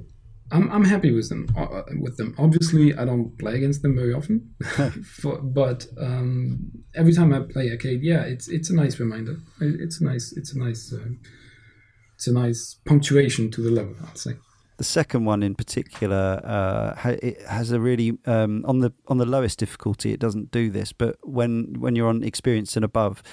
I'm 0.51 0.71
I'm 0.71 0.85
happy 0.85 1.11
with 1.11 1.29
them. 1.29 1.47
Uh, 1.57 1.63
uh, 1.63 1.83
with 1.99 2.17
them, 2.17 2.35
obviously, 2.37 2.93
I 2.95 3.05
don't 3.05 3.37
play 3.39 3.55
against 3.55 3.81
them 3.81 3.95
very 3.95 4.13
often, 4.13 4.53
For, 5.03 5.41
but 5.41 5.87
um, 5.99 6.71
every 6.93 7.13
time 7.13 7.33
I 7.33 7.39
play 7.39 7.71
arcade, 7.71 8.01
yeah, 8.03 8.21
it's 8.21 8.47
it's 8.47 8.69
a 8.69 8.75
nice 8.75 8.99
reminder. 8.99 9.37
It's 9.59 10.01
a 10.01 10.03
nice 10.03 10.33
it's 10.37 10.53
a 10.53 10.59
nice 10.59 10.93
uh, 10.93 11.09
it's 12.15 12.27
a 12.27 12.33
nice 12.33 12.77
punctuation 12.85 13.49
to 13.51 13.61
the 13.61 13.71
level. 13.71 13.95
I'd 14.07 14.17
say. 14.17 14.33
The 14.77 14.83
second 14.83 15.23
one 15.23 15.41
in 15.41 15.55
particular, 15.55 16.41
uh, 16.43 16.95
ha- 16.95 17.17
it 17.23 17.41
has 17.47 17.71
a 17.71 17.79
really 17.79 18.17
um, 18.25 18.65
on 18.67 18.79
the 18.79 18.91
on 19.07 19.17
the 19.17 19.25
lowest 19.25 19.57
difficulty. 19.57 20.11
It 20.11 20.19
doesn't 20.19 20.51
do 20.51 20.69
this, 20.69 20.91
but 20.91 21.15
when 21.23 21.75
when 21.79 21.95
you're 21.95 22.09
on 22.09 22.23
experience 22.23 22.75
and 22.75 22.85
above, 22.85 23.23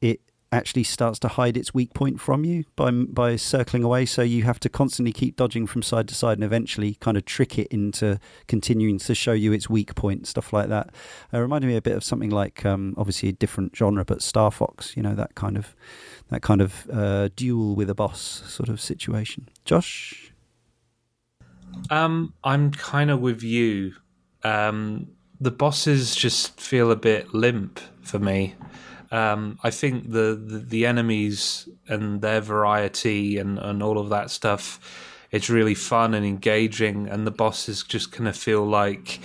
it 0.00 0.20
actually 0.50 0.82
starts 0.82 1.18
to 1.18 1.28
hide 1.28 1.56
its 1.56 1.74
weak 1.74 1.92
point 1.92 2.20
from 2.20 2.44
you 2.44 2.64
by 2.76 2.90
by 2.90 3.36
circling 3.36 3.84
away. 3.84 4.06
So 4.06 4.22
you 4.22 4.44
have 4.44 4.58
to 4.60 4.68
constantly 4.68 5.12
keep 5.12 5.36
dodging 5.36 5.66
from 5.66 5.82
side 5.82 6.08
to 6.08 6.14
side, 6.14 6.38
and 6.38 6.44
eventually 6.44 6.94
kind 6.94 7.16
of 7.16 7.24
trick 7.24 7.58
it 7.58 7.68
into 7.68 8.18
continuing 8.46 8.98
to 8.98 9.14
show 9.14 9.32
you 9.32 9.52
its 9.52 9.68
weak 9.68 9.94
point, 9.94 10.26
stuff 10.26 10.52
like 10.52 10.68
that. 10.68 10.90
It 11.32 11.38
reminded 11.38 11.66
me 11.66 11.76
a 11.76 11.82
bit 11.82 11.96
of 11.96 12.04
something 12.04 12.30
like 12.30 12.64
um, 12.64 12.94
obviously 12.96 13.28
a 13.28 13.32
different 13.32 13.76
genre, 13.76 14.04
but 14.04 14.22
Star 14.22 14.50
Fox. 14.50 14.96
You 14.96 15.02
know 15.02 15.14
that 15.14 15.34
kind 15.34 15.56
of 15.56 15.74
that 16.30 16.42
kind 16.42 16.60
of 16.60 16.88
uh, 16.92 17.28
duel 17.36 17.74
with 17.74 17.90
a 17.90 17.94
boss 17.94 18.42
sort 18.46 18.68
of 18.68 18.80
situation. 18.80 19.48
Josh, 19.64 20.32
um, 21.90 22.34
I'm 22.44 22.70
kind 22.70 23.10
of 23.10 23.20
with 23.20 23.42
you. 23.42 23.94
Um, 24.44 25.08
the 25.40 25.50
bosses 25.50 26.16
just 26.16 26.60
feel 26.60 26.90
a 26.90 26.96
bit 26.96 27.32
limp 27.34 27.80
for 28.02 28.18
me. 28.18 28.54
Um, 29.10 29.58
I 29.62 29.70
think 29.70 30.10
the, 30.10 30.40
the, 30.40 30.58
the 30.58 30.86
enemies 30.86 31.68
and 31.88 32.20
their 32.20 32.40
variety 32.40 33.38
and 33.38 33.58
and 33.58 33.82
all 33.82 33.98
of 33.98 34.10
that 34.10 34.30
stuff, 34.30 34.78
it's 35.30 35.48
really 35.48 35.74
fun 35.74 36.14
and 36.14 36.26
engaging, 36.26 37.08
and 37.08 37.26
the 37.26 37.30
bosses 37.30 37.82
just 37.82 38.12
kind 38.12 38.28
of 38.28 38.36
feel 38.36 38.66
like 38.66 39.20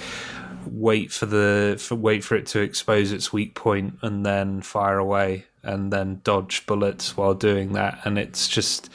wait 0.65 1.11
for 1.11 1.25
the 1.25 1.75
for 1.79 1.95
wait 1.95 2.23
for 2.23 2.35
it 2.35 2.45
to 2.47 2.61
expose 2.61 3.11
its 3.11 3.33
weak 3.33 3.53
point 3.53 3.95
and 4.01 4.25
then 4.25 4.61
fire 4.61 4.97
away 4.97 5.45
and 5.61 5.91
then 5.91 6.21
dodge 6.23 6.65
bullets 6.65 7.17
while 7.17 7.33
doing 7.33 7.73
that, 7.73 7.99
and 8.05 8.17
it's 8.17 8.47
just 8.47 8.89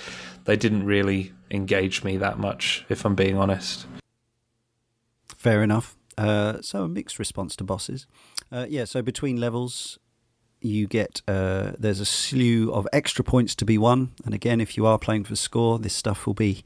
they 0.45 0.57
didn't 0.57 0.85
really 0.85 1.33
engage 1.51 2.05
me 2.05 2.17
that 2.19 2.39
much, 2.39 2.85
if 2.89 3.05
I'm 3.05 3.15
being 3.15 3.37
honest. 3.37 3.87
Fair 5.37 5.63
enough. 5.63 5.97
Uh, 6.17 6.61
so 6.61 6.83
a 6.83 6.89
mixed 6.89 7.19
response 7.19 7.55
to 7.57 7.65
bosses. 7.65 8.07
Uh, 8.51 8.67
yeah, 8.69 8.85
so 8.85 9.03
between 9.03 9.37
levels, 9.37 9.99
you 10.61 10.87
get 10.87 11.23
uh, 11.29 11.73
there's 11.79 12.01
a 12.01 12.05
slew 12.05 12.73
of 12.73 12.87
extra 12.93 13.25
points 13.25 13.55
to 13.57 13.65
be 13.65 13.79
won, 13.79 14.13
and 14.25 14.35
again, 14.35 14.61
if 14.61 14.77
you 14.77 14.87
are 14.87 14.99
playing 14.99 15.25
for 15.25 15.37
score, 15.37 15.79
this 15.79 15.95
stuff 15.95 16.27
will 16.27 16.35
be. 16.35 16.65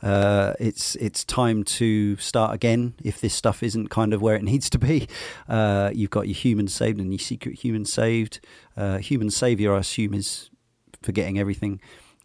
Uh, 0.00 0.54
it's 0.60 0.94
it's 0.96 1.24
time 1.24 1.64
to 1.64 2.16
start 2.18 2.54
again 2.54 2.94
if 3.02 3.20
this 3.20 3.34
stuff 3.34 3.64
isn't 3.64 3.88
kind 3.88 4.14
of 4.14 4.22
where 4.22 4.36
it 4.36 4.42
needs 4.52 4.70
to 4.70 4.78
be. 4.78 5.08
Uh, 5.48 5.90
you've 5.92 6.10
got 6.10 6.28
your 6.28 6.36
human 6.36 6.68
saved 6.68 7.00
and 7.00 7.12
your 7.12 7.18
secret 7.18 7.56
human 7.56 7.84
saved. 7.84 8.40
Uh, 8.76 8.98
human 8.98 9.30
savior, 9.30 9.74
I 9.74 9.78
assume, 9.80 10.14
is 10.14 10.50
forgetting 11.02 11.38
everything 11.38 11.80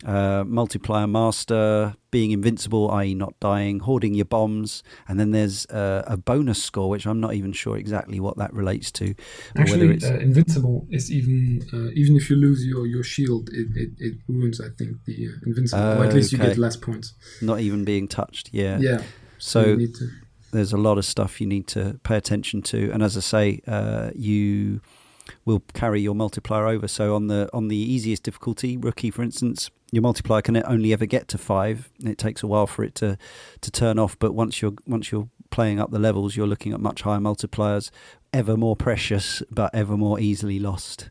uh, 0.05 0.43
multiplier 0.45 1.07
master, 1.07 1.95
being 2.11 2.31
invincible, 2.31 2.91
i.e., 2.91 3.13
not 3.15 3.39
dying, 3.39 3.79
hoarding 3.79 4.13
your 4.13 4.25
bombs, 4.25 4.83
and 5.07 5.19
then 5.19 5.31
there's 5.31 5.65
uh, 5.67 6.03
a 6.05 6.17
bonus 6.17 6.61
score, 6.61 6.89
which 6.89 7.05
I'm 7.05 7.19
not 7.19 7.33
even 7.33 7.53
sure 7.53 7.77
exactly 7.77 8.19
what 8.19 8.37
that 8.37 8.53
relates 8.53 8.91
to. 8.93 9.15
Actually, 9.57 10.03
uh, 10.03 10.17
invincible 10.19 10.87
is 10.89 11.11
even 11.11 11.61
uh, 11.73 11.91
even 11.93 12.15
if 12.15 12.29
you 12.29 12.35
lose 12.35 12.65
your, 12.65 12.85
your 12.85 13.03
shield, 13.03 13.49
it, 13.51 13.67
it, 13.75 13.89
it 13.97 14.17
ruins, 14.27 14.59
I 14.61 14.69
think, 14.77 15.03
the 15.05 15.27
uh, 15.27 15.45
invincible, 15.45 15.83
or 15.83 16.05
at 16.05 16.13
least 16.13 16.33
okay. 16.33 16.43
you 16.43 16.49
get 16.49 16.57
less 16.57 16.75
points. 16.75 17.13
Not 17.41 17.59
even 17.59 17.85
being 17.85 18.07
touched, 18.07 18.49
yeah. 18.53 18.77
Yeah. 18.79 19.01
So. 19.37 19.77
so 19.77 20.05
there's 20.51 20.71
a 20.71 20.77
lot 20.77 20.99
of 20.99 21.05
stuff 21.05 21.41
you 21.41 21.47
need 21.47 21.65
to 21.65 21.99
pay 22.03 22.15
attention 22.15 22.61
to, 22.61 22.91
and 22.91 23.01
as 23.01 23.17
I 23.17 23.21
say, 23.21 23.61
uh, 23.67 24.11
you 24.13 24.81
will 25.45 25.63
carry 25.73 26.01
your 26.01 26.15
multiplier 26.15 26.67
over. 26.67 26.87
So 26.87 27.15
on 27.15 27.27
the 27.27 27.49
on 27.53 27.67
the 27.67 27.77
easiest 27.77 28.23
difficulty, 28.23 28.77
rookie, 28.77 29.11
for 29.11 29.23
instance, 29.23 29.69
your 29.91 30.01
multiplier 30.01 30.41
can 30.41 30.61
only 30.65 30.93
ever 30.93 31.05
get 31.05 31.27
to 31.29 31.37
five. 31.37 31.89
It 32.03 32.17
takes 32.17 32.43
a 32.43 32.47
while 32.47 32.67
for 32.67 32.83
it 32.83 32.95
to 32.95 33.17
to 33.61 33.71
turn 33.71 33.99
off, 33.99 34.17
but 34.19 34.33
once 34.33 34.61
you're 34.61 34.73
once 34.87 35.11
you're 35.11 35.29
playing 35.49 35.79
up 35.79 35.91
the 35.91 35.99
levels, 35.99 36.35
you're 36.35 36.47
looking 36.47 36.73
at 36.73 36.79
much 36.79 37.03
higher 37.03 37.19
multipliers, 37.19 37.91
ever 38.33 38.57
more 38.57 38.75
precious, 38.75 39.43
but 39.51 39.73
ever 39.73 39.95
more 39.95 40.19
easily 40.19 40.59
lost. 40.59 41.09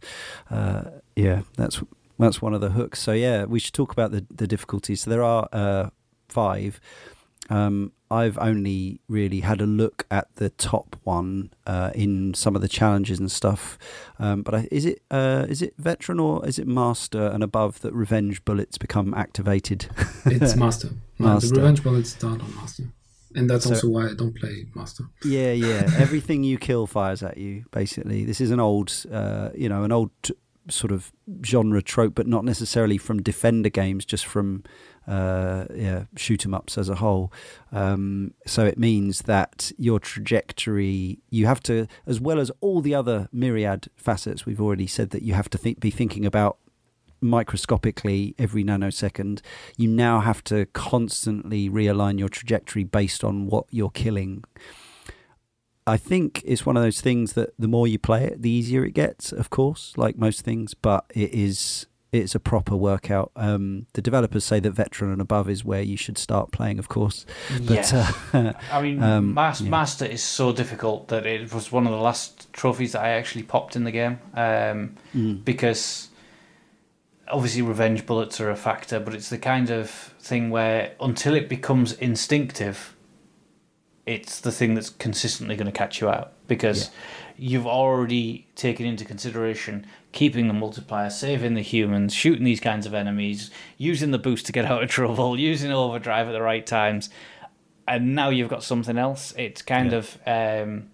Uh, 0.51 0.83
yeah, 1.15 1.43
that's 1.57 1.83
that's 2.19 2.43
one 2.43 2.55
of 2.55 2.61
the 2.61 2.71
hooks. 2.71 3.01
So 3.01 3.13
yeah, 3.13 3.45
we 3.45 3.61
should 3.61 3.75
talk 3.75 3.93
about 3.93 4.11
the 4.11 4.27
the 4.31 4.47
difficulties. 4.47 5.03
So 5.03 5.11
there 5.11 5.23
are 5.23 5.49
uh, 5.53 5.91
five. 6.29 6.81
Um, 7.51 7.93
I've 8.13 8.39
only 8.39 9.01
really 9.09 9.41
had 9.41 9.61
a 9.61 9.67
look 9.67 9.99
at 10.11 10.27
the 10.37 10.51
top 10.51 10.97
one 11.05 11.51
uh, 11.67 11.91
in 11.95 12.35
some 12.35 12.55
of 12.57 12.63
the 12.63 12.69
challenges 12.69 13.19
and 13.19 13.31
stuff. 13.31 13.79
Um, 14.19 14.43
but 14.43 14.55
I, 14.55 14.69
is 14.71 14.85
it 14.85 14.99
uh, 15.11 15.47
is 15.49 15.63
it 15.63 15.73
veteran 15.79 16.19
or 16.21 16.47
is 16.47 16.59
it 16.59 16.67
master 16.67 17.25
and 17.35 17.43
above 17.43 17.81
that 17.81 17.93
revenge 17.95 18.45
bullets 18.45 18.77
become 18.79 19.15
activated? 19.15 19.81
it's 20.27 20.55
master. 20.65 20.91
Master. 21.19 21.49
The 21.55 21.61
revenge 21.61 21.83
bullets 21.83 22.11
start 22.11 22.41
on 22.43 22.55
master, 22.57 22.85
and 23.35 23.49
that's 23.49 23.65
So- 23.65 23.75
also 23.75 23.89
why 23.89 24.09
I 24.11 24.15
don't 24.15 24.37
play 24.37 24.67
master. 24.75 25.05
Yeah, 25.25 25.53
yeah. 25.53 25.83
Everything 25.97 26.45
you 26.45 26.59
kill 26.59 26.87
fires 26.87 27.23
at 27.23 27.39
you. 27.39 27.65
Basically, 27.71 28.25
this 28.25 28.41
is 28.41 28.51
an 28.51 28.61
old, 28.61 28.93
uh, 29.11 29.51
you 29.55 29.69
know, 29.69 29.85
an 29.85 29.93
old 29.93 30.11
t- 30.23 30.35
sort 30.69 30.93
of 30.93 31.13
genre 31.45 31.83
trope, 31.83 32.15
but 32.15 32.27
not 32.27 32.45
necessarily 32.45 32.99
from 32.99 33.23
Defender 33.23 33.69
games, 33.71 34.05
just 34.05 34.27
from 34.27 34.63
uh, 35.07 35.65
yeah, 35.75 36.05
shoot 36.17 36.45
'em 36.45 36.55
ups 36.55 36.79
as 36.79 36.89
a 36.89 36.97
whole. 36.97 37.33
Um, 37.71 38.35
so 38.47 38.65
it 38.65 38.79
means 38.79 39.23
that 39.23 39.73
your 39.77 39.99
trajectory, 39.99 41.19
you 41.31 41.47
have 41.47 41.63
to, 41.65 41.87
as 42.07 42.21
well 42.21 42.39
as 42.39 42.51
all 42.61 42.81
the 42.81 42.95
other 42.95 43.29
myriad 43.33 43.89
facets, 43.97 44.47
we've 44.47 44.61
already 44.61 44.87
said 44.87 45.11
that 45.11 45.23
you 45.23 45.35
have 45.35 45.51
to 45.51 45.59
be 45.59 45.91
thinking 45.91 46.25
about 46.25 46.59
microscopically 47.21 48.35
every 48.39 48.65
nanosecond. 48.65 49.41
You 49.77 49.89
now 49.89 50.21
have 50.21 50.43
to 50.45 50.67
constantly 50.67 51.71
realign 51.71 52.19
your 52.19 52.29
trajectory 52.29 52.85
based 52.85 53.23
on 53.25 53.47
what 53.47 53.67
you're 53.71 53.91
killing. 53.91 54.45
I 55.87 55.97
think 55.97 56.43
it's 56.45 56.65
one 56.65 56.77
of 56.77 56.83
those 56.83 57.01
things 57.01 57.33
that 57.33 57.55
the 57.59 57.69
more 57.69 57.89
you 57.89 57.99
play 57.99 58.25
it, 58.25 58.43
the 58.43 58.51
easier 58.51 58.85
it 58.85 58.93
gets. 58.93 59.33
Of 59.33 59.51
course, 59.51 59.95
like 59.97 60.17
most 60.17 60.43
things, 60.43 60.75
but 60.75 61.05
it 61.15 61.33
is 61.35 61.87
it's 62.13 62.35
a 62.35 62.41
proper 62.41 62.77
workout. 62.77 63.33
Um, 63.37 63.87
the 63.95 64.03
developers 64.03 64.45
say 64.45 64.61
that 64.61 64.73
veteran 64.73 65.11
and 65.13 65.21
above 65.21 65.49
is 65.49 65.65
where 65.65 65.81
you 65.81 65.97
should 65.97 66.19
start 66.19 66.53
playing, 66.53 66.79
of 66.79 66.89
course. 66.89 67.25
But 67.67 67.91
Yeah. 67.91 68.13
uh, 68.35 68.53
I 68.71 68.83
mean, 68.83 69.03
Um, 69.13 69.33
mas- 69.35 69.63
yeah. 69.63 69.71
Master 69.71 70.05
is 70.05 70.23
so 70.23 70.53
difficult 70.53 71.09
that 71.09 71.25
it 71.27 71.53
was 71.55 71.73
one 71.73 71.87
of 71.87 71.93
the 71.93 71.99
last 71.99 72.53
trophies 72.53 72.93
that 72.93 73.03
I 73.03 73.09
actually 73.11 73.45
popped 73.45 73.77
in 73.77 73.85
the 73.85 73.91
game 73.91 74.19
um, 74.35 74.95
mm, 75.17 75.43
because 75.43 76.09
obviously 77.29 77.63
revenge 77.63 78.05
bullets 78.05 78.41
are 78.41 78.51
a 78.51 78.57
factor, 78.57 79.01
but 79.01 79.15
it's 79.15 79.31
the 79.31 79.39
kind 79.39 79.71
of 79.71 79.89
thing 79.91 80.51
where 80.51 80.93
until 81.01 81.35
it 81.35 81.49
becomes 81.49 81.95
instinctive, 81.95 82.95
it's 84.05 84.39
the 84.41 84.53
thing 84.53 84.75
that's 84.75 84.91
consistently 84.91 85.57
going 85.57 85.67
to 85.67 85.73
catch 85.73 86.01
you 86.01 86.11
out 86.11 86.33
because 86.47 86.91
you've 87.39 87.67
already 87.67 88.47
taken 88.55 88.85
into 88.85 89.05
consideration 89.05 89.87
keeping 90.13 90.47
the 90.49 90.55
multiplier, 90.55 91.11
saving 91.11 91.55
the 91.55 91.63
humans, 91.63 92.15
shooting 92.15 92.45
these 92.45 92.61
kinds 92.61 92.87
of 92.87 92.95
enemies, 92.95 93.51
using 93.79 94.11
the 94.11 94.19
boost 94.19 94.47
to 94.47 94.53
get 94.53 94.65
out 94.65 94.83
of 94.83 94.91
trouble, 94.99 95.39
using 95.39 95.73
overdrive 95.73 96.29
at 96.29 96.33
the 96.33 96.43
right 96.43 96.67
times, 96.67 97.11
and 97.89 98.15
now 98.15 98.29
you've 98.29 98.49
got 98.51 98.63
something 98.63 98.97
else. 98.99 99.35
It's 99.37 99.63
kind 99.63 99.93
Yeah. 99.93 99.99
of 99.99 100.19
um, 100.27 100.91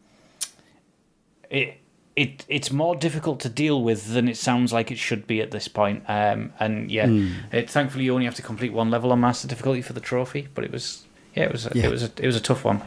it. 1.50 1.80
It, 2.16 2.44
it's 2.48 2.72
more 2.72 2.96
difficult 2.96 3.38
to 3.42 3.48
deal 3.48 3.80
with 3.80 4.12
than 4.12 4.28
it 4.28 4.36
sounds 4.36 4.72
like 4.72 4.90
it 4.90 4.98
should 4.98 5.28
be 5.28 5.40
at 5.40 5.52
this 5.52 5.68
point. 5.68 6.02
Um, 6.08 6.52
and 6.58 6.90
yeah, 6.90 7.06
mm. 7.06 7.30
it, 7.52 7.70
thankfully 7.70 8.02
you 8.06 8.12
only 8.12 8.24
have 8.24 8.34
to 8.34 8.42
complete 8.42 8.72
one 8.72 8.90
level 8.90 9.12
on 9.12 9.20
master 9.20 9.46
difficulty 9.46 9.82
for 9.82 9.92
the 9.92 10.00
trophy, 10.00 10.48
but 10.52 10.64
it 10.64 10.72
was 10.72 11.04
yeah, 11.36 11.44
it 11.44 11.52
was 11.52 11.66
a, 11.66 11.70
Yeah. 11.76 11.84
it 11.86 11.90
was 11.92 12.02
a, 12.02 12.10
it 12.20 12.26
was 12.26 12.34
a 12.34 12.40
tough 12.40 12.64
one. 12.64 12.82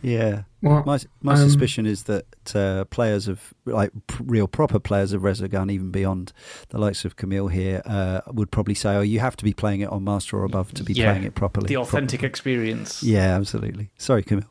yeah. 0.00 0.42
Well, 0.60 0.82
My 0.84 0.98
my 1.22 1.34
Um, 1.34 1.38
suspicion 1.38 1.86
is 1.86 2.02
that 2.04 2.26
uh, 2.54 2.84
players 2.86 3.28
of 3.28 3.54
like 3.64 3.92
p- 4.08 4.24
real 4.26 4.48
proper 4.48 4.80
players 4.80 5.12
of 5.12 5.22
Resogun, 5.22 5.70
even 5.70 5.90
beyond 5.90 6.32
the 6.70 6.78
likes 6.78 7.04
of 7.04 7.14
Camille 7.14 7.46
here, 7.48 7.80
uh, 7.86 8.20
would 8.32 8.50
probably 8.50 8.74
say, 8.74 8.96
"Oh, 8.96 9.00
you 9.02 9.20
have 9.20 9.36
to 9.36 9.44
be 9.44 9.52
playing 9.52 9.82
it 9.82 9.88
on 9.90 10.02
master 10.02 10.36
or 10.36 10.44
above 10.44 10.74
to 10.74 10.82
be 10.82 10.94
Yeah, 10.94 11.12
playing 11.12 11.24
it 11.24 11.34
properly." 11.36 11.68
The 11.68 11.76
authentic 11.76 12.20
properly. 12.20 12.28
experience. 12.30 13.02
Yeah, 13.04 13.36
absolutely. 13.36 13.90
Sorry, 13.98 14.22
Camille. 14.24 14.50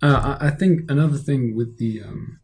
Uh, 0.00 0.36
I 0.40 0.46
I 0.46 0.50
think 0.50 0.88
another 0.88 1.18
thing 1.18 1.56
with 1.56 1.78
the 1.78 2.02
um, 2.04 2.38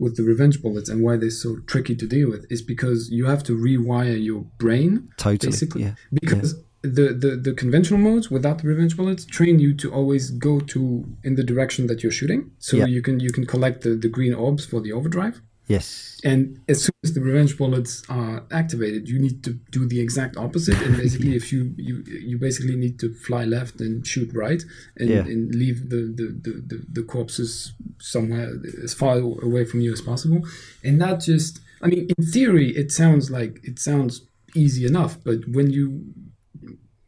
with 0.00 0.16
the 0.16 0.24
revenge 0.24 0.60
bullets 0.60 0.88
and 0.90 1.02
why 1.02 1.16
they're 1.16 1.30
so 1.30 1.58
tricky 1.66 1.94
to 1.94 2.06
deal 2.08 2.28
with 2.28 2.44
is 2.50 2.60
because 2.60 3.08
you 3.10 3.26
have 3.26 3.42
to 3.44 3.52
rewire 3.56 4.22
your 4.22 4.44
brain 4.58 5.08
Totally. 5.16 5.50
basically 5.52 5.82
Yeah. 5.82 5.94
because 6.12 6.56
the, 6.82 7.12
the 7.12 7.36
the 7.36 7.52
conventional 7.52 7.98
modes 7.98 8.30
without 8.30 8.58
the 8.58 8.68
revenge 8.68 8.96
bullets 8.96 9.24
train 9.24 9.58
you 9.58 9.74
to 9.74 9.92
always 9.92 10.30
go 10.30 10.60
to 10.60 11.04
in 11.24 11.34
the 11.34 11.42
direction 11.42 11.86
that 11.88 12.02
you're 12.02 12.12
shooting 12.12 12.50
so 12.58 12.76
Yeah. 12.76 12.86
you 12.86 13.02
can 13.02 13.18
you 13.20 13.32
can 13.32 13.44
collect 13.46 13.82
the, 13.82 13.90
the 13.96 14.08
green 14.08 14.34
orbs 14.34 14.64
for 14.66 14.80
the 14.80 14.92
overdrive 14.92 15.40
Yes. 15.68 16.20
and 16.22 16.60
as 16.68 16.82
soon 16.84 16.94
as 17.02 17.14
the 17.14 17.20
revenge 17.20 17.58
bullets 17.58 18.04
are 18.08 18.44
activated 18.52 19.08
you 19.08 19.18
need 19.18 19.42
to 19.42 19.50
do 19.72 19.88
the 19.88 20.00
exact 20.00 20.36
opposite 20.36 20.80
and 20.80 20.96
basically 20.96 21.34
if 21.40 21.52
you 21.52 21.74
you 21.76 22.04
you 22.06 22.38
basically 22.38 22.76
need 22.76 23.00
to 23.00 23.12
fly 23.14 23.44
left 23.44 23.80
and 23.80 24.06
shoot 24.06 24.30
right 24.32 24.62
and, 24.96 25.08
Yeah. 25.10 25.20
and 25.32 25.52
leave 25.54 25.88
the 25.90 26.02
the, 26.18 26.26
the, 26.44 26.52
the 26.70 26.78
the 26.98 27.02
corpses 27.02 27.72
somewhere 27.98 28.48
as 28.84 28.94
far 28.94 29.18
away 29.18 29.64
from 29.64 29.80
you 29.80 29.92
as 29.92 30.00
possible 30.02 30.40
and 30.84 31.00
that 31.00 31.16
just 31.32 31.58
i 31.82 31.86
mean 31.88 32.06
in 32.16 32.24
theory 32.24 32.68
it 32.82 32.92
sounds 32.92 33.30
like 33.38 33.58
it 33.64 33.80
sounds 33.80 34.22
easy 34.54 34.86
enough 34.86 35.18
but 35.24 35.38
when 35.48 35.70
you 35.70 36.04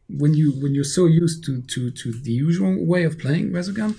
when 0.09 0.33
you 0.33 0.51
when 0.61 0.73
you're 0.73 0.83
so 0.83 1.05
used 1.05 1.43
to 1.45 1.61
to 1.61 1.91
to 1.91 2.11
the 2.11 2.31
usual 2.31 2.85
way 2.85 3.03
of 3.03 3.19
playing 3.19 3.51
Resogun, 3.51 3.95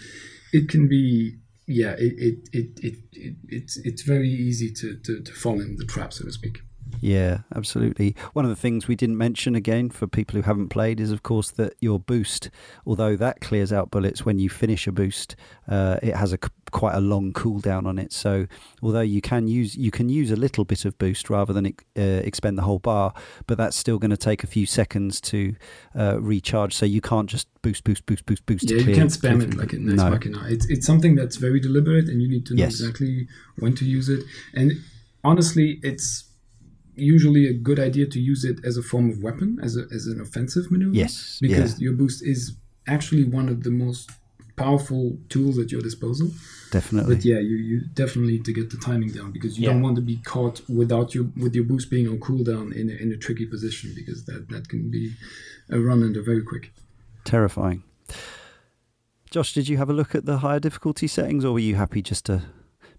it 0.53 0.69
can 0.69 0.89
be 0.89 1.37
yeah 1.67 1.93
it 1.99 2.15
it, 2.19 2.49
it, 2.53 2.81
it, 2.83 2.99
it 3.13 3.35
it's 3.49 3.77
it's 3.79 4.03
very 4.03 4.29
easy 4.29 4.71
to, 4.73 4.97
to 4.97 5.21
to 5.21 5.33
fall 5.33 5.61
in 5.61 5.77
the 5.77 5.85
trap 5.85 6.13
so 6.13 6.25
to 6.25 6.33
speak. 6.33 6.61
Yeah, 7.01 7.39
absolutely. 7.55 8.15
One 8.35 8.45
of 8.45 8.51
the 8.51 8.57
things 8.57 8.87
we 8.87 8.95
didn't 8.97 9.17
mention 9.17 9.55
again 9.55 9.89
for 9.91 10.07
people 10.07 10.37
who 10.37 10.43
haven't 10.43 10.69
played 10.69 11.01
is, 11.01 11.11
of 11.11 11.23
course, 11.23 11.51
that 11.53 11.75
your 11.81 11.99
boost, 11.99 12.51
although 12.87 13.17
that 13.17 13.41
clears 13.41 13.73
out 13.73 13.91
bullets 13.91 14.25
when 14.27 14.39
you 14.39 14.51
finish 14.51 14.87
a 14.87 14.93
boost, 14.93 15.35
uh, 15.69 15.99
it 16.03 16.15
has 16.15 16.33
a 16.33 16.39
quite 16.71 16.95
a 16.95 17.01
long 17.01 17.33
cooldown 17.33 17.87
on 17.87 17.99
it. 17.99 18.13
So, 18.13 18.47
although 18.83 19.01
you 19.01 19.21
can 19.21 19.49
use 19.49 19.77
you 19.77 19.91
can 19.91 20.09
use 20.09 20.31
a 20.31 20.37
little 20.37 20.65
bit 20.65 20.85
of 20.85 20.97
boost 20.99 21.31
rather 21.31 21.53
than 21.53 21.67
uh, 21.67 22.01
expend 22.01 22.59
the 22.59 22.63
whole 22.63 22.79
bar, 22.79 23.15
but 23.47 23.57
that's 23.57 23.77
still 23.77 23.99
going 23.99 24.11
to 24.11 24.17
take 24.17 24.45
a 24.45 24.47
few 24.47 24.67
seconds 24.67 25.21
to 25.23 25.55
uh, 25.99 26.21
recharge. 26.21 26.75
So 26.75 26.87
you 26.87 27.01
can't 27.01 27.29
just 27.29 27.49
boost, 27.63 27.85
boost, 27.85 28.07
boost, 28.07 28.27
boost, 28.27 28.47
boost. 28.47 28.69
to 28.69 28.75
Yeah, 28.77 28.87
you 28.87 28.95
can't 28.95 29.11
spam 29.11 29.43
it 29.43 29.57
like 29.57 29.73
in 29.73 29.87
Nex 29.87 29.97
No. 29.97 30.11
Machina. 30.11 30.45
It's 30.49 30.67
it's 30.67 30.87
something 30.87 31.15
that's 31.15 31.37
very 31.37 31.61
deliberate, 31.61 32.09
and 32.09 32.21
you 32.23 32.29
need 32.29 32.47
to 32.47 32.55
know 32.55 32.65
Yes. 32.65 32.81
exactly 32.81 33.27
when 33.59 33.75
to 33.77 33.85
use 33.85 34.09
it. 34.09 34.23
And 34.55 34.73
honestly, 35.25 35.81
it's 35.83 36.25
usually 36.97 37.47
a 37.47 37.53
good 37.53 37.79
idea 37.79 38.07
to 38.07 38.21
use 38.21 38.45
it 38.45 38.65
as 38.65 38.77
a 38.77 38.83
form 38.83 39.11
of 39.11 39.23
weapon, 39.23 39.59
as 39.63 39.77
a, 39.77 39.85
as 39.95 40.07
an 40.07 40.21
offensive 40.21 40.71
maneuver. 40.71 40.95
Yes, 40.97 41.39
because 41.41 41.81
your 41.81 41.93
boost 41.95 42.23
is 42.25 42.57
actually 42.87 43.25
one 43.25 43.49
of 43.49 43.63
the 43.63 43.71
most 43.71 44.11
powerful 44.57 45.17
tools 45.29 45.59
at 45.59 45.71
your 45.73 45.81
disposal. 45.81 46.31
Definitely. 46.71 47.15
But 47.15 47.25
yeah, 47.25 47.39
you, 47.39 47.57
you 47.57 47.81
definitely 47.95 48.33
need 48.35 48.45
to 48.45 48.53
get 48.53 48.71
the 48.71 48.77
timing 48.77 49.09
down 49.11 49.33
because 49.33 49.59
you 49.59 49.65
Yeah. 49.67 49.73
don't 49.73 49.83
want 49.83 49.97
to 49.97 50.03
be 50.03 50.17
caught 50.19 50.61
without 50.69 51.15
your 51.15 51.25
with 51.37 51.55
your 51.55 51.65
boost 51.65 51.91
being 51.91 52.07
on 52.09 52.19
cooldown 52.21 52.75
in 52.75 52.91
a, 52.91 52.93
in 52.95 53.11
a 53.13 53.17
tricky 53.17 53.47
position 53.47 53.93
because 53.95 54.25
that 54.27 54.49
that 54.51 54.69
can 54.69 54.91
be 54.91 55.15
a 55.71 55.79
run 55.81 56.03
under 56.03 56.23
very 56.23 56.43
quick. 56.43 56.73
Terrifying. 57.25 57.83
Josh, 59.31 59.53
did 59.55 59.69
you 59.69 59.77
have 59.79 59.89
a 59.89 59.93
look 59.93 60.15
at 60.15 60.27
the 60.27 60.39
higher 60.39 60.59
difficulty 60.61 61.07
settings, 61.07 61.45
or 61.45 61.53
were 61.53 61.61
you 61.61 61.77
happy 61.77 62.03
just 62.03 62.27
to 62.27 62.43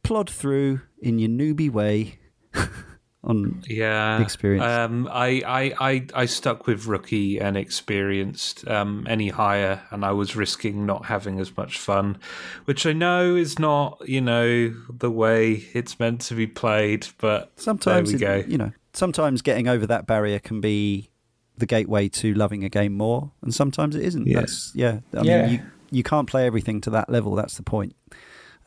plod 0.04 0.30
through 0.30 0.82
in 1.00 1.20
your 1.20 1.30
newbie 1.30 1.70
way 1.70 2.20
on 3.24 3.62
Yeah, 3.68 4.20
experience. 4.22 4.66
Um, 4.66 5.08
I, 5.12 5.44
I, 5.46 5.74
I, 5.92 6.06
I 6.16 6.26
stuck 6.26 6.66
with 6.68 6.88
rookie 6.88 7.40
and 7.40 7.56
experienced. 7.56 8.68
Um, 8.68 9.06
any 9.10 9.30
higher, 9.30 9.82
and 9.92 10.04
I 10.04 10.12
was 10.12 10.36
risking 10.36 10.86
not 10.86 11.06
having 11.06 11.40
as 11.40 11.56
much 11.56 11.78
fun, 11.78 12.18
which 12.66 12.86
I 12.86 12.94
know 12.94 13.36
is 13.36 13.60
not, 13.60 14.02
you 14.08 14.22
know, 14.22 14.74
the 14.90 15.12
way 15.12 15.66
it's 15.74 16.00
meant 16.00 16.22
to 16.22 16.34
be 16.36 16.48
played. 16.48 17.08
But 17.20 17.52
sometimes 17.58 18.12
there 18.12 18.20
we 18.20 18.40
it- 18.40 18.44
go. 18.46 18.52
you 18.52 18.58
know 18.58 18.72
sometimes 18.94 19.42
getting 19.42 19.70
over 19.70 19.88
that 19.88 20.06
barrier 20.06 20.38
can 20.38 20.60
be 20.60 21.10
the 21.58 21.66
gateway 21.66 22.10
to 22.10 22.34
loving 22.34 22.64
a 22.66 22.70
game 22.70 22.92
more 22.98 23.32
and 23.42 23.54
sometimes 23.54 23.96
it 23.96 24.02
isn't 24.04 24.28
Yeah. 24.28 24.40
that's 24.42 24.74
yeah 24.76 25.00
i 25.18 25.22
Yeah. 25.22 25.42
mean 25.44 25.52
you 25.54 25.60
you 25.92 26.04
can't 26.04 26.28
play 26.28 26.46
everything 26.46 26.82
to 26.82 26.90
that 26.90 27.10
level 27.10 27.34
that's 27.36 27.56
the 27.56 27.64
point 27.64 27.96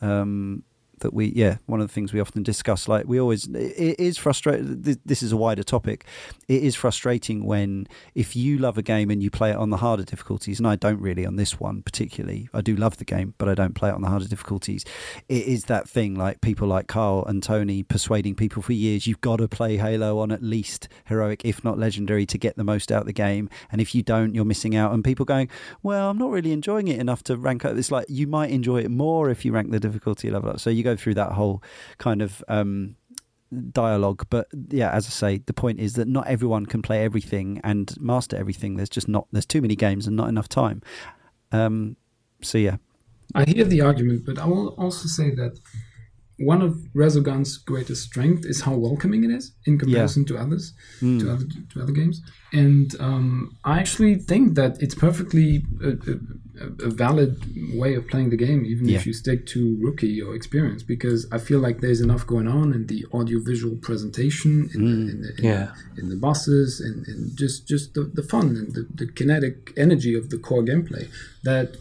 um 0.01 0.63
that 1.05 1.13
we 1.13 1.27
yeah 1.27 1.59
one 1.67 1.81
of 1.81 1.87
the 1.87 1.93
things 1.93 2.13
we 2.13 2.19
often 2.19 2.43
discuss 2.43 2.89
like 2.89 3.07
we 3.07 3.21
always 3.21 3.47
it 3.49 4.01
is 4.01 4.17
frustrating 4.17 4.99
this 5.05 5.23
is 5.23 5.33
a 5.33 5.37
wider 5.37 5.63
topic. 5.63 6.07
It 6.49 6.63
is 6.63 6.75
frustrating 6.75 7.45
when 7.45 7.87
if 8.15 8.35
you 8.35 8.59
love 8.59 8.79
a 8.79 8.83
game 8.83 9.11
and 9.11 9.23
you 9.23 9.31
play 9.31 9.51
it 9.51 9.57
on 9.57 9.71
the 9.71 9.77
harder 9.77 10.03
difficulties 10.03 10.59
and 10.59 10.67
I 10.67 10.77
don't 10.77 11.01
really 11.01 11.27
on 11.27 11.37
this 11.37 11.61
one 11.61 11.83
particularly 11.83 12.49
I 12.55 12.63
do 12.63 12.75
love 12.75 12.97
the 12.97 13.05
game 13.05 13.35
but 13.37 13.49
I 13.49 13.55
don't 13.55 13.75
play 13.75 13.91
it 13.91 13.95
on 13.95 14.01
the 14.01 14.09
harder 14.09 14.27
difficulties. 14.27 14.85
It 15.29 15.47
is 15.47 15.67
that 15.67 15.89
thing 15.89 16.15
like 16.15 16.41
people 16.41 16.67
like 16.67 16.87
Karl 16.87 17.25
and 17.27 17.43
Tony 17.43 17.83
persuading 17.83 18.35
people 18.35 18.63
for 18.63 18.73
years 18.73 19.07
you've 19.07 19.21
got 19.21 19.37
to 19.37 19.47
play 19.47 19.77
Halo 19.77 20.19
on 20.19 20.33
at 20.33 20.43
least 20.43 20.89
heroic 21.05 21.43
if 21.45 21.63
not 21.63 21.79
legendary 21.79 22.25
to 22.27 22.39
get 22.39 22.57
the 22.57 22.65
most 22.65 22.91
out 22.91 23.03
of 23.03 23.07
the 23.07 23.13
game. 23.13 23.51
And 23.71 23.81
if 23.81 23.95
you 23.95 24.03
don't 24.03 24.35
you're 24.35 24.47
missing 24.47 24.75
out. 24.75 24.93
And 24.95 25.05
people 25.05 25.27
going 25.27 25.51
well 25.83 26.09
I'm 26.09 26.19
not 26.19 26.31
really 26.31 26.53
enjoying 26.53 26.89
it 26.89 26.99
enough 26.99 27.23
to 27.25 27.37
rank 27.37 27.67
up. 27.67 27.77
It's 27.77 27.91
like 27.91 28.07
you 28.09 28.27
might 28.27 28.51
enjoy 28.51 28.81
it 28.81 28.91
more 28.91 29.29
if 29.29 29.45
you 29.45 29.53
rank 29.53 29.71
the 29.71 29.81
difficulty 29.81 30.31
level 30.31 30.49
up. 30.51 30.61
So 30.61 30.71
you 30.71 30.83
go 30.83 30.94
through 30.97 31.15
that 31.15 31.33
whole 31.33 31.63
kind 31.99 32.23
of 32.23 32.43
um 32.49 32.97
dialogue 33.71 34.27
but 34.31 34.49
yeah 34.71 34.91
as 34.91 35.07
i 35.07 35.11
say 35.11 35.41
the 35.47 35.53
point 35.53 35.79
is 35.79 35.93
that 35.93 36.09
not 36.09 36.27
everyone 36.27 36.67
can 36.67 36.83
play 36.83 37.05
everything 37.05 37.61
and 37.63 37.95
master 38.01 38.37
everything 38.37 38.77
there's 38.77 38.89
just 38.89 39.07
not 39.07 39.29
there's 39.31 39.47
too 39.47 39.63
many 39.63 39.77
games 39.77 40.07
and 40.07 40.17
not 40.17 40.29
enough 40.29 40.49
time 40.49 40.83
Um, 41.55 41.97
so 42.43 42.59
yeah, 42.59 42.77
I 43.35 43.45
hear 43.45 43.65
the 43.65 43.81
argument, 43.81 44.27
but 44.27 44.39
I 44.39 44.47
will 44.47 44.69
also 44.71 45.09
say 45.09 45.31
that 45.35 45.59
one 46.39 46.63
of 46.63 46.77
Resogun's 46.95 47.57
greatest 47.59 48.03
strength 48.03 48.45
is 48.45 48.63
how 48.63 48.75
welcoming 48.75 49.23
it 49.25 49.31
is 49.31 49.53
in 49.67 49.79
comparison 49.79 50.23
yeah. 50.23 50.37
to 50.37 50.43
others, 50.43 50.75
mm. 51.01 51.21
to 51.21 51.33
other 51.33 51.45
to 51.73 51.83
other 51.83 51.93
games. 51.93 52.21
And 52.53 52.95
um, 53.01 53.57
I 53.65 53.79
actually 53.79 54.17
think 54.17 54.57
that 54.57 54.83
it's 54.83 54.97
perfectly 54.97 55.65
a, 55.83 55.93
a, 56.61 56.67
a, 56.85 56.91
valid 56.91 57.41
way 57.75 57.95
of 57.95 58.07
playing 58.09 58.31
the 58.31 58.37
game, 58.37 58.65
even 58.65 58.89
yeah. 58.89 58.97
if 58.97 59.07
you 59.07 59.13
stick 59.13 59.47
to 59.49 59.77
rookie 59.81 60.21
or 60.23 60.35
experience, 60.35 60.83
because 60.83 61.27
I 61.33 61.39
feel 61.39 61.59
like 61.59 61.81
there's 61.81 62.01
enough 62.01 62.27
going 62.27 62.49
on 62.49 62.73
in 62.73 62.87
the 62.87 63.07
audiovisual 63.13 63.77
presentation, 63.77 64.71
in, 64.75 64.81
mm. 64.81 65.07
the, 65.07 65.11
in, 65.11 65.23
the, 65.23 65.35
in, 65.39 65.45
yeah. 65.45 65.75
in 65.99 66.09
the 66.09 66.17
bosses, 66.17 66.81
and, 66.81 67.07
and 67.07 67.37
just 67.37 67.67
just 67.67 67.95
the, 67.95 68.03
the 68.03 68.23
fun 68.23 68.49
and 68.57 68.75
the, 68.75 68.87
the 68.95 69.07
kinetic 69.11 69.73
energy 69.77 70.15
of 70.15 70.31
the 70.31 70.39
core 70.39 70.63
gameplay 70.63 71.09
that 71.43 71.77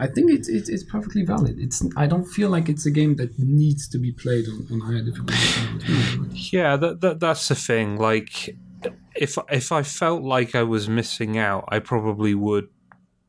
I 0.00 0.06
think 0.06 0.30
it's, 0.30 0.48
it's, 0.48 0.70
it's 0.70 0.82
perfectly 0.82 1.22
valid. 1.22 1.58
It's 1.58 1.84
I 1.94 2.06
don't 2.06 2.24
feel 2.24 2.48
like 2.48 2.70
it's 2.70 2.86
a 2.86 2.90
game 2.90 3.16
that 3.16 3.38
needs 3.38 3.86
to 3.88 3.98
be 3.98 4.12
played 4.12 4.46
on, 4.48 4.66
on 4.72 4.80
higher 4.80 5.02
difficulty. 5.02 5.36
yeah, 6.52 6.76
that, 6.76 7.02
that 7.02 7.20
that's 7.20 7.48
the 7.48 7.54
thing. 7.54 7.98
Like, 7.98 8.56
if 9.14 9.36
if 9.50 9.72
I 9.72 9.82
felt 9.82 10.22
like 10.22 10.54
I 10.54 10.62
was 10.62 10.88
missing 10.88 11.36
out, 11.36 11.64
I 11.68 11.80
probably 11.80 12.34
would 12.34 12.68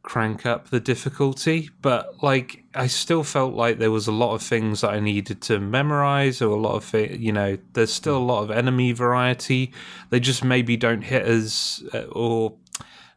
crank 0.03 0.45
up 0.45 0.69
the 0.69 0.79
difficulty. 0.79 1.69
But 1.81 2.23
like, 2.23 2.63
I 2.73 2.87
still 2.87 3.23
felt 3.23 3.53
like 3.53 3.79
there 3.79 3.91
was 3.91 4.07
a 4.07 4.11
lot 4.11 4.33
of 4.33 4.41
things 4.41 4.81
that 4.81 4.91
I 4.91 4.99
needed 4.99 5.41
to 5.43 5.59
memorize, 5.59 6.41
or 6.41 6.55
a 6.55 6.59
lot 6.59 6.75
of 6.75 6.93
you 6.93 7.31
know, 7.31 7.57
there's 7.73 7.93
still 7.93 8.17
a 8.17 8.19
lot 8.19 8.43
of 8.43 8.51
enemy 8.51 8.91
variety. 8.91 9.73
They 10.09 10.19
just 10.19 10.43
maybe 10.43 10.77
don't 10.77 11.01
hit 11.01 11.23
as 11.23 11.83
uh, 11.93 12.03
or 12.11 12.53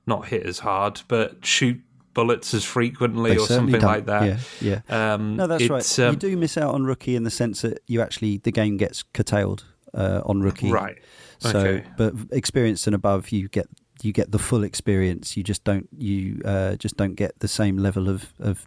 not 0.06 0.28
hit 0.28 0.44
as 0.46 0.60
hard, 0.60 1.02
but 1.08 1.44
shoot 1.44 1.80
bullets 2.12 2.54
as 2.54 2.64
frequently 2.64 3.30
they 3.30 3.36
or 3.36 3.46
something 3.46 3.80
don't. 3.80 3.82
like 3.82 4.06
that. 4.06 4.40
Yeah, 4.60 4.80
yeah. 4.88 5.14
Um, 5.14 5.36
no, 5.36 5.46
that's 5.46 5.68
right. 5.68 5.98
Um, 5.98 6.12
you 6.12 6.16
do 6.16 6.36
miss 6.36 6.56
out 6.56 6.74
on 6.74 6.84
rookie 6.84 7.16
in 7.16 7.24
the 7.24 7.30
sense 7.30 7.62
that 7.62 7.80
you 7.86 8.00
actually 8.00 8.38
the 8.38 8.52
game 8.52 8.76
gets 8.76 9.02
curtailed 9.02 9.64
uh, 9.92 10.22
on 10.24 10.40
rookie. 10.40 10.70
Right. 10.70 10.98
So, 11.38 11.58
okay. 11.58 11.84
but 11.98 12.14
experienced 12.30 12.86
and 12.86 12.94
above, 12.94 13.30
you 13.30 13.48
get 13.48 13.66
you 14.04 14.12
get 14.12 14.32
the 14.32 14.38
full 14.38 14.64
experience. 14.64 15.36
You 15.36 15.42
just 15.42 15.64
don't 15.64 15.88
you 15.96 16.40
uh, 16.44 16.76
just 16.76 16.96
don't 16.96 17.14
get 17.14 17.38
the 17.40 17.48
same 17.48 17.78
level 17.78 18.08
of 18.08 18.32
of 18.38 18.66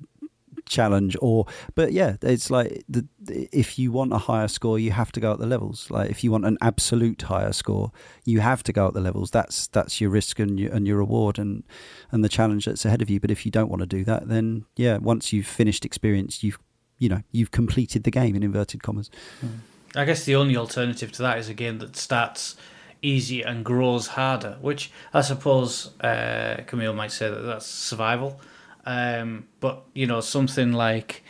challenge 0.65 1.15
or 1.21 1.45
but 1.75 1.93
yeah 1.93 2.17
it's 2.21 2.51
like 2.51 2.83
the, 2.89 3.07
if 3.53 3.79
you 3.79 3.89
want 3.89 4.11
a 4.11 4.17
higher 4.17 4.49
score 4.49 4.77
you 4.77 4.91
have 4.91 5.13
to 5.13 5.19
go 5.19 5.31
up 5.31 5.39
the 5.39 5.45
levels. 5.45 5.89
Like 5.89 6.09
if 6.09 6.23
you 6.23 6.31
want 6.31 6.45
an 6.45 6.57
absolute 6.61 7.21
higher 7.21 7.53
score 7.53 7.91
you 8.25 8.41
have 8.41 8.63
to 8.63 8.73
go 8.73 8.87
up 8.87 8.93
the 8.93 8.99
levels. 8.99 9.31
That's 9.31 9.67
that's 9.67 10.01
your 10.01 10.09
risk 10.09 10.39
and 10.39 10.59
your, 10.59 10.73
and 10.73 10.85
your 10.85 10.97
reward 10.97 11.39
and 11.39 11.63
and 12.11 12.23
the 12.23 12.29
challenge 12.29 12.65
that's 12.65 12.85
ahead 12.85 13.01
of 13.01 13.09
you. 13.09 13.19
But 13.19 13.31
if 13.31 13.45
you 13.45 13.51
don't 13.51 13.69
want 13.69 13.81
to 13.81 13.85
do 13.85 14.03
that 14.05 14.27
then 14.27 14.65
yeah 14.75 14.97
once 14.97 15.31
you've 15.31 15.47
finished 15.47 15.85
experience 15.85 16.43
you've 16.43 16.59
you 16.99 17.09
know 17.09 17.21
you've 17.31 17.51
completed 17.51 18.03
the 18.03 18.11
game 18.11 18.35
in 18.35 18.43
inverted 18.43 18.83
commas. 18.83 19.09
I 19.95 20.05
guess 20.05 20.25
the 20.25 20.35
only 20.35 20.57
alternative 20.57 21.11
to 21.13 21.21
that 21.21 21.37
is 21.37 21.49
a 21.49 21.53
game 21.53 21.79
that 21.79 21.95
starts 21.95 22.55
easy 23.01 23.41
and 23.41 23.63
grows 23.63 24.07
harder 24.07 24.57
which 24.61 24.91
i 25.13 25.21
suppose 25.21 25.91
uh, 26.01 26.57
camille 26.65 26.93
might 26.93 27.11
say 27.11 27.29
that 27.29 27.41
that's 27.41 27.65
survival 27.65 28.39
um, 28.87 29.47
but 29.59 29.83
you 29.93 30.07
know, 30.07 30.21
something 30.21 30.71
like 30.71 31.21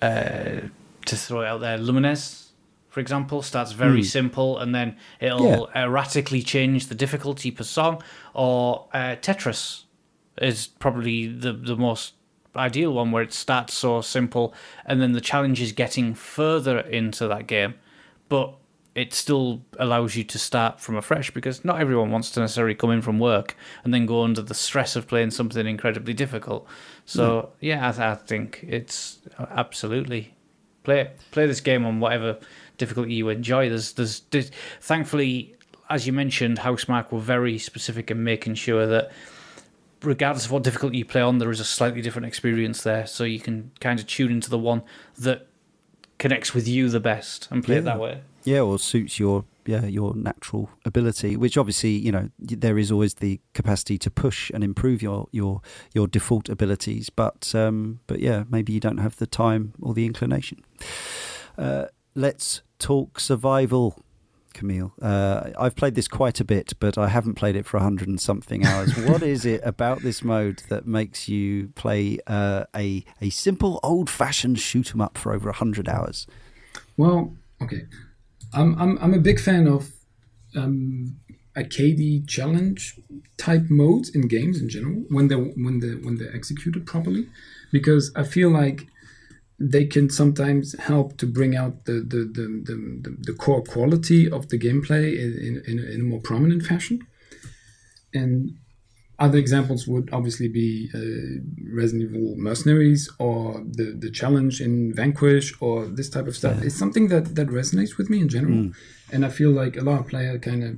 uh, 0.00 0.60
to 1.04 1.16
throw 1.16 1.42
it 1.42 1.46
out 1.46 1.60
there, 1.60 1.76
Lumines, 1.76 2.48
for 2.88 3.00
example, 3.00 3.42
starts 3.42 3.72
very 3.72 4.00
mm. 4.00 4.06
simple 4.06 4.58
and 4.58 4.74
then 4.74 4.96
it'll 5.20 5.68
yeah. 5.74 5.84
erratically 5.84 6.40
change 6.40 6.86
the 6.86 6.94
difficulty 6.94 7.50
per 7.50 7.62
song. 7.62 8.02
Or 8.32 8.88
uh, 8.94 9.16
Tetris 9.20 9.82
is 10.40 10.66
probably 10.66 11.26
the 11.26 11.52
the 11.52 11.76
most 11.76 12.14
ideal 12.56 12.94
one 12.94 13.12
where 13.12 13.22
it 13.22 13.34
starts 13.34 13.74
so 13.74 14.00
simple 14.00 14.54
and 14.86 15.02
then 15.02 15.12
the 15.12 15.20
challenge 15.20 15.60
is 15.60 15.72
getting 15.72 16.14
further 16.14 16.78
into 16.78 17.28
that 17.28 17.46
game, 17.46 17.74
but 18.30 18.54
it 18.94 19.12
still 19.12 19.62
allows 19.78 20.14
you 20.14 20.22
to 20.22 20.38
start 20.38 20.80
from 20.80 20.96
afresh 20.96 21.30
because 21.32 21.64
not 21.64 21.80
everyone 21.80 22.10
wants 22.12 22.30
to 22.30 22.40
necessarily 22.40 22.74
come 22.74 22.90
in 22.90 23.02
from 23.02 23.18
work 23.18 23.56
and 23.82 23.92
then 23.92 24.06
go 24.06 24.22
under 24.22 24.40
the 24.40 24.54
stress 24.54 24.94
of 24.94 25.08
playing 25.08 25.32
something 25.32 25.66
incredibly 25.66 26.14
difficult. 26.14 26.66
So 27.04 27.40
hmm. 27.40 27.66
yeah, 27.66 27.92
I, 27.96 28.12
I, 28.12 28.14
think 28.14 28.64
it's 28.66 29.18
uh, 29.38 29.46
absolutely 29.50 30.34
play 30.84 31.10
play 31.32 31.46
this 31.46 31.60
game 31.60 31.84
on 31.84 31.98
whatever 31.98 32.38
difficulty 32.78 33.14
you 33.14 33.28
enjoy. 33.30 33.68
There's 33.68 33.92
there's, 33.94 34.20
there's 34.30 34.50
thankfully, 34.80 35.56
as 35.90 36.06
you 36.06 36.12
mentioned, 36.12 36.58
Housemarque 36.58 37.10
were 37.10 37.20
very 37.20 37.58
specific 37.58 38.12
in 38.12 38.22
making 38.22 38.54
sure 38.54 38.86
that 38.86 39.10
regardless 40.02 40.44
of 40.44 40.52
what 40.52 40.62
difficulty 40.62 40.98
you 40.98 41.04
play 41.04 41.20
on, 41.20 41.38
there 41.38 41.50
is 41.50 41.60
a 41.60 41.64
slightly 41.64 42.00
different 42.00 42.26
experience 42.26 42.82
there, 42.82 43.06
so 43.06 43.24
you 43.24 43.40
can 43.40 43.72
kind 43.80 43.98
of 43.98 44.06
tune 44.06 44.30
into 44.30 44.50
the 44.50 44.58
one 44.58 44.82
that 45.18 45.48
connects 46.18 46.54
with 46.54 46.68
you 46.68 46.88
the 46.88 47.00
best 47.00 47.48
and 47.50 47.64
play 47.64 47.74
yeah. 47.74 47.80
it 47.80 47.84
that 47.84 47.98
way. 47.98 48.20
Yeah, 48.44 48.60
or 48.60 48.78
suits 48.78 49.18
your 49.18 49.44
yeah 49.66 49.86
your 49.86 50.14
natural 50.14 50.70
ability, 50.84 51.36
which 51.36 51.56
obviously 51.56 51.90
you 51.90 52.12
know 52.12 52.28
there 52.38 52.78
is 52.78 52.92
always 52.92 53.14
the 53.14 53.40
capacity 53.54 53.98
to 53.98 54.10
push 54.10 54.50
and 54.50 54.62
improve 54.62 55.02
your 55.02 55.28
your 55.32 55.62
your 55.94 56.06
default 56.06 56.48
abilities, 56.48 57.10
but 57.10 57.54
um, 57.54 58.00
but 58.06 58.20
yeah, 58.20 58.44
maybe 58.50 58.72
you 58.72 58.80
don't 58.80 58.98
have 58.98 59.16
the 59.16 59.26
time 59.26 59.72
or 59.80 59.94
the 59.94 60.06
inclination. 60.06 60.62
Uh, 61.56 61.86
let's 62.14 62.62
talk 62.78 63.20
survival. 63.20 64.00
Camille, 64.52 64.92
uh, 65.02 65.50
I've 65.58 65.74
played 65.74 65.96
this 65.96 66.06
quite 66.06 66.38
a 66.38 66.44
bit, 66.44 66.74
but 66.78 66.96
I 66.96 67.08
haven't 67.08 67.34
played 67.34 67.56
it 67.56 67.66
for 67.66 67.76
a 67.76 67.82
hundred 67.82 68.06
and 68.06 68.20
something 68.20 68.64
hours. 68.64 68.96
what 69.08 69.20
is 69.20 69.44
it 69.44 69.60
about 69.64 70.02
this 70.02 70.22
mode 70.22 70.62
that 70.68 70.86
makes 70.86 71.28
you 71.28 71.72
play 71.74 72.20
uh, 72.28 72.62
a 72.72 73.04
a 73.20 73.30
simple 73.30 73.80
old 73.82 74.08
fashioned 74.08 74.60
shoot 74.60 74.94
'em 74.94 75.00
up 75.00 75.18
for 75.18 75.32
over 75.32 75.48
a 75.48 75.54
hundred 75.54 75.88
hours? 75.88 76.28
Well, 76.96 77.34
okay, 77.60 77.86
I'm 78.54 78.80
I'm 78.80 78.98
I'm 78.98 79.14
a 79.14 79.18
big 79.18 79.40
fan 79.40 79.66
of 79.66 79.92
um, 80.56 81.16
arcade 81.56 82.28
challenge 82.28 82.98
type 83.36 83.68
modes 83.68 84.08
in 84.10 84.28
games 84.28 84.60
in 84.60 84.68
general 84.68 85.04
when 85.08 85.28
they 85.28 85.36
when 85.36 85.80
they 85.80 85.94
when 85.94 86.18
they're 86.18 86.34
executed 86.34 86.86
properly, 86.86 87.28
because 87.72 88.12
I 88.16 88.24
feel 88.24 88.50
like 88.50 88.86
they 89.58 89.86
can 89.86 90.10
sometimes 90.10 90.78
help 90.80 91.16
to 91.18 91.26
bring 91.26 91.56
out 91.56 91.84
the 91.84 91.92
the, 91.92 92.18
the, 92.38 93.02
the, 93.02 93.16
the 93.20 93.32
core 93.32 93.62
quality 93.62 94.30
of 94.30 94.48
the 94.48 94.58
gameplay 94.58 95.16
in, 95.18 95.62
in, 95.66 95.78
in, 95.78 96.00
a 96.00 96.04
more 96.04 96.20
prominent 96.20 96.64
fashion. 96.64 97.06
And 98.12 98.56
other 99.18 99.38
examples 99.38 99.86
would 99.86 100.10
obviously 100.12 100.48
be 100.48 100.90
uh, 100.94 101.40
Resident 101.72 102.10
Evil 102.10 102.34
Mercenaries 102.36 103.08
or 103.18 103.64
the, 103.64 103.94
the 103.96 104.10
challenge 104.10 104.60
in 104.60 104.92
Vanquish 104.94 105.52
or 105.60 105.86
this 105.86 106.10
type 106.10 106.26
of 106.26 106.36
stuff. 106.36 106.56
Yeah. 106.58 106.66
It's 106.66 106.76
something 106.76 107.08
that, 107.08 107.36
that 107.36 107.48
resonates 107.48 107.96
with 107.96 108.10
me 108.10 108.20
in 108.20 108.28
general. 108.28 108.54
Mm. 108.54 108.74
And 109.12 109.24
I 109.24 109.28
feel 109.28 109.50
like 109.50 109.76
a 109.76 109.82
lot 109.82 110.00
of 110.00 110.08
players 110.08 110.40
kind 110.40 110.64
of 110.64 110.76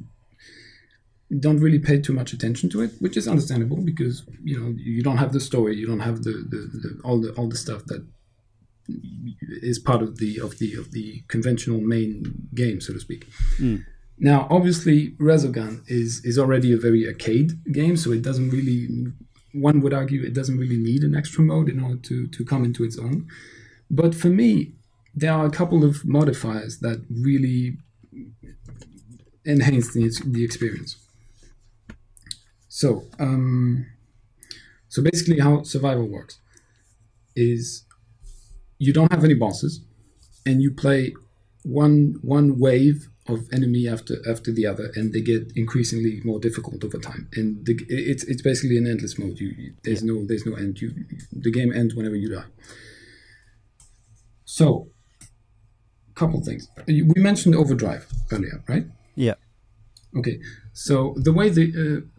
don't 1.40 1.58
really 1.58 1.78
pay 1.78 2.00
too 2.00 2.12
much 2.12 2.32
attention 2.32 2.68
to 2.70 2.82
it, 2.82 2.92
which 3.00 3.16
is 3.16 3.26
understandable 3.26 3.78
because 3.78 4.24
you 4.44 4.58
know 4.60 4.72
you 4.76 5.02
don't 5.02 5.16
have 5.16 5.32
the 5.32 5.40
story, 5.40 5.76
you 5.76 5.86
don't 5.86 6.00
have 6.00 6.22
the, 6.22 6.30
the, 6.30 6.56
the 6.56 7.00
all 7.02 7.20
the 7.20 7.32
all 7.32 7.48
the 7.48 7.56
stuff 7.56 7.84
that 7.86 8.06
is 9.62 9.78
part 9.78 10.02
of 10.02 10.18
the 10.18 10.38
of 10.40 10.58
the 10.58 10.74
of 10.74 10.92
the 10.92 11.22
conventional 11.28 11.80
main 11.80 12.48
game, 12.54 12.80
so 12.80 12.92
to 12.92 13.00
speak. 13.00 13.26
Mm. 13.58 13.84
Now, 14.18 14.46
obviously, 14.50 15.10
Resogun 15.18 15.82
is 15.88 16.24
is 16.24 16.38
already 16.38 16.72
a 16.72 16.78
very 16.78 17.06
arcade 17.06 17.72
game, 17.72 17.96
so 17.96 18.12
it 18.12 18.22
doesn't 18.22 18.50
really. 18.50 19.12
One 19.52 19.80
would 19.80 19.94
argue 19.94 20.22
it 20.22 20.34
doesn't 20.34 20.58
really 20.58 20.76
need 20.76 21.02
an 21.02 21.14
extra 21.14 21.42
mode 21.42 21.68
in 21.68 21.82
order 21.82 21.96
to 21.96 22.26
to 22.26 22.44
come 22.44 22.64
into 22.64 22.84
its 22.84 22.98
own. 22.98 23.26
But 23.90 24.14
for 24.14 24.28
me, 24.28 24.72
there 25.14 25.32
are 25.32 25.46
a 25.46 25.50
couple 25.50 25.84
of 25.84 26.04
modifiers 26.04 26.78
that 26.80 27.04
really 27.10 27.76
enhance 29.46 29.92
the, 29.94 30.10
the 30.26 30.44
experience. 30.44 30.96
So, 32.68 33.04
um, 33.18 33.86
so 34.88 35.02
basically, 35.02 35.40
how 35.40 35.62
survival 35.62 36.06
works 36.06 36.38
is 37.34 37.84
you 38.78 38.92
don't 38.92 39.12
have 39.12 39.24
any 39.24 39.34
bosses, 39.34 39.80
and 40.46 40.62
you 40.62 40.70
play 40.70 41.14
one 41.64 42.16
one 42.22 42.58
wave 42.58 43.08
of 43.28 43.48
enemy 43.52 43.88
after 43.88 44.16
after 44.28 44.52
the 44.52 44.66
other, 44.66 44.90
and 44.94 45.12
they 45.12 45.20
get 45.20 45.52
increasingly 45.56 46.20
more 46.24 46.38
difficult 46.38 46.84
over 46.84 46.98
time. 46.98 47.28
And 47.34 47.64
the, 47.66 47.74
it's 47.88 48.24
it's 48.24 48.42
basically 48.42 48.78
an 48.78 48.86
endless 48.86 49.18
mode. 49.18 49.38
You, 49.38 49.74
there's 49.82 50.02
yeah. 50.02 50.12
no 50.12 50.26
there's 50.26 50.46
no 50.46 50.54
end. 50.54 50.80
You 50.80 50.92
the 51.32 51.50
game 51.50 51.72
ends 51.72 51.94
whenever 51.94 52.16
you 52.16 52.28
die. 52.28 52.44
So, 54.44 54.88
couple 56.14 56.40
things. 56.42 56.68
We 56.86 57.14
mentioned 57.16 57.54
overdrive 57.54 58.06
earlier, 58.32 58.62
right? 58.68 58.86
Yeah. 59.14 59.34
Okay. 60.16 60.40
So 60.72 61.14
the 61.16 61.32
way 61.32 61.48
the 61.48 61.66
uh, 62.04 62.15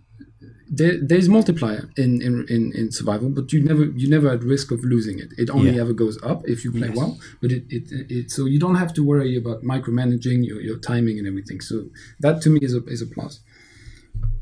there, 0.69 0.97
there's 1.01 1.29
multiplier 1.29 1.89
in, 1.97 2.21
in, 2.21 2.45
in, 2.49 2.71
in, 2.75 2.91
survival, 2.91 3.29
but 3.29 3.51
you 3.53 3.63
never 3.63 3.85
you 3.85 4.09
never 4.09 4.29
at 4.29 4.43
risk 4.43 4.71
of 4.71 4.83
losing 4.83 5.19
it. 5.19 5.29
It 5.37 5.49
only 5.49 5.71
yeah. 5.71 5.81
ever 5.81 5.93
goes 5.93 6.21
up 6.23 6.41
if 6.45 6.63
you 6.63 6.71
play 6.71 6.87
yes. 6.89 6.97
well. 6.97 7.17
But 7.41 7.51
it, 7.51 7.63
it, 7.69 7.83
it 7.91 8.31
so 8.31 8.45
you 8.45 8.59
don't 8.59 8.75
have 8.75 8.93
to 8.95 9.03
worry 9.03 9.37
about 9.37 9.63
micromanaging 9.63 10.45
your, 10.45 10.61
your 10.61 10.77
timing 10.77 11.17
and 11.19 11.27
everything. 11.27 11.61
So 11.61 11.85
that 12.19 12.41
to 12.41 12.49
me 12.49 12.59
is 12.61 12.73
a 12.73 12.83
is 12.85 13.01
a 13.01 13.07
plus. 13.07 13.39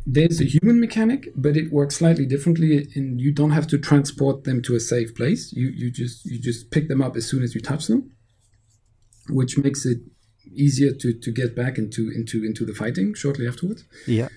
there's 0.05 0.39
a 0.39 0.45
human 0.45 0.79
mechanic, 0.79 1.29
but 1.35 1.57
it 1.57 1.71
works 1.71 1.97
slightly 1.97 2.25
differently, 2.25 2.87
and 2.95 3.19
you 3.19 3.31
don't 3.31 3.51
have 3.51 3.67
to 3.67 3.77
transport 3.77 4.43
them 4.43 4.61
to 4.63 4.75
a 4.75 4.79
safe 4.79 5.15
place. 5.15 5.53
You 5.53 5.67
you 5.67 5.91
just 5.91 6.25
you 6.25 6.39
just 6.39 6.71
pick 6.71 6.87
them 6.87 7.01
up 7.01 7.15
as 7.15 7.27
soon 7.27 7.43
as 7.43 7.53
you 7.55 7.61
touch 7.61 7.87
them, 7.87 8.11
which 9.29 9.57
makes 9.57 9.85
it 9.85 9.99
easier 10.53 10.93
to 10.93 11.13
to 11.13 11.31
get 11.31 11.55
back 11.55 11.77
into 11.77 12.11
into 12.11 12.43
into 12.43 12.65
the 12.65 12.73
fighting 12.73 13.13
shortly 13.13 13.47
afterwards. 13.47 13.83
Yeah. 14.07 14.29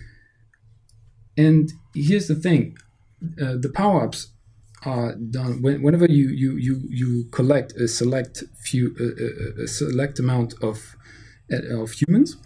And 1.38 1.72
here's 1.94 2.28
the 2.28 2.34
thing: 2.34 2.76
uh, 3.40 3.54
the 3.58 3.70
power 3.70 4.04
ups 4.04 4.28
are 4.84 5.14
done 5.14 5.62
when, 5.62 5.82
whenever 5.82 6.06
you 6.06 6.28
you 6.28 6.56
you 6.56 6.82
you 6.88 7.24
collect 7.30 7.72
a 7.72 7.88
select 7.88 8.44
few 8.60 8.94
a, 9.00 9.62
a, 9.64 9.66
select 9.66 10.18
amount 10.18 10.54
of 10.62 10.96
uh, 11.52 11.82
of 11.82 11.92
humans, 11.92 12.36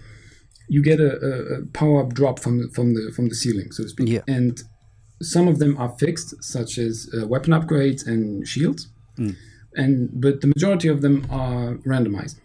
you 0.68 0.82
get 0.82 1.00
a, 1.00 1.12
a 1.56 1.66
power 1.72 2.02
up 2.02 2.14
drop 2.14 2.38
from 2.38 2.62
the, 2.62 2.68
from 2.68 2.94
the 2.94 3.12
from 3.14 3.28
the 3.28 3.34
ceiling, 3.34 3.72
so 3.72 3.82
to 3.82 3.88
speak. 3.88 4.08
Yeah. 4.08 4.20
And 4.28 4.62
some 5.20 5.48
of 5.48 5.58
them 5.58 5.76
are 5.78 5.90
fixed, 5.98 6.42
such 6.42 6.78
as 6.78 7.08
uh, 7.14 7.26
weapon 7.26 7.52
upgrades 7.52 8.06
and 8.06 8.46
shields, 8.46 8.88
and 9.74 10.10
but 10.12 10.40
the 10.40 10.48
majority 10.48 10.88
of 10.88 11.00
them 11.00 11.26
are 11.30 11.74
randomized. 11.86 12.36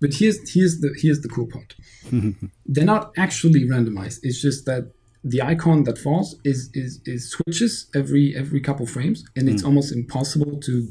But 0.00 0.14
here's 0.14 0.38
here's 0.52 0.80
the 0.80 0.94
here's 1.00 1.20
the 1.20 1.28
cool 1.28 1.46
part. 1.46 1.74
They're 2.66 2.84
not 2.84 3.12
actually 3.16 3.64
randomized. 3.68 4.20
It's 4.22 4.40
just 4.40 4.64
that 4.66 4.92
the 5.22 5.42
icon 5.42 5.84
that 5.84 5.98
falls 5.98 6.36
is 6.44 6.70
is, 6.74 7.00
is 7.04 7.30
switches 7.30 7.86
every 7.94 8.34
every 8.36 8.60
couple 8.60 8.86
frames, 8.86 9.24
and 9.36 9.48
it's 9.48 9.64
almost 9.64 9.92
impossible 9.92 10.58
to 10.60 10.88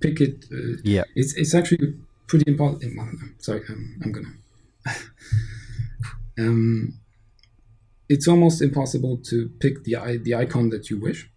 pick 0.00 0.20
it. 0.20 0.44
Uh, 0.52 0.76
Yeah. 0.84 1.04
it's 1.16 1.34
it's 1.34 1.54
actually 1.54 1.94
pretty 2.28 2.50
important. 2.50 2.82
Sorry, 3.42 3.62
um, 3.68 4.00
I'm 4.02 4.12
gonna. 4.12 4.34
um, 6.38 6.94
it's 8.08 8.26
almost 8.28 8.62
impossible 8.62 9.18
to 9.30 9.48
pick 9.60 9.84
the 9.84 9.96
i- 9.96 10.16
the 10.16 10.34
icon 10.34 10.70
that 10.70 10.88
you 10.90 10.98
wish. 11.00 11.28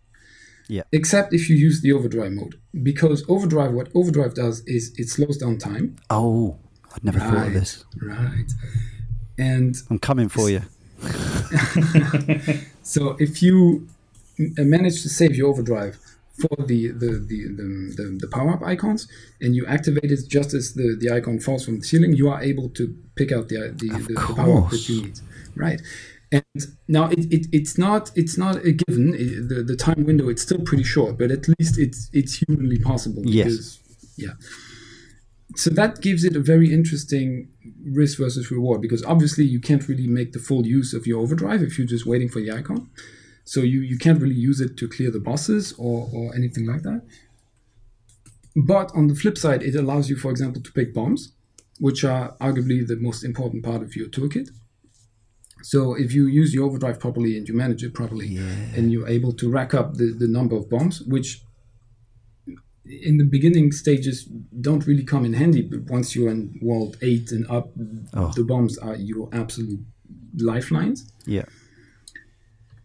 Yeah. 0.70 0.84
Except 0.92 1.34
if 1.34 1.50
you 1.50 1.56
use 1.58 1.82
the 1.82 1.92
overdrive 1.92 2.32
mode, 2.32 2.56
because 2.84 3.26
overdrive, 3.28 3.74
what 3.74 3.90
overdrive 3.94 4.36
does 4.36 4.62
is 4.68 4.94
it 4.98 5.10
slows 5.10 5.38
down 5.38 5.58
time. 5.58 5.96
Oh, 6.10 6.58
I'd 6.96 7.04
never 7.04 7.20
thought 7.20 7.48
of 7.48 7.54
this. 7.54 7.84
Right. 8.02 8.50
And 9.38 9.76
I'm 9.90 10.00
coming 10.00 10.30
for 10.30 10.50
you. 10.50 10.62
so 12.84 13.16
if 13.20 13.42
you 13.42 13.88
manage 14.58 15.02
to 15.04 15.10
save 15.10 15.36
your 15.36 15.50
overdrive 15.50 15.98
for 16.40 16.56
the 16.66 16.88
the 16.88 17.12
the 17.30 17.48
the, 17.58 17.94
the, 17.98 18.18
the 18.22 18.28
power 18.28 18.52
up 18.52 18.64
icons 18.64 19.08
and 19.42 19.56
you 19.56 19.66
activate 19.66 20.12
it 20.12 20.20
just 20.28 20.54
as 20.54 20.74
the, 20.74 20.96
the 21.00 21.12
icon 21.14 21.40
falls 21.40 21.66
from 21.66 21.80
the 21.80 21.84
ceiling, 21.84 22.14
you 22.14 22.30
are 22.30 22.42
able 22.42 22.70
to 22.70 22.96
pick 23.16 23.32
out 23.32 23.50
the 23.50 23.74
the, 23.76 23.88
the, 23.90 24.14
the 24.14 24.34
power 24.36 24.60
up 24.64 24.70
that 24.72 24.88
you 24.90 25.04
need. 25.04 25.20
Right. 25.56 25.82
And 26.32 26.44
now 26.88 27.10
it, 27.10 27.32
it, 27.32 27.48
it's 27.52 27.78
not 27.78 28.12
it's 28.16 28.38
not 28.38 28.56
a 28.66 28.72
given. 28.72 29.14
It- 29.14 29.50
the, 29.50 29.64
the 29.64 29.76
time 29.76 30.06
window 30.06 30.30
it's 30.30 30.42
still 30.42 30.60
pretty 30.62 30.84
short, 30.84 31.18
but 31.18 31.30
at 31.30 31.48
least 31.48 31.78
it's 31.78 32.10
it's 32.14 32.42
humanly 32.42 32.80
possible. 32.80 33.24
Yes. 33.26 33.46
Because, 33.48 33.80
yeah. 34.18 34.34
So 35.56 35.70
that 35.72 36.02
gives 36.02 36.24
it 36.24 36.36
a 36.36 36.40
very 36.40 36.74
interesting 36.74 37.50
risk 37.84 38.18
versus 38.18 38.52
reward 38.52 38.82
because 38.82 39.04
obviously 39.04 39.44
you 39.44 39.60
can't 39.60 39.88
really 39.88 40.08
make 40.08 40.32
the 40.32 40.40
full 40.40 40.66
use 40.66 40.94
of 40.94 41.06
your 41.06 41.22
overdrive 41.22 41.62
if 41.62 41.78
you're 41.78 41.88
just 41.88 42.06
waiting 42.06 42.30
for 42.30 42.40
the 42.40 42.52
icon. 42.52 42.90
So 43.44 43.62
you, 43.62 43.82
you 43.82 43.98
can't 43.98 44.22
really 44.22 44.36
use 44.36 44.62
it 44.62 44.78
to 44.78 44.88
clear 44.88 45.12
the 45.12 45.20
bosses 45.20 45.74
or, 45.78 46.10
or 46.14 46.34
anything 46.36 46.66
like 46.66 46.84
that. 46.84 47.02
But 48.56 48.92
on 48.94 49.08
the 49.08 49.16
flip 49.16 49.38
side, 49.38 49.64
it 49.64 49.76
allows 49.76 50.10
you, 50.10 50.16
for 50.16 50.32
example, 50.32 50.62
to 50.62 50.72
pick 50.72 50.94
bombs, 50.94 51.34
which 51.80 52.04
are 52.04 52.36
arguably 52.40 52.86
the 52.86 52.98
most 52.98 53.24
important 53.24 53.64
part 53.64 53.82
of 53.82 53.96
your 53.96 54.08
toolkit. 54.08 54.50
So 55.64 55.96
if 55.96 56.14
you 56.14 56.26
use 56.26 56.54
your 56.54 56.66
overdrive 56.66 57.00
properly 57.00 57.38
and 57.38 57.48
you 57.48 57.56
manage 57.56 57.84
it 57.84 57.94
properly, 57.94 58.38
and 58.76 58.92
you're 58.92 59.08
able 59.08 59.32
to 59.34 59.50
rack 59.50 59.74
up 59.74 59.96
the, 59.96 60.12
the 60.18 60.28
number 60.28 60.56
of 60.56 60.70
bombs, 60.70 61.02
which 61.02 61.44
in 62.92 63.18
the 63.18 63.24
beginning 63.24 63.72
stages 63.72 64.24
don't 64.60 64.86
really 64.86 65.04
come 65.04 65.26
in 65.26 65.34
handy, 65.34 65.62
but 65.62 65.82
once 65.90 66.16
you're 66.16 66.30
in 66.30 66.60
world 66.62 66.98
eight 67.02 67.32
and 67.32 67.46
up, 67.50 67.72
Oh. 68.14 68.32
the 68.36 68.44
bombs 68.44 68.78
are 68.78 68.96
your 68.96 69.30
absolute 69.32 69.80
lifelines. 70.38 71.12
Yeah. 71.26 71.46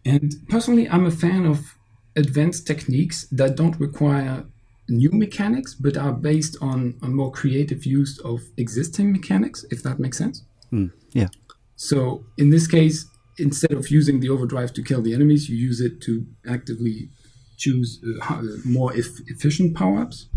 And 0.05 0.35
personally, 0.49 0.87
I'm 0.89 1.05
a 1.05 1.11
fan 1.11 1.45
of 1.45 1.75
advanced 2.15 2.65
techniques 2.65 3.27
that 3.31 3.55
don't 3.55 3.77
require 3.79 4.45
new 4.89 5.11
mechanics, 5.11 5.73
but 5.73 5.97
are 5.97 6.13
based 6.13 6.55
on 6.61 6.95
a 7.01 7.07
more 7.07 7.31
creative 7.31 7.85
use 7.85 8.17
of 8.19 8.41
existing 8.55 9.11
mechanics, 9.11 9.65
if 9.69 9.83
that 9.83 9.99
makes 9.99 10.17
sense. 10.17 10.43
Mm. 10.71 10.91
Yeah. 11.11 11.27
So 11.75 12.23
in 12.37 12.49
this 12.49 12.67
case, 12.67 13.05
instead 13.37 13.73
of 13.73 13.89
using 13.91 14.19
the 14.21 14.29
overdrive 14.29 14.73
to 14.73 14.81
kill 14.81 15.01
the 15.01 15.13
enemies, 15.13 15.49
you 15.49 15.57
use 15.57 15.81
it 15.81 15.99
to 16.01 16.25
actively 16.47 17.09
choose 17.57 17.99
uh, 18.05 18.33
uh, 18.33 18.41
more 18.65 18.93
eff- 18.93 19.21
efficient 19.27 19.75
power 19.75 19.99
ups. 19.99 20.27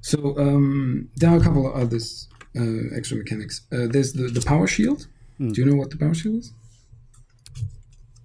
So 0.00 0.36
um, 0.38 1.08
there 1.16 1.30
are 1.30 1.36
a 1.38 1.40
couple 1.40 1.66
of 1.66 1.74
others 1.82 2.28
uh, 2.58 2.94
extra 2.96 3.16
mechanics. 3.16 3.62
Uh, 3.72 3.86
there's 3.90 4.12
the, 4.12 4.24
the 4.28 4.42
power 4.42 4.66
shield. 4.66 5.06
Do 5.38 5.52
you 5.60 5.64
know 5.64 5.76
what 5.76 5.90
the 5.90 5.96
power 5.96 6.14
shield 6.14 6.36
is? 6.36 6.52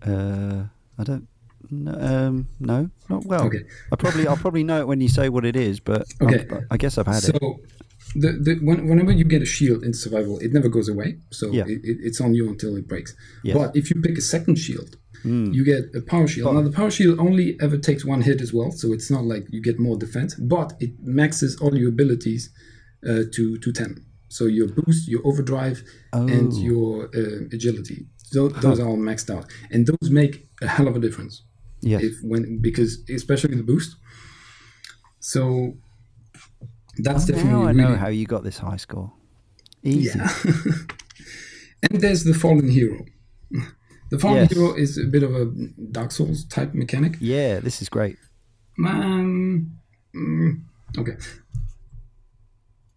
Uh, 0.06 0.65
I 0.98 1.03
don't. 1.03 1.27
No, 1.72 1.91
um, 1.94 2.48
no, 2.60 2.90
not 3.10 3.26
well. 3.26 3.44
Okay. 3.45 3.64
I 3.91 3.95
probably 3.95 4.27
I'll 4.27 4.38
probably 4.38 4.64
know 4.64 4.80
it 4.80 4.88
when 4.88 5.02
you 5.02 5.10
say 5.10 5.30
what 5.30 5.45
it 5.45 5.56
is, 5.56 5.80
but 5.80 6.03
Okay. 6.22 6.45
I 6.72 6.77
guess 6.77 6.98
I've 6.98 7.06
had 7.07 7.22
so 7.22 7.34
it. 7.34 7.41
the, 8.15 8.31
the 8.31 8.60
when, 8.64 8.88
whenever 8.88 9.11
you 9.11 9.23
get 9.23 9.41
a 9.41 9.45
shield 9.45 9.84
in 9.84 9.94
survival 9.94 10.40
it 10.40 10.52
never 10.52 10.68
goes 10.69 10.90
away 10.90 11.18
so 11.30 11.52
Yeah. 11.52 11.65
it, 11.68 11.80
it, 11.84 11.98
it's 12.02 12.19
on 12.22 12.34
you 12.34 12.48
until 12.49 12.76
it 12.76 12.88
breaks 12.88 13.14
Yes. 13.44 13.56
Hmm. 13.56 13.61
but 13.65 13.76
if 13.76 13.91
you 13.91 14.02
pick 14.02 14.18
a 14.18 14.22
second 14.22 14.56
shield 14.57 14.98
you 15.23 15.63
get 15.65 15.83
a 15.95 16.01
power 16.01 16.27
shield 16.27 16.53
now 16.55 16.61
the 16.61 16.71
power 16.71 16.89
shield 16.91 17.19
only 17.19 17.57
ever 17.61 17.77
takes 17.77 18.05
one 18.05 18.21
hit 18.21 18.39
as 18.41 18.53
well 18.53 18.71
so 18.71 18.93
it's 18.93 19.09
not 19.11 19.23
like 19.25 19.43
you 19.51 19.61
get 19.61 19.77
more 19.79 19.97
defense 19.97 20.33
but 20.35 20.73
it 20.79 20.91
maxes 21.01 21.55
all 21.61 21.77
your 21.77 21.89
abilities 21.89 22.49
uh, 23.09 23.23
to 23.33 23.57
to 23.59 23.71
10 23.71 24.05
so 24.29 24.45
your 24.45 24.67
boost 24.67 25.07
your 25.09 25.21
overdrive 25.25 25.83
and 26.13 26.53
Oh. 26.53 26.57
your 26.69 27.09
uh, 27.15 27.45
agility 27.51 28.05
so 28.23 28.47
those 28.49 28.79
are 28.79 28.87
all 28.87 28.97
maxed 28.97 29.29
out 29.35 29.45
and 29.71 29.87
those 29.87 30.09
make 30.11 30.47
a 30.61 30.67
hell 30.67 30.87
of 30.87 30.95
a 30.95 30.99
difference 30.99 31.43
Yes. 31.81 32.03
if 32.03 32.13
when 32.23 32.59
because 32.61 32.91
especially 33.09 33.55
the 33.55 33.63
boost 33.63 33.95
so 35.19 35.73
that's 36.97 37.25
definitely 37.25 37.51
now 37.51 37.63
I 37.63 37.71
really 37.71 37.81
know 37.83 37.95
how 37.95 38.07
you 38.09 38.25
got 38.25 38.43
this 38.43 38.57
high 38.57 38.75
score. 38.77 39.11
Easy. 39.83 40.17
yeah. 40.19 40.29
and 41.89 42.01
there's 42.01 42.23
the 42.25 42.33
fallen 42.33 42.67
hero. 42.69 43.05
The 44.11 44.18
fallen 44.19 44.38
Yes. 44.38 44.53
hero 44.53 44.73
is 44.76 44.98
a 44.98 45.06
bit 45.06 45.23
of 45.23 45.36
a 45.36 45.45
Dark 45.91 46.11
Souls 46.11 46.44
type 46.45 46.73
mechanic. 46.73 47.18
Yeah, 47.19 47.60
this 47.60 47.81
is 47.81 47.90
great. 47.90 48.18
Um, 48.86 49.72
mm, 50.15 50.61
okay. 50.98 51.15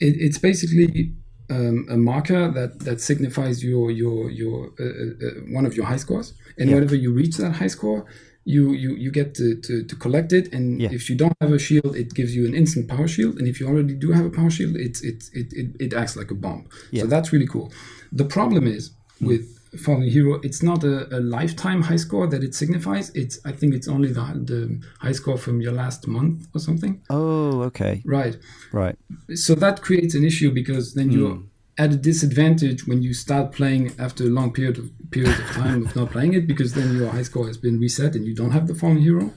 It, 0.01 0.15
it's 0.19 0.39
basically 0.39 1.13
um, 1.51 1.87
a 1.91 1.97
marker 1.97 2.51
that, 2.51 2.81
that 2.81 3.01
signifies 3.01 3.63
your 3.63 3.91
your 3.91 4.31
your 4.31 4.73
uh, 4.81 4.85
uh, 4.85 5.27
uh, 5.27 5.31
one 5.57 5.67
of 5.67 5.75
your 5.77 5.87
high 5.87 5.99
scores, 5.99 6.35
and 6.59 6.69
Yeah. 6.69 6.77
whenever 6.77 6.95
you 6.97 7.13
reach 7.13 7.37
that 7.37 7.53
high 7.53 7.69
score, 7.69 8.07
you 8.45 8.73
you, 8.73 8.91
you 8.97 9.11
get 9.11 9.35
to, 9.37 9.57
to, 9.61 9.85
to 9.85 9.97
collect 9.97 10.33
it. 10.33 10.53
And 10.55 10.81
Yeah. 10.81 10.91
if 10.93 11.09
you 11.11 11.17
don't 11.17 11.37
have 11.41 11.53
a 11.53 11.59
shield, 11.59 11.95
it 11.97 12.15
gives 12.15 12.35
you 12.35 12.47
an 12.47 12.55
instant 12.55 12.89
power 12.89 13.07
shield, 13.07 13.39
and 13.39 13.47
if 13.47 13.61
you 13.61 13.67
already 13.69 13.95
do 13.95 14.13
have 14.13 14.25
a 14.25 14.31
power 14.31 14.51
shield, 14.51 14.77
it's 14.77 15.03
it's 15.03 15.29
it, 15.35 15.53
it, 15.53 15.67
it 15.79 15.93
acts 15.95 16.17
like 16.17 16.31
a 16.31 16.35
bomb. 16.35 16.67
Yeah. 16.91 17.03
So 17.03 17.09
that's 17.09 17.33
really 17.33 17.47
cool. 17.47 17.71
The 18.13 18.25
problem 18.25 18.67
is 18.67 18.91
with 19.21 19.45
Fallen 19.79 20.03
Hero, 20.09 20.39
it's 20.43 20.63
not 20.63 20.85
a, 20.85 20.97
a 21.17 21.21
lifetime 21.21 21.83
high 21.83 21.97
score 21.97 22.27
that 22.27 22.43
it 22.45 22.55
signifies. 22.55 23.11
It's 23.15 23.39
I 23.45 23.53
think 23.53 23.75
it's 23.75 23.89
only 23.89 24.09
the 24.13 24.21
the 24.21 24.81
high 25.01 25.13
score 25.13 25.39
from 25.39 25.61
your 25.61 25.73
last 25.73 26.07
month 26.07 26.47
or 26.55 26.61
something. 26.61 27.01
Oh, 27.09 27.63
okay. 27.63 28.03
Right. 28.05 28.37
Right. 28.73 28.97
So 29.35 29.55
that 29.55 29.81
creates 29.83 30.15
an 30.15 30.25
issue 30.25 30.51
because 30.51 30.95
then 30.95 31.11
you're 31.11 31.37
Hmm. 31.37 31.45
at 31.79 31.91
a 31.93 31.97
disadvantage 31.97 32.87
when 32.87 33.03
you 33.03 33.15
start 33.15 33.53
playing 33.53 33.93
after 33.99 34.25
a 34.25 34.33
long 34.39 34.53
period 34.53 34.77
of 34.79 34.91
period 35.11 35.39
of 35.39 35.47
time 35.63 35.87
of 35.87 35.97
not 35.97 36.11
playing 36.11 36.35
it 36.35 36.47
because 36.47 36.75
then 36.75 36.89
your 36.97 37.09
high 37.17 37.23
score 37.31 37.47
has 37.47 37.57
been 37.57 37.79
reset 37.79 38.15
and 38.17 38.25
you 38.27 38.35
don't 38.35 38.51
have 38.53 38.67
the 38.67 38.75
Fallen 38.75 38.99
Hero. 38.99 39.31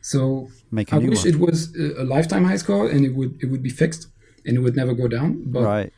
So 0.00 0.48
Make 0.70 0.92
a 0.92 0.96
I 0.96 0.98
new 0.98 1.10
wish 1.10 1.24
one. 1.24 1.28
it 1.34 1.38
was 1.40 1.74
a, 1.76 2.02
a 2.02 2.04
lifetime 2.04 2.44
high 2.44 2.56
score 2.64 2.88
and 2.88 3.04
it 3.04 3.14
would 3.18 3.32
it 3.42 3.46
would 3.50 3.62
be 3.62 3.70
fixed 3.70 4.06
and 4.46 4.56
it 4.56 4.60
would 4.60 4.76
never 4.76 4.94
go 4.94 5.06
down. 5.08 5.28
But 5.54 5.62
right. 5.62 5.92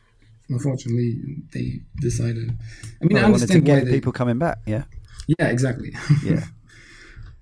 Unfortunately, 0.49 1.11
they 1.53 1.81
decided. 1.99 2.49
I 3.01 3.05
mean, 3.05 3.15
Well, 3.15 3.23
I 3.23 3.27
I 3.27 3.31
wanted 3.31 3.47
to 3.47 3.53
understand 3.53 3.67
why 3.67 3.79
they. 3.85 3.91
people 3.91 4.11
coming 4.11 4.37
back. 4.39 4.57
Yeah. 4.65 4.83
Yeah, 5.39 5.47
exactly. 5.47 5.91
Yeah. 6.23 6.43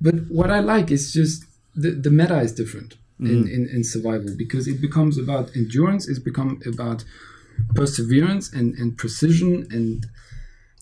But 0.01 0.15
what 0.30 0.49
I 0.51 0.59
like 0.59 0.91
is 0.91 1.13
just 1.13 1.45
the, 1.75 1.91
the 1.91 2.09
meta 2.11 2.39
is 2.39 2.51
different 2.53 2.95
Mm. 3.21 3.30
in, 3.30 3.47
in, 3.47 3.69
in 3.75 3.84
survival 3.84 4.31
because 4.35 4.67
it 4.67 4.81
becomes 4.81 5.17
about 5.19 5.55
endurance, 5.55 6.09
it's 6.09 6.19
become 6.19 6.59
about 6.65 7.05
perseverance 7.75 8.51
and, 8.51 8.73
and 8.80 8.97
precision. 8.97 9.67
And 9.71 10.07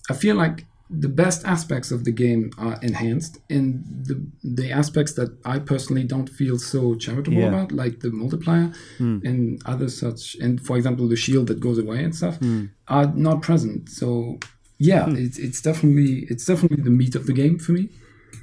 I 0.09 0.13
feel 0.13 0.37
like 0.37 0.65
the 0.91 1.07
best 1.07 1.45
aspects 1.45 1.89
of 1.91 2.03
the 2.03 2.11
game 2.11 2.51
are 2.57 2.77
enhanced, 2.81 3.39
and 3.49 3.83
the, 4.03 4.25
the 4.43 4.71
aspects 4.71 5.13
that 5.13 5.37
I 5.45 5.59
personally 5.59 6.03
don't 6.03 6.27
feel 6.27 6.59
so 6.59 6.95
charitable 6.95 7.37
Yeah. 7.37 7.47
about, 7.47 7.71
like 7.71 8.01
the 8.01 8.11
multiplier 8.11 8.73
hmm. 8.97 9.19
and 9.23 9.61
other 9.65 9.89
such, 9.89 10.35
and 10.35 10.61
for 10.61 10.75
example, 10.75 11.07
the 11.07 11.15
shield 11.15 11.47
that 11.47 11.61
goes 11.61 11.77
away 11.77 12.03
and 12.03 12.13
stuff, 12.13 12.37
hmm. 12.37 12.65
are 12.89 13.07
not 13.07 13.41
present. 13.41 13.89
So 13.89 14.39
yeah, 14.77 15.05
hmm. 15.05 15.15
it's 15.15 15.37
it's 15.37 15.61
definitely 15.61 16.27
it's 16.29 16.45
definitely 16.45 16.83
the 16.83 16.89
meat 16.89 17.15
of 17.15 17.25
the 17.25 17.33
game 17.33 17.57
for 17.57 17.71
me. 17.71 17.89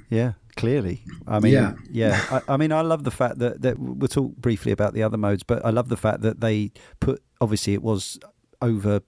Yeah, 0.08 0.32
clearly. 0.56 1.02
I 1.26 1.40
mean, 1.40 1.52
yeah, 1.52 1.74
Yeah. 1.90 2.24
I, 2.48 2.54
I 2.54 2.56
mean, 2.56 2.72
I 2.72 2.80
love 2.80 3.04
the 3.04 3.10
fact 3.10 3.40
that 3.40 3.60
that 3.60 3.78
we'll 3.78 4.08
talk 4.08 4.36
briefly 4.36 4.72
about 4.72 4.94
the 4.94 5.02
other 5.02 5.18
modes, 5.18 5.42
but 5.42 5.64
I 5.66 5.70
love 5.70 5.90
the 5.90 5.98
fact 5.98 6.22
that 6.22 6.40
they 6.40 6.72
put. 7.00 7.22
Obviously, 7.40 7.74
it 7.74 7.82
was 7.82 8.18
over 8.60 9.00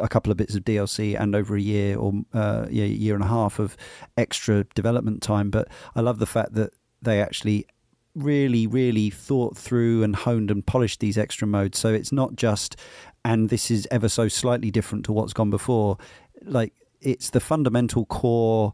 a 0.00 0.08
couple 0.08 0.30
of 0.30 0.36
bits 0.36 0.54
of 0.54 0.64
DLC 0.64 1.18
and 1.18 1.34
over 1.34 1.56
a 1.56 1.60
year 1.60 1.96
or 1.98 2.12
uh, 2.32 2.66
yeah, 2.70 2.84
year 2.84 3.14
and 3.14 3.24
a 3.24 3.28
half 3.28 3.58
of 3.58 3.76
extra 4.16 4.64
development 4.74 5.22
time. 5.22 5.50
But 5.50 5.68
I 5.94 6.00
love 6.00 6.18
the 6.18 6.26
fact 6.26 6.54
that 6.54 6.72
they 7.00 7.20
actually 7.20 7.66
really, 8.14 8.66
really 8.66 9.10
thought 9.10 9.56
through 9.56 10.02
and 10.02 10.14
honed 10.14 10.50
and 10.50 10.64
polished 10.64 11.00
these 11.00 11.18
extra 11.18 11.46
modes. 11.46 11.78
So 11.78 11.92
it's 11.92 12.12
not 12.12 12.36
just, 12.36 12.76
and 13.24 13.48
this 13.48 13.70
is 13.70 13.88
ever 13.90 14.08
so 14.08 14.28
slightly 14.28 14.70
different 14.70 15.04
to 15.06 15.12
what's 15.12 15.32
gone 15.32 15.50
before. 15.50 15.98
Like 16.42 16.72
it's 17.00 17.30
the 17.30 17.40
fundamental 17.40 18.06
core 18.06 18.72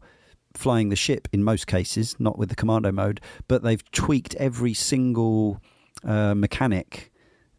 flying 0.55 0.89
the 0.89 0.95
ship 0.95 1.27
in 1.31 1.43
most 1.43 1.67
cases, 1.67 2.15
not 2.19 2.37
with 2.37 2.49
the 2.49 2.55
commando 2.55 2.91
mode, 2.91 3.21
but 3.47 3.63
they've 3.63 3.83
tweaked 3.91 4.35
every 4.35 4.73
single 4.73 5.61
uh, 6.03 6.33
mechanic 6.35 7.11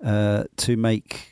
uh, 0.04 0.44
to 0.56 0.76
make 0.76 1.29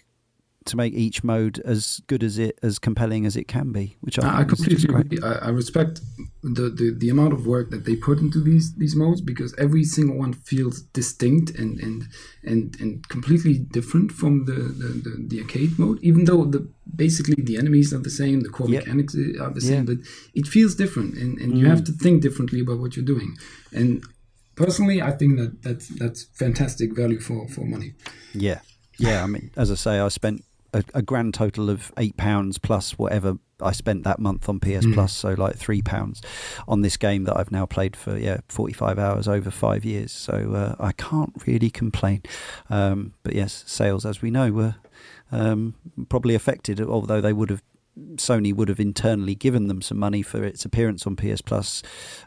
to 0.69 0.77
make 0.77 0.95
each 0.95 1.25
mode 1.25 1.61
as 1.65 2.01
good 2.07 2.23
as 2.23 2.39
it 2.39 2.59
as 2.63 2.79
compelling 2.79 3.27
as 3.27 3.37
it 3.37 3.49
can 3.49 3.73
be, 3.73 3.97
which 4.01 4.19
I, 4.19 4.23
I, 4.23 4.41
I 4.41 4.45
think 4.45 4.53
is 4.53 4.59
just 4.59 4.87
completely 4.87 5.19
agree. 5.19 5.29
I, 5.29 5.47
I 5.47 5.51
respect 5.51 6.01
the, 6.43 6.71
the, 6.71 6.95
the 6.97 7.11
amount 7.11 7.33
of 7.33 7.47
work 7.47 7.71
that 7.71 7.85
they 7.85 7.97
put 7.97 8.19
into 8.19 8.41
these 8.41 8.75
these 8.77 8.95
modes 8.95 9.21
because 9.21 9.55
every 9.59 9.85
single 9.85 10.17
one 10.17 10.33
feels 10.33 10.83
distinct 10.83 11.51
and 11.59 11.79
and 11.81 12.05
and, 12.45 12.77
and 12.81 13.09
completely 13.09 13.59
different 13.59 14.13
from 14.13 14.45
the, 14.47 14.53
the, 14.53 14.89
the, 15.05 15.27
the 15.29 15.41
arcade 15.41 15.79
mode. 15.79 15.99
Even 16.03 16.25
though 16.25 16.45
the 16.45 16.69
basically 16.95 17.43
the 17.43 17.57
enemies 17.59 17.93
are 17.93 17.99
the 17.99 18.11
same, 18.11 18.41
the 18.41 18.49
core 18.49 18.69
Yeah. 18.69 18.79
mechanics 18.81 19.15
are 19.15 19.51
the 19.51 19.61
Yeah. 19.61 19.71
same, 19.71 19.85
but 19.85 19.99
it 20.35 20.47
feels 20.47 20.75
different, 20.75 21.15
and, 21.17 21.39
and 21.39 21.59
you 21.59 21.67
mm. 21.67 21.71
have 21.71 21.85
to 21.85 21.93
think 21.93 22.23
differently 22.23 22.61
about 22.61 22.79
what 22.79 22.97
you're 22.97 23.05
doing. 23.05 23.37
And 23.73 24.03
personally, 24.55 25.03
I 25.03 25.13
think 25.13 25.39
that 25.39 25.63
that's 25.63 25.89
that's 26.01 26.25
fantastic 26.35 26.95
value 26.97 27.21
for 27.21 27.49
for 27.49 27.65
money. 27.65 27.95
Yeah, 28.33 28.61
yeah. 28.99 29.25
I 29.25 29.27
mean, 29.27 29.51
as 29.57 29.71
I 29.71 29.75
say, 29.77 29.99
I 30.01 30.09
spent 30.09 30.45
a, 30.73 30.85
a 30.95 31.03
grand 31.03 31.35
total 31.35 31.71
of 31.71 31.93
eight 31.97 32.17
pounds 32.17 32.59
plus 32.59 32.99
whatever 32.99 33.39
I 33.61 33.73
spent 33.73 34.05
that 34.05 34.19
month 34.19 34.49
on 34.49 34.61
PS 34.61 34.87
Plus, 34.93 35.13
so 35.13 35.35
like 35.35 35.57
three 35.57 35.83
pounds 35.83 36.23
on 36.67 36.83
this 36.83 36.97
game 36.97 37.25
that 37.25 37.37
I've 37.37 37.51
now 37.51 37.67
played 37.67 37.97
for 37.97 38.17
yeah 38.17 38.39
forty 38.49 38.73
five 38.73 38.99
hours 38.99 39.27
over 39.27 39.51
five 39.51 39.85
years. 39.85 40.13
So 40.13 40.55
uh, 40.55 40.83
I 40.83 40.93
can't 40.93 41.33
really 41.47 41.71
complain. 41.71 42.23
Um, 42.71 43.15
but 43.23 43.35
yes, 43.35 43.65
sales, 43.67 44.07
as 44.07 44.23
we 44.23 44.31
know, 44.31 44.53
were 44.53 44.77
um, 45.33 45.75
probably 46.09 46.35
affected, 46.35 46.81
although 46.81 47.21
they 47.21 47.33
would 47.33 47.51
have. 47.51 47.63
Sony 48.15 48.55
would 48.55 48.69
have 48.69 48.79
internally 48.79 49.35
given 49.35 49.67
them 49.67 49.83
some 49.83 49.99
money 49.99 50.23
for 50.23 50.45
its 50.45 50.65
appearance 50.65 51.05
on 51.05 51.17
PS 51.17 51.41
Plus. 51.41 51.83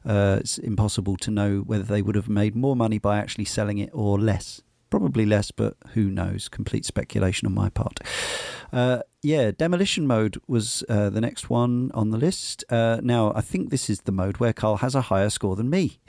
Uh, 0.05 0.35
it's 0.41 0.57
impossible 0.57 1.15
to 1.15 1.31
know 1.31 1.59
whether 1.59 1.85
they 1.85 2.01
would 2.01 2.15
have 2.15 2.27
made 2.27 2.57
more 2.57 2.75
money 2.75 2.97
by 2.97 3.17
actually 3.17 3.45
selling 3.45 3.77
it 3.77 3.89
or 3.93 4.19
less. 4.19 4.61
Probably 4.91 5.25
less, 5.25 5.51
but 5.51 5.77
who 5.93 6.11
knows? 6.11 6.49
Complete 6.49 6.85
speculation 6.85 7.47
on 7.47 7.53
my 7.53 7.69
part. 7.69 8.01
Uh, 8.73 8.99
yeah, 9.23 9.51
demolition 9.51 10.05
mode 10.05 10.39
was 10.47 10.83
uh, 10.89 11.09
the 11.09 11.21
next 11.21 11.49
one 11.49 11.91
on 11.93 12.11
the 12.11 12.17
list. 12.17 12.65
Uh, 12.69 12.99
now, 13.01 13.31
I 13.33 13.39
think 13.41 13.69
this 13.69 13.89
is 13.89 14.01
the 14.01 14.11
mode 14.11 14.37
where 14.37 14.51
Karl 14.51 14.77
has 14.77 14.93
a 14.93 15.01
higher 15.01 15.29
score 15.29 15.55
than 15.55 15.69
me. 15.69 15.99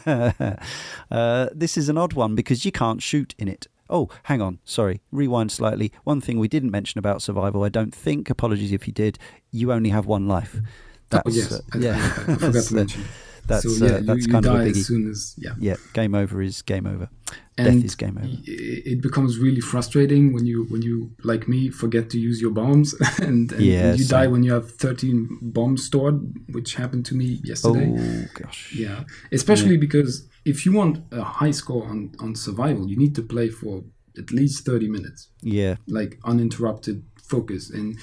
uh, 0.06 1.48
this 1.52 1.76
is 1.76 1.88
an 1.88 1.98
odd 1.98 2.12
one 2.12 2.36
because 2.36 2.64
you 2.64 2.70
can't 2.72 3.02
shoot 3.02 3.34
in 3.38 3.48
it. 3.48 3.66
Oh, 3.90 4.08
hang 4.22 4.40
on. 4.40 4.60
Sorry. 4.64 5.02
Rewind 5.10 5.50
slightly. 5.50 5.92
One 6.04 6.20
thing 6.20 6.38
we 6.38 6.48
didn't 6.48 6.70
mention 6.70 7.00
about 7.00 7.22
survival, 7.22 7.64
I 7.64 7.68
don't 7.68 7.94
think, 7.94 8.30
apologies 8.30 8.72
if 8.72 8.86
you 8.86 8.92
did, 8.92 9.18
you 9.50 9.72
only 9.72 9.90
have 9.90 10.06
one 10.06 10.28
life. 10.28 10.60
That's, 11.10 11.28
oh 11.28 11.30
yes, 11.30 11.52
uh, 11.52 11.60
yeah. 11.78 11.96
I, 12.26 12.32
I 12.32 12.36
forgot 12.36 12.64
to 12.64 12.74
mention. 12.82 13.04
That's, 13.46 13.78
so 13.78 13.84
yeah, 13.84 13.92
uh, 13.94 14.00
that's 14.02 14.20
you, 14.20 14.26
you 14.26 14.32
kind 14.32 14.46
of 14.46 14.54
a 14.54 14.58
biggie. 14.58 14.70
as 14.70 14.86
soon 14.86 15.10
as 15.10 15.34
yeah. 15.36 15.54
Yeah, 15.58 15.76
game 15.94 16.14
over 16.14 16.40
is 16.40 16.62
game 16.62 16.86
over. 16.86 17.08
and 17.58 17.66
Death 17.80 17.84
is 17.84 17.94
game 17.96 18.16
over. 18.18 18.28
it 18.46 19.02
becomes 19.02 19.38
really 19.38 19.60
frustrating 19.60 20.32
when 20.32 20.46
you 20.46 20.64
when 20.72 20.82
you 20.82 21.10
like 21.24 21.48
me 21.48 21.68
forget 21.70 22.08
to 22.10 22.18
use 22.18 22.40
your 22.40 22.50
bombs 22.52 22.94
and, 23.18 23.52
and 23.52 23.60
Yeah, 23.60 23.94
you 23.94 24.06
die 24.06 24.26
when 24.28 24.42
you 24.42 24.52
have 24.52 24.70
13 24.70 25.38
bombs 25.42 25.84
stored 25.84 26.16
which 26.54 26.74
happened 26.76 27.04
to 27.06 27.14
me 27.14 27.40
yesterday 27.44 27.88
Oh, 27.98 28.24
gosh. 28.40 28.72
yeah 28.74 29.04
especially 29.32 29.76
because 29.76 30.26
if 30.44 30.64
you 30.64 30.72
want 30.72 30.94
a 31.12 31.22
high 31.22 31.50
score 31.52 31.84
on 31.86 32.12
on 32.20 32.34
survival 32.34 32.88
you 32.88 32.96
need 32.96 33.14
to 33.16 33.22
play 33.22 33.48
for 33.50 33.82
at 34.18 34.30
least 34.30 34.64
30 34.64 34.88
minutes 34.88 35.28
Yeah. 35.42 35.76
like 35.86 36.18
uninterrupted 36.24 37.02
focus 37.22 37.70
and 37.70 37.98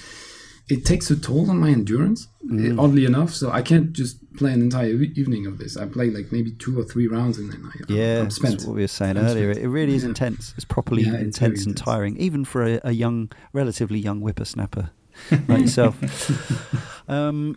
it 0.70 0.84
takes 0.84 1.10
a 1.10 1.16
toll 1.16 1.50
on 1.50 1.58
my 1.58 1.70
endurance 1.70 2.28
Mm. 2.50 2.80
oddly 2.80 3.04
enough 3.04 3.32
so 3.34 3.50
i 3.52 3.60
can't 3.62 3.92
just 3.92 4.16
play 4.34 4.52
an 4.52 4.62
entire 4.62 4.94
evening 5.20 5.46
of 5.46 5.58
this 5.58 5.76
i 5.76 5.84
play 5.86 6.10
like 6.10 6.32
maybe 6.32 6.50
two 6.52 6.76
or 6.80 6.84
three 6.84 7.06
rounds 7.06 7.36
and 7.38 7.52
then 7.52 7.62
I, 7.70 7.72
Yeah, 7.92 8.22
i'm 8.22 8.30
spent 8.30 8.54
that's 8.54 8.66
what 8.66 8.74
we 8.76 8.82
were 8.82 8.88
saying 8.88 9.16
I'm 9.18 9.26
earlier. 9.26 9.52
spent. 9.52 9.64
It 9.66 9.68
really 9.68 9.94
is 9.94 10.02
Yeah. 10.02 10.08
intense. 10.08 10.54
It's 10.56 10.64
properly 10.64 11.02
Yeah, 11.02 11.12
it's 11.14 11.22
intense 11.38 11.60
and 11.66 11.72
intense. 11.74 11.80
tiring, 11.80 12.16
even 12.16 12.44
for 12.46 12.60
a, 12.64 12.80
a 12.82 12.92
young, 12.92 13.30
relatively 13.52 13.98
young 13.98 14.20
whippersnapper 14.20 14.90
like 15.48 15.60
yourself. 15.60 15.94
um, 17.08 17.56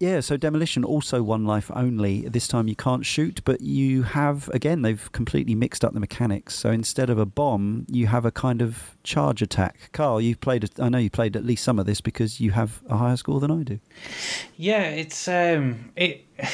yeah, 0.00 0.20
so 0.20 0.38
demolition 0.38 0.82
also 0.82 1.22
one 1.22 1.44
life 1.44 1.70
only. 1.74 2.22
This 2.22 2.48
time 2.48 2.68
you 2.68 2.74
can't 2.74 3.04
shoot, 3.04 3.42
but 3.44 3.60
you 3.60 4.02
have 4.02 4.48
again. 4.48 4.80
They've 4.80 5.12
completely 5.12 5.54
mixed 5.54 5.84
up 5.84 5.92
the 5.92 6.00
mechanics. 6.00 6.54
So 6.54 6.70
instead 6.70 7.10
of 7.10 7.18
a 7.18 7.26
bomb, 7.26 7.84
you 7.86 8.06
have 8.06 8.24
a 8.24 8.30
kind 8.30 8.62
of 8.62 8.96
charge 9.04 9.42
attack. 9.42 9.90
Karl, 9.92 10.18
you've 10.18 10.40
played. 10.40 10.70
I 10.80 10.88
know 10.88 10.96
you 10.96 11.10
played 11.10 11.36
at 11.36 11.44
least 11.44 11.64
some 11.64 11.78
of 11.78 11.84
this 11.84 12.00
because 12.00 12.40
you 12.40 12.52
have 12.52 12.82
a 12.88 12.96
higher 12.96 13.16
score 13.18 13.40
than 13.40 13.50
I 13.50 13.62
do. 13.62 13.78
Yeah, 14.56 14.84
it's 14.84 15.28
um, 15.28 15.92
it. 15.94 16.24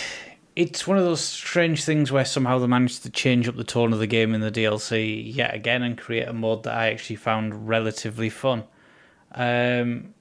It's 0.56 0.86
one 0.86 0.96
of 0.96 1.04
those 1.04 1.20
strange 1.20 1.84
things 1.84 2.10
where 2.10 2.24
somehow 2.24 2.58
they 2.58 2.66
managed 2.66 3.02
to 3.02 3.10
change 3.10 3.46
up 3.46 3.56
the 3.56 3.62
tone 3.62 3.92
of 3.92 3.98
the 3.98 4.06
game 4.06 4.34
in 4.34 4.40
the 4.40 4.50
DLC 4.50 5.34
yet 5.36 5.54
again 5.54 5.82
and 5.82 5.98
create 5.98 6.26
a 6.26 6.32
mode 6.32 6.62
that 6.62 6.74
I 6.74 6.90
actually 6.92 7.16
found 7.16 7.68
relatively 7.68 8.30
fun. 8.30 8.64
Um, 9.32 10.14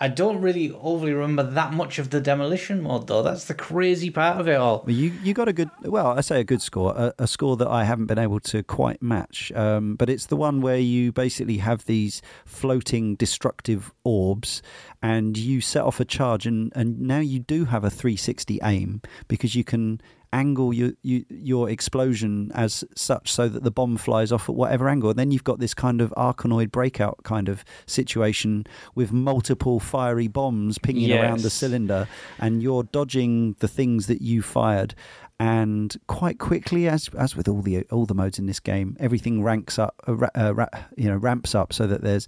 I 0.00 0.08
don't 0.08 0.40
really 0.40 0.70
overly 0.80 1.12
remember 1.12 1.42
that 1.42 1.72
much 1.72 1.98
of 1.98 2.10
the 2.10 2.20
demolition 2.20 2.82
mode 2.82 3.08
though. 3.08 3.22
That's 3.22 3.46
the 3.46 3.54
crazy 3.54 4.10
part 4.10 4.38
of 4.40 4.48
it 4.48 4.54
all. 4.54 4.84
You 4.86 5.12
you 5.22 5.34
got 5.34 5.48
a 5.48 5.52
good, 5.52 5.70
well, 5.82 6.06
I 6.06 6.20
say 6.20 6.40
a 6.40 6.44
good 6.44 6.62
score, 6.62 6.94
a, 6.96 7.14
a 7.18 7.26
score 7.26 7.56
that 7.56 7.68
I 7.68 7.84
haven't 7.84 8.06
been 8.06 8.18
able 8.18 8.40
to 8.40 8.62
quite 8.62 9.02
match. 9.02 9.50
Um, 9.52 9.96
but 9.96 10.08
it's 10.08 10.26
the 10.26 10.36
one 10.36 10.60
where 10.60 10.78
you 10.78 11.10
basically 11.12 11.58
have 11.58 11.84
these 11.86 12.22
floating 12.46 13.16
destructive 13.16 13.92
orbs, 14.04 14.62
and 15.02 15.36
you 15.36 15.60
set 15.60 15.82
off 15.82 16.00
a 16.00 16.04
charge, 16.04 16.46
and 16.46 16.72
and 16.76 17.00
now 17.00 17.20
you 17.20 17.40
do 17.40 17.64
have 17.64 17.84
a 17.84 17.90
360 17.90 18.60
aim 18.62 19.02
because 19.26 19.54
you 19.54 19.64
can 19.64 20.00
angle 20.32 20.72
your 20.72 20.92
you, 21.02 21.24
your 21.28 21.70
explosion 21.70 22.50
as 22.54 22.84
such 22.94 23.32
so 23.32 23.48
that 23.48 23.62
the 23.62 23.70
bomb 23.70 23.96
flies 23.96 24.32
off 24.32 24.48
at 24.48 24.54
whatever 24.54 24.88
angle. 24.88 25.10
And 25.10 25.18
then 25.18 25.30
you've 25.30 25.44
got 25.44 25.58
this 25.58 25.74
kind 25.74 26.00
of 26.00 26.12
arkanoid 26.16 26.70
breakout 26.70 27.22
kind 27.24 27.48
of 27.48 27.64
situation 27.86 28.66
with 28.94 29.12
multiple 29.12 29.80
fiery 29.80 30.28
bombs 30.28 30.78
pinging 30.78 31.12
around 31.12 31.40
the 31.40 31.50
cylinder 31.50 32.08
and 32.38 32.62
you're 32.62 32.84
dodging 32.84 33.56
the 33.60 33.68
things 33.68 34.06
that 34.06 34.20
you 34.22 34.42
fired. 34.42 34.94
And 35.40 35.96
quite 36.08 36.38
quickly 36.40 36.88
as 36.88 37.08
as 37.16 37.36
with 37.36 37.46
all 37.46 37.62
the 37.62 37.82
all 37.92 38.06
the 38.06 38.14
modes 38.14 38.40
in 38.40 38.46
this 38.46 38.58
game 38.58 38.96
everything 38.98 39.42
ranks 39.44 39.78
up 39.78 39.94
uh, 40.08 40.26
uh, 40.36 40.52
ra- 40.52 40.66
you 40.96 41.08
know 41.08 41.16
ramps 41.16 41.54
up 41.54 41.72
so 41.72 41.86
that 41.86 42.02
there's 42.02 42.26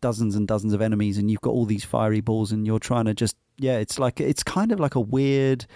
dozens 0.00 0.34
and 0.34 0.48
dozens 0.48 0.72
of 0.72 0.80
enemies 0.80 1.18
and 1.18 1.30
you've 1.30 1.42
got 1.42 1.50
all 1.50 1.66
these 1.66 1.84
fiery 1.84 2.22
balls 2.22 2.50
and 2.50 2.66
you're 2.66 2.78
trying 2.78 3.04
to 3.04 3.12
just 3.12 3.36
yeah 3.58 3.76
it's 3.76 3.98
like 3.98 4.20
it's 4.20 4.42
kind 4.42 4.72
of 4.72 4.80
like 4.80 4.94
a 4.94 5.00
weird 5.00 5.66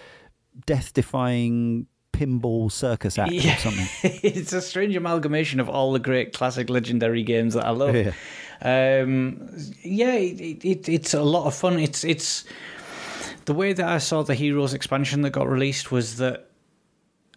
death 0.66 0.92
defying 0.94 1.86
pinball 2.12 2.70
circus 2.70 3.18
act 3.18 3.32
Yeah. 3.32 3.56
or 3.56 3.58
something 3.58 3.88
it's 4.22 4.52
a 4.52 4.60
strange 4.62 4.94
amalgamation 4.94 5.58
of 5.58 5.68
all 5.68 5.92
the 5.92 5.98
great 5.98 6.32
classic 6.32 6.70
legendary 6.70 7.22
games 7.24 7.54
that 7.54 7.66
I 7.66 7.70
love. 7.70 7.96
Yeah. 7.96 8.12
Um, 8.62 9.48
yeah, 9.82 10.14
it, 10.14 10.64
it, 10.64 10.88
it's 10.88 11.12
a 11.12 11.22
lot 11.22 11.46
of 11.46 11.54
fun. 11.56 11.78
It's 11.80 12.04
it's 12.04 12.44
the 13.46 13.52
way 13.52 13.72
that 13.72 13.84
I 13.86 13.98
saw 13.98 14.22
the 14.22 14.34
Heroes 14.34 14.72
expansion 14.72 15.22
that 15.22 15.30
got 15.30 15.48
released 15.48 15.90
was 15.90 16.16
that 16.18 16.48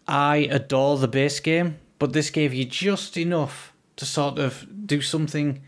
I 0.06 0.48
adore 0.50 0.96
the 0.96 1.08
base 1.08 1.40
game, 1.40 1.78
but 1.98 2.12
this 2.12 2.30
gave 2.30 2.54
you 2.54 2.64
just 2.64 3.16
enough 3.16 3.74
to 3.96 4.06
sort 4.06 4.38
of 4.38 4.66
do 4.86 5.00
something 5.02 5.60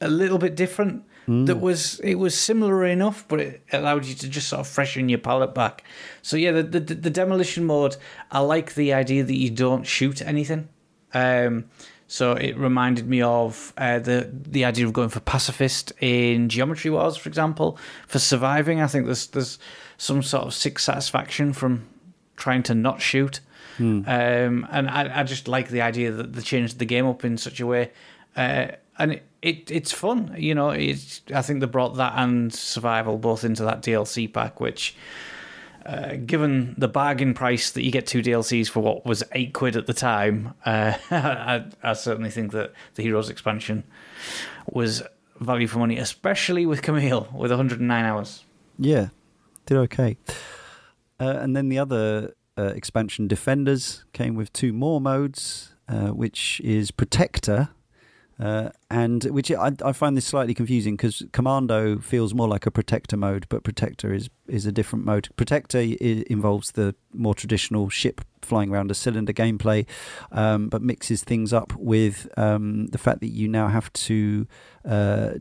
a 0.00 0.08
little 0.08 0.38
bit 0.38 0.54
different. 0.54 1.04
That 1.44 1.60
was 1.60 2.00
it 2.00 2.16
was 2.16 2.38
similar 2.38 2.84
enough, 2.84 3.24
but 3.28 3.40
it 3.40 3.62
allowed 3.72 4.04
you 4.04 4.14
to 4.16 4.28
just 4.28 4.48
sort 4.48 4.60
of 4.60 4.66
freshen 4.66 5.08
your 5.08 5.18
palate 5.18 5.54
back. 5.54 5.84
So 6.22 6.36
yeah, 6.36 6.50
the 6.50 6.62
the, 6.62 6.80
the 6.80 7.10
demolition 7.10 7.64
mode, 7.64 7.96
I 8.32 8.40
like 8.40 8.74
the 8.74 8.92
idea 8.92 9.22
that 9.22 9.36
you 9.36 9.50
don't 9.50 9.84
shoot 9.84 10.22
anything. 10.22 10.68
Um, 11.14 11.66
so 12.06 12.32
it 12.32 12.56
reminded 12.56 13.06
me 13.08 13.22
of 13.22 13.72
uh, 13.78 14.00
the 14.00 14.28
the 14.32 14.64
idea 14.64 14.86
of 14.86 14.92
going 14.92 15.10
for 15.10 15.20
pacifist 15.20 15.92
in 16.00 16.48
Geometry 16.48 16.90
Wars, 16.90 17.16
for 17.16 17.28
example. 17.28 17.78
For 18.08 18.18
surviving, 18.18 18.80
I 18.80 18.88
think 18.88 19.06
there's 19.06 19.28
there's 19.28 19.58
some 19.98 20.22
sort 20.22 20.44
of 20.44 20.52
sick 20.54 20.78
satisfaction 20.80 21.52
from 21.52 21.86
trying 22.36 22.64
to 22.64 22.74
not 22.74 23.00
shoot. 23.00 23.40
Um, 24.06 24.66
and 24.70 24.90
I, 24.90 25.20
I 25.20 25.22
just 25.22 25.46
like 25.46 25.68
the 25.68 25.82
idea 25.82 26.10
that 26.10 26.32
they 26.32 26.42
changed 26.42 26.78
the 26.80 26.84
game 26.86 27.06
up 27.06 27.24
in 27.24 27.38
such 27.38 27.60
a 27.60 27.66
way. 27.66 27.92
Uh, 28.36 28.68
and 28.98 29.12
it, 29.12 29.22
it 29.42 29.70
it's 29.70 29.92
fun. 29.92 30.34
You 30.36 30.54
know, 30.54 30.70
it's 30.70 31.22
I 31.34 31.42
think 31.42 31.60
they 31.60 31.66
brought 31.66 31.96
that 31.96 32.14
and 32.16 32.52
survival 32.52 33.18
both 33.18 33.44
into 33.44 33.64
that 33.64 33.82
DLC 33.82 34.32
pack, 34.32 34.60
which. 34.60 34.94
Uh, 35.86 36.16
given 36.26 36.74
the 36.76 36.86
bargain 36.86 37.32
price 37.32 37.70
that 37.70 37.82
you 37.82 37.90
get 37.90 38.06
two 38.06 38.20
DLCs 38.20 38.68
for 38.68 38.80
what 38.80 39.06
was 39.06 39.24
eight 39.32 39.54
quid 39.54 39.76
at 39.76 39.86
the 39.86 39.94
time, 39.94 40.52
uh, 40.66 40.92
I, 41.10 41.64
I 41.82 41.94
certainly 41.94 42.28
think 42.28 42.52
that 42.52 42.74
the 42.96 43.02
Heroes 43.02 43.30
expansion 43.30 43.84
was 44.70 45.02
value 45.40 45.66
for 45.66 45.78
money, 45.78 45.96
especially 45.96 46.66
with 46.66 46.82
Camille 46.82 47.28
with 47.32 47.50
109 47.50 48.04
hours. 48.04 48.44
Yeah, 48.78 49.08
did 49.66 49.78
okay. 49.78 50.18
Uh, 51.18 51.38
and 51.40 51.56
then 51.56 51.68
the 51.68 51.78
other 51.78 52.34
uh, 52.56 52.72
expansion, 52.74 53.26
Defenders, 53.26 54.04
came 54.12 54.34
with 54.34 54.52
two 54.52 54.72
more 54.72 55.00
modes, 55.00 55.74
uh, 55.88 56.08
which 56.08 56.60
is 56.62 56.90
Protector. 56.90 57.70
Uh, 58.40 58.70
and 58.90 59.24
which 59.24 59.52
I, 59.52 59.72
I, 59.84 59.92
find 59.92 60.16
this 60.16 60.24
slightly 60.24 60.54
confusing 60.54 60.96
because 60.96 61.22
Commando 61.30 61.98
feels 61.98 62.32
more 62.32 62.48
like 62.48 62.64
a 62.64 62.70
protector 62.70 63.18
mode, 63.18 63.44
but 63.50 63.64
protector 63.64 64.14
is 64.14 64.30
is 64.48 64.64
a 64.64 64.72
different 64.72 65.04
mode. 65.04 65.28
Protector 65.36 65.78
involves 65.78 66.72
the 66.72 66.94
more 67.12 67.34
traditional 67.34 67.90
ship 67.90 68.22
flying 68.40 68.70
around 68.70 68.90
a 68.90 68.94
cylinder 68.94 69.34
gameplay, 69.34 69.86
um, 70.32 70.70
but 70.70 70.80
mixes 70.80 71.22
things 71.22 71.52
up 71.52 71.74
with 71.76 72.26
um, 72.38 72.86
the 72.86 72.98
fact 72.98 73.20
that 73.20 73.28
you 73.28 73.46
now 73.46 73.68
have 73.68 73.92
to 73.92 74.46
uh, 74.88 75.32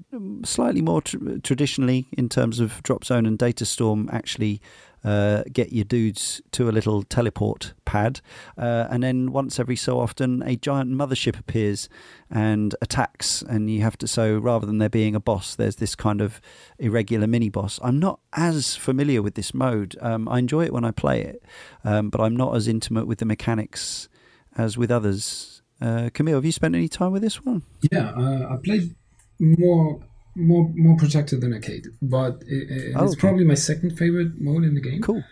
slightly 0.43 0.81
more 0.81 1.01
tr- 1.01 1.37
traditionally 1.41 2.07
in 2.17 2.27
terms 2.27 2.59
of 2.59 2.83
drop 2.83 3.05
zone 3.05 3.25
and 3.25 3.39
Datastorm 3.39 4.13
actually 4.13 4.61
uh, 5.03 5.43
get 5.51 5.71
your 5.71 5.85
dudes 5.85 6.41
to 6.51 6.69
a 6.69 6.71
little 6.71 7.03
teleport 7.03 7.73
pad, 7.85 8.21
uh, 8.57 8.87
and 8.89 9.03
then 9.03 9.31
once 9.31 9.59
every 9.59 9.75
so 9.75 9.99
often 9.99 10.43
a 10.43 10.55
giant 10.55 10.91
mothership 10.91 11.39
appears 11.39 11.89
and 12.29 12.75
attacks, 12.81 13.41
and 13.41 13.69
you 13.69 13.81
have 13.81 13.97
to. 13.97 14.07
So 14.07 14.37
rather 14.37 14.65
than 14.65 14.77
there 14.77 14.89
being 14.89 15.15
a 15.15 15.19
boss, 15.19 15.55
there's 15.55 15.77
this 15.77 15.95
kind 15.95 16.21
of 16.21 16.41
irregular 16.77 17.27
mini 17.27 17.49
boss. 17.49 17.79
I'm 17.83 17.99
not 17.99 18.19
as 18.33 18.75
familiar 18.75 19.21
with 19.21 19.35
this 19.35 19.53
mode. 19.53 19.95
Um, 20.01 20.27
I 20.27 20.39
enjoy 20.39 20.65
it 20.65 20.73
when 20.73 20.85
I 20.85 20.91
play 20.91 21.21
it, 21.21 21.43
um, 21.83 22.09
but 22.09 22.21
I'm 22.21 22.35
not 22.35 22.55
as 22.55 22.67
intimate 22.67 23.07
with 23.07 23.19
the 23.19 23.25
mechanics 23.25 24.09
as 24.57 24.77
with 24.77 24.91
others. 24.91 25.61
Uh, 25.81 26.09
Camille, 26.13 26.35
have 26.35 26.45
you 26.45 26.51
spent 26.51 26.75
any 26.75 26.89
time 26.89 27.11
with 27.11 27.21
this 27.21 27.43
one? 27.43 27.63
Yeah, 27.91 28.09
uh, 28.11 28.53
I 28.53 28.57
played 28.61 28.95
more 29.39 30.01
more 30.35 30.71
more 30.75 30.97
Protector 30.97 31.37
than 31.37 31.53
arcade, 31.53 31.87
but 32.01 32.43
it, 32.47 32.93
oh, 32.95 33.03
it's 33.03 33.13
okay. 33.13 33.19
probably 33.19 33.45
my 33.45 33.55
second 33.55 33.97
favorite 33.97 34.39
mode 34.39 34.63
in 34.63 34.75
the 34.75 34.81
game. 34.81 35.01
Cool. 35.01 35.23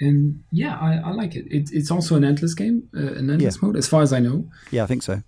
And 0.00 0.44
yeah, 0.52 0.76
I, 0.78 0.96
I 1.08 1.10
like 1.12 1.34
it. 1.36 1.46
it. 1.50 1.70
It's 1.72 1.90
also 1.90 2.16
an 2.16 2.24
endless 2.24 2.54
game, 2.54 2.88
uh, 2.94 3.14
an 3.14 3.30
endless 3.30 3.56
yeah. 3.56 3.66
mode, 3.66 3.76
as 3.76 3.88
far 3.88 4.02
as 4.02 4.12
I 4.12 4.20
know. 4.20 4.48
Yeah, 4.70 4.84
I 4.84 4.86
think 4.86 5.02
so. 5.02 5.22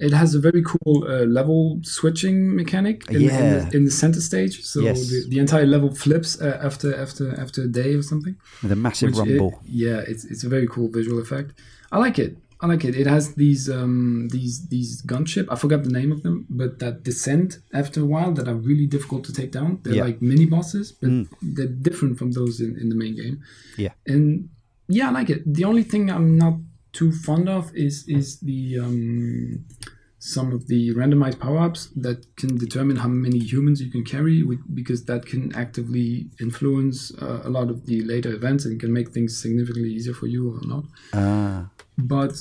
It 0.00 0.12
has 0.12 0.34
a 0.34 0.40
very 0.40 0.62
cool 0.62 1.04
uh, 1.08 1.24
level 1.24 1.80
switching 1.82 2.54
mechanic 2.54 3.08
in, 3.10 3.20
yeah. 3.20 3.38
in, 3.38 3.68
the, 3.68 3.76
in 3.76 3.84
the 3.84 3.90
center 3.90 4.20
stage. 4.20 4.62
So 4.62 4.80
yes. 4.80 5.08
the, 5.08 5.26
the 5.28 5.38
entire 5.38 5.66
level 5.66 5.92
flips 5.94 6.40
uh, 6.40 6.58
after 6.62 6.94
after 6.94 7.38
after 7.40 7.62
a 7.62 7.68
day 7.68 7.94
or 7.94 8.02
something. 8.02 8.36
With 8.62 8.72
a 8.72 8.76
massive 8.76 9.16
rumble. 9.16 9.60
It, 9.64 9.70
yeah, 9.70 10.00
it's 10.06 10.24
it's 10.24 10.44
a 10.44 10.48
very 10.48 10.68
cool 10.68 10.88
visual 10.88 11.20
effect. 11.20 11.54
I 11.90 11.98
like 11.98 12.18
it. 12.18 12.36
I 12.60 12.66
like 12.66 12.84
it. 12.84 12.96
It 12.96 13.06
has 13.06 13.34
these 13.34 13.70
um, 13.70 14.28
these 14.30 14.66
these 14.68 15.02
gunship. 15.02 15.46
I 15.48 15.56
forgot 15.56 15.84
the 15.84 15.90
name 15.90 16.10
of 16.10 16.22
them, 16.24 16.46
but 16.50 16.80
that 16.80 17.04
descent 17.04 17.58
after 17.72 18.00
a 18.00 18.04
while 18.04 18.32
that 18.32 18.48
are 18.48 18.54
really 18.54 18.86
difficult 18.86 19.24
to 19.24 19.32
take 19.32 19.52
down. 19.52 19.78
They're 19.82 19.94
yeah. 19.94 20.04
like 20.04 20.20
mini 20.20 20.46
bosses, 20.46 20.90
but 20.90 21.10
mm. 21.10 21.28
they're 21.40 21.66
different 21.66 22.18
from 22.18 22.32
those 22.32 22.60
in, 22.60 22.76
in 22.80 22.88
the 22.88 22.96
main 22.96 23.14
game. 23.14 23.42
Yeah, 23.76 23.92
and 24.06 24.48
yeah, 24.88 25.08
I 25.08 25.12
like 25.12 25.30
it. 25.30 25.42
The 25.46 25.64
only 25.64 25.84
thing 25.84 26.10
I'm 26.10 26.36
not 26.36 26.54
too 26.92 27.12
fond 27.12 27.48
of 27.48 27.70
is 27.76 28.08
is 28.08 28.40
the 28.40 28.80
um, 28.80 29.64
some 30.18 30.52
of 30.52 30.66
the 30.66 30.92
randomized 30.94 31.38
power 31.38 31.58
ups 31.58 31.90
that 31.94 32.26
can 32.36 32.58
determine 32.58 32.96
how 32.96 33.08
many 33.08 33.38
humans 33.38 33.80
you 33.80 33.88
can 33.88 34.04
carry, 34.04 34.42
with, 34.42 34.58
because 34.74 35.04
that 35.04 35.24
can 35.26 35.54
actively 35.54 36.26
influence 36.40 37.12
uh, 37.22 37.42
a 37.44 37.50
lot 37.50 37.70
of 37.70 37.86
the 37.86 38.02
later 38.02 38.32
events 38.32 38.64
and 38.64 38.80
can 38.80 38.92
make 38.92 39.10
things 39.10 39.40
significantly 39.40 39.90
easier 39.90 40.12
for 40.12 40.26
you 40.26 40.52
or 40.56 40.66
not. 40.66 40.84
Ah. 41.12 41.70
But 41.98 42.32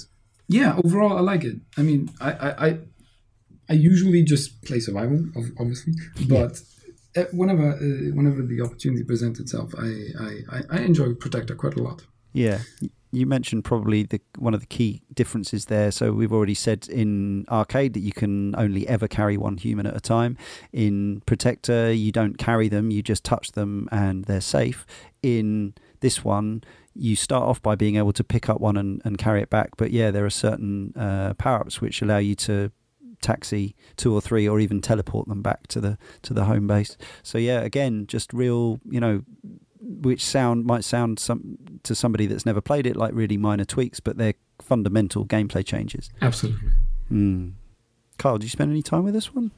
yeah, 0.47 0.79
overall, 0.84 1.17
I 1.17 1.21
like 1.21 1.43
it. 1.43 1.57
I 1.77 1.81
mean, 1.81 2.09
I 2.21 2.31
I, 2.31 2.67
I, 2.67 2.79
I 3.69 3.73
usually 3.73 4.23
just 4.23 4.63
play 4.63 4.79
survival, 4.79 5.25
obviously, 5.59 5.93
but 6.27 6.61
yeah. 7.15 7.25
whenever 7.34 7.71
uh, 7.73 8.15
whenever 8.15 8.43
the 8.43 8.61
opportunity 8.61 9.03
presents 9.03 9.39
itself, 9.39 9.73
I, 9.77 9.89
I, 10.49 10.61
I 10.69 10.79
enjoy 10.79 11.13
Protector 11.15 11.55
quite 11.55 11.75
a 11.75 11.84
lot. 11.84 12.05
Yeah, 12.34 12.59
you 13.11 13.25
mentioned 13.25 13.63
probably 13.63 14.03
the 14.03 14.21
one 14.38 14.53
of 14.53 14.59
the 14.59 14.67
key 14.67 15.01
differences 15.13 15.65
there. 15.65 15.91
So 15.91 16.11
we've 16.11 16.34
already 16.34 16.53
said 16.53 16.88
in 16.88 17.45
arcade 17.49 17.93
that 17.93 18.01
you 18.01 18.11
can 18.11 18.55
only 18.55 18.88
ever 18.88 19.07
carry 19.07 19.38
one 19.38 19.57
human 19.57 19.88
at 19.88 19.95
a 19.95 19.99
time. 19.99 20.38
In 20.71 21.21
Protector, 21.25 21.91
you 21.91 22.11
don't 22.11 22.38
carry 22.38 22.69
them; 22.69 22.91
you 22.91 23.01
just 23.01 23.23
touch 23.23 23.53
them 23.53 23.89
and 23.91 24.25
they're 24.25 24.39
safe. 24.41 24.85
In 25.23 25.73
this 26.01 26.23
one, 26.23 26.63
you 26.97 27.15
start 27.15 27.43
off 27.43 27.61
by 27.61 27.75
being 27.75 27.95
able 27.95 28.13
to 28.13 28.23
pick 28.23 28.49
up 28.49 28.59
one 28.59 28.77
and, 28.77 29.01
and 29.05 29.17
carry 29.17 29.41
it 29.41 29.49
back. 29.49 29.71
But 29.77 29.91
yeah, 29.91 30.11
there 30.11 30.25
are 30.25 30.29
certain 30.29 30.93
uh, 30.95 31.33
power 31.35 31.59
ups 31.59 31.81
which 31.81 32.01
allow 32.01 32.17
you 32.17 32.35
to 32.35 32.71
taxi 33.21 33.75
two 33.95 34.13
or 34.13 34.21
three 34.21 34.47
or 34.47 34.59
even 34.59 34.81
teleport 34.81 35.27
them 35.27 35.41
back 35.41 35.67
to 35.67 35.79
the 35.79 35.97
to 36.23 36.33
the 36.33 36.45
home 36.45 36.67
base. 36.67 36.97
So 37.23 37.37
yeah, 37.37 37.61
again, 37.61 38.07
just 38.07 38.33
real, 38.33 38.79
you 38.89 38.99
know, 38.99 39.23
which 39.79 40.23
sound 40.23 40.65
might 40.65 40.83
sound 40.83 41.19
some 41.19 41.57
to 41.83 41.95
somebody 41.95 42.25
that's 42.25 42.45
never 42.45 42.61
played 42.61 42.85
it 42.85 42.95
like 42.95 43.13
really 43.13 43.37
minor 43.37 43.65
tweaks, 43.65 43.99
but 43.99 44.17
they're 44.17 44.35
fundamental 44.61 45.25
gameplay 45.25 45.65
changes. 45.65 46.09
Absolutely. 46.21 46.69
Mm. 47.11 47.53
Karl, 48.17 48.37
did 48.37 48.45
you 48.45 48.49
spend 48.49 48.71
any 48.71 48.81
time 48.81 49.03
with 49.03 49.13
this 49.13 49.33
one? 49.33 49.51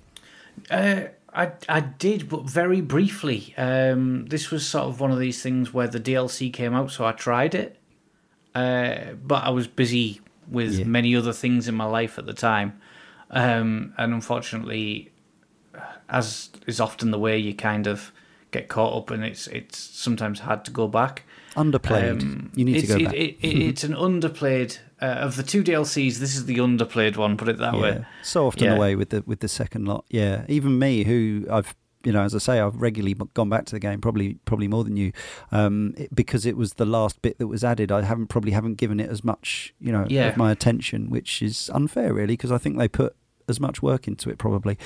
Uh, 0.69 1.01
I 1.39 1.53
I 1.69 1.79
did, 1.79 2.27
but 2.27 2.43
very 2.43 2.81
briefly. 2.81 3.53
Um, 3.57 4.25
this 4.25 4.51
was 4.51 4.67
sort 4.67 4.87
of 4.87 4.99
one 4.99 5.11
of 5.11 5.19
these 5.19 5.41
things 5.41 5.73
where 5.73 5.87
the 5.87 5.99
DLC 5.99 6.51
came 6.51 6.73
out, 6.73 6.91
so 6.91 7.05
I 7.05 7.13
tried 7.13 7.55
it, 7.55 7.79
uh, 8.53 9.13
but 9.23 9.45
I 9.45 9.49
was 9.49 9.65
busy 9.65 10.19
with 10.49 10.79
yeah. 10.79 10.85
many 10.85 11.15
other 11.15 11.31
things 11.31 11.69
in 11.69 11.75
my 11.75 11.85
life 11.85 12.19
at 12.19 12.25
the 12.25 12.33
time, 12.33 12.81
um, 13.29 13.93
and 13.97 14.13
unfortunately, 14.13 15.13
as 16.09 16.49
is 16.67 16.81
often 16.81 17.11
the 17.11 17.19
way, 17.19 17.37
you 17.37 17.55
kind 17.55 17.87
of 17.87 18.11
get 18.51 18.67
caught 18.67 18.97
up, 18.97 19.09
and 19.09 19.23
it's 19.23 19.47
it's 19.47 19.77
sometimes 19.77 20.41
hard 20.41 20.65
to 20.65 20.71
go 20.71 20.89
back. 20.89 21.23
Underplayed. 21.55 22.21
Um, 22.21 22.51
you 22.55 22.65
need 22.65 22.81
to 22.81 22.87
go 22.87 22.95
it, 22.95 23.05
back. 23.05 23.13
It, 23.13 23.37
it, 23.41 23.61
it's 23.61 23.83
an 23.83 23.93
underplayed 23.93 24.79
uh, 25.01 25.05
of 25.05 25.35
the 25.35 25.43
two 25.43 25.63
DLCs. 25.63 26.17
This 26.17 26.35
is 26.35 26.45
the 26.45 26.57
underplayed 26.57 27.17
one. 27.17 27.37
Put 27.37 27.49
it 27.49 27.57
that 27.57 27.73
yeah. 27.75 27.81
way. 27.81 28.05
So 28.23 28.47
often 28.47 28.65
yeah. 28.65 28.73
the 28.75 28.79
way 28.79 28.95
with 28.95 29.09
the 29.09 29.23
with 29.25 29.39
the 29.39 29.47
second 29.47 29.85
lot. 29.85 30.05
Yeah, 30.09 30.45
even 30.47 30.77
me, 30.77 31.03
who 31.03 31.45
I've 31.49 31.75
you 32.03 32.13
know, 32.13 32.21
as 32.21 32.33
I 32.33 32.37
say, 32.37 32.59
I've 32.59 32.81
regularly 32.81 33.15
gone 33.33 33.49
back 33.49 33.65
to 33.65 33.71
the 33.73 33.79
game, 33.79 33.99
probably 33.99 34.35
probably 34.45 34.67
more 34.67 34.83
than 34.83 34.95
you, 34.95 35.11
um, 35.51 35.93
it, 35.97 36.13
because 36.15 36.45
it 36.45 36.55
was 36.55 36.73
the 36.73 36.85
last 36.85 37.21
bit 37.21 37.37
that 37.39 37.47
was 37.47 37.63
added. 37.63 37.91
I 37.91 38.03
haven't 38.03 38.27
probably 38.27 38.51
haven't 38.51 38.75
given 38.75 38.99
it 38.99 39.09
as 39.09 39.23
much, 39.23 39.73
you 39.79 39.91
know, 39.91 40.05
yeah. 40.09 40.29
of 40.29 40.37
my 40.37 40.51
attention, 40.51 41.09
which 41.09 41.41
is 41.41 41.69
unfair, 41.73 42.13
really, 42.13 42.33
because 42.33 42.51
I 42.51 42.57
think 42.57 42.77
they 42.77 42.87
put 42.87 43.15
as 43.49 43.59
much 43.59 43.81
work 43.81 44.07
into 44.07 44.29
it, 44.29 44.37
probably. 44.37 44.77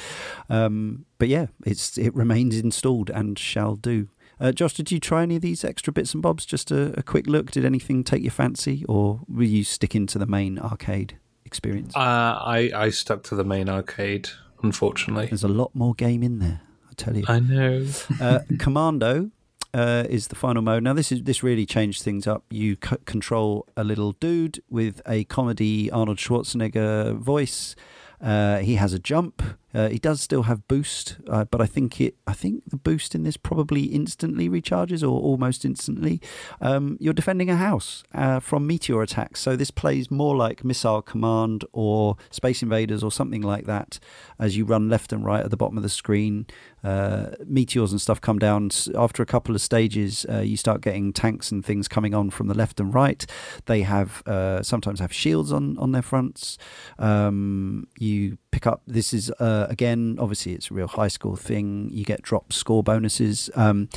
Um, 0.50 1.06
but 1.20 1.28
yeah, 1.28 1.48
it's 1.66 1.98
it 1.98 2.16
remains 2.16 2.58
installed 2.58 3.10
and 3.10 3.38
shall 3.38 3.76
do. 3.76 4.10
Uh, 4.44 4.52
Josh, 4.52 4.74
did 4.74 4.92
you 4.92 5.00
try 5.00 5.24
any 5.24 5.38
of 5.38 5.42
these 5.42 5.64
extra 5.64 5.94
bits 5.94 6.14
and 6.14 6.22
bobs? 6.22 6.46
Just 6.46 6.70
a, 6.70 6.94
a, 7.00 7.02
quick 7.02 7.28
look. 7.28 7.50
Did 7.50 7.64
anything 7.64 8.04
take 8.04 8.22
your 8.22 8.32
fancy, 8.32 8.84
or 8.90 9.22
were 9.30 9.44
you 9.44 9.64
sticking 9.64 10.06
to 10.08 10.20
the 10.20 10.26
main 10.26 10.60
arcade 10.60 11.18
experience? 11.46 11.96
Uh, 11.96 12.00
I 12.00 12.70
I 12.76 12.90
stuck 12.90 13.24
to 13.24 13.36
the 13.36 13.46
main 13.46 13.70
arcade. 13.70 14.28
Unfortunately, 14.62 15.28
there's 15.28 15.46
a 15.46 15.48
lot 15.48 15.74
more 15.74 15.94
game 15.94 16.22
in 16.22 16.40
there. 16.40 16.60
I 16.90 16.94
tell 16.98 17.16
you. 17.16 17.24
I 17.26 17.40
know. 17.40 17.88
uh, 18.22 18.40
Commando 18.60 19.32
uh, 19.74 20.04
is 20.10 20.28
the 20.28 20.36
final 20.36 20.62
mode. 20.62 20.84
Now 20.84 20.92
this 20.92 21.10
is 21.10 21.24
this 21.24 21.42
really 21.42 21.66
changed 21.66 22.04
things 22.04 22.28
up. 22.28 22.44
You 22.50 22.76
c- 22.84 22.98
control 23.06 23.66
a 23.78 23.86
little 23.86 24.12
dude 24.12 24.62
with 24.70 25.02
a 25.08 25.24
comedy 25.24 25.90
Arnold 25.90 26.18
Schwarzenegger 26.18 27.16
voice. 27.16 27.78
Uh, 28.20 28.58
he 28.58 28.76
has 28.76 28.92
a 28.92 29.00
jump. 29.00 29.42
Uh, 29.74 29.90
he 29.90 30.00
does 30.00 30.22
still 30.22 30.44
have 30.44 30.68
boost, 30.68 31.18
uh, 31.30 31.46
but 31.46 31.62
I 31.62 31.66
think 31.66 32.00
it. 32.00 32.16
I 32.28 32.34
think 32.34 32.64
the 32.70 32.78
boost 32.78 33.16
in 33.16 33.24
this 33.24 33.38
probably 33.38 33.84
instantly 33.84 34.50
recharges 34.50 35.02
or 35.02 35.20
almost 35.20 35.66
instantly. 35.66 36.22
Um, 36.62 36.98
you're 37.00 37.14
defending 37.14 37.50
a 37.50 37.56
house 37.56 38.04
uh, 38.14 38.40
from 38.40 38.68
meteor 38.68 39.02
attacks, 39.02 39.40
so 39.40 39.56
this 39.56 39.72
plays 39.72 40.12
more 40.12 40.36
like 40.36 40.64
Missile 40.64 41.02
Command 41.02 41.66
or 41.74 42.18
Space 42.30 42.62
Invaders 42.62 43.04
or 43.04 43.12
something 43.12 43.42
like 43.42 43.66
that. 43.66 44.00
As 44.40 44.56
you 44.58 44.66
run 44.66 44.90
left 44.90 45.12
and 45.12 45.26
right 45.26 45.44
at 45.44 45.50
the 45.50 45.58
bottom 45.58 45.78
of 45.78 45.84
the 45.84 45.90
screen, 45.90 46.46
uh, 46.84 47.32
meteors 47.46 47.92
and 47.92 48.02
stuff 48.02 48.22
come 48.22 48.40
down. 48.40 48.70
After 48.96 49.24
a 49.24 49.26
couple 49.26 49.56
of 49.56 49.62
stages, 49.62 50.26
uh, 50.30 50.40
you 50.40 50.58
start 50.58 50.82
getting 50.82 51.14
tanks 51.14 51.52
and 51.52 51.66
things 51.66 51.88
coming 51.88 52.14
on 52.14 52.30
from 52.30 52.48
the 52.48 52.54
left 52.54 52.80
and 52.80 52.94
right. 52.94 53.26
They 53.66 53.82
have 53.82 54.22
sometimes 54.64 55.00
have 55.00 55.14
shields 55.14 55.52
on 55.52 55.78
on 55.78 55.92
their 55.92 56.02
fronts. 56.02 56.58
Um, 57.00 57.88
you 57.98 58.38
pick 58.52 58.68
up. 58.68 58.82
This 58.88 59.14
is 59.14 59.32
uh, 59.40 59.63
again, 59.70 60.18
obviously, 60.20 60.54
it's 60.54 60.72
a 60.72 60.74
real 60.74 60.88
high 60.88 61.08
school 61.08 61.36
thing. 61.36 61.90
You 61.92 62.06
get 62.06 62.22
drop 62.22 62.54
score 62.54 62.84
bonuses. 62.84 63.50
Um, 63.56 63.90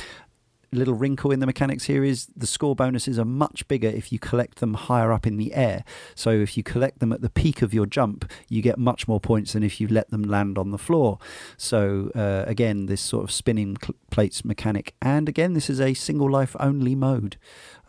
little 0.71 0.93
wrinkle 0.93 1.31
in 1.31 1.39
the 1.39 1.45
mechanics 1.45 1.85
here 1.85 2.03
is 2.03 2.27
the 2.35 2.47
score 2.47 2.75
bonuses 2.75 3.17
are 3.17 3.25
much 3.25 3.67
bigger 3.67 3.87
if 3.87 4.11
you 4.11 4.19
collect 4.19 4.59
them 4.59 4.73
higher 4.73 5.11
up 5.11 5.25
in 5.25 5.37
the 5.37 5.53
air. 5.53 5.83
So 6.15 6.31
if 6.31 6.57
you 6.57 6.63
collect 6.63 6.99
them 6.99 7.13
at 7.13 7.21
the 7.21 7.29
peak 7.29 7.61
of 7.61 7.73
your 7.73 7.85
jump, 7.85 8.29
you 8.49 8.61
get 8.61 8.77
much 8.77 9.07
more 9.07 9.19
points 9.19 9.53
than 9.53 9.63
if 9.63 9.79
you 9.79 9.87
let 9.87 10.09
them 10.09 10.23
land 10.23 10.57
on 10.57 10.71
the 10.71 10.77
floor. 10.77 11.19
So 11.55 12.11
uh, 12.15 12.43
again, 12.47 12.87
this 12.87 13.01
sort 13.01 13.23
of 13.23 13.31
spinning 13.31 13.77
cl- 13.81 13.95
plates 14.11 14.43
mechanic, 14.43 14.93
and 15.01 15.29
again, 15.29 15.53
this 15.53 15.69
is 15.69 15.79
a 15.79 15.93
single 15.93 16.29
life 16.29 16.55
only 16.59 16.95
mode. 16.95 17.37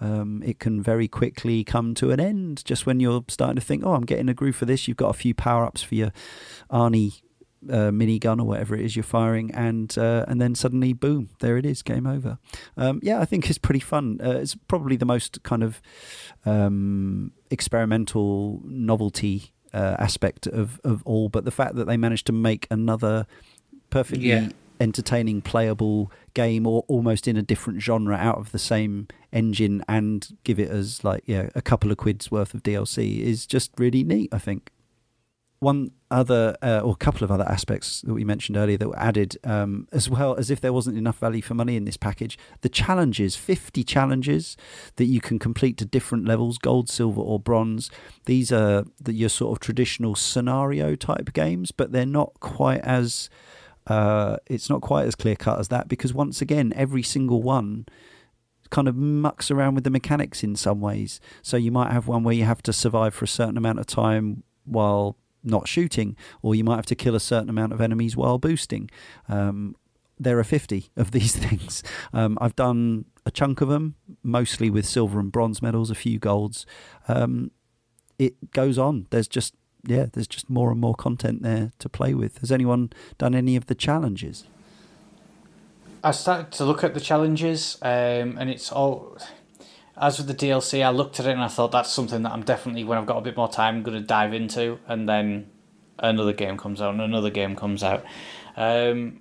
Um, 0.01 0.43
it 0.47 0.61
can 0.61 0.81
very 0.81 1.09
quickly 1.09 1.65
come 1.65 1.95
to 1.95 2.13
an 2.13 2.21
end 2.21 2.65
just 2.65 2.87
when 2.87 3.01
you're 3.01 3.25
starting 3.29 3.57
to 3.57 3.63
think, 3.63 3.85
oh, 3.85 3.95
I'm 3.95 4.07
getting 4.07 4.29
a 4.29 4.35
groove 4.35 4.55
for 4.55 4.65
this. 4.65 4.87
You've 4.87 4.97
got 4.97 5.09
a 5.09 5.15
few 5.15 5.35
power 5.35 5.65
ups 5.65 5.83
for 5.83 5.97
your 5.97 6.13
Arnie 6.71 7.23
uh, 7.69 7.91
minigun 7.91 8.41
or 8.41 8.45
whatever 8.45 8.75
it 8.75 8.83
is 8.83 8.95
you're 8.97 9.03
firing, 9.03 9.51
and 9.55 9.97
uh, 9.99 10.25
and 10.29 10.41
then 10.41 10.55
suddenly, 10.55 10.93
boom, 10.93 11.31
there 11.41 11.57
it 11.57 11.65
is, 11.67 11.83
game 11.83 12.07
over. 12.07 12.39
Um, 12.77 13.01
yeah, 13.03 13.21
I 13.21 13.25
think 13.25 13.49
it's 13.49 13.59
pretty 13.59 13.81
fun. 13.81 14.21
Uh, 14.23 14.39
it's 14.39 14.55
probably 14.55 14.97
the 14.97 15.07
most 15.07 15.43
kind 15.43 15.63
of 15.63 15.81
um, 16.47 17.33
experimental 17.51 18.61
novelty 18.65 19.53
uh, 19.75 19.97
aspect 19.99 20.47
of 20.47 20.81
of 20.85 21.03
all. 21.05 21.29
But 21.29 21.45
the 21.45 21.51
fact 21.51 21.75
that 21.77 21.87
they 21.87 21.97
managed 21.97 22.27
to 22.27 22.33
make 22.33 22.67
another 22.71 23.27
perfectly 23.91 24.29
Yeah. 24.29 24.49
entertaining, 24.81 25.43
playable 25.43 26.13
game, 26.35 26.67
or 26.67 26.85
almost 26.89 27.27
in 27.27 27.37
a 27.37 27.43
different 27.43 27.83
genre, 27.83 28.17
out 28.17 28.39
of 28.39 28.53
the 28.53 28.59
same 28.59 29.09
engine, 29.33 29.83
and 29.89 30.29
give 30.45 30.59
it 30.59 30.71
as 30.71 31.03
like 31.05 31.23
yeah 31.27 31.49
a 31.55 31.63
couple 31.63 31.91
of 31.91 31.97
quids 31.97 32.31
worth 32.31 32.55
of 32.55 32.63
DLC 32.63 33.19
is 33.21 33.47
just 33.47 33.73
really 33.79 34.05
neat. 34.05 34.29
I 34.33 34.39
think 34.39 34.71
one 35.59 35.91
other 36.11 36.57
uh, 36.63 36.81
or 36.81 36.93
a 36.93 36.97
couple 36.97 37.25
of 37.25 37.31
other 37.31 37.47
aspects 37.49 38.01
that 38.03 38.15
we 38.15 38.25
mentioned 38.25 38.57
earlier 38.57 38.79
that 38.79 38.89
were 38.89 38.99
added 38.99 39.37
um, 39.45 39.87
as 39.93 40.09
well 40.09 40.35
as 40.37 40.51
if 40.51 40.61
there 40.61 40.73
wasn't 40.73 40.97
enough 40.97 41.19
value 41.19 41.43
for 41.43 41.55
money 41.55 41.77
in 41.77 41.85
this 41.85 41.97
package 41.97 42.39
the 42.63 42.69
challenges 42.69 43.37
50 43.37 43.85
challenges 43.85 44.57
that 44.97 45.05
you 45.05 45.21
can 45.21 45.39
complete 45.39 45.77
to 45.79 45.85
different 45.85 46.25
levels 46.27 46.59
gold 46.59 46.89
silver 46.89 47.21
or 47.21 47.39
bronze 47.39 47.91
these 48.25 48.51
are 48.51 48.85
the, 49.01 49.13
your 49.13 49.29
sort 49.29 49.57
of 49.57 49.61
traditional 49.61 50.15
scenario 50.15 50.95
type 50.95 51.33
games 51.33 51.71
but 51.71 51.93
they're 51.93 52.07
not 52.07 52.33
quite 52.41 52.81
as 52.81 53.29
uh, 53.87 54.37
it's 54.47 54.69
not 54.69 54.83
quite 54.83 55.07
as 55.07 55.15
clear 55.15 55.37
cut 55.37 55.59
as 55.59 55.69
that 55.69 55.89
because 55.89 56.13
once 56.13 56.41
again 56.41 56.73
every 56.77 57.03
single 57.03 57.43
one 57.43 57.87
kind 58.71 58.89
of 58.89 58.97
mucks 58.97 59.51
around 59.51 59.75
with 59.75 59.85
the 59.85 59.91
mechanics 59.91 60.43
in 60.43 60.55
some 60.55 60.81
ways. 60.81 61.21
So 61.43 61.57
you 61.57 61.71
might 61.71 61.93
have 61.93 62.07
one 62.07 62.23
where 62.23 62.35
you 62.35 62.45
have 62.45 62.63
to 62.65 62.73
survive 62.73 63.15
for 63.15 63.25
a 63.25 63.29
certain 63.29 63.57
amount 63.57 63.79
of 63.79 63.87
time 63.87 64.43
while 64.65 65.17
not 65.43 65.69
shooting, 65.69 66.17
or 66.43 66.55
you 66.55 66.65
might 66.65 66.77
have 66.77 66.87
to 66.87 66.95
kill 66.95 67.15
a 67.15 67.21
certain 67.21 67.49
amount 67.49 67.73
of 67.73 67.81
enemies 67.81 68.17
while 68.17 68.39
boosting. 68.39 68.91
Um, 69.29 69.77
there 70.19 70.39
are 70.39 70.45
50 70.45 70.91
of 70.97 71.11
these 71.11 71.37
things. 71.37 71.83
Um, 72.13 72.39
I've 72.41 72.57
done 72.57 73.07
a 73.25 73.31
chunk 73.31 73.61
of 73.61 73.69
them, 73.69 73.95
mostly 74.23 74.71
with 74.71 74.87
silver 74.87 75.21
and 75.21 75.31
bronze 75.31 75.63
medals, 75.63 75.91
a 75.91 75.95
few 75.95 76.19
golds. 76.19 76.67
Um, 77.07 77.51
it 78.19 78.53
goes 78.53 78.79
on. 78.79 79.07
There's 79.11 79.29
just 79.29 79.55
yeah, 79.87 80.07
there's 80.13 80.27
just 80.27 80.51
more 80.51 80.71
and 80.71 80.81
more 80.81 80.95
content 80.95 81.43
there 81.43 81.73
to 81.79 81.89
play 81.89 82.13
with. 82.13 82.39
Has 82.39 82.51
anyone 82.51 82.91
done 83.17 83.35
any 83.35 83.57
of 83.57 83.67
the 83.67 83.75
challenges? 83.75 84.45
I 86.03 86.11
started 86.13 86.53
to 86.53 86.65
look 86.65 86.85
at 86.85 86.95
the 86.95 87.01
challenges, 87.01 87.79
um, 87.83 88.37
and 88.39 88.51
it's 88.51 88.71
all. 88.71 89.19
As 90.01 90.19
with 90.19 90.29
the 90.29 90.35
DLC, 90.35 90.85
I 90.85 90.91
looked 90.91 91.19
at 91.19 91.27
it 91.27 91.33
and 91.33 91.43
I 91.43 91.49
thought 91.49 91.73
that's 91.73 91.91
something 91.91 92.23
that 92.23 92.33
I'm 92.33 92.43
definitely, 92.43 92.85
when 92.85 92.99
I've 92.99 93.07
got 93.07 93.19
a 93.19 93.23
bit 93.23 93.37
more 93.37 93.49
time, 93.49 93.83
going 93.83 94.01
to 94.01 94.07
dive 94.07 94.33
into. 94.33 94.79
And 94.87 95.09
then 95.09 95.51
another 95.99 96.33
game 96.33 96.57
comes 96.57 96.81
out, 96.81 96.95
and 96.95 97.03
another 97.03 97.31
game 97.31 97.57
comes 97.57 97.83
out, 97.83 98.05
um, 98.57 99.21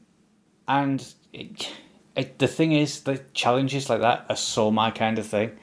and 0.68 1.14
it, 1.34 1.72
it, 2.16 2.40
the 2.40 2.48
thing 2.48 2.72
is, 2.72 3.02
the 3.02 3.22
challenges 3.34 3.90
like 3.90 4.02
that 4.02 4.26
are 4.30 4.36
so 4.36 4.72
my 4.72 4.92
kind 4.92 5.20
of 5.20 5.26
thing. 5.26 5.58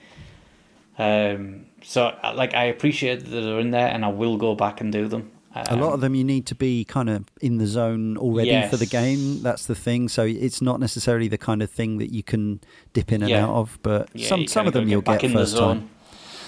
Um, 0.98 1.66
so 1.82 2.16
like 2.34 2.54
I 2.54 2.64
appreciate 2.64 3.24
that 3.24 3.30
they're 3.30 3.60
in 3.60 3.70
there, 3.70 3.88
and 3.88 4.04
I 4.04 4.08
will 4.08 4.36
go 4.36 4.54
back 4.54 4.80
and 4.80 4.92
do 4.92 5.08
them. 5.08 5.30
A 5.54 5.76
lot 5.76 5.92
of 5.94 6.00
them 6.00 6.14
you 6.14 6.24
need 6.24 6.46
to 6.46 6.54
be 6.54 6.84
kind 6.84 7.08
of 7.08 7.24
in 7.40 7.58
the 7.58 7.66
zone 7.66 8.16
already 8.16 8.62
for 8.68 8.76
the 8.76 8.86
game. 8.86 9.42
That's 9.42 9.66
the 9.66 9.74
thing. 9.74 10.08
So 10.08 10.24
it's 10.24 10.60
not 10.60 10.80
necessarily 10.80 11.28
the 11.28 11.38
kind 11.38 11.62
of 11.62 11.70
thing 11.70 11.98
that 11.98 12.12
you 12.12 12.22
can 12.22 12.60
dip 12.92 13.12
in 13.12 13.22
and 13.22 13.30
Yeah. 13.30 13.44
out 13.44 13.54
of. 13.54 13.78
But 13.82 14.10
Yeah, 14.14 14.28
some 14.28 14.46
some 14.46 14.64
kinda 14.64 14.70
them 14.72 14.84
gotta 14.84 14.90
you'll 14.90 15.02
back 15.02 15.20
get 15.20 15.30
first 15.32 15.56
time. 15.56 15.88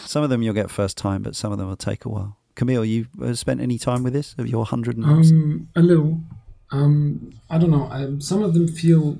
Some 0.04 0.22
of 0.22 0.30
them 0.30 0.42
you'll 0.42 0.54
get 0.54 0.70
first 0.70 0.96
time, 0.96 1.22
but 1.22 1.34
some 1.36 1.52
of 1.52 1.58
them 1.58 1.68
will 1.68 1.76
take 1.76 2.04
a 2.04 2.08
while. 2.08 2.36
Camille, 2.54 2.84
you 2.84 3.06
uh, 3.22 3.34
spent 3.34 3.60
any 3.60 3.78
time 3.78 4.02
with 4.02 4.12
this? 4.12 4.34
Of 4.38 4.46
your 4.48 4.64
hundred 4.64 4.96
and 4.96 5.04
Um, 5.06 5.68
a 5.76 5.82
little. 5.82 6.20
Um, 6.72 7.30
I 7.50 7.58
don't 7.58 7.70
know. 7.70 7.88
Um, 7.90 8.20
some 8.20 8.42
of 8.42 8.54
them 8.54 8.66
feel 8.68 9.18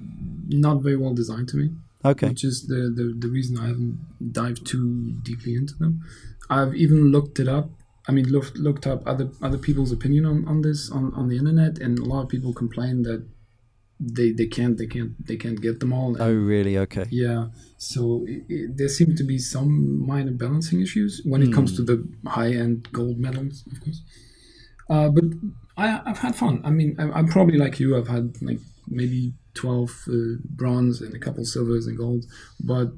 not 0.49 0.83
very 0.83 0.97
well 0.97 1.15
designed 1.15 1.49
to 1.49 1.57
me, 1.57 1.71
okay, 2.05 2.29
which 2.29 2.45
is 2.45 2.67
the, 2.67 2.91
the 2.95 3.15
the 3.19 3.29
reason 3.29 3.59
I 3.59 3.67
haven't 3.69 3.99
dived 4.33 4.67
too 4.67 5.13
deeply 5.23 5.55
into 5.55 5.75
them. 5.75 6.01
I've 6.51 6.75
even 6.75 7.11
looked 7.13 7.39
it 7.39 7.49
up. 7.49 7.71
I 8.09 8.13
mean, 8.13 8.29
looked 8.29 8.57
looked 8.57 8.87
up 8.87 9.07
other 9.07 9.31
other 9.43 9.59
people's 9.59 9.93
opinion 9.93 10.25
on, 10.27 10.47
on 10.47 10.63
this 10.63 10.91
on, 10.91 11.13
on 11.15 11.29
the 11.29 11.37
internet, 11.37 11.79
and 11.79 11.99
a 11.99 12.05
lot 12.05 12.23
of 12.23 12.29
people 12.29 12.53
complain 12.53 13.03
that 13.03 13.27
they 13.99 14.31
they 14.31 14.47
can't 14.47 14.77
they 14.79 14.87
can't 14.87 15.27
they 15.27 15.37
can't 15.37 15.61
get 15.61 15.81
them 15.81 15.93
all. 15.93 16.17
oh 16.21 16.33
really? 16.33 16.79
Okay, 16.79 17.07
Yeah, 17.11 17.49
so 17.79 18.25
it, 18.29 18.45
it, 18.49 18.77
there 18.77 18.89
seem 18.89 19.17
to 19.17 19.25
be 19.25 19.39
some 19.39 20.07
minor 20.07 20.33
balancing 20.33 20.81
issues 20.81 21.23
when 21.25 21.43
it 21.43 21.53
comes 21.53 21.75
to 21.77 21.83
the 21.83 22.07
high 22.27 22.53
end 22.53 22.89
gold 22.93 23.19
medals, 23.19 23.65
of 23.73 23.83
course. 23.83 24.03
Uh, 24.89 25.09
but 25.09 25.25
I, 25.77 26.01
I've 26.07 26.19
had 26.19 26.37
fun. 26.37 26.63
I 26.65 26.71
mean, 26.71 26.95
I, 26.99 27.11
I'm 27.11 27.29
probably 27.29 27.59
like 27.59 27.81
you. 27.81 27.97
I've 27.97 28.09
had 28.09 28.41
like 28.41 28.61
maybe 28.89 29.33
12 29.55 30.05
uh, 30.09 30.13
bronze 30.45 31.01
and 31.01 31.13
a 31.15 31.19
couple 31.19 31.45
silvers 31.45 31.87
and 31.87 31.99
gold, 31.99 32.25
but 32.61 32.93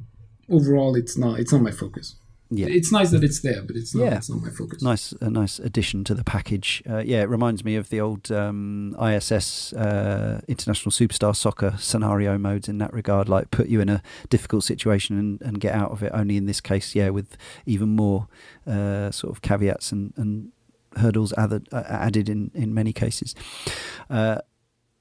overall, 0.51 0.97
it's 0.97 1.17
not 1.17 1.39
it's 1.41 1.53
not 1.53 1.63
my 1.63 1.71
focus. 1.71 2.17
Yeah. 2.51 2.67
it's 2.69 2.91
nice 2.91 3.11
that 3.11 3.23
it's 3.23 3.41
there, 3.41 3.63
but 3.63 3.77
it's 3.77 3.95
not 3.95 4.05
Yeah. 4.05 4.17
it's 4.17 4.31
not 4.31 4.41
my 4.41 4.51
focus. 4.51 4.83
nice 4.83 5.13
a 5.21 5.29
nice 5.31 5.59
addition 5.59 6.05
to 6.05 6.15
the 6.15 6.25
package. 6.25 6.83
Uh, 6.89 6.99
yeah, 6.99 7.21
it 7.23 7.29
reminds 7.29 7.65
me 7.65 7.77
of 7.77 7.91
the 7.91 8.01
old 8.01 8.31
um, 8.33 8.97
ISS 9.01 9.73
uh, 9.75 10.41
International 10.49 10.91
Superstar 10.91 11.37
Soccer 11.37 11.75
scenario 11.79 12.39
modes 12.39 12.69
in 12.69 12.79
that 12.79 12.93
regard. 12.93 13.29
Like 13.29 13.51
put 13.51 13.69
you 13.69 13.81
in 13.81 13.89
a 13.89 14.03
difficult 14.31 14.65
situation 14.65 15.19
and, 15.19 15.43
and 15.43 15.61
get 15.61 15.75
out 15.75 15.91
of 15.91 16.03
it. 16.03 16.11
Only 16.15 16.37
in 16.37 16.47
this 16.47 16.61
case, 16.61 16.95
yeah, 16.95 17.11
with 17.11 17.37
even 17.67 17.91
more 17.91 18.29
uh, 18.67 19.11
sort 19.11 19.33
of 19.35 19.43
caveats 19.43 19.93
and, 19.93 20.13
and 20.17 20.53
hurdles 20.97 21.33
added, 21.35 21.69
uh, 21.71 21.85
added 21.87 22.29
in 22.29 22.51
in 22.55 22.73
many 22.73 22.93
cases. 22.93 23.35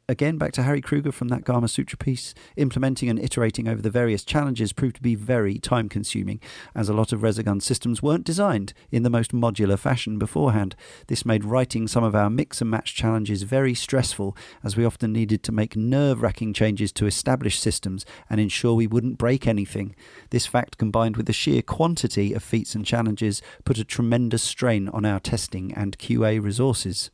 Again, 0.09 0.37
back 0.37 0.53
to 0.53 0.63
Harry 0.63 0.79
Krueger 0.79 1.11
from 1.11 1.27
that 1.27 1.43
Gamasutra 1.43 1.99
piece. 1.99 2.33
Implementing 2.55 3.09
and 3.09 3.19
iterating 3.19 3.67
over 3.67 3.81
the 3.81 3.89
various 3.89 4.23
challenges 4.23 4.71
proved 4.71 4.95
to 4.95 5.01
be 5.01 5.15
very 5.15 5.59
time 5.59 5.89
consuming, 5.89 6.39
as 6.73 6.87
a 6.87 6.93
lot 6.93 7.11
of 7.11 7.19
Resogun 7.19 7.61
systems 7.61 8.01
weren't 8.01 8.23
designed 8.23 8.73
in 8.89 9.03
the 9.03 9.09
most 9.09 9.33
modular 9.33 9.77
fashion 9.77 10.17
beforehand. 10.17 10.77
This 11.07 11.25
made 11.25 11.43
writing 11.43 11.89
some 11.89 12.05
of 12.05 12.15
our 12.15 12.29
mix 12.29 12.61
and 12.61 12.71
match 12.71 12.95
challenges 12.95 13.43
very 13.43 13.73
stressful, 13.73 14.37
as 14.63 14.77
we 14.77 14.85
often 14.85 15.11
needed 15.11 15.43
to 15.43 15.51
make 15.51 15.75
nerve 15.75 16.21
wracking 16.21 16.53
changes 16.53 16.93
to 16.93 17.05
established 17.05 17.61
systems 17.61 18.05
and 18.29 18.39
ensure 18.39 18.75
we 18.75 18.87
wouldn't 18.87 19.17
break 19.17 19.45
anything. 19.45 19.93
This 20.29 20.45
fact, 20.45 20.77
combined 20.77 21.17
with 21.17 21.25
the 21.25 21.33
sheer 21.33 21.61
quantity 21.61 22.31
of 22.31 22.41
feats 22.41 22.75
and 22.75 22.85
challenges, 22.85 23.41
put 23.65 23.77
a 23.77 23.83
tremendous 23.83 24.41
strain 24.41 24.87
on 24.87 25.03
our 25.03 25.19
testing 25.19 25.73
and 25.73 25.97
QA 25.97 26.41
resources. 26.41 27.11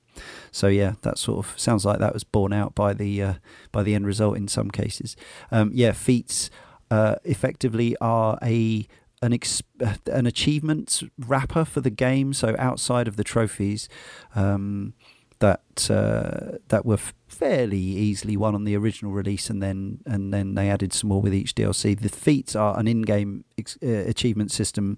So 0.52 0.68
yeah, 0.68 0.94
that 1.02 1.18
sort 1.18 1.46
of 1.46 1.60
sounds 1.60 1.86
like 1.86 2.00
that 2.00 2.14
was 2.14 2.24
borne 2.24 2.54
out 2.54 2.76
by 2.76 2.94
the 2.94 3.22
uh, 3.22 3.34
by 3.72 3.84
the 3.84 3.96
end 3.96 4.06
result 4.06 4.38
in 4.38 4.48
some 4.48 4.70
cases. 4.70 5.16
Um, 5.52 5.72
yeah, 5.74 5.92
feats 5.92 6.50
uh, 6.92 7.16
effectively 7.24 7.96
are 8.02 8.38
a 8.42 8.88
an 9.22 9.34
ex- 9.34 9.64
uh, 9.84 9.96
an 10.12 10.26
achievements 10.26 11.04
wrapper 11.18 11.66
for 11.66 11.82
the 11.82 11.90
game. 11.90 12.34
So 12.34 12.56
outside 12.60 13.08
of 13.08 13.16
the 13.16 13.24
trophies, 13.24 13.88
um, 14.36 14.94
that 15.40 15.90
uh, 15.90 16.58
that 16.70 16.86
were 16.86 16.96
f- 16.96 17.14
fairly 17.28 17.78
easily 17.78 18.38
won 18.38 18.56
on 18.56 18.64
the 18.64 18.76
original 18.78 19.12
release, 19.12 19.50
and 19.50 19.62
then 19.62 20.00
and 20.06 20.34
then 20.34 20.56
they 20.56 20.70
added 20.70 20.94
some 20.94 21.10
more 21.10 21.22
with 21.22 21.34
each 21.34 21.56
DLC. 21.56 22.00
The 22.00 22.10
feats 22.10 22.56
are 22.56 22.78
an 22.78 22.88
in-game 22.88 23.46
ex- 23.58 23.78
uh, 23.84 23.88
achievement 23.88 24.52
system 24.52 24.98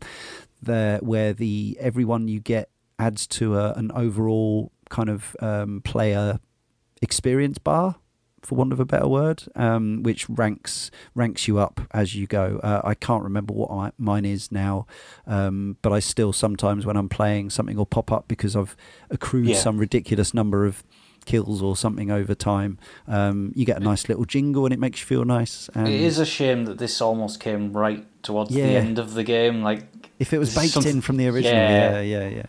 there 0.62 0.98
where 1.00 1.34
the 1.34 1.78
everyone 1.80 2.28
you 2.28 2.40
get 2.40 2.70
adds 2.98 3.28
to 3.28 3.58
a, 3.58 3.74
an 3.74 3.92
overall 3.92 4.72
kind 4.90 5.10
of 5.10 5.36
um, 5.40 5.82
player 5.82 6.40
experience 7.02 7.58
bar 7.58 7.96
for 8.42 8.54
want 8.56 8.72
of 8.72 8.80
a 8.80 8.86
better 8.86 9.08
word 9.08 9.44
um, 9.56 10.04
which 10.04 10.30
ranks 10.30 10.92
ranks 11.16 11.48
you 11.48 11.58
up 11.58 11.82
as 11.92 12.14
you 12.14 12.28
go 12.28 12.60
uh, 12.64 12.80
I 12.84 12.94
can't 12.94 13.24
remember 13.24 13.54
what 13.54 13.72
I, 13.72 13.92
mine 13.98 14.24
is 14.26 14.52
now 14.52 14.86
um, 15.26 15.78
but 15.82 15.92
I 15.92 16.00
still 16.00 16.32
sometimes 16.32 16.86
when 16.86 16.96
I'm 16.96 17.10
playing 17.10 17.50
something 17.50 17.76
will 17.76 17.88
pop 17.88 18.12
up 18.12 18.28
because 18.28 18.56
I've 18.56 18.78
accrued 19.10 19.48
Yeah. 19.48 19.56
some 19.58 19.78
ridiculous 19.80 20.34
number 20.34 20.66
of 20.66 20.84
kills 21.26 21.64
or 21.64 21.76
something 21.76 22.12
over 22.12 22.36
time 22.36 22.78
um, 23.08 23.52
you 23.56 23.66
get 23.66 23.78
a 23.78 23.84
nice 23.84 24.08
little 24.08 24.26
jingle 24.26 24.66
and 24.66 24.74
it 24.74 24.80
makes 24.80 25.00
you 25.00 25.08
feel 25.08 25.26
nice 25.26 25.68
and 25.74 25.88
It 25.88 26.00
is 26.02 26.20
a 26.20 26.26
shame 26.26 26.66
that 26.66 26.78
this 26.78 27.02
almost 27.02 27.40
came 27.40 27.74
right 27.74 28.06
towards 28.22 28.52
Yeah. 28.52 28.68
the 28.68 28.74
end 28.76 29.00
of 29.00 29.16
the 29.16 29.24
game. 29.24 29.64
Like, 29.64 29.84
If 30.20 30.34
it 30.34 30.38
was 30.38 30.54
baked 30.56 30.74
something- 30.74 30.98
in 30.98 31.02
from 31.02 31.18
the 31.18 31.28
original, 31.28 31.54
Yeah. 31.56 32.00
yeah, 32.00 32.20
yeah, 32.20 32.28
yeah. 32.30 32.46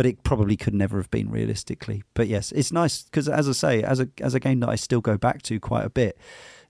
But 0.00 0.06
it 0.06 0.22
probably 0.22 0.56
could 0.56 0.72
never 0.72 0.96
have 0.96 1.10
been 1.10 1.30
realistically. 1.30 2.04
But 2.14 2.26
yes, 2.26 2.52
it's 2.52 2.72
nice 2.72 3.02
because, 3.02 3.28
as 3.28 3.46
I 3.50 3.52
say, 3.52 3.82
as 3.82 4.00
a 4.00 4.08
as 4.22 4.32
a 4.32 4.40
game 4.40 4.60
that 4.60 4.70
I 4.70 4.76
still 4.76 5.02
go 5.02 5.18
back 5.18 5.42
to 5.42 5.60
quite 5.60 5.84
a 5.84 5.90
bit, 5.90 6.16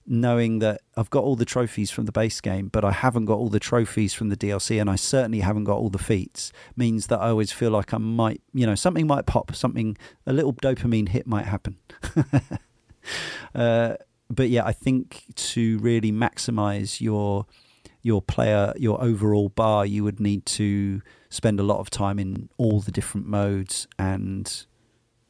knowing 0.05 0.59
that 0.59 0.81
I've 0.97 1.09
got 1.09 1.23
all 1.23 1.37
the 1.37 1.45
trophies 1.45 1.91
from 1.91 2.03
the 2.03 2.11
base 2.11 2.41
game, 2.41 2.67
but 2.67 2.83
I 2.83 2.91
haven't 2.91 3.23
got 3.23 3.37
all 3.37 3.47
the 3.47 3.57
trophies 3.57 4.13
from 4.13 4.27
the 4.27 4.35
DLC, 4.35 4.81
and 4.81 4.89
I 4.89 4.97
certainly 4.97 5.39
haven't 5.39 5.63
got 5.63 5.77
all 5.77 5.89
the 5.89 5.97
feats, 5.97 6.51
means 6.75 7.07
that 7.07 7.21
I 7.21 7.29
always 7.29 7.53
feel 7.53 7.71
like 7.71 7.93
I 7.93 7.99
might, 7.99 8.41
you 8.53 8.65
know, 8.65 8.75
something 8.75 9.07
might 9.07 9.27
pop, 9.27 9.55
something, 9.55 9.97
a 10.27 10.33
little 10.33 10.51
dopamine 10.51 11.07
hit 11.07 11.25
might 11.25 11.45
happen. 11.45 11.77
uh, 13.55 13.95
but 14.29 14.49
yeah, 14.49 14.65
I 14.65 14.73
think 14.73 15.23
to 15.35 15.77
really 15.79 16.11
maximize 16.11 16.99
your 16.99 17.45
your 18.01 18.21
player, 18.21 18.73
your 18.77 19.01
overall 19.01 19.49
bar, 19.49 19.85
you 19.85 20.03
would 20.03 20.19
need 20.19 20.45
to 20.45 21.01
spend 21.29 21.59
a 21.59 21.63
lot 21.63 21.79
of 21.79 21.89
time 21.89 22.19
in 22.19 22.49
all 22.57 22.79
the 22.79 22.91
different 22.91 23.27
modes 23.27 23.87
and 23.97 24.65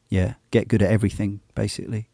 yeah, 0.08 0.34
get 0.50 0.68
good 0.68 0.82
at 0.82 0.90
everything 0.90 1.40
basically 1.54 2.08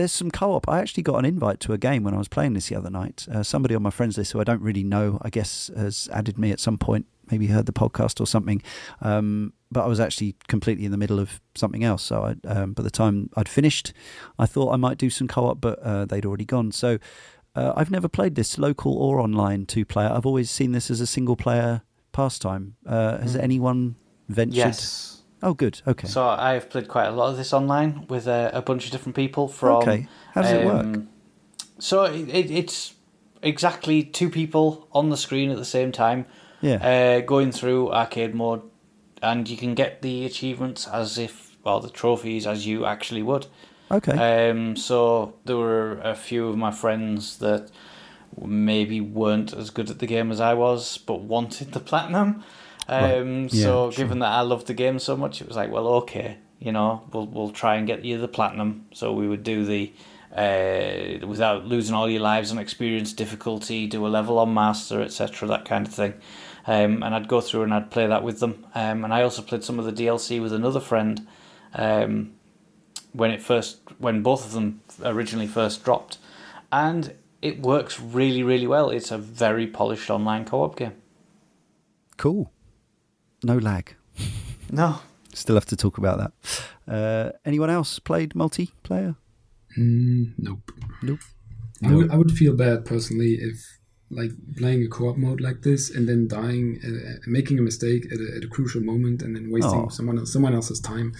there's 0.00 0.12
some 0.12 0.30
co-op. 0.30 0.66
I 0.66 0.80
actually 0.80 1.02
got 1.02 1.16
an 1.16 1.26
invite 1.26 1.60
to 1.60 1.74
a 1.74 1.78
game 1.78 2.04
when 2.04 2.14
I 2.14 2.18
was 2.18 2.26
playing 2.26 2.54
this 2.54 2.68
the 2.68 2.76
other 2.76 2.88
night. 2.88 3.26
Uh, 3.30 3.42
somebody 3.42 3.74
on 3.74 3.82
my 3.82 3.90
friends 3.90 4.16
list 4.16 4.32
who 4.32 4.40
I 4.40 4.44
don't 4.44 4.62
really 4.62 4.82
know, 4.82 5.18
I 5.20 5.28
guess, 5.28 5.70
has 5.76 6.08
added 6.10 6.38
me 6.38 6.52
at 6.52 6.58
some 6.58 6.78
point. 6.78 7.06
Maybe 7.30 7.48
heard 7.48 7.66
the 7.66 7.72
podcast 7.72 8.18
or 8.18 8.26
something. 8.26 8.62
Um, 9.02 9.52
but 9.70 9.84
I 9.84 9.86
was 9.86 10.00
actually 10.00 10.36
completely 10.48 10.86
in 10.86 10.90
the 10.90 10.96
middle 10.96 11.20
of 11.20 11.40
something 11.54 11.84
else. 11.84 12.02
So 12.02 12.22
I, 12.22 12.48
um, 12.48 12.72
by 12.72 12.82
the 12.82 12.90
time 12.90 13.28
I'd 13.36 13.48
finished, 13.48 13.92
I 14.38 14.46
thought 14.46 14.72
I 14.72 14.76
might 14.76 14.96
do 14.96 15.10
some 15.10 15.28
co-op, 15.28 15.60
but 15.60 15.78
uh, 15.80 16.06
they'd 16.06 16.24
already 16.24 16.46
gone. 16.46 16.72
So 16.72 16.98
uh, 17.54 17.72
I've 17.76 17.90
never 17.90 18.08
played 18.08 18.34
this 18.34 18.58
local 18.58 18.96
or 18.96 19.20
online 19.20 19.66
two-player. 19.66 20.08
I've 20.08 20.26
always 20.26 20.50
seen 20.50 20.72
this 20.72 20.90
as 20.90 21.00
a 21.00 21.06
single-player 21.06 21.82
pastime. 22.12 22.76
Uh, 22.86 23.18
has 23.18 23.36
mm. 23.36 23.42
anyone 23.42 23.96
ventured? 24.28 24.56
Yes. 24.56 25.22
Oh, 25.42 25.54
good. 25.54 25.80
Okay. 25.86 26.06
So 26.06 26.26
I've 26.26 26.68
played 26.68 26.88
quite 26.88 27.06
a 27.06 27.12
lot 27.12 27.30
of 27.30 27.36
this 27.36 27.52
online 27.52 28.06
with 28.08 28.26
a, 28.26 28.50
a 28.52 28.62
bunch 28.62 28.84
of 28.84 28.92
different 28.92 29.16
people 29.16 29.48
from. 29.48 29.76
Okay. 29.76 30.08
How 30.34 30.42
does 30.42 30.52
um, 30.52 30.58
it 30.58 30.66
work? 30.66 30.84
Um, 30.84 31.08
so 31.78 32.04
it, 32.04 32.28
it, 32.28 32.50
it's 32.50 32.94
exactly 33.42 34.02
two 34.02 34.28
people 34.28 34.86
on 34.92 35.08
the 35.08 35.16
screen 35.16 35.50
at 35.50 35.56
the 35.56 35.64
same 35.64 35.92
time. 35.92 36.26
Yeah. 36.60 36.76
Uh, 36.76 37.20
going 37.20 37.52
through 37.52 37.90
arcade 37.90 38.34
mode, 38.34 38.62
and 39.22 39.48
you 39.48 39.56
can 39.56 39.74
get 39.74 40.02
the 40.02 40.26
achievements 40.26 40.86
as 40.86 41.16
if, 41.16 41.56
well, 41.64 41.80
the 41.80 41.88
trophies 41.88 42.46
as 42.46 42.66
you 42.66 42.84
actually 42.84 43.22
would. 43.22 43.46
Okay. 43.90 44.50
Um. 44.50 44.76
So 44.76 45.34
there 45.44 45.56
were 45.56 46.00
a 46.02 46.14
few 46.14 46.48
of 46.48 46.56
my 46.56 46.70
friends 46.70 47.38
that 47.38 47.70
maybe 48.40 49.00
weren't 49.00 49.52
as 49.52 49.70
good 49.70 49.90
at 49.90 49.98
the 49.98 50.06
game 50.06 50.30
as 50.30 50.40
I 50.40 50.54
was, 50.54 50.98
but 50.98 51.20
wanted 51.20 51.72
the 51.72 51.80
platinum. 51.80 52.44
Um, 52.88 53.42
right. 53.42 53.52
yeah, 53.52 53.62
so 53.64 53.90
given 53.90 54.18
that 54.20 54.30
I 54.30 54.40
loved 54.40 54.66
the 54.66 54.74
game 54.74 54.98
so 54.98 55.16
much, 55.16 55.40
it 55.40 55.46
was 55.46 55.56
like, 55.56 55.70
well, 55.70 55.86
okay, 55.88 56.38
you 56.58 56.72
know, 56.72 57.02
we'll 57.12 57.26
we'll 57.26 57.50
try 57.50 57.76
and 57.76 57.86
get 57.86 58.04
you 58.04 58.18
the 58.18 58.28
platinum. 58.28 58.86
So 58.92 59.12
we 59.12 59.28
would 59.28 59.42
do 59.42 59.64
the 59.64 59.92
uh, 60.34 61.26
without 61.26 61.66
losing 61.66 61.94
all 61.94 62.08
your 62.08 62.20
lives 62.20 62.52
on 62.52 62.58
experience 62.58 63.12
difficulty, 63.12 63.86
do 63.86 64.06
a 64.06 64.08
level 64.08 64.38
on 64.38 64.54
master, 64.54 65.02
etc., 65.02 65.48
that 65.48 65.64
kind 65.64 65.86
of 65.86 65.94
thing. 65.94 66.14
Um, 66.66 67.02
and 67.02 67.14
I'd 67.14 67.28
go 67.28 67.40
through 67.40 67.62
and 67.62 67.74
I'd 67.74 67.90
play 67.90 68.06
that 68.06 68.22
with 68.22 68.40
them. 68.40 68.64
Um, 68.74 69.04
and 69.04 69.12
I 69.12 69.22
also 69.22 69.42
played 69.42 69.64
some 69.64 69.78
of 69.78 69.84
the 69.84 69.92
DLC 69.92 70.40
with 70.40 70.52
another 70.52 70.78
friend 70.78 71.26
um, 71.74 72.34
when 73.12 73.30
it 73.30 73.42
first, 73.42 73.80
when 73.98 74.22
both 74.22 74.44
of 74.44 74.52
them 74.52 74.80
originally 75.02 75.46
first 75.46 75.84
dropped, 75.84 76.18
and 76.70 77.14
it 77.42 77.60
works 77.60 78.00
really, 78.00 78.42
really 78.42 78.66
well. 78.66 78.90
It's 78.90 79.10
a 79.10 79.18
very 79.18 79.66
polished 79.66 80.10
online 80.10 80.44
co-op 80.44 80.76
game. 80.76 80.94
Cool 82.16 82.52
no 83.42 83.58
lag. 83.58 83.94
No. 84.70 85.00
Still 85.32 85.54
have 85.54 85.66
to 85.66 85.76
talk 85.76 85.98
about 85.98 86.18
that. 86.18 86.62
Uh, 86.92 87.38
anyone 87.44 87.70
else 87.70 87.98
played 87.98 88.34
multiplayer? 88.34 89.16
Mm, 89.78 90.34
nope. 90.38 90.72
Nope. 91.02 91.20
I 91.84 91.94
would, 91.94 92.10
I 92.10 92.16
would 92.16 92.32
feel 92.32 92.54
bad 92.54 92.84
personally 92.84 93.38
if 93.40 93.78
like 94.10 94.32
playing 94.56 94.82
a 94.82 94.88
co-op 94.88 95.16
mode 95.16 95.40
like 95.40 95.62
this 95.62 95.88
and 95.88 96.08
then 96.08 96.26
dying, 96.26 96.80
uh, 96.84 97.18
making 97.26 97.58
a 97.58 97.62
mistake 97.62 98.06
at 98.12 98.18
a, 98.18 98.36
at 98.36 98.44
a, 98.44 98.48
crucial 98.48 98.82
moment, 98.82 99.22
and 99.22 99.36
then 99.36 99.50
wasting 99.50 99.86
oh. 99.86 99.88
someone 99.88 100.18
else, 100.18 100.32
someone 100.32 100.52
else's 100.52 100.80
time. 100.80 101.14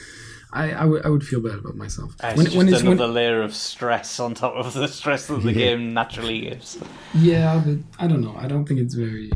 I, 0.52 0.64
I, 0.64 0.80
w- 0.80 1.02
I 1.04 1.08
would 1.08 1.24
feel 1.24 1.40
bad 1.40 1.58
about 1.58 1.76
myself. 1.76 2.14
It's 2.22 2.36
when, 2.36 2.46
just 2.46 2.56
when 2.56 2.68
it's, 2.68 2.80
another 2.80 3.04
when... 3.04 3.14
layer 3.14 3.42
of 3.42 3.54
stress 3.54 4.18
on 4.18 4.34
top 4.34 4.54
of 4.54 4.74
the 4.74 4.88
stress 4.88 5.26
that 5.26 5.42
the 5.42 5.52
yeah. 5.52 5.58
game 5.58 5.94
naturally 5.94 6.40
gives. 6.40 6.78
Yeah, 7.14 7.62
but 7.64 7.78
I 7.98 8.06
don't 8.06 8.20
know. 8.20 8.34
I 8.36 8.48
don't 8.48 8.66
think 8.66 8.80
it's 8.80 8.94
very 8.94 9.30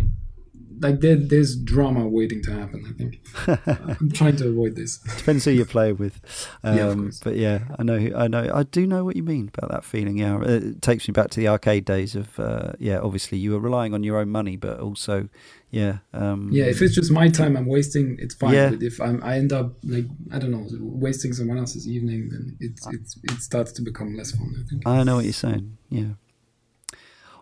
like 0.80 1.00
there, 1.00 1.16
there's 1.16 1.56
drama 1.56 2.06
waiting 2.06 2.42
to 2.42 2.52
happen. 2.52 2.84
I 2.88 2.92
think 2.92 3.20
I'm 3.98 4.10
trying 4.10 4.36
to 4.36 4.48
avoid 4.48 4.76
this. 4.76 4.98
Depends 4.98 5.44
who 5.44 5.52
you 5.52 5.64
play 5.64 5.92
with. 5.92 6.20
Um, 6.62 6.76
yeah, 6.76 6.84
of 6.84 6.98
course. 6.98 7.20
But 7.22 7.36
yeah, 7.36 7.60
I 7.78 7.82
know, 7.82 8.10
I 8.16 8.28
know, 8.28 8.50
I 8.52 8.64
do 8.64 8.86
know 8.86 9.04
what 9.04 9.16
you 9.16 9.22
mean 9.22 9.50
about 9.54 9.70
that 9.70 9.84
feeling. 9.84 10.18
Yeah, 10.18 10.42
it 10.42 10.82
takes 10.82 11.08
me 11.08 11.12
back 11.12 11.30
to 11.30 11.40
the 11.40 11.48
arcade 11.48 11.84
days 11.84 12.14
of 12.14 12.38
uh, 12.38 12.72
yeah. 12.78 12.98
Obviously, 12.98 13.38
you 13.38 13.52
were 13.52 13.60
relying 13.60 13.94
on 13.94 14.02
your 14.02 14.18
own 14.18 14.30
money, 14.30 14.56
but 14.56 14.80
also 14.80 15.28
yeah. 15.74 15.98
Um, 16.12 16.51
yeah, 16.52 16.66
if 16.66 16.80
it's 16.80 16.94
just 16.94 17.10
my 17.10 17.28
time 17.28 17.56
I'm 17.56 17.66
wasting, 17.66 18.16
it's 18.20 18.34
fine. 18.34 18.55
Yeah. 18.55 18.70
But 18.70 18.82
if 18.82 19.01
I'm, 19.01 19.22
I 19.24 19.36
end 19.36 19.52
up 19.52 19.74
like 19.82 20.06
I 20.32 20.38
don't 20.38 20.52
know, 20.52 20.66
wasting 20.80 21.32
someone 21.32 21.59
else's 21.59 21.88
evening, 21.88 22.28
then 22.30 22.56
it's 22.60 22.86
it's 22.92 23.18
it 23.24 23.40
starts 23.40 23.72
to 23.72 23.82
become 23.82 24.16
less 24.16 24.30
fun. 24.30 24.55
I 24.56 24.68
think. 24.68 24.86
I 24.86 25.02
know 25.02 25.16
what 25.16 25.24
you're 25.24 25.32
saying. 25.32 25.76
Yeah. 25.90 26.12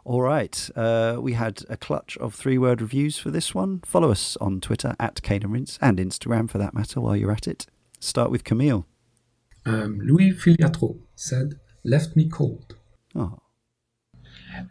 All 0.05 0.23
right. 0.23 0.71
Uh, 0.75 1.19
we 1.21 1.35
had 1.35 1.63
a 1.69 1.77
clutch 1.77 2.17
of 2.19 2.35
three 2.35 2.59
word 2.59 2.81
reviews 2.81 3.19
for 3.19 3.31
this 3.31 3.55
one. 3.55 3.83
Follow 3.85 4.11
us 4.11 4.37
on 4.39 4.61
Twitter 4.61 4.97
at 4.99 5.23
Cane 5.23 5.45
and 5.45 5.53
Rinse 5.53 5.79
and 5.81 5.99
Instagram 5.99 6.51
for 6.51 6.59
that 6.59 6.75
matter 6.75 7.01
while 7.01 7.15
you're 7.15 7.31
at 7.31 7.47
it. 7.47 7.67
Start 8.01 8.31
with 8.31 8.43
Camille. 8.43 8.87
Um, 9.65 10.01
Louis 10.01 10.33
Filiatro 10.33 10.97
said, 11.15 11.61
Left 11.85 12.17
me 12.17 12.29
cold. 12.29 12.75
Oh. 13.15 13.39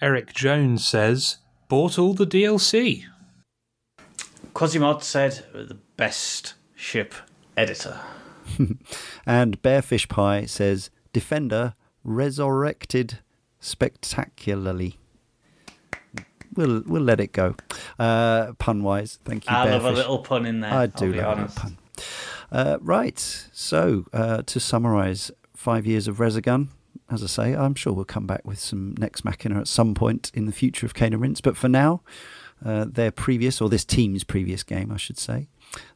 Eric 0.02 0.34
Jones 0.34 0.86
says, 0.86 1.38
Bought 1.70 1.98
all 1.98 2.14
the 2.14 2.28
DLC. 2.28 3.06
Quasimod 4.54 5.04
said, 5.04 5.46
The 5.54 5.78
best 5.98 6.56
ship 6.76 7.14
editor. 7.56 8.00
and 9.26 9.62
Bearfish 9.62 10.10
Pie 10.10 10.46
says, 10.46 10.90
Defender 11.14 11.76
resurrected 12.04 13.20
spectacularly 13.60 14.98
we'll 16.56 16.84
we'll 16.86 17.02
let 17.02 17.20
it 17.20 17.32
go. 17.32 17.56
Uh, 17.98 18.54
pun 18.54 18.84
wise, 18.84 19.20
thank 19.26 19.50
you. 19.50 19.56
I 19.56 19.70
love 19.70 19.86
a 19.86 19.92
little 19.92 20.20
pun 20.20 20.46
in 20.46 20.62
there. 20.62 20.74
I 20.74 20.88
do 20.88 21.14
love 21.14 21.40
a 21.40 21.60
pun. 21.60 21.78
Uh, 22.52 22.78
right. 22.82 23.20
So 23.52 24.06
uh, 24.14 24.44
to 24.44 24.60
summarise, 24.60 25.32
five 25.56 25.86
years 25.86 26.08
of 26.08 26.18
Resogun. 26.18 26.70
As 27.10 27.22
I 27.24 27.28
say, 27.28 27.54
I'm 27.54 27.76
sure 27.76 27.92
we'll 27.92 28.06
come 28.06 28.26
back 28.26 28.46
with 28.46 28.60
some 28.60 28.96
Nex 28.98 29.26
Machina 29.26 29.60
at 29.60 29.68
some 29.68 29.94
point 29.94 30.32
in 30.34 30.46
the 30.46 30.54
future 30.54 30.86
of 30.86 30.94
and 30.96 31.20
Rinse. 31.20 31.42
But 31.42 31.58
for 31.58 31.68
now, 31.68 32.04
uh, 32.64 32.86
their 32.88 33.12
previous, 33.12 33.62
or 33.62 33.70
this 33.70 33.86
team's 33.86 34.24
previous 34.24 34.64
game, 34.64 34.92
I 34.92 34.98
should 34.98 35.18
say. 35.18 35.48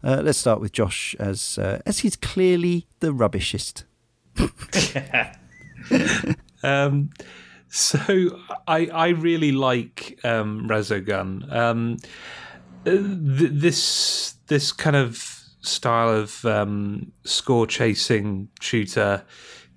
Uh, 0.04 0.22
let's 0.24 0.38
start 0.38 0.62
with 0.62 0.72
Josh, 0.72 1.16
as 1.20 1.58
uh, 1.58 1.82
as 1.86 2.00
he's 2.00 2.16
clearly 2.16 2.88
the 3.00 3.14
rubbishest. 3.14 3.84
um, 6.64 7.10
so 7.70 8.40
I 8.68 8.88
I 8.88 9.10
really 9.10 9.52
like 9.52 10.20
um, 10.24 10.68
Resogun. 10.68 11.52
Um, 11.54 11.98
th- 12.86 13.52
this 13.52 14.36
this 14.48 14.72
kind 14.72 14.96
of 14.96 15.42
style 15.62 16.10
of 16.10 16.46
um, 16.46 17.12
score 17.24 17.68
chasing 17.68 18.50
shooter 18.62 19.24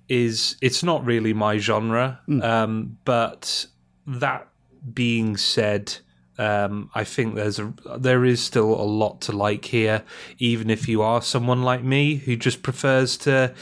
is 0.07 0.55
it's 0.61 0.83
not 0.83 1.05
really 1.05 1.33
my 1.33 1.57
genre. 1.57 2.19
Mm. 2.27 2.43
Um, 2.43 2.97
but 3.05 3.67
that 4.07 4.47
being 4.93 5.37
said, 5.37 5.97
um, 6.39 6.89
I 6.95 7.03
think 7.03 7.35
there's 7.35 7.59
a 7.59 7.73
there 7.97 8.23
is 8.23 8.41
still 8.41 8.73
a 8.73 8.83
lot 8.83 9.19
to 9.21 9.33
like 9.33 9.65
here, 9.65 10.03
even 10.37 10.69
if 10.69 10.87
you 10.87 11.01
are 11.01 11.21
someone 11.21 11.63
like 11.63 11.83
me 11.83 12.15
who 12.15 12.37
just 12.37 12.63
prefers 12.63 13.17
to 13.17 13.53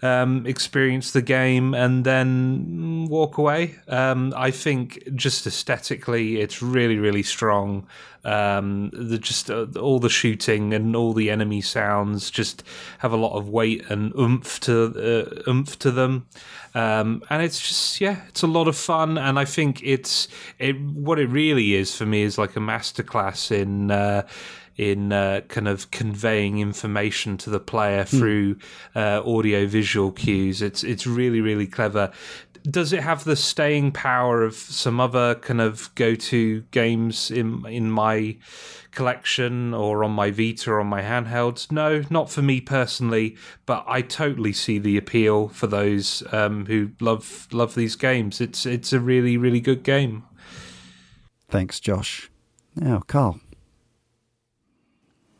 um, 0.00 0.46
experience 0.46 1.10
the 1.10 1.22
game 1.22 1.74
and 1.74 2.04
then 2.04 3.06
walk 3.10 3.36
away. 3.36 3.74
Um, 3.88 4.32
I 4.36 4.52
think 4.52 5.14
just 5.16 5.44
aesthetically, 5.44 6.40
it's 6.40 6.62
really 6.62 6.98
really 6.98 7.24
strong. 7.24 7.86
Um, 8.24 8.90
the 8.92 9.18
just 9.18 9.50
uh, 9.50 9.66
all 9.78 9.98
the 9.98 10.10
shooting 10.10 10.74
and 10.74 10.94
all 10.94 11.12
the 11.12 11.30
enemy 11.30 11.60
sounds 11.60 12.30
just 12.30 12.62
have 12.98 13.12
a 13.12 13.16
lot 13.16 13.36
of 13.36 13.48
weight 13.48 13.88
and 13.88 14.12
oomph 14.14 14.60
to 14.60 14.84
uh, 15.46 15.50
oomph 15.50 15.78
to 15.78 15.90
them. 15.90 16.26
Um, 16.74 17.22
and 17.30 17.42
it's 17.42 17.60
just 17.60 18.00
yeah, 18.00 18.22
it's 18.28 18.42
a 18.42 18.46
lot 18.46 18.68
of 18.68 18.76
fun, 18.76 19.18
and 19.18 19.38
I 19.38 19.44
think 19.44 19.80
it's 19.82 20.28
it 20.58 20.80
what 20.80 21.18
it 21.18 21.28
really 21.28 21.74
is 21.74 21.94
for 21.96 22.06
me 22.06 22.22
is 22.22 22.38
like 22.38 22.56
a 22.56 22.60
masterclass 22.60 23.50
in 23.50 23.90
uh, 23.90 24.26
in 24.76 25.12
uh, 25.12 25.42
kind 25.48 25.68
of 25.68 25.90
conveying 25.90 26.58
information 26.58 27.36
to 27.36 27.50
the 27.50 27.60
player 27.60 28.02
through 28.04 28.56
uh, 28.94 29.20
audio 29.26 29.66
visual 29.66 30.10
cues. 30.10 30.62
It's 30.62 30.82
it's 30.84 31.06
really 31.06 31.40
really 31.40 31.66
clever. 31.66 32.10
Does 32.62 32.92
it 32.92 33.02
have 33.02 33.24
the 33.24 33.36
staying 33.36 33.92
power 33.92 34.42
of 34.42 34.54
some 34.54 35.00
other 35.00 35.34
kind 35.36 35.60
of 35.60 35.94
go 35.94 36.14
to 36.14 36.62
games 36.70 37.30
in 37.30 37.64
in 37.66 37.90
my 37.90 38.36
collection 38.90 39.72
or 39.72 40.04
on 40.04 40.12
my 40.12 40.30
Vita 40.30 40.70
or 40.70 40.80
on 40.80 40.86
my 40.86 41.02
handhelds? 41.02 41.72
No, 41.72 42.02
not 42.10 42.30
for 42.30 42.42
me 42.42 42.60
personally, 42.60 43.36
but 43.66 43.84
I 43.86 44.02
totally 44.02 44.52
see 44.52 44.78
the 44.78 44.96
appeal 44.96 45.48
for 45.48 45.66
those 45.66 46.22
um, 46.32 46.66
who 46.66 46.90
love 47.00 47.48
love 47.52 47.74
these 47.74 47.96
games. 47.96 48.40
It's 48.40 48.66
it's 48.66 48.92
a 48.92 49.00
really 49.00 49.36
really 49.36 49.60
good 49.60 49.82
game. 49.82 50.24
Thanks, 51.48 51.80
Josh. 51.80 52.30
Now, 52.76 53.00
Karl. 53.00 53.40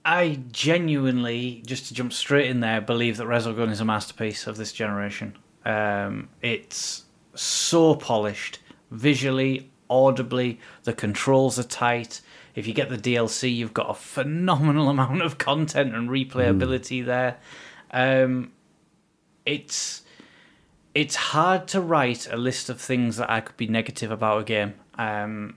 I 0.05 0.41
genuinely, 0.51 1.63
just 1.67 1.87
to 1.89 1.95
jump 1.95 2.13
straight 2.13 2.51
in 2.51 2.61
there, 2.61 2.81
believe 2.81 3.19
that 3.19 3.27
Resogun 3.27 3.71
is 3.71 3.81
a 3.81 3.85
masterpiece 3.85 4.47
of 4.47 4.57
this 4.57 4.73
generation. 4.73 5.37
Um, 5.65 6.31
it's 6.41 7.05
so 7.41 7.95
polished, 7.95 8.59
visually, 8.91 9.71
audibly. 9.89 10.61
The 10.85 10.93
controls 10.93 11.59
are 11.59 11.65
tight. 11.65 12.21
If 12.55 12.67
you 12.67 12.75
get 12.75 12.91
the 12.91 12.99
DLC, 12.99 13.55
you've 13.55 13.73
got 13.73 13.89
a 13.89 13.95
phenomenal 13.95 14.89
amount 14.91 15.23
of 15.23 15.39
content 15.39 15.95
and 15.95 16.11
replayability 16.11 17.03
mm. 17.03 17.07
there. 17.07 17.39
Um, 17.93 18.53
it's 19.47 20.03
it's 20.95 21.15
hard 21.15 21.67
to 21.69 21.81
write 21.81 22.31
a 22.31 22.37
list 22.37 22.69
of 22.69 22.81
things 22.81 23.17
that 23.17 23.31
I 23.31 23.41
could 23.41 23.57
be 23.57 23.69
negative 23.69 24.11
about 24.11 24.43
a 24.43 24.45
game, 24.45 24.75
um, 24.99 25.57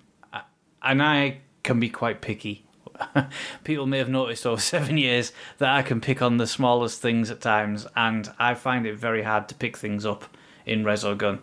and 0.81 1.03
I 1.03 1.39
can 1.63 1.79
be 1.79 1.89
quite 1.89 2.21
picky. 2.21 2.65
People 3.63 3.87
may 3.87 3.97
have 3.97 4.09
noticed 4.09 4.45
over 4.45 4.61
seven 4.73 4.97
years 4.97 5.33
that 5.57 5.69
I 5.69 5.81
can 5.81 5.99
pick 5.99 6.21
on 6.21 6.37
the 6.37 6.47
smallest 6.47 7.01
things 7.01 7.29
at 7.29 7.41
times, 7.41 7.87
and 7.95 8.31
I 8.39 8.53
find 8.53 8.85
it 8.85 8.95
very 8.95 9.23
hard 9.23 9.49
to 9.49 9.55
pick 9.55 9.75
things 9.75 10.05
up 10.05 10.25
in 10.65 10.83
Resogun 10.83 11.39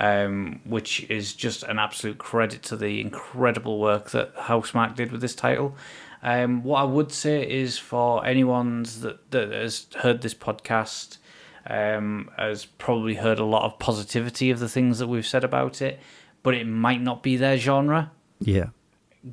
um, 0.00 0.60
which 0.64 1.08
is 1.10 1.34
just 1.34 1.62
an 1.62 1.78
absolute 1.78 2.18
credit 2.18 2.62
to 2.64 2.76
the 2.76 3.00
incredible 3.00 3.78
work 3.78 4.10
that 4.10 4.34
Housemarque 4.36 4.96
did 4.96 5.12
with 5.12 5.20
this 5.20 5.34
title. 5.34 5.76
Um, 6.22 6.62
what 6.62 6.80
I 6.80 6.84
would 6.84 7.12
say 7.12 7.48
is 7.48 7.78
for 7.78 8.24
anyone 8.24 8.84
that, 9.00 9.30
that 9.30 9.52
has 9.52 9.86
heard 9.98 10.22
this 10.22 10.34
podcast, 10.34 11.18
um, 11.66 12.30
has 12.36 12.64
probably 12.64 13.14
heard 13.14 13.38
a 13.38 13.44
lot 13.44 13.62
of 13.64 13.78
positivity 13.78 14.50
of 14.50 14.58
the 14.58 14.68
things 14.68 14.98
that 14.98 15.06
we've 15.06 15.26
said 15.26 15.44
about 15.44 15.82
it, 15.82 16.00
but 16.42 16.54
it 16.54 16.66
might 16.66 17.02
not 17.02 17.22
be 17.22 17.36
their 17.36 17.58
genre. 17.58 18.10
Yeah. 18.40 18.68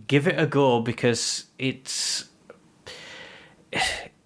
Give 0.08 0.28
it 0.28 0.40
a 0.40 0.46
go 0.46 0.82
because 0.82 1.46
it's 1.58 2.26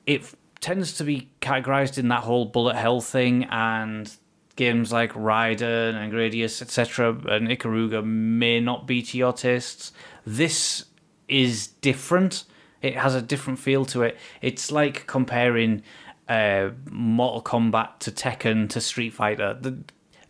it 0.06 0.34
tends 0.60 0.94
to 0.94 1.03
be 1.03 1.30
categorized 1.41 1.98
in 1.98 2.07
that 2.10 2.24
whole 2.24 2.45
bullet 2.45 2.76
hell 2.76 3.02
thing 3.02 3.45
and 3.45 4.16
games 4.56 4.91
like 4.91 5.14
Raiden 5.14 5.95
and 5.95 6.11
Gradius, 6.11 6.61
etc., 6.61 7.10
and 7.27 7.48
Ikaruga 7.48 8.03
may 8.03 8.60
not 8.60 8.88
be 8.88 9.02
to 9.02 9.18
your 9.18 9.34
tastes. 9.34 9.91
This 10.26 10.86
is 11.27 11.68
different. 11.68 12.45
It 12.82 12.98
has 12.98 13.15
a 13.15 13.22
different 13.22 13.60
feel 13.60 13.86
to 13.86 14.03
it. 14.03 14.18
It's 14.41 14.72
like 14.72 15.07
comparing 15.07 15.84
uh, 16.27 16.69
Mortal 16.90 17.41
Kombat 17.41 17.99
to 17.99 18.11
Tekken 18.11 18.69
to 18.69 18.82
Street 18.82 19.14
Fighter. 19.14 19.57
The 19.60 19.77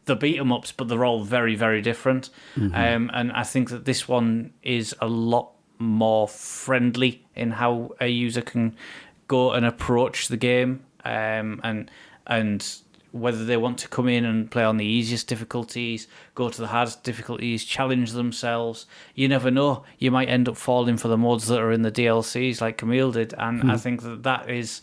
the 0.06 0.16
beat 0.16 0.40
'em 0.40 0.52
ups, 0.52 0.72
but 0.72 0.88
they're 0.88 1.06
all 1.06 1.24
very 1.24 1.56
very 1.56 1.82
different. 1.82 2.30
Mm-hmm. 2.56 2.76
Um, 2.76 3.12
and 3.14 3.32
I 3.32 3.44
think 3.44 3.70
that 3.70 3.86
this 3.86 4.08
one 4.08 4.54
is 4.62 4.96
a 5.02 5.08
lot 5.08 5.52
more 5.78 6.28
friendly 6.28 7.26
in 7.36 7.52
how 7.52 7.96
a 8.00 8.08
user 8.08 8.42
can 8.42 8.76
go 9.28 9.52
and 9.52 9.66
approach 9.66 10.28
the 10.28 10.38
game. 10.38 10.86
Um, 11.04 11.60
and 11.64 11.92
and 12.28 12.78
whether 13.16 13.46
they 13.46 13.56
want 13.56 13.78
to 13.78 13.88
come 13.88 14.10
in 14.10 14.26
and 14.26 14.52
play 14.52 14.64
on 14.66 14.76
the 14.76 14.86
easiest 14.86 15.28
difficulties, 15.28 16.06
go 16.36 16.50
to 16.50 16.60
the 16.60 16.68
hardest 16.68 17.02
difficulties, 17.04 17.64
challenge 17.64 18.12
themselves. 18.12 18.86
You 19.14 19.30
never 19.30 19.50
know. 19.50 19.86
You 19.98 20.12
might 20.12 20.28
end 20.28 20.50
up 20.50 20.58
falling 20.58 20.98
for 20.98 21.08
the 21.08 21.18
mods 21.18 21.48
that 21.48 21.62
are 21.62 21.72
in 21.72 21.82
the 21.82 21.92
DLCs, 21.92 22.60
like 22.60 22.78
Camille 22.78 23.14
did, 23.14 23.34
and 23.38 23.62
hmm. 23.62 23.72
I 23.72 23.78
think 23.78 24.02
that 24.02 24.24
that 24.24 24.50
is 24.50 24.82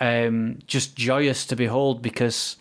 um, 0.00 0.58
just 0.66 0.96
joyous 0.96 1.46
to 1.46 1.54
behold 1.54 2.02
because 2.02 2.56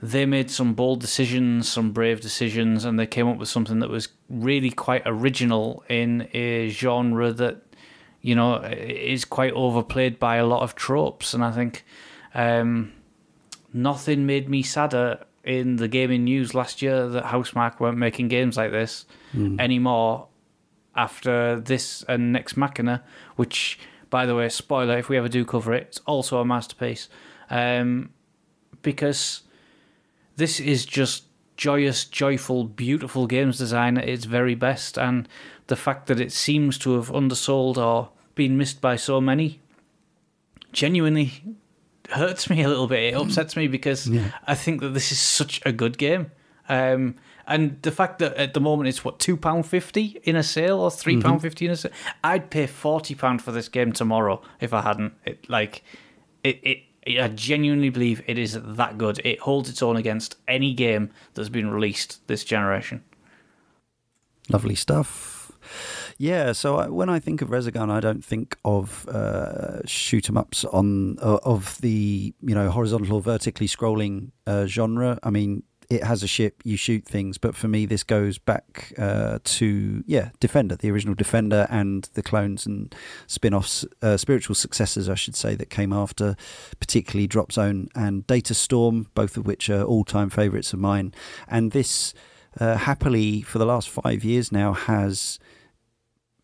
they 0.00 0.24
made 0.24 0.50
some 0.50 0.72
bold 0.72 1.00
decisions, 1.00 1.68
some 1.68 1.92
brave 1.92 2.22
decisions, 2.22 2.86
and 2.86 2.98
they 2.98 3.06
came 3.06 3.28
up 3.28 3.36
with 3.36 3.50
something 3.50 3.80
that 3.80 3.90
was 3.90 4.08
really 4.30 4.70
quite 4.70 5.02
original 5.04 5.84
in 5.90 6.26
a 6.32 6.70
genre 6.70 7.32
that 7.34 7.60
you 8.22 8.34
know 8.34 8.62
is 8.62 9.26
quite 9.26 9.52
overplayed 9.52 10.18
by 10.18 10.36
a 10.36 10.46
lot 10.46 10.62
of 10.62 10.74
tropes, 10.74 11.34
and 11.34 11.44
I 11.44 11.52
think. 11.52 11.84
Um, 12.34 12.94
nothing 13.72 14.26
made 14.26 14.48
me 14.48 14.62
sadder 14.62 15.24
in 15.44 15.76
the 15.76 15.88
gaming 15.88 16.24
news 16.24 16.54
last 16.54 16.82
year 16.82 17.08
that 17.08 17.24
Housemarque 17.24 17.80
weren't 17.80 17.98
making 17.98 18.28
games 18.28 18.56
like 18.56 18.70
this 18.70 19.06
mm. 19.34 19.60
anymore 19.60 20.28
after 20.94 21.60
this 21.60 22.04
and 22.08 22.32
Nex 22.32 22.56
Machina, 22.56 23.02
which, 23.36 23.78
by 24.10 24.26
the 24.26 24.34
way, 24.34 24.48
spoiler, 24.48 24.98
if 24.98 25.08
we 25.08 25.16
ever 25.16 25.28
do 25.28 25.44
cover 25.44 25.72
it, 25.72 25.86
it's 25.88 26.00
also 26.06 26.38
a 26.38 26.44
masterpiece. 26.44 27.08
Um, 27.50 28.10
because 28.82 29.42
this 30.36 30.60
is 30.60 30.84
just 30.84 31.24
joyous, 31.56 32.04
joyful, 32.04 32.64
beautiful 32.64 33.26
games 33.26 33.58
design 33.58 33.98
at 33.98 34.08
its 34.08 34.24
very 34.24 34.54
best, 34.54 34.98
and 34.98 35.28
the 35.66 35.76
fact 35.76 36.06
that 36.06 36.20
it 36.20 36.32
seems 36.32 36.78
to 36.78 36.94
have 36.94 37.14
undersold 37.14 37.78
or 37.78 38.10
been 38.34 38.56
missed 38.56 38.80
by 38.80 38.96
so 38.96 39.20
many 39.20 39.60
genuinely 40.72 41.42
hurts 42.12 42.48
me 42.48 42.62
a 42.62 42.68
little 42.68 42.86
bit. 42.86 43.12
It 43.12 43.16
upsets 43.16 43.56
me 43.56 43.68
because 43.68 44.08
yeah. 44.08 44.30
I 44.46 44.54
think 44.54 44.80
that 44.80 44.90
this 44.90 45.12
is 45.12 45.18
such 45.18 45.60
a 45.64 45.72
good 45.72 45.98
game. 45.98 46.30
Um, 46.68 47.16
and 47.46 47.82
the 47.82 47.90
fact 47.90 48.20
that 48.20 48.34
at 48.36 48.54
the 48.54 48.60
moment 48.60 48.88
it's 48.88 49.04
what 49.04 49.18
two 49.18 49.36
pound 49.36 49.66
fifty 49.66 50.20
in 50.22 50.36
a 50.36 50.42
sale 50.42 50.78
or 50.78 50.90
three 50.90 51.20
pound 51.20 51.36
mm-hmm. 51.36 51.42
fifty 51.42 51.66
in 51.66 51.72
a 51.72 51.76
sale, 51.76 51.92
I'd 52.22 52.50
pay 52.50 52.66
forty 52.66 53.14
pound 53.14 53.42
for 53.42 53.52
this 53.52 53.68
game 53.68 53.92
tomorrow 53.92 54.40
if 54.60 54.72
I 54.72 54.82
hadn't. 54.82 55.14
It 55.24 55.48
like 55.48 55.82
it, 56.44 56.60
it. 56.62 56.78
I 57.20 57.28
genuinely 57.28 57.90
believe 57.90 58.22
it 58.28 58.38
is 58.38 58.56
that 58.62 58.96
good. 58.96 59.20
It 59.24 59.40
holds 59.40 59.68
its 59.68 59.82
own 59.82 59.96
against 59.96 60.36
any 60.46 60.72
game 60.72 61.10
that's 61.34 61.48
been 61.48 61.68
released 61.68 62.26
this 62.28 62.44
generation. 62.44 63.02
Lovely 64.48 64.76
stuff. 64.76 65.50
Yeah, 66.18 66.52
so 66.52 66.76
I, 66.76 66.88
when 66.88 67.08
I 67.08 67.18
think 67.18 67.42
of 67.42 67.48
Resogun, 67.48 67.90
I 67.90 68.00
don't 68.00 68.24
think 68.24 68.56
of 68.64 69.08
uh, 69.08 69.84
shoot 69.86 70.28
'em 70.28 70.36
ups 70.36 70.64
on 70.64 71.18
uh, 71.20 71.38
of 71.42 71.78
the 71.80 72.34
you 72.40 72.54
know 72.54 72.70
horizontal 72.70 73.16
or 73.16 73.22
vertically 73.22 73.66
scrolling 73.68 74.30
uh, 74.46 74.66
genre. 74.66 75.18
I 75.22 75.30
mean, 75.30 75.62
it 75.90 76.04
has 76.04 76.22
a 76.22 76.26
ship, 76.26 76.62
you 76.64 76.76
shoot 76.76 77.04
things, 77.04 77.38
but 77.38 77.54
for 77.54 77.68
me, 77.68 77.86
this 77.86 78.02
goes 78.02 78.38
back 78.38 78.92
uh, 78.98 79.38
to 79.44 80.02
yeah, 80.06 80.30
Defender, 80.40 80.76
the 80.76 80.90
original 80.90 81.14
Defender, 81.14 81.66
and 81.70 82.08
the 82.14 82.22
clones 82.22 82.66
and 82.66 82.94
spin-offs, 83.26 83.84
uh, 84.00 84.16
spiritual 84.16 84.54
successors, 84.54 85.08
I 85.08 85.14
should 85.14 85.36
say, 85.36 85.54
that 85.54 85.68
came 85.68 85.92
after, 85.92 86.36
particularly 86.80 87.26
Drop 87.26 87.52
Zone 87.52 87.88
and 87.94 88.26
Datastorm, 88.26 89.06
both 89.14 89.36
of 89.36 89.46
which 89.46 89.68
are 89.68 89.82
all-time 89.82 90.30
favourites 90.30 90.72
of 90.72 90.78
mine. 90.78 91.12
And 91.46 91.72
this, 91.72 92.14
uh, 92.58 92.76
happily, 92.76 93.42
for 93.42 93.58
the 93.58 93.66
last 93.66 93.90
five 93.90 94.24
years 94.24 94.50
now, 94.50 94.72
has 94.72 95.38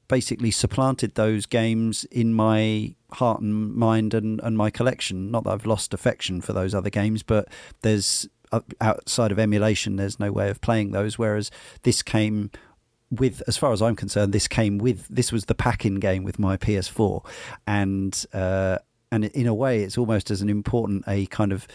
basically 0.08 0.50
supplanted 0.50 1.14
those 1.14 1.46
games 1.46 2.04
in 2.04 2.34
my 2.34 2.94
heart 3.12 3.40
and 3.40 3.74
mind 3.74 4.14
and, 4.14 4.40
and 4.42 4.56
my 4.56 4.70
collection. 4.70 5.30
Not 5.30 5.44
that 5.44 5.50
I've 5.50 5.66
lost 5.66 5.94
affection 5.94 6.40
for 6.40 6.52
those 6.52 6.74
other 6.74 6.90
games, 6.90 7.22
but 7.22 7.48
there's 7.82 8.28
outside 8.80 9.30
of 9.30 9.38
emulation, 9.38 9.96
there's 9.96 10.18
no 10.18 10.32
way 10.32 10.48
of 10.48 10.60
playing 10.60 10.92
those. 10.92 11.18
Whereas 11.18 11.50
this 11.82 12.02
came 12.02 12.50
with, 13.10 13.42
as 13.46 13.56
far 13.56 13.72
as 13.72 13.82
I'm 13.82 13.96
concerned, 13.96 14.32
this 14.32 14.48
came 14.48 14.78
with 14.78 15.06
this 15.08 15.32
was 15.32 15.46
the 15.46 15.54
pack-in 15.54 15.96
game 15.96 16.24
with 16.24 16.38
my 16.38 16.56
PS4, 16.56 17.24
and 17.66 18.26
uh, 18.32 18.78
and 19.10 19.24
in 19.26 19.46
a 19.46 19.54
way, 19.54 19.82
it's 19.82 19.96
almost 19.96 20.30
as 20.30 20.42
an 20.42 20.48
important 20.48 21.04
a 21.06 21.26
kind 21.26 21.52
of 21.52 21.66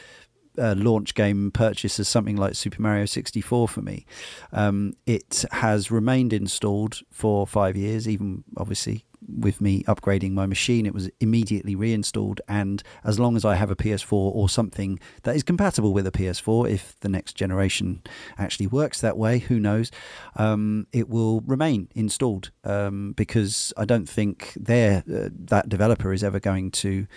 launch 0.58 1.16
game 1.16 1.52
purchase 1.52 2.00
as 2.00 2.08
something 2.08 2.36
like 2.36 2.56
Super 2.56 2.82
Mario 2.82 3.06
64 3.06 3.68
for 3.68 3.82
me. 3.82 4.06
Um, 4.52 4.94
it 5.06 5.46
has 5.52 5.92
remained 5.92 6.34
installed 6.34 7.02
for 7.12 7.48
five 7.48 7.76
years, 7.76 8.08
even 8.08 8.44
obviously 8.58 9.06
with 9.28 9.62
me 9.62 9.84
upgrading 9.84 10.32
my 10.32 10.46
machine, 10.46 10.86
it 10.86 10.94
was 10.94 11.10
immediately 11.20 11.76
reinstalled. 11.76 12.42
And 12.48 12.84
as 13.04 13.20
long 13.20 13.36
as 13.36 13.46
I 13.46 13.56
have 13.56 13.72
a 13.72 13.76
PS4 13.76 14.12
or 14.12 14.50
something 14.50 15.00
that 15.24 15.36
is 15.36 15.44
compatible 15.44 15.94
with 15.94 16.08
a 16.08 16.12
PS4, 16.12 16.70
if 16.70 17.00
the 17.02 17.10
next 17.10 17.34
generation 17.34 18.02
actually 18.38 18.68
works 18.68 19.02
that 19.02 19.18
way, 19.18 19.40
who 19.40 19.60
knows, 19.60 19.92
um, 20.36 20.88
it 20.92 21.10
will 21.10 21.42
remain 21.42 21.90
installed 21.96 22.52
um, 22.64 23.14
because 23.14 23.74
I 23.78 23.86
don't 23.86 24.08
think 24.08 24.54
uh, 24.58 25.02
that 25.06 25.66
developer 25.68 26.14
is 26.14 26.24
ever 26.24 26.40
going 26.40 26.72
to 26.72 27.08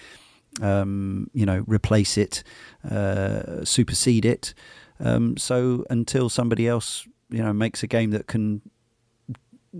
um, 0.60 1.30
you 1.32 1.46
know, 1.46 1.64
replace 1.66 2.16
it, 2.16 2.42
uh, 2.88 3.64
supersede 3.64 4.24
it. 4.24 4.54
Um, 4.98 5.36
so 5.36 5.84
until 5.90 6.28
somebody 6.28 6.66
else, 6.66 7.06
you 7.30 7.42
know, 7.42 7.52
makes 7.52 7.82
a 7.82 7.86
game 7.86 8.10
that 8.10 8.26
can 8.26 8.62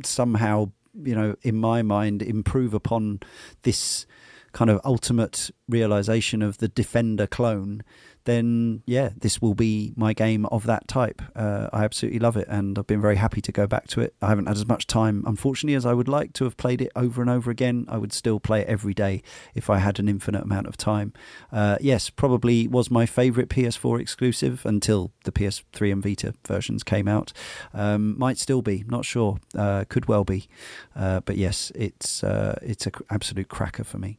somehow 0.04 0.70
you 1.04 1.14
know, 1.14 1.36
in 1.42 1.56
my 1.56 1.82
mind, 1.82 2.22
improve 2.22 2.74
upon 2.74 3.20
this 3.62 4.06
kind 4.52 4.70
of 4.70 4.80
ultimate 4.84 5.50
realization 5.68 6.42
of 6.42 6.58
the 6.58 6.68
Defender 6.68 7.26
clone, 7.26 7.82
then 8.26 8.82
yeah, 8.86 9.10
this 9.16 9.40
will 9.40 9.54
be 9.54 9.92
my 9.96 10.12
game 10.12 10.46
of 10.46 10.66
that 10.66 10.86
type. 10.86 11.22
Uh, 11.34 11.68
I 11.72 11.84
absolutely 11.84 12.18
love 12.18 12.36
it, 12.36 12.46
and 12.48 12.78
I've 12.78 12.86
been 12.86 13.00
very 13.00 13.16
happy 13.16 13.40
to 13.40 13.52
go 13.52 13.66
back 13.66 13.86
to 13.88 14.00
it. 14.00 14.14
I 14.20 14.28
haven't 14.28 14.46
had 14.46 14.56
as 14.56 14.66
much 14.66 14.86
time, 14.86 15.24
unfortunately, 15.26 15.74
as 15.74 15.86
I 15.86 15.94
would 15.94 16.08
like 16.08 16.32
to 16.34 16.44
have 16.44 16.56
played 16.56 16.80
it 16.80 16.92
over 16.94 17.20
and 17.20 17.30
over 17.30 17.50
again. 17.50 17.86
I 17.88 17.96
would 17.96 18.12
still 18.12 18.38
play 18.38 18.60
it 18.60 18.68
every 18.68 18.94
day 18.94 19.22
if 19.54 19.70
I 19.70 19.78
had 19.78 19.98
an 19.98 20.08
infinite 20.08 20.42
amount 20.42 20.66
of 20.66 20.76
time. 20.76 21.12
Uh, 21.50 21.78
yes, 21.80 22.10
probably 22.10 22.68
was 22.68 22.90
my 22.90 23.06
favourite 23.06 23.48
PS4 23.48 24.00
exclusive 24.00 24.66
until 24.66 25.12
the 25.24 25.32
PS3 25.32 25.92
and 25.92 26.02
Vita 26.02 26.34
versions 26.46 26.82
came 26.82 27.08
out. 27.08 27.32
Um, 27.72 28.18
might 28.18 28.38
still 28.38 28.62
be, 28.62 28.84
not 28.86 29.04
sure. 29.04 29.38
Uh, 29.56 29.84
could 29.88 30.06
well 30.06 30.24
be, 30.24 30.48
uh, 30.94 31.20
but 31.20 31.36
yes, 31.36 31.72
it's 31.74 32.22
uh, 32.22 32.58
it's 32.62 32.86
an 32.86 32.92
absolute 33.10 33.48
cracker 33.48 33.84
for 33.84 33.98
me 33.98 34.18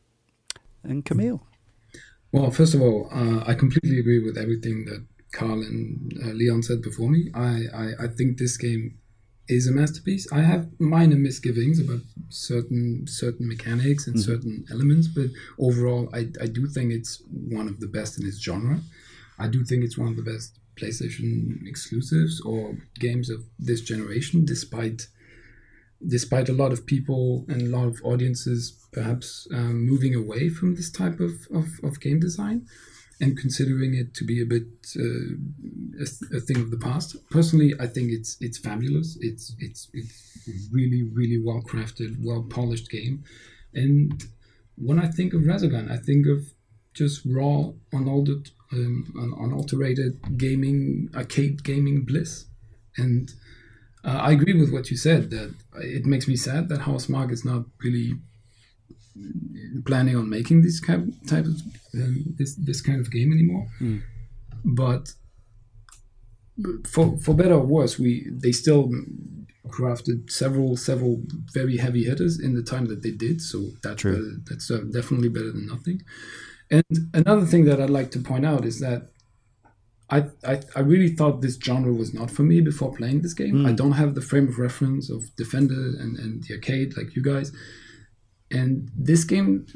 and 0.87 1.05
Camille? 1.05 1.46
Well, 2.37 2.51
first 2.51 2.75
of 2.75 2.81
all, 2.83 3.09
uh, 3.11 3.43
I 3.47 3.55
completely 3.55 3.97
agree 3.99 4.23
with 4.23 4.37
everything 4.37 4.85
that 4.85 5.03
Karl 5.31 5.63
and 5.63 6.13
uh, 6.23 6.27
Leon 6.33 6.61
said 6.61 6.83
before 6.83 7.09
me. 7.09 7.31
I, 7.33 7.63
I, 7.73 7.85
I, 8.01 8.07
think 8.07 8.37
this 8.37 8.57
game 8.57 8.99
is 9.47 9.67
a 9.67 9.71
masterpiece. 9.71 10.31
I 10.31 10.41
have 10.41 10.69
minor 10.79 11.15
misgivings 11.15 11.79
about 11.79 12.01
certain 12.29 13.07
certain 13.07 13.47
mechanics 13.47 14.05
and 14.05 14.17
mm-hmm. 14.17 14.31
certain 14.31 14.65
elements, 14.69 15.07
but 15.07 15.29
overall, 15.57 16.09
I, 16.13 16.29
I 16.39 16.45
do 16.45 16.67
think 16.67 16.91
it's 16.91 17.23
one 17.27 17.67
of 17.67 17.79
the 17.79 17.87
best 17.87 18.19
in 18.19 18.27
its 18.27 18.39
genre. 18.39 18.81
I 19.39 19.47
do 19.47 19.65
think 19.65 19.83
it's 19.83 19.97
one 19.97 20.09
of 20.09 20.15
the 20.15 20.29
best 20.31 20.59
PlayStation 20.79 21.67
exclusives 21.67 22.39
or 22.41 22.77
games 22.99 23.31
of 23.31 23.45
this 23.57 23.81
generation, 23.81 24.45
despite 24.45 25.07
despite 26.05 26.49
a 26.49 26.53
lot 26.53 26.71
of 26.71 26.85
people 26.85 27.45
and 27.47 27.61
a 27.61 27.77
lot 27.77 27.87
of 27.87 27.99
audiences 28.03 28.87
perhaps 28.91 29.47
um, 29.53 29.85
moving 29.85 30.13
away 30.13 30.49
from 30.49 30.75
this 30.75 30.91
type 30.91 31.19
of, 31.19 31.31
of, 31.53 31.65
of, 31.83 31.99
game 31.99 32.19
design 32.19 32.67
and 33.19 33.37
considering 33.37 33.95
it 33.95 34.13
to 34.13 34.23
be 34.23 34.41
a 34.41 34.45
bit 34.45 34.67
uh, 34.95 35.01
a, 35.99 36.37
a, 36.37 36.39
thing 36.39 36.57
of 36.57 36.69
the 36.69 36.77
past. 36.77 37.15
Personally, 37.31 37.73
I 37.79 37.87
think 37.87 38.11
it's 38.11 38.37
it's 38.39 38.59
fabulous. 38.59 39.17
It's 39.21 39.55
it's 39.59 39.89
it's 39.93 40.69
really 40.71 41.03
really 41.03 41.41
well 41.43 41.61
crafted, 41.61 42.15
well 42.19 42.43
polished 42.43 42.91
game. 42.91 43.23
And 43.73 44.23
when 44.77 44.99
I 44.99 45.07
think 45.07 45.33
of 45.33 45.41
Resogun, 45.41 45.91
I 45.91 45.97
think 45.97 46.27
of 46.27 46.53
just 46.93 47.21
raw, 47.25 47.71
unaltered, 47.91 48.49
um, 48.71 49.05
gaming, 50.37 51.09
arcade 51.15 51.63
gaming 51.63 52.01
bliss. 52.01 52.45
And 52.97 53.31
uh, 54.07 54.19
I 54.21 54.31
agree 54.31 54.53
with 54.53 54.71
what 54.71 54.89
you 54.89 54.97
said 54.97 55.29
that 55.31 55.53
it 55.75 56.05
makes 56.05 56.27
me 56.27 56.37
sad 56.37 56.69
that 56.69 56.79
Housemarque 56.79 57.31
is 57.31 57.43
not 57.43 57.65
really 57.83 58.13
planning 59.85 60.15
on 60.15 60.29
making 60.29 60.61
this 60.61 60.79
kind 60.79 61.09
of, 61.09 61.29
type 61.29 61.45
of 61.45 61.61
um, 61.93 62.23
this 62.37 62.55
this 62.55 62.81
kind 62.81 63.01
of 63.01 63.11
game 63.11 63.33
anymore. 63.33 63.67
Mm. 63.81 64.01
But 64.63 65.13
for 66.87 67.17
for 67.17 67.33
better 67.35 67.55
or 67.55 67.65
worse, 67.65 67.99
we 67.99 68.27
they 68.31 68.53
still 68.53 68.91
crafted 69.67 70.31
several 70.31 70.77
several 70.77 71.21
very 71.53 71.75
heavy 71.77 72.05
hitters 72.05 72.39
in 72.39 72.55
the 72.55 72.63
time 72.63 72.85
that 72.85 73.03
they 73.03 73.11
did. 73.11 73.41
So 73.41 73.71
that's 73.83 74.03
better, 74.03 74.23
that's 74.45 74.71
uh, 74.71 74.83
definitely 74.91 75.29
better 75.29 75.51
than 75.51 75.67
nothing. 75.67 76.01
And 76.71 76.83
another 77.13 77.45
thing 77.45 77.65
that 77.65 77.81
I'd 77.81 77.89
like 77.89 78.11
to 78.11 78.19
point 78.19 78.45
out 78.45 78.65
is 78.65 78.79
that 78.79 79.11
I, 80.09 80.25
I, 80.45 80.61
I 80.75 80.79
really 80.79 81.09
thought 81.09 81.41
this 81.41 81.59
genre 81.61 81.93
was 81.93 82.13
not 82.13 82.31
for 82.31 82.43
me 82.43 82.61
before 82.61 82.93
playing 82.93 83.21
this 83.21 83.33
game. 83.33 83.55
Mm. 83.55 83.67
I 83.67 83.73
don't 83.73 83.91
have 83.93 84.15
the 84.15 84.21
frame 84.21 84.47
of 84.47 84.57
reference 84.57 85.09
of 85.09 85.35
Defender 85.35 85.73
and, 85.73 86.17
and 86.17 86.43
the 86.43 86.53
arcade 86.55 86.95
like 86.95 87.15
you 87.15 87.21
guys 87.21 87.51
and 88.51 88.89
this 88.95 89.23
game 89.23 89.67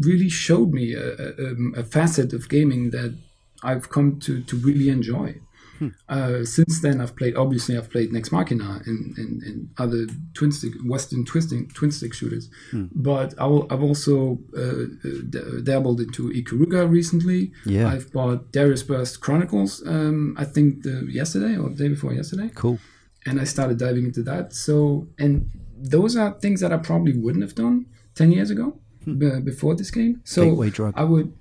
really 0.00 0.28
showed 0.28 0.72
me 0.72 0.94
a, 0.94 1.12
a, 1.12 1.80
a, 1.80 1.84
facet 1.84 2.32
of 2.32 2.48
gaming 2.48 2.90
that 2.90 3.16
I've 3.62 3.90
come 3.90 4.18
to, 4.20 4.42
to 4.42 4.56
really 4.56 4.88
enjoy. 4.88 5.36
Hmm. 5.78 5.88
Uh, 6.08 6.44
since 6.44 6.80
then, 6.80 7.00
I've 7.00 7.16
played. 7.16 7.36
Obviously, 7.36 7.76
I've 7.76 7.90
played 7.90 8.12
Nex 8.12 8.32
Machina 8.32 8.82
and, 8.86 9.16
and, 9.16 9.42
and 9.42 9.70
other 9.78 10.06
twin 10.34 10.52
stick, 10.52 10.72
Western 10.84 11.24
twisting 11.24 11.68
twin 11.68 11.90
stick 11.90 12.14
shooters. 12.14 12.50
Hmm. 12.70 12.86
But 12.92 13.34
I 13.38 13.44
have 13.70 13.82
also 13.82 14.38
uh, 14.56 14.86
d- 15.30 15.62
dabbled 15.62 16.00
into 16.00 16.30
Ikaruga 16.30 16.90
recently. 16.90 17.52
Yeah, 17.64 17.88
I've 17.88 18.12
bought 18.12 18.52
Darius 18.52 18.82
Burst 18.82 19.20
Chronicles. 19.20 19.86
Um, 19.86 20.34
I 20.38 20.44
think 20.44 20.82
the, 20.82 21.06
yesterday 21.10 21.56
or 21.56 21.68
the 21.70 21.76
day 21.76 21.88
before 21.88 22.12
yesterday. 22.12 22.50
Cool. 22.54 22.78
And 23.26 23.40
I 23.40 23.44
started 23.44 23.78
diving 23.78 24.06
into 24.06 24.22
that. 24.22 24.54
So, 24.54 25.08
and 25.18 25.50
those 25.76 26.16
are 26.16 26.32
things 26.32 26.60
that 26.60 26.72
I 26.72 26.78
probably 26.78 27.16
wouldn't 27.16 27.42
have 27.42 27.54
done 27.54 27.86
10 28.14 28.32
years 28.32 28.50
ago 28.50 28.80
hmm. 29.04 29.18
b- 29.18 29.40
before 29.40 29.74
this 29.74 29.90
game. 29.90 30.20
So. 30.24 30.42
I 30.96 31.04
would 31.04 31.32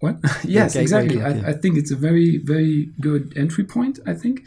what? 0.00 0.16
yes, 0.44 0.76
exactly. 0.76 1.16
Drug, 1.16 1.36
yeah. 1.36 1.46
I, 1.46 1.50
I, 1.50 1.52
think 1.52 1.76
it's 1.76 1.90
a 1.90 1.96
very 1.96 2.38
very 2.38 2.90
good 3.00 3.32
entry 3.36 3.64
point. 3.64 3.98
I 4.06 4.14
think 4.14 4.42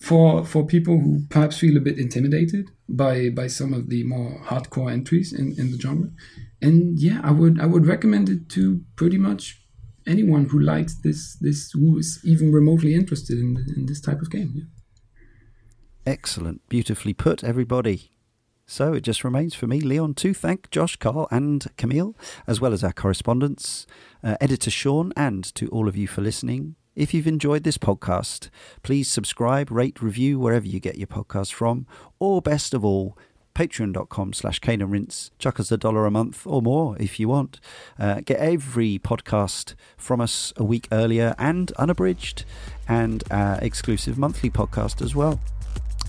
for 0.00 0.44
for 0.44 0.66
people 0.66 0.98
who 0.98 1.22
perhaps 1.30 1.58
feel 1.58 1.76
a 1.76 1.80
bit 1.80 1.98
intimidated 1.98 2.70
by 2.88 3.30
by 3.30 3.46
some 3.46 3.72
of 3.72 3.88
the 3.88 4.04
more 4.04 4.40
hardcore 4.44 4.92
entries 4.92 5.32
in, 5.32 5.54
in 5.58 5.70
the 5.70 5.78
genre. 5.78 6.10
And 6.60 6.98
yeah, 6.98 7.20
I 7.22 7.30
would 7.30 7.60
I 7.60 7.66
would 7.66 7.86
recommend 7.86 8.28
it 8.28 8.48
to 8.50 8.80
pretty 8.96 9.18
much 9.18 9.60
anyone 10.06 10.46
who 10.46 10.60
likes 10.60 10.94
this 11.02 11.36
this 11.40 11.72
who 11.72 11.98
is 11.98 12.20
even 12.24 12.52
remotely 12.52 12.94
interested 12.94 13.38
in 13.38 13.64
in 13.76 13.86
this 13.86 14.00
type 14.00 14.20
of 14.20 14.30
game. 14.30 14.52
Yeah. 14.54 14.64
Excellent, 16.06 16.68
beautifully 16.68 17.14
put, 17.14 17.42
everybody. 17.42 18.13
So 18.66 18.94
it 18.94 19.02
just 19.02 19.24
remains 19.24 19.54
for 19.54 19.66
me, 19.66 19.80
Leon, 19.80 20.14
to 20.14 20.32
thank 20.32 20.70
Josh, 20.70 20.96
Karl, 20.96 21.28
and 21.30 21.66
Camille, 21.76 22.16
as 22.46 22.60
well 22.60 22.72
as 22.72 22.82
our 22.82 22.92
correspondents, 22.92 23.86
uh, 24.22 24.36
editor 24.40 24.70
Sean, 24.70 25.12
and 25.16 25.44
to 25.54 25.68
all 25.68 25.86
of 25.86 25.96
you 25.96 26.06
for 26.06 26.22
listening. 26.22 26.76
If 26.96 27.12
you've 27.12 27.26
enjoyed 27.26 27.64
this 27.64 27.76
podcast, 27.76 28.48
please 28.82 29.08
subscribe, 29.08 29.70
rate, 29.70 30.00
review 30.00 30.38
wherever 30.38 30.66
you 30.66 30.80
get 30.80 30.96
your 30.96 31.08
podcast 31.08 31.52
from, 31.52 31.86
or 32.18 32.40
best 32.40 32.72
of 32.72 32.84
all, 32.84 33.18
patreon.com 33.54 34.32
slash 34.32 34.60
and 34.66 34.90
Rinse. 34.90 35.30
Chuck 35.38 35.60
us 35.60 35.70
a 35.70 35.76
dollar 35.76 36.06
a 36.06 36.10
month 36.10 36.46
or 36.46 36.62
more 36.62 36.96
if 36.98 37.20
you 37.20 37.28
want. 37.28 37.60
Uh, 37.98 38.20
get 38.24 38.38
every 38.38 38.98
podcast 38.98 39.74
from 39.96 40.20
us 40.20 40.52
a 40.56 40.64
week 40.64 40.88
earlier 40.90 41.34
and 41.38 41.70
unabridged, 41.72 42.44
and 42.88 43.24
our 43.30 43.58
exclusive 43.60 44.16
monthly 44.16 44.50
podcast 44.50 45.02
as 45.02 45.14
well. 45.14 45.40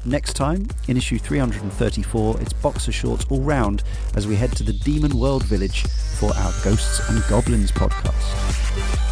Next 0.07 0.33
time, 0.33 0.67
in 0.87 0.97
issue 0.97 1.17
334, 1.17 2.39
it's 2.39 2.53
boxer 2.53 2.91
shorts 2.91 3.25
all 3.29 3.41
round 3.41 3.81
as 4.13 4.27
we 4.27 4.35
head 4.35 4.51
to 4.57 4.63
the 4.63 4.73
Demon 4.73 5.17
World 5.17 5.43
Village 5.45 5.81
for 6.19 6.31
our 6.35 6.53
Ghosts 6.63 7.09
and 7.09 7.23
Goblins 7.27 7.71
podcast. 7.71 9.04